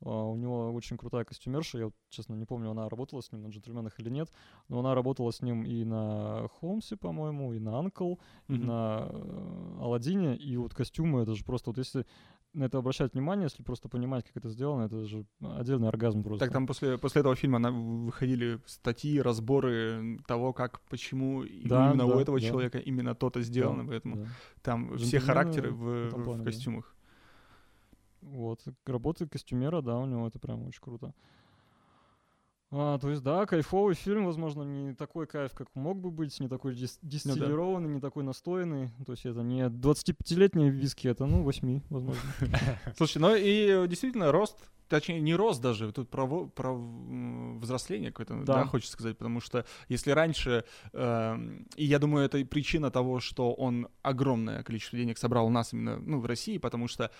А, 0.05 0.25
у 0.25 0.37
него 0.37 0.71
очень 0.73 0.97
крутая 0.99 1.25
костюмерша. 1.25 1.79
Я, 1.79 1.91
честно, 2.11 2.35
не 2.35 2.45
помню, 2.45 2.71
она 2.71 2.89
работала 2.89 3.21
с 3.23 3.33
ним 3.33 3.43
на 3.43 3.49
джентльменах 3.49 3.99
или 4.01 4.11
нет, 4.11 4.31
но 4.69 4.81
она 4.81 4.95
работала 4.95 5.31
с 5.31 5.41
ним 5.41 5.65
и 5.65 5.85
на 5.85 6.49
Холмсе, 6.49 6.97
по-моему, 6.97 7.55
и 7.55 7.59
на 7.59 7.79
Анкл, 7.79 8.15
и 8.49 8.53
Мгм. 8.53 8.67
на 8.67 9.09
э, 9.11 9.79
Аладдине. 9.81 10.37
И 10.37 10.57
вот 10.59 10.75
костюмы, 10.75 11.23
это 11.23 11.35
же 11.35 11.45
просто, 11.45 11.71
вот 11.71 11.79
если 11.79 12.05
на 12.55 12.65
это 12.65 12.79
обращать 12.79 13.13
внимание, 13.15 13.45
если 13.45 13.63
просто 13.63 13.89
понимать, 13.89 14.25
как 14.27 14.37
это 14.37 14.49
сделано, 14.49 14.83
это 14.87 15.05
же 15.05 15.27
отдельный 15.41 15.89
оргазм 15.89 16.23
просто. 16.23 16.45
Так 16.45 16.53
там 16.53 16.67
после, 16.67 16.97
после 16.99 17.21
этого 17.21 17.35
фильма 17.35 17.59
на- 17.59 17.73
выходили 17.73 18.61
статьи, 18.67 19.21
разборы 19.21 20.19
того, 20.27 20.53
как, 20.53 20.81
почему 20.89 21.43
Да, 21.65 21.91
именно 21.91 22.07
у 22.07 22.15
да, 22.15 22.23
этого 22.23 22.41
да. 22.41 22.47
человека 22.47 22.79
именно 22.79 23.15
то-то 23.15 23.43
сделано, 23.43 23.83
Да, 23.83 23.89
поэтому 23.91 24.17
да. 24.17 24.27
там 24.63 24.97
все 24.99 25.19
характеры 25.21 25.71
в 25.71 25.77
в, 25.79 26.07
этом 26.09 26.21
в 26.23 26.25
плане, 26.25 26.45
да. 26.45 26.51
костюмах. 26.51 26.95
Вот, 28.23 28.61
работа 28.87 29.29
костюмера, 29.29 29.83
да, 29.83 29.99
у 29.99 30.07
него 30.07 30.27
это 30.27 30.39
прям 30.39 30.63
очень 30.67 30.81
круто. 30.81 31.13
А, 32.77 32.99
то 32.99 33.09
есть, 33.09 33.23
да, 33.23 33.47
кайфовый 33.47 33.95
фильм, 33.95 34.27
возможно, 34.27 34.65
не 34.65 34.95
такой 34.95 35.29
кайф, 35.29 35.53
как 35.53 35.69
мог 35.75 36.01
бы 36.01 36.11
быть, 36.11 36.39
не 36.41 36.49
такой 36.49 36.75
дис- 36.75 36.99
дистиллированный, 37.03 37.89
не 37.89 38.01
такой 38.01 38.25
настоянный. 38.25 38.91
То 39.07 39.13
есть 39.13 39.25
это 39.27 39.43
не 39.43 39.69
25-летние 39.69 40.71
виски, 40.71 41.07
это, 41.07 41.25
ну, 41.27 41.45
8, 41.45 41.83
возможно. 41.89 42.21
Слушай, 42.97 43.19
ну 43.19 43.33
и 43.37 43.87
действительно 43.87 44.33
рост, 44.33 44.59
точнее 44.89 45.21
не 45.21 45.37
рост 45.37 45.63
даже, 45.63 45.93
тут 45.93 46.11
про, 46.11 46.47
про 46.49 46.75
взросление 46.75 48.11
какое-то, 48.11 48.43
да. 48.45 48.55
Да. 48.55 48.67
хочется 48.67 48.95
сказать, 48.95 49.17
потому 49.19 49.41
что 49.41 49.65
если 49.89 50.11
раньше, 50.11 50.65
эм, 50.93 51.69
и 51.77 51.85
я 51.85 52.01
думаю, 52.01 52.27
это 52.27 52.45
причина 52.45 52.91
того, 52.91 53.21
что 53.21 53.53
он 53.53 53.87
огромное 54.03 54.65
количество 54.65 54.99
денег 54.99 55.19
собрал 55.19 55.47
у 55.47 55.51
нас 55.51 55.73
именно, 55.73 55.99
ну, 55.99 56.19
в 56.19 56.27
России, 56.27 56.59
потому 56.59 56.89
что 56.89 57.13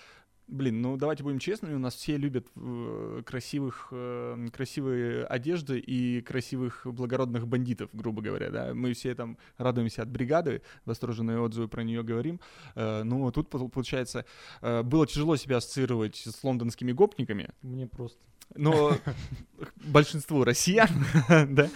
Блин, 0.47 0.79
ну 0.81 0.95
давайте 0.95 1.23
будем 1.23 1.39
честными, 1.39 1.73
у 1.73 1.79
нас 1.79 1.95
все 1.95 2.17
любят 2.17 2.47
э, 2.55 3.23
красивых, 3.25 3.87
э, 3.91 4.47
красивые 4.53 5.25
одежды 5.25 5.79
и 5.79 6.21
красивых 6.21 6.85
благородных 6.85 7.47
бандитов, 7.47 7.89
грубо 7.93 8.21
говоря, 8.21 8.51
да. 8.51 8.73
Мы 8.75 8.93
все 8.93 9.15
там 9.15 9.39
радуемся 9.57 10.03
от 10.03 10.09
бригады, 10.09 10.61
восторженные 10.85 11.39
отзывы 11.39 11.67
про 11.67 11.83
нее 11.83 12.03
говорим. 12.03 12.39
Э, 12.75 13.01
ну, 13.03 13.31
тут 13.31 13.49
пол- 13.49 13.69
получается, 13.69 14.25
э, 14.61 14.83
было 14.83 15.07
тяжело 15.07 15.35
себя 15.35 15.57
ассоциировать 15.57 16.15
с 16.17 16.43
лондонскими 16.43 16.91
гопниками, 16.91 17.49
Мне 17.63 17.87
просто. 17.87 18.19
но 18.53 18.91
большинству 19.85 20.43
россиян, 20.43 20.89
да, 21.49 21.69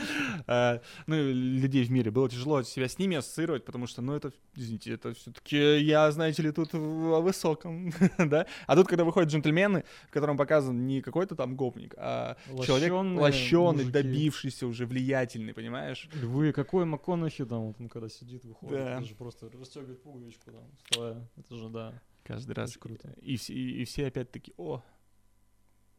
а, 0.47 0.81
ну, 1.07 1.15
людей 1.15 1.83
в 1.83 1.91
мире 1.91 2.11
было 2.11 2.29
тяжело 2.29 2.63
себя 2.63 2.87
с 2.87 2.97
ними 2.97 3.17
ассоциировать, 3.17 3.65
потому 3.65 3.87
что, 3.87 4.01
ну, 4.01 4.13
это, 4.13 4.31
извините, 4.55 4.93
это 4.93 5.13
все-таки 5.13 5.79
я, 5.79 6.11
знаете 6.11 6.41
ли, 6.43 6.51
тут 6.51 6.73
о 6.73 7.21
высоком, 7.21 7.91
да, 8.17 8.45
а 8.67 8.75
тут, 8.75 8.87
когда 8.87 9.03
выходят 9.03 9.29
джентльмены, 9.31 9.83
в 10.07 10.11
котором 10.11 10.37
показан 10.37 10.85
не 10.87 11.01
какой-то 11.01 11.35
там 11.35 11.55
гопник, 11.55 11.93
а 11.97 12.37
человек 12.65 12.91
лощеный, 13.19 13.85
добившийся 13.85 14.67
уже, 14.67 14.85
влиятельный, 14.85 15.53
понимаешь? 15.53 16.09
Львы, 16.13 16.51
какой 16.51 16.85
МакКонахи 16.85 17.45
там, 17.45 17.67
вот 17.67 17.75
он 17.79 17.89
когда 17.89 18.09
сидит, 18.09 18.45
выходит, 18.45 18.75
это 18.79 19.03
же 19.03 19.15
просто 19.15 19.49
расстегивает 19.49 20.01
пуговичку 20.01 20.51
там, 20.51 20.63
стоя. 20.89 21.27
Это 21.37 21.55
же, 21.55 21.69
да, 21.69 22.01
Каждый 22.23 22.51
раз. 22.53 22.77
круто. 22.77 23.13
И, 23.21 23.37
все- 23.37 23.53
и, 23.53 23.81
и 23.81 23.85
все 23.85 24.07
опять 24.07 24.31
таки, 24.31 24.53
о, 24.57 24.83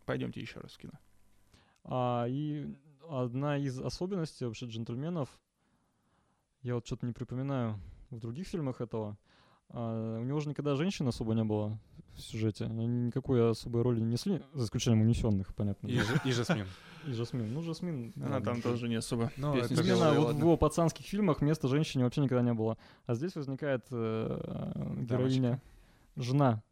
пойдемте 0.07 0.41
еще 0.41 0.61
раз 0.61 0.73
в 0.73 0.79
кино. 0.79 0.93
А, 1.91 2.27
и 2.29 2.73
одна 3.09 3.59
из 3.59 3.79
особенностей 3.81 4.45
вообще 4.45 4.67
джентльменов, 4.67 5.29
я 6.63 6.77
вот 6.77 6.87
что-то 6.87 7.07
не 7.07 7.13
припоминаю 7.13 7.81
в 8.11 8.21
других 8.21 8.47
фильмах 8.47 8.81
этого, 8.81 9.19
а, 9.71 10.19
у 10.21 10.25
него 10.25 10.39
же 10.39 10.49
никогда 10.49 10.77
женщин 10.77 11.09
особо 11.09 11.35
не 11.35 11.43
было 11.43 11.79
в 12.15 12.21
сюжете. 12.21 12.65
Они 12.65 12.87
никакой 12.87 13.51
особой 13.51 13.83
роли 13.83 14.01
не 14.01 14.13
несли, 14.13 14.41
за 14.53 14.65
исключением 14.65 15.03
унесенных, 15.03 15.53
понятно. 15.55 15.89
И, 15.89 15.99
Ж- 15.99 16.21
и 16.25 16.33
Жасмин. 16.33 16.67
И 17.07 17.13
Жасмин. 17.13 17.53
Ну, 17.53 17.63
Жасмин... 17.63 18.13
Она 18.17 18.35
ладно. 18.35 18.53
там 18.53 18.63
тоже 18.63 18.87
не 18.87 18.97
особо 18.97 19.33
Ну, 19.39 19.57
и 19.57 19.63
вот 19.63 20.35
в 20.35 20.39
его 20.39 20.57
пацанских 20.59 21.07
фильмах 21.07 21.41
места 21.41 21.67
женщине 21.67 22.05
вообще 22.05 22.21
никогда 22.21 22.43
не 22.43 22.53
было. 22.53 22.77
А 23.07 23.15
здесь 23.15 23.35
возникает 23.37 23.87
э, 23.91 24.97
героиня, 24.99 25.63
жена, 26.17 26.63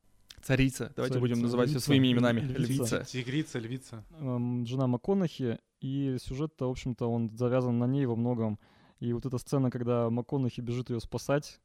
Царица. 0.42 0.92
Давайте 0.96 1.18
будем 1.18 1.34
Царица, 1.36 1.42
называть 1.46 1.68
все 1.68 1.74
львица, 1.76 1.86
своими 1.86 2.12
именами. 2.12 2.40
львица. 2.40 2.60
Львица. 2.62 3.04
Тигрица, 3.04 3.58
львица. 3.58 4.04
эм, 4.20 4.66
жена 4.66 4.86
МакКонахи, 4.86 5.58
и 5.80 6.16
сюжет-то, 6.20 6.66
в 6.68 6.70
общем-то, 6.70 7.06
он 7.06 7.30
завязан 7.36 7.78
на 7.78 7.86
ней 7.86 8.06
во 8.06 8.16
многом. 8.16 8.58
И 9.00 9.12
вот 9.12 9.26
эта 9.26 9.38
сцена, 9.38 9.70
когда 9.70 10.10
МакКонахи 10.10 10.60
бежит 10.60 10.90
ее 10.90 11.00
спасать, 11.00 11.60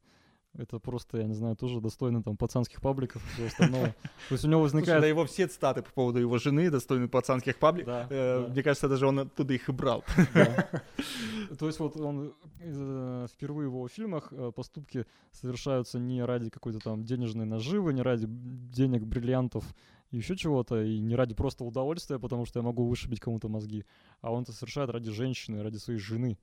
это 0.56 0.78
просто, 0.78 1.18
я 1.18 1.24
не 1.24 1.34
знаю, 1.34 1.56
тоже 1.56 1.80
достойно 1.80 2.22
там 2.22 2.36
пацанских 2.36 2.80
пабликов 2.80 3.22
и 3.24 3.34
всего 3.34 3.46
остального. 3.46 3.86
То 4.28 4.32
есть 4.32 4.44
у 4.44 4.48
него 4.48 4.60
Слушай, 4.60 4.74
возникает... 4.74 5.00
да 5.00 5.06
его 5.06 5.24
все 5.24 5.46
цитаты 5.46 5.82
по 5.82 5.90
поводу 5.90 6.20
его 6.20 6.38
жены 6.38 6.70
достойны 6.70 7.08
пацанских 7.08 7.58
пабликов. 7.58 8.08
Да, 8.08 8.14
Э, 8.14 8.44
да. 8.46 8.52
Мне 8.52 8.62
кажется, 8.62 8.88
даже 8.88 9.06
он 9.06 9.18
оттуда 9.18 9.54
их 9.54 9.68
и 9.68 9.72
брал. 9.72 10.04
Да. 10.32 10.82
То 11.58 11.66
есть 11.66 11.78
вот 11.80 11.96
он 11.96 12.34
э, 12.60 13.26
впервые 13.32 13.68
в 13.68 13.72
его 13.72 13.88
фильмах 13.88 14.28
э, 14.32 14.52
поступки 14.54 15.06
совершаются 15.32 15.98
не 15.98 16.24
ради 16.24 16.50
какой-то 16.50 16.78
там 16.78 17.04
денежной 17.04 17.46
наживы, 17.46 17.92
не 17.92 18.02
ради 18.02 18.26
денег, 18.28 19.02
бриллиантов 19.02 19.64
и 20.10 20.16
еще 20.16 20.36
чего-то, 20.36 20.82
и 20.82 21.00
не 21.00 21.16
ради 21.16 21.34
просто 21.34 21.64
удовольствия, 21.64 22.18
потому 22.18 22.46
что 22.46 22.60
я 22.60 22.62
могу 22.62 22.86
вышибить 22.86 23.20
кому-то 23.20 23.48
мозги, 23.48 23.84
а 24.20 24.32
он 24.32 24.42
это 24.42 24.52
совершает 24.52 24.90
ради 24.90 25.10
женщины, 25.10 25.62
ради 25.62 25.78
своей 25.78 25.98
жены. 25.98 26.38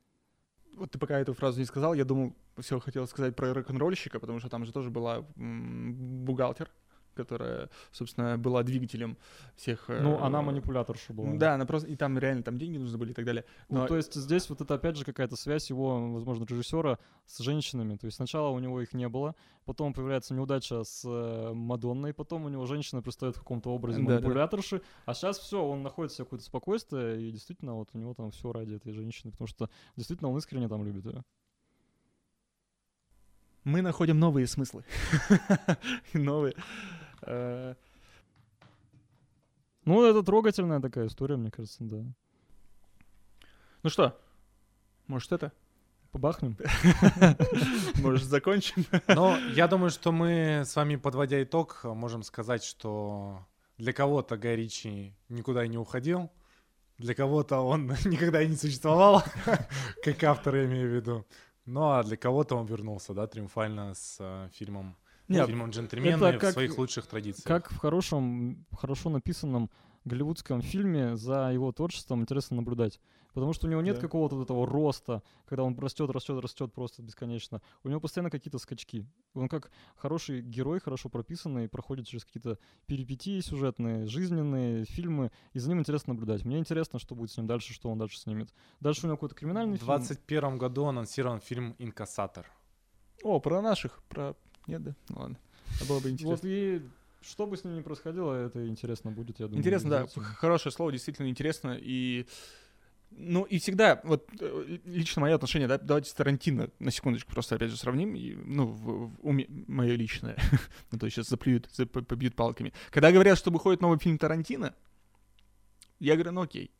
Вот 0.73 0.91
ты 0.91 0.99
пока 0.99 1.19
эту 1.19 1.33
фразу 1.33 1.59
не 1.59 1.65
сказал, 1.65 1.93
я 1.93 2.05
думал, 2.05 2.35
все 2.59 2.79
хотел 2.79 3.07
сказать 3.07 3.35
про 3.35 3.53
рок-н-ролльщика, 3.53 4.19
потому 4.19 4.39
что 4.39 4.49
там 4.49 4.65
же 4.65 4.71
тоже 4.71 4.89
была 4.89 5.25
бухгалтер, 5.35 6.69
которая, 7.15 7.69
собственно, 7.91 8.37
была 8.37 8.63
двигателем 8.63 9.17
всех... 9.55 9.89
э, 9.89 10.01
Ну, 10.01 10.21
она 10.21 10.41
манипуляторша 10.41 11.13
была. 11.13 11.33
Да, 11.37 11.55
она 11.55 11.65
просто... 11.65 11.87
И 11.89 11.95
там 11.95 12.17
реально 12.17 12.43
там 12.43 12.57
деньги 12.57 12.77
нужны 12.77 12.97
были 12.97 13.11
и 13.11 13.13
так 13.13 13.25
далее. 13.25 13.45
Ну, 13.69 13.79
Но- 13.79 13.87
то 13.87 13.95
есть 13.97 14.13
здесь 14.15 14.49
вот 14.49 14.61
это 14.61 14.73
опять 14.75 14.95
же 14.97 15.05
какая-то 15.05 15.35
связь 15.35 15.69
его, 15.69 16.11
возможно, 16.13 16.45
режиссера 16.45 16.97
с 17.25 17.39
женщинами. 17.39 17.95
То 17.97 18.05
есть 18.05 18.15
сначала 18.17 18.49
у 18.49 18.59
него 18.59 18.81
их 18.81 18.93
не 18.93 19.07
было, 19.09 19.35
потом 19.65 19.93
появляется 19.93 20.33
неудача 20.33 20.83
с 20.83 21.03
э, 21.05 21.53
Мадонной, 21.53 22.13
потом 22.13 22.45
у 22.45 22.49
него 22.49 22.65
женщина 22.65 23.01
пристает 23.01 23.35
в 23.35 23.39
каком-то 23.39 23.69
образе 23.71 23.99
Да-да. 24.01 24.15
манипуляторши, 24.15 24.81
а 25.05 25.13
сейчас 25.13 25.39
все, 25.39 25.63
он 25.63 25.83
находит 25.83 26.11
себе 26.13 26.25
какое-то 26.25 26.45
спокойствие, 26.45 27.21
и 27.21 27.31
действительно 27.31 27.75
вот 27.75 27.89
у 27.93 27.97
него 27.97 28.13
там 28.13 28.31
все 28.31 28.51
ради 28.51 28.73
этой 28.75 28.91
женщины, 28.93 29.31
потому 29.31 29.47
что 29.47 29.69
действительно 29.95 30.29
он 30.29 30.37
искренне 30.37 30.67
там 30.67 30.83
любит 30.83 31.05
ее. 31.05 31.23
мы 33.63 33.81
находим 33.81 34.19
новые 34.19 34.47
смыслы. 34.47 34.83
Новые. 36.13 36.55
Э, 37.23 37.75
Ну, 39.85 40.03
это 40.05 40.23
трогательная 40.23 40.79
такая 40.79 41.07
история, 41.07 41.37
мне 41.37 41.51
кажется, 41.51 41.83
да. 41.83 42.03
Ну 43.83 43.89
что, 43.89 44.19
может 45.07 45.31
это? 45.31 45.51
Побахнем. 46.11 46.57
Может 48.01 48.27
закончим? 48.27 48.85
Но 49.07 49.37
я 49.55 49.69
думаю, 49.69 49.89
что 49.89 50.11
мы 50.11 50.63
с 50.65 50.75
вами, 50.75 50.97
подводя 50.97 51.41
итог, 51.41 51.85
можем 51.85 52.23
сказать, 52.23 52.65
что 52.65 53.45
для 53.77 53.93
кого-то 53.93 54.37
Гай 54.37 54.57
Ричи 54.57 55.15
никуда 55.29 55.63
и 55.63 55.69
не 55.69 55.77
уходил, 55.77 56.29
для 56.97 57.15
кого-то 57.15 57.59
он 57.61 57.87
никогда 58.05 58.41
и 58.41 58.47
не 58.47 58.57
существовал, 58.57 59.23
как 60.03 60.23
автор, 60.23 60.55
я 60.57 60.65
имею 60.65 60.89
в 60.89 60.93
виду. 60.93 61.25
Ну 61.65 61.91
а 61.91 62.03
для 62.03 62.17
кого-то 62.17 62.55
он 62.57 62.65
вернулся, 62.65 63.13
да, 63.13 63.25
триумфально 63.27 63.93
с 63.93 64.17
э, 64.19 64.49
фильмом, 64.53 64.97
Нет, 65.27 65.47
фильмом 65.47 65.69
«Джентльмены» 65.69 66.23
это 66.25 66.37
в 66.37 66.41
как- 66.41 66.53
своих 66.53 66.77
лучших 66.77 67.07
традициях. 67.07 67.45
Как 67.45 67.71
в 67.71 67.77
хорошем, 67.77 68.65
хорошо 68.71 69.09
написанном 69.09 69.69
голливудском 70.03 70.61
фильме 70.61 71.15
за 71.15 71.51
его 71.53 71.71
творчеством 71.71 72.21
интересно 72.21 72.57
наблюдать. 72.57 72.99
Потому 73.33 73.53
что 73.53 73.67
у 73.67 73.69
него 73.69 73.81
нет 73.81 73.95
Да. 73.95 74.01
какого-то 74.01 74.35
вот 74.35 74.43
этого 74.45 74.67
роста, 74.67 75.23
когда 75.45 75.63
он 75.63 75.77
растет, 75.79 76.09
растет, 76.09 76.41
растет 76.43 76.73
просто 76.73 77.01
бесконечно. 77.01 77.61
У 77.83 77.87
него 77.87 78.01
постоянно 78.01 78.29
какие-то 78.29 78.57
скачки. 78.57 79.05
Он 79.35 79.47
как 79.47 79.71
хороший 79.95 80.41
герой, 80.41 80.81
хорошо 80.81 81.07
прописанный, 81.07 81.69
проходит 81.69 82.07
через 82.07 82.25
какие-то 82.25 82.57
перипетии 82.87 83.39
сюжетные, 83.39 84.05
жизненные 84.07 84.83
фильмы, 84.85 85.31
и 85.53 85.59
за 85.59 85.69
ним 85.69 85.79
интересно 85.79 86.13
наблюдать. 86.13 86.43
Мне 86.43 86.57
интересно, 86.57 86.99
что 86.99 87.15
будет 87.15 87.31
с 87.31 87.37
ним 87.37 87.47
дальше, 87.47 87.71
что 87.73 87.89
он 87.89 87.97
дальше 87.99 88.17
снимет. 88.19 88.53
Дальше 88.81 89.01
у 89.03 89.07
него 89.07 89.15
какой-то 89.17 89.35
криминальный 89.35 89.77
В 89.77 89.81
21 89.81 90.57
году 90.57 90.85
анонсирован 90.87 91.39
фильм 91.39 91.75
«Инкассатор». 91.79 92.51
О, 93.23 93.39
про 93.39 93.61
наших, 93.61 94.03
про... 94.09 94.35
Нет, 94.71 94.83
да? 94.83 94.95
Ну 95.09 95.19
ладно. 95.19 95.37
Это 95.75 95.85
было 95.85 95.99
бы 95.99 96.09
интересно. 96.09 96.35
Вот 96.35 96.41
и 96.43 96.81
что 97.21 97.45
бы 97.45 97.57
с 97.57 97.63
ним 97.63 97.75
ни 97.75 97.81
происходило, 97.81 98.33
это 98.33 98.67
интересно 98.67 99.11
будет, 99.11 99.39
я 99.39 99.47
думаю. 99.47 99.59
Интересно, 99.59 99.89
да, 99.89 100.07
хорошее 100.07 100.73
слово, 100.73 100.91
действительно 100.91 101.27
интересно. 101.29 101.77
И 101.79 102.25
ну 103.11 103.43
и 103.43 103.59
всегда, 103.59 103.99
вот 104.05 104.27
э, 104.39 104.79
лично 104.85 105.21
мое 105.21 105.35
отношение, 105.35 105.67
да, 105.67 105.77
давайте 105.77 106.09
с 106.09 106.13
Тарантино 106.13 106.69
на 106.79 106.91
секундочку 106.91 107.33
просто 107.33 107.55
опять 107.55 107.69
же 107.69 107.77
сравним, 107.77 108.15
и, 108.15 108.33
ну, 108.35 108.67
в, 108.67 109.09
в 109.09 109.27
уме 109.27 109.47
мое 109.67 109.95
личное, 109.95 110.37
ну 110.91 110.97
то 110.97 111.09
сейчас 111.09 111.27
заплюют, 111.27 111.67
зап- 111.77 112.03
побьют 112.05 112.35
палками. 112.35 112.71
Когда 112.89 113.11
говорят, 113.11 113.37
что 113.37 113.51
выходит 113.51 113.81
новый 113.81 113.99
фильм 113.99 114.17
Тарантино, 114.17 114.73
я 115.99 116.15
говорю, 116.15 116.31
ну 116.31 116.41
окей, 116.43 116.71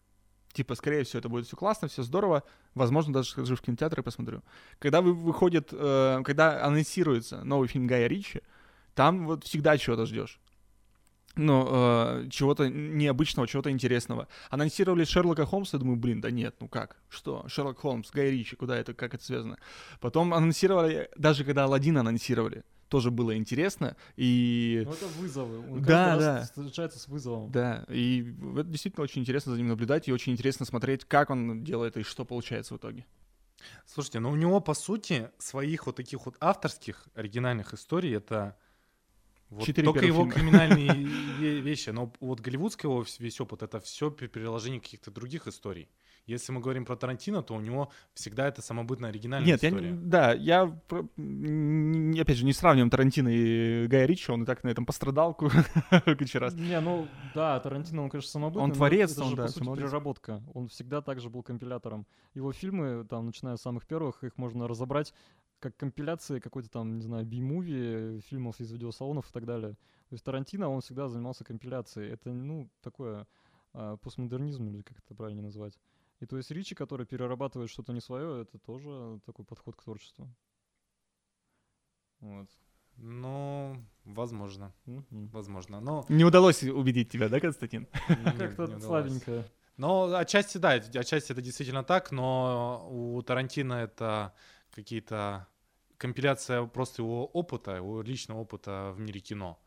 типа, 0.54 0.76
скорее 0.76 1.04
всего, 1.04 1.20
это 1.20 1.30
будет 1.30 1.48
все 1.48 1.56
классно, 1.56 1.88
все 1.88 2.04
здорово, 2.04 2.44
возможно, 2.76 3.14
даже 3.14 3.30
схожу 3.30 3.56
в 3.56 3.62
кинотеатр 3.62 4.00
и 4.00 4.04
посмотрю. 4.04 4.44
Когда 4.80 5.02
вы 5.02 5.14
выходит, 5.14 5.70
э, 5.72 6.22
когда 6.24 6.64
анонсируется 6.66 7.44
новый 7.44 7.68
фильм 7.68 7.88
Гая 7.88 8.08
Ричи, 8.08 8.42
там 8.96 9.26
вот 9.26 9.44
всегда 9.46 9.78
чего-то 9.78 10.06
ждешь. 10.06 10.40
Ну, 11.36 11.66
э, 11.70 12.28
чего-то 12.30 12.70
необычного, 12.70 13.48
чего-то 13.48 13.72
интересного. 13.72 14.28
Анонсировали 14.50 15.06
Шерлока 15.06 15.46
Холмса, 15.46 15.78
я 15.78 15.80
думаю, 15.80 15.98
блин, 15.98 16.20
да 16.20 16.30
нет, 16.30 16.56
ну 16.60 16.68
как? 16.68 16.98
Что? 17.08 17.46
Шерлок 17.48 17.80
Холмс, 17.80 18.12
Гай 18.12 18.32
Ричи, 18.32 18.58
куда 18.58 18.78
это, 18.78 18.94
как 18.94 19.14
это 19.14 19.24
связано? 19.24 19.58
Потом 20.02 20.34
анонсировали, 20.34 21.10
даже 21.16 21.46
когда 21.46 21.64
Алладин 21.64 21.98
анонсировали, 21.98 22.64
тоже 22.92 23.10
было 23.10 23.36
интересно, 23.38 23.96
и... 24.18 24.84
Ну, 24.86 24.92
это 24.92 25.08
вызовы. 25.08 25.60
Он 25.72 25.82
Да, 25.82 26.18
да. 26.18 26.42
встречается 26.44 27.00
с 27.00 27.08
вызовом. 27.08 27.50
Да, 27.52 27.86
и 27.88 28.36
это 28.58 28.66
действительно 28.66 29.04
очень 29.04 29.22
интересно 29.22 29.54
за 29.54 29.58
ним 29.58 29.70
наблюдать, 29.70 30.10
и 30.10 30.14
очень 30.14 30.34
интересно 30.34 30.66
смотреть, 30.66 31.06
как 31.06 31.30
он 31.30 31.64
делает 31.64 31.96
и 31.96 32.04
что 32.04 32.26
получается 32.26 32.74
в 32.74 32.78
итоге. 32.78 33.06
Слушайте, 33.86 34.20
ну 34.20 34.30
у 34.32 34.36
него, 34.36 34.60
по 34.60 34.74
сути, 34.74 35.30
своих 35.38 35.86
вот 35.86 35.96
таких 35.96 36.26
вот 36.26 36.36
авторских 36.42 37.08
оригинальных 37.16 37.74
историй 37.74 38.14
это 38.16 38.58
вот 39.50 39.66
Четыре 39.66 39.86
только 39.86 40.06
его 40.06 40.24
фильма. 40.26 40.34
криминальные 40.34 40.90
ве- 41.40 41.60
вещи. 41.62 41.90
Но 41.92 42.12
вот 42.20 42.40
голливудский 42.42 42.88
его 42.90 43.06
весь 43.20 43.40
опыт 43.40 43.64
это 43.64 43.80
все 43.80 44.10
переложение 44.12 44.82
каких-то 44.82 45.12
других 45.12 45.48
историй. 45.48 45.90
Если 46.26 46.52
мы 46.52 46.62
говорим 46.62 46.86
про 46.86 46.96
Тарантино, 46.96 47.42
то 47.42 47.56
у 47.56 47.60
него 47.60 47.92
всегда 48.14 48.48
это 48.48 48.62
самобытная 48.62 49.10
оригинальная 49.10 49.48
Нет, 49.48 49.64
я, 49.64 49.70
история. 49.70 49.92
не- 49.92 49.98
да, 49.98 50.34
я, 50.34 50.64
опять 50.64 52.38
же, 52.38 52.46
не 52.46 52.54
сравниваем 52.54 52.90
Тарантино 52.90 53.30
и 53.30 53.88
Гая 53.88 54.06
Ричи, 54.06 54.32
он 54.32 54.44
и 54.44 54.46
так 54.46 54.64
на 54.64 54.70
этом 54.70 54.86
пострадал 54.86 55.34
ку- 55.34 55.50
куча 56.18 56.40
раз. 56.40 56.54
Не, 56.54 56.80
ну 56.80 57.08
да, 57.34 57.60
Тарантино, 57.60 58.04
он, 58.04 58.10
конечно, 58.10 58.30
самобытный. 58.30 58.64
Он 58.64 58.72
творец, 58.72 59.12
это 59.14 59.24
он, 59.24 59.30
же, 59.32 59.36
да, 59.36 59.44
по 59.46 59.50
сути, 59.50 59.76
переработка. 59.76 60.42
Он 60.54 60.68
всегда 60.68 61.02
также 61.02 61.30
был 61.30 61.44
компилятором. 61.44 62.06
Его 62.34 62.52
фильмы, 62.54 63.06
там, 63.10 63.26
начиная 63.26 63.58
с 63.58 63.62
самых 63.62 63.86
первых, 63.86 64.24
их 64.24 64.38
можно 64.38 64.68
разобрать 64.68 65.14
как 65.60 65.78
компиляции 65.78 66.40
какой-то 66.40 66.70
там, 66.70 66.98
не 66.98 67.04
знаю, 67.04 67.24
би-муви, 67.26 68.20
фильмов 68.22 68.60
из 68.60 68.72
видеосалонов 68.72 69.30
и 69.30 69.32
так 69.32 69.46
далее. 69.46 69.74
То 70.10 70.14
есть 70.14 70.24
Тарантино, 70.24 70.70
он 70.70 70.82
всегда 70.82 71.08
занимался 71.08 71.44
компиляцией. 71.44 72.12
Это, 72.12 72.32
ну, 72.32 72.68
такое 72.82 73.28
а, 73.74 73.96
постмодернизм, 73.98 74.68
или 74.70 74.82
как 74.82 74.98
это 75.00 75.14
правильно 75.16 75.44
назвать. 75.44 75.78
И 76.22 76.26
то 76.28 76.38
есть 76.38 76.52
Ричи, 76.52 76.76
который 76.76 77.06
перерабатывает 77.06 77.70
что-то 77.70 77.94
не 77.94 78.00
свое, 78.02 78.44
это 78.44 78.60
тоже 78.60 79.20
такой 79.26 79.44
подход 79.44 79.76
к 79.76 79.84
творчеству. 79.84 80.30
Вот. 82.20 82.48
Ну, 82.98 83.84
возможно, 84.06 84.72
Мгм. 84.86 85.30
возможно. 85.30 85.80
Но 85.82 86.06
Не 86.10 86.24
удалось 86.24 86.62
убедить 86.64 87.10
тебя, 87.10 87.28
да, 87.28 87.40
Константин? 87.40 87.88
Как-то 88.38 88.80
слабенько. 88.80 89.46
Ну, 89.78 90.14
отчасти, 90.14 90.60
да, 90.60 90.74
отчасти 90.74 91.32
это 91.32 91.42
действительно 91.42 91.84
так, 91.84 92.12
но 92.12 92.88
у 92.92 93.20
Тарантино 93.24 93.74
это 93.74 94.34
какие-то 94.70 95.48
компиляция 95.98 96.66
просто 96.68 97.02
его 97.02 97.26
опыта, 97.26 97.78
его 97.78 98.04
личного 98.04 98.42
опыта 98.42 98.94
в 98.96 99.00
мире 99.00 99.22
кино. 99.22 99.60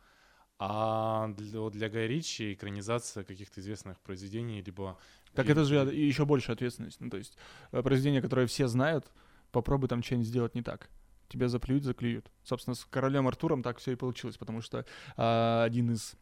А 0.59 1.29
для, 1.29 1.69
для 1.71 1.89
Гая 1.89 2.07
Ричи 2.07 2.55
экранизация 2.55 3.25
каких-то 3.25 3.61
известных 3.61 3.99
произведений, 4.01 4.63
либо... 4.63 4.97
Так 5.35 5.49
это 5.49 5.65
же 5.65 5.77
еще 5.77 6.25
больше 6.25 6.53
ответственность. 6.53 7.01
Ну, 7.01 7.11
то 7.11 7.17
есть 7.17 7.37
э, 7.73 7.83
произведение, 7.83 8.23
которое 8.23 8.47
все 8.47 8.69
знают, 8.69 9.11
попробуй 9.51 9.89
там 9.89 10.03
что-нибудь 10.03 10.29
сделать 10.29 10.55
не 10.55 10.63
так. 10.63 10.89
Тебя 11.29 11.49
заплюют, 11.49 11.85
заклюют. 11.85 12.31
Собственно, 12.43 12.75
с 12.75 12.85
королем 12.85 13.27
Артуром 13.27 13.63
так 13.63 13.79
все 13.79 13.93
и 13.93 13.97
получилось, 13.97 14.37
потому 14.37 14.61
что 14.61 14.85
а, 15.17 15.65
один 15.65 15.91
из 15.91 16.15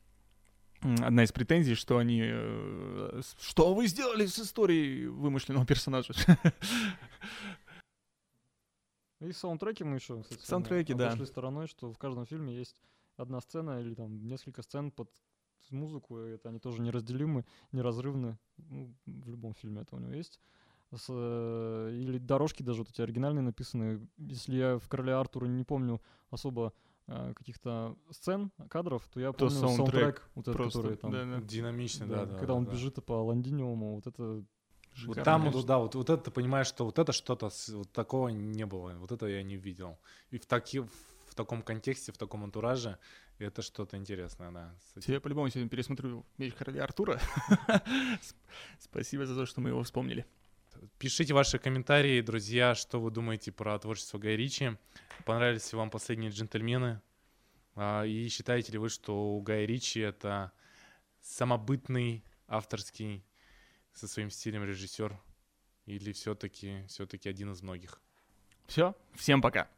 одна 0.83 1.25
из 1.25 1.33
претензий, 1.33 1.75
что 1.75 1.99
они... 1.99 2.23
э, 2.25 3.21
что 3.41 3.75
вы 3.75 3.87
сделали 3.87 4.27
с 4.27 4.39
историей 4.39 5.07
вымышленного 5.07 5.65
персонажа? 5.67 6.13
И 9.21 9.31
саундтреки 9.31 9.85
мы 9.85 9.97
еще, 9.97 10.21
кстати, 10.23 10.45
Саундтреки, 10.45 10.95
да. 10.95 11.09
обошли 11.09 11.27
стороной, 11.27 11.69
что 11.69 11.93
в 11.93 11.99
каждом 11.99 12.27
фильме 12.27 12.57
есть 12.57 12.83
одна 13.17 13.41
сцена 13.41 13.81
или 13.81 13.95
там 13.95 14.27
несколько 14.27 14.63
сцен 14.63 14.91
под 14.91 15.11
музыку, 15.71 16.21
и 16.21 16.33
это 16.33 16.49
они 16.49 16.59
тоже 16.59 16.83
неразделимы, 16.83 17.45
неразрывны. 17.73 18.39
Ну, 18.59 18.95
в 19.07 19.29
любом 19.29 19.55
фильме 19.55 19.83
это 19.83 19.97
у 19.97 19.99
него 19.99 20.13
есть. 20.13 20.41
С, 20.95 21.07
э, 21.09 21.91
или 21.93 22.19
дорожки 22.19 22.63
даже 22.63 22.81
вот 22.81 22.91
эти 22.91 23.01
оригинальные 23.01 23.43
написаны. 23.43 24.07
Если 24.19 24.57
я 24.57 24.79
в 24.79 24.89
«Короле 24.89 25.15
Артура» 25.15 25.47
не 25.47 25.65
помню 25.65 26.03
особо 26.31 26.75
э, 27.07 27.33
каких-то 27.35 27.97
сцен, 28.11 28.51
кадров, 28.69 29.07
то 29.09 29.19
я 29.19 29.33
То 29.33 29.47
помню 29.47 29.55
саундтрек 29.55 29.77
саундтрек, 29.77 30.31
вот 30.35 30.43
этот, 30.49 30.57
Просто, 30.57 30.79
который 30.81 30.97
там... 30.97 31.11
да-да. 31.11 31.41
Динамичный, 31.41 32.07
да, 32.07 32.27
да, 32.27 32.27
да. 32.27 32.39
когда 32.39 32.55
он 32.55 32.67
да. 32.67 32.73
бежит 32.73 33.03
по 33.05 33.13
лондиниуму, 33.13 33.95
вот 33.95 34.07
это 34.07 34.23
Вот 34.23 34.47
Шикарно, 34.95 35.25
там, 35.25 35.41
конечно. 35.41 35.59
вот, 35.59 35.67
да, 35.67 35.79
вот, 35.79 35.95
вот 35.95 36.11
это 36.11 36.25
ты 36.25 36.31
понимаешь, 36.31 36.67
что 36.67 36.85
вот 36.85 36.99
это 36.99 37.13
что-то, 37.13 37.51
вот 37.69 37.91
такого 37.93 38.29
не 38.29 38.67
было, 38.67 38.93
вот 38.99 39.13
это 39.13 39.27
я 39.27 39.43
не 39.43 39.57
видел. 39.57 39.99
И 40.31 40.39
в, 40.39 40.45
таки, 40.45 40.81
в 40.81 41.35
таком 41.35 41.63
контексте, 41.63 42.13
в 42.13 42.19
таком 42.19 42.45
антураже, 42.45 42.99
это 43.47 43.63
что-то 43.63 43.97
интересное, 43.97 44.51
да. 44.51 44.75
Я 45.07 45.21
по-любому 45.21 45.49
сегодня 45.51 45.69
пересмотрю 45.69 46.25
«Меч 46.39 46.55
короля 46.55 46.85
Артура». 46.85 47.21
Сп- 48.21 48.37
Спасибо 48.79 49.27
за 49.27 49.35
то, 49.35 49.47
что 49.47 49.61
мы 49.61 49.71
его 49.71 49.83
вспомнили. 49.83 50.27
Пишите 50.99 51.35
ваши 51.35 51.59
комментарии, 51.59 52.21
друзья, 52.23 52.75
что 52.75 53.01
вы 53.01 53.11
думаете 53.11 53.53
про 53.53 53.79
творчество 53.79 54.19
Гая 54.19 54.37
Ричи. 54.37 54.77
Понравились 55.25 55.71
ли 55.73 55.79
вам 55.79 55.91
последние 55.91 56.31
джентльмены? 56.31 57.01
А, 57.75 58.05
И 58.05 58.29
считаете 58.29 58.73
ли 58.73 58.79
вы, 58.79 58.89
что 58.89 59.37
у 59.37 59.41
Гая 59.43 59.65
Ричи 59.67 60.01
это 60.01 60.53
самобытный, 61.21 62.25
авторский, 62.49 63.25
со 63.93 64.09
своим 64.09 64.31
стилем 64.31 64.65
режиссер? 64.65 65.19
Или 65.87 66.13
все-таки 66.13 66.85
все-таки 66.89 67.29
один 67.29 67.53
из 67.53 67.63
многих? 67.63 68.01
Все, 68.67 68.95
всем 69.15 69.43
пока. 69.43 69.69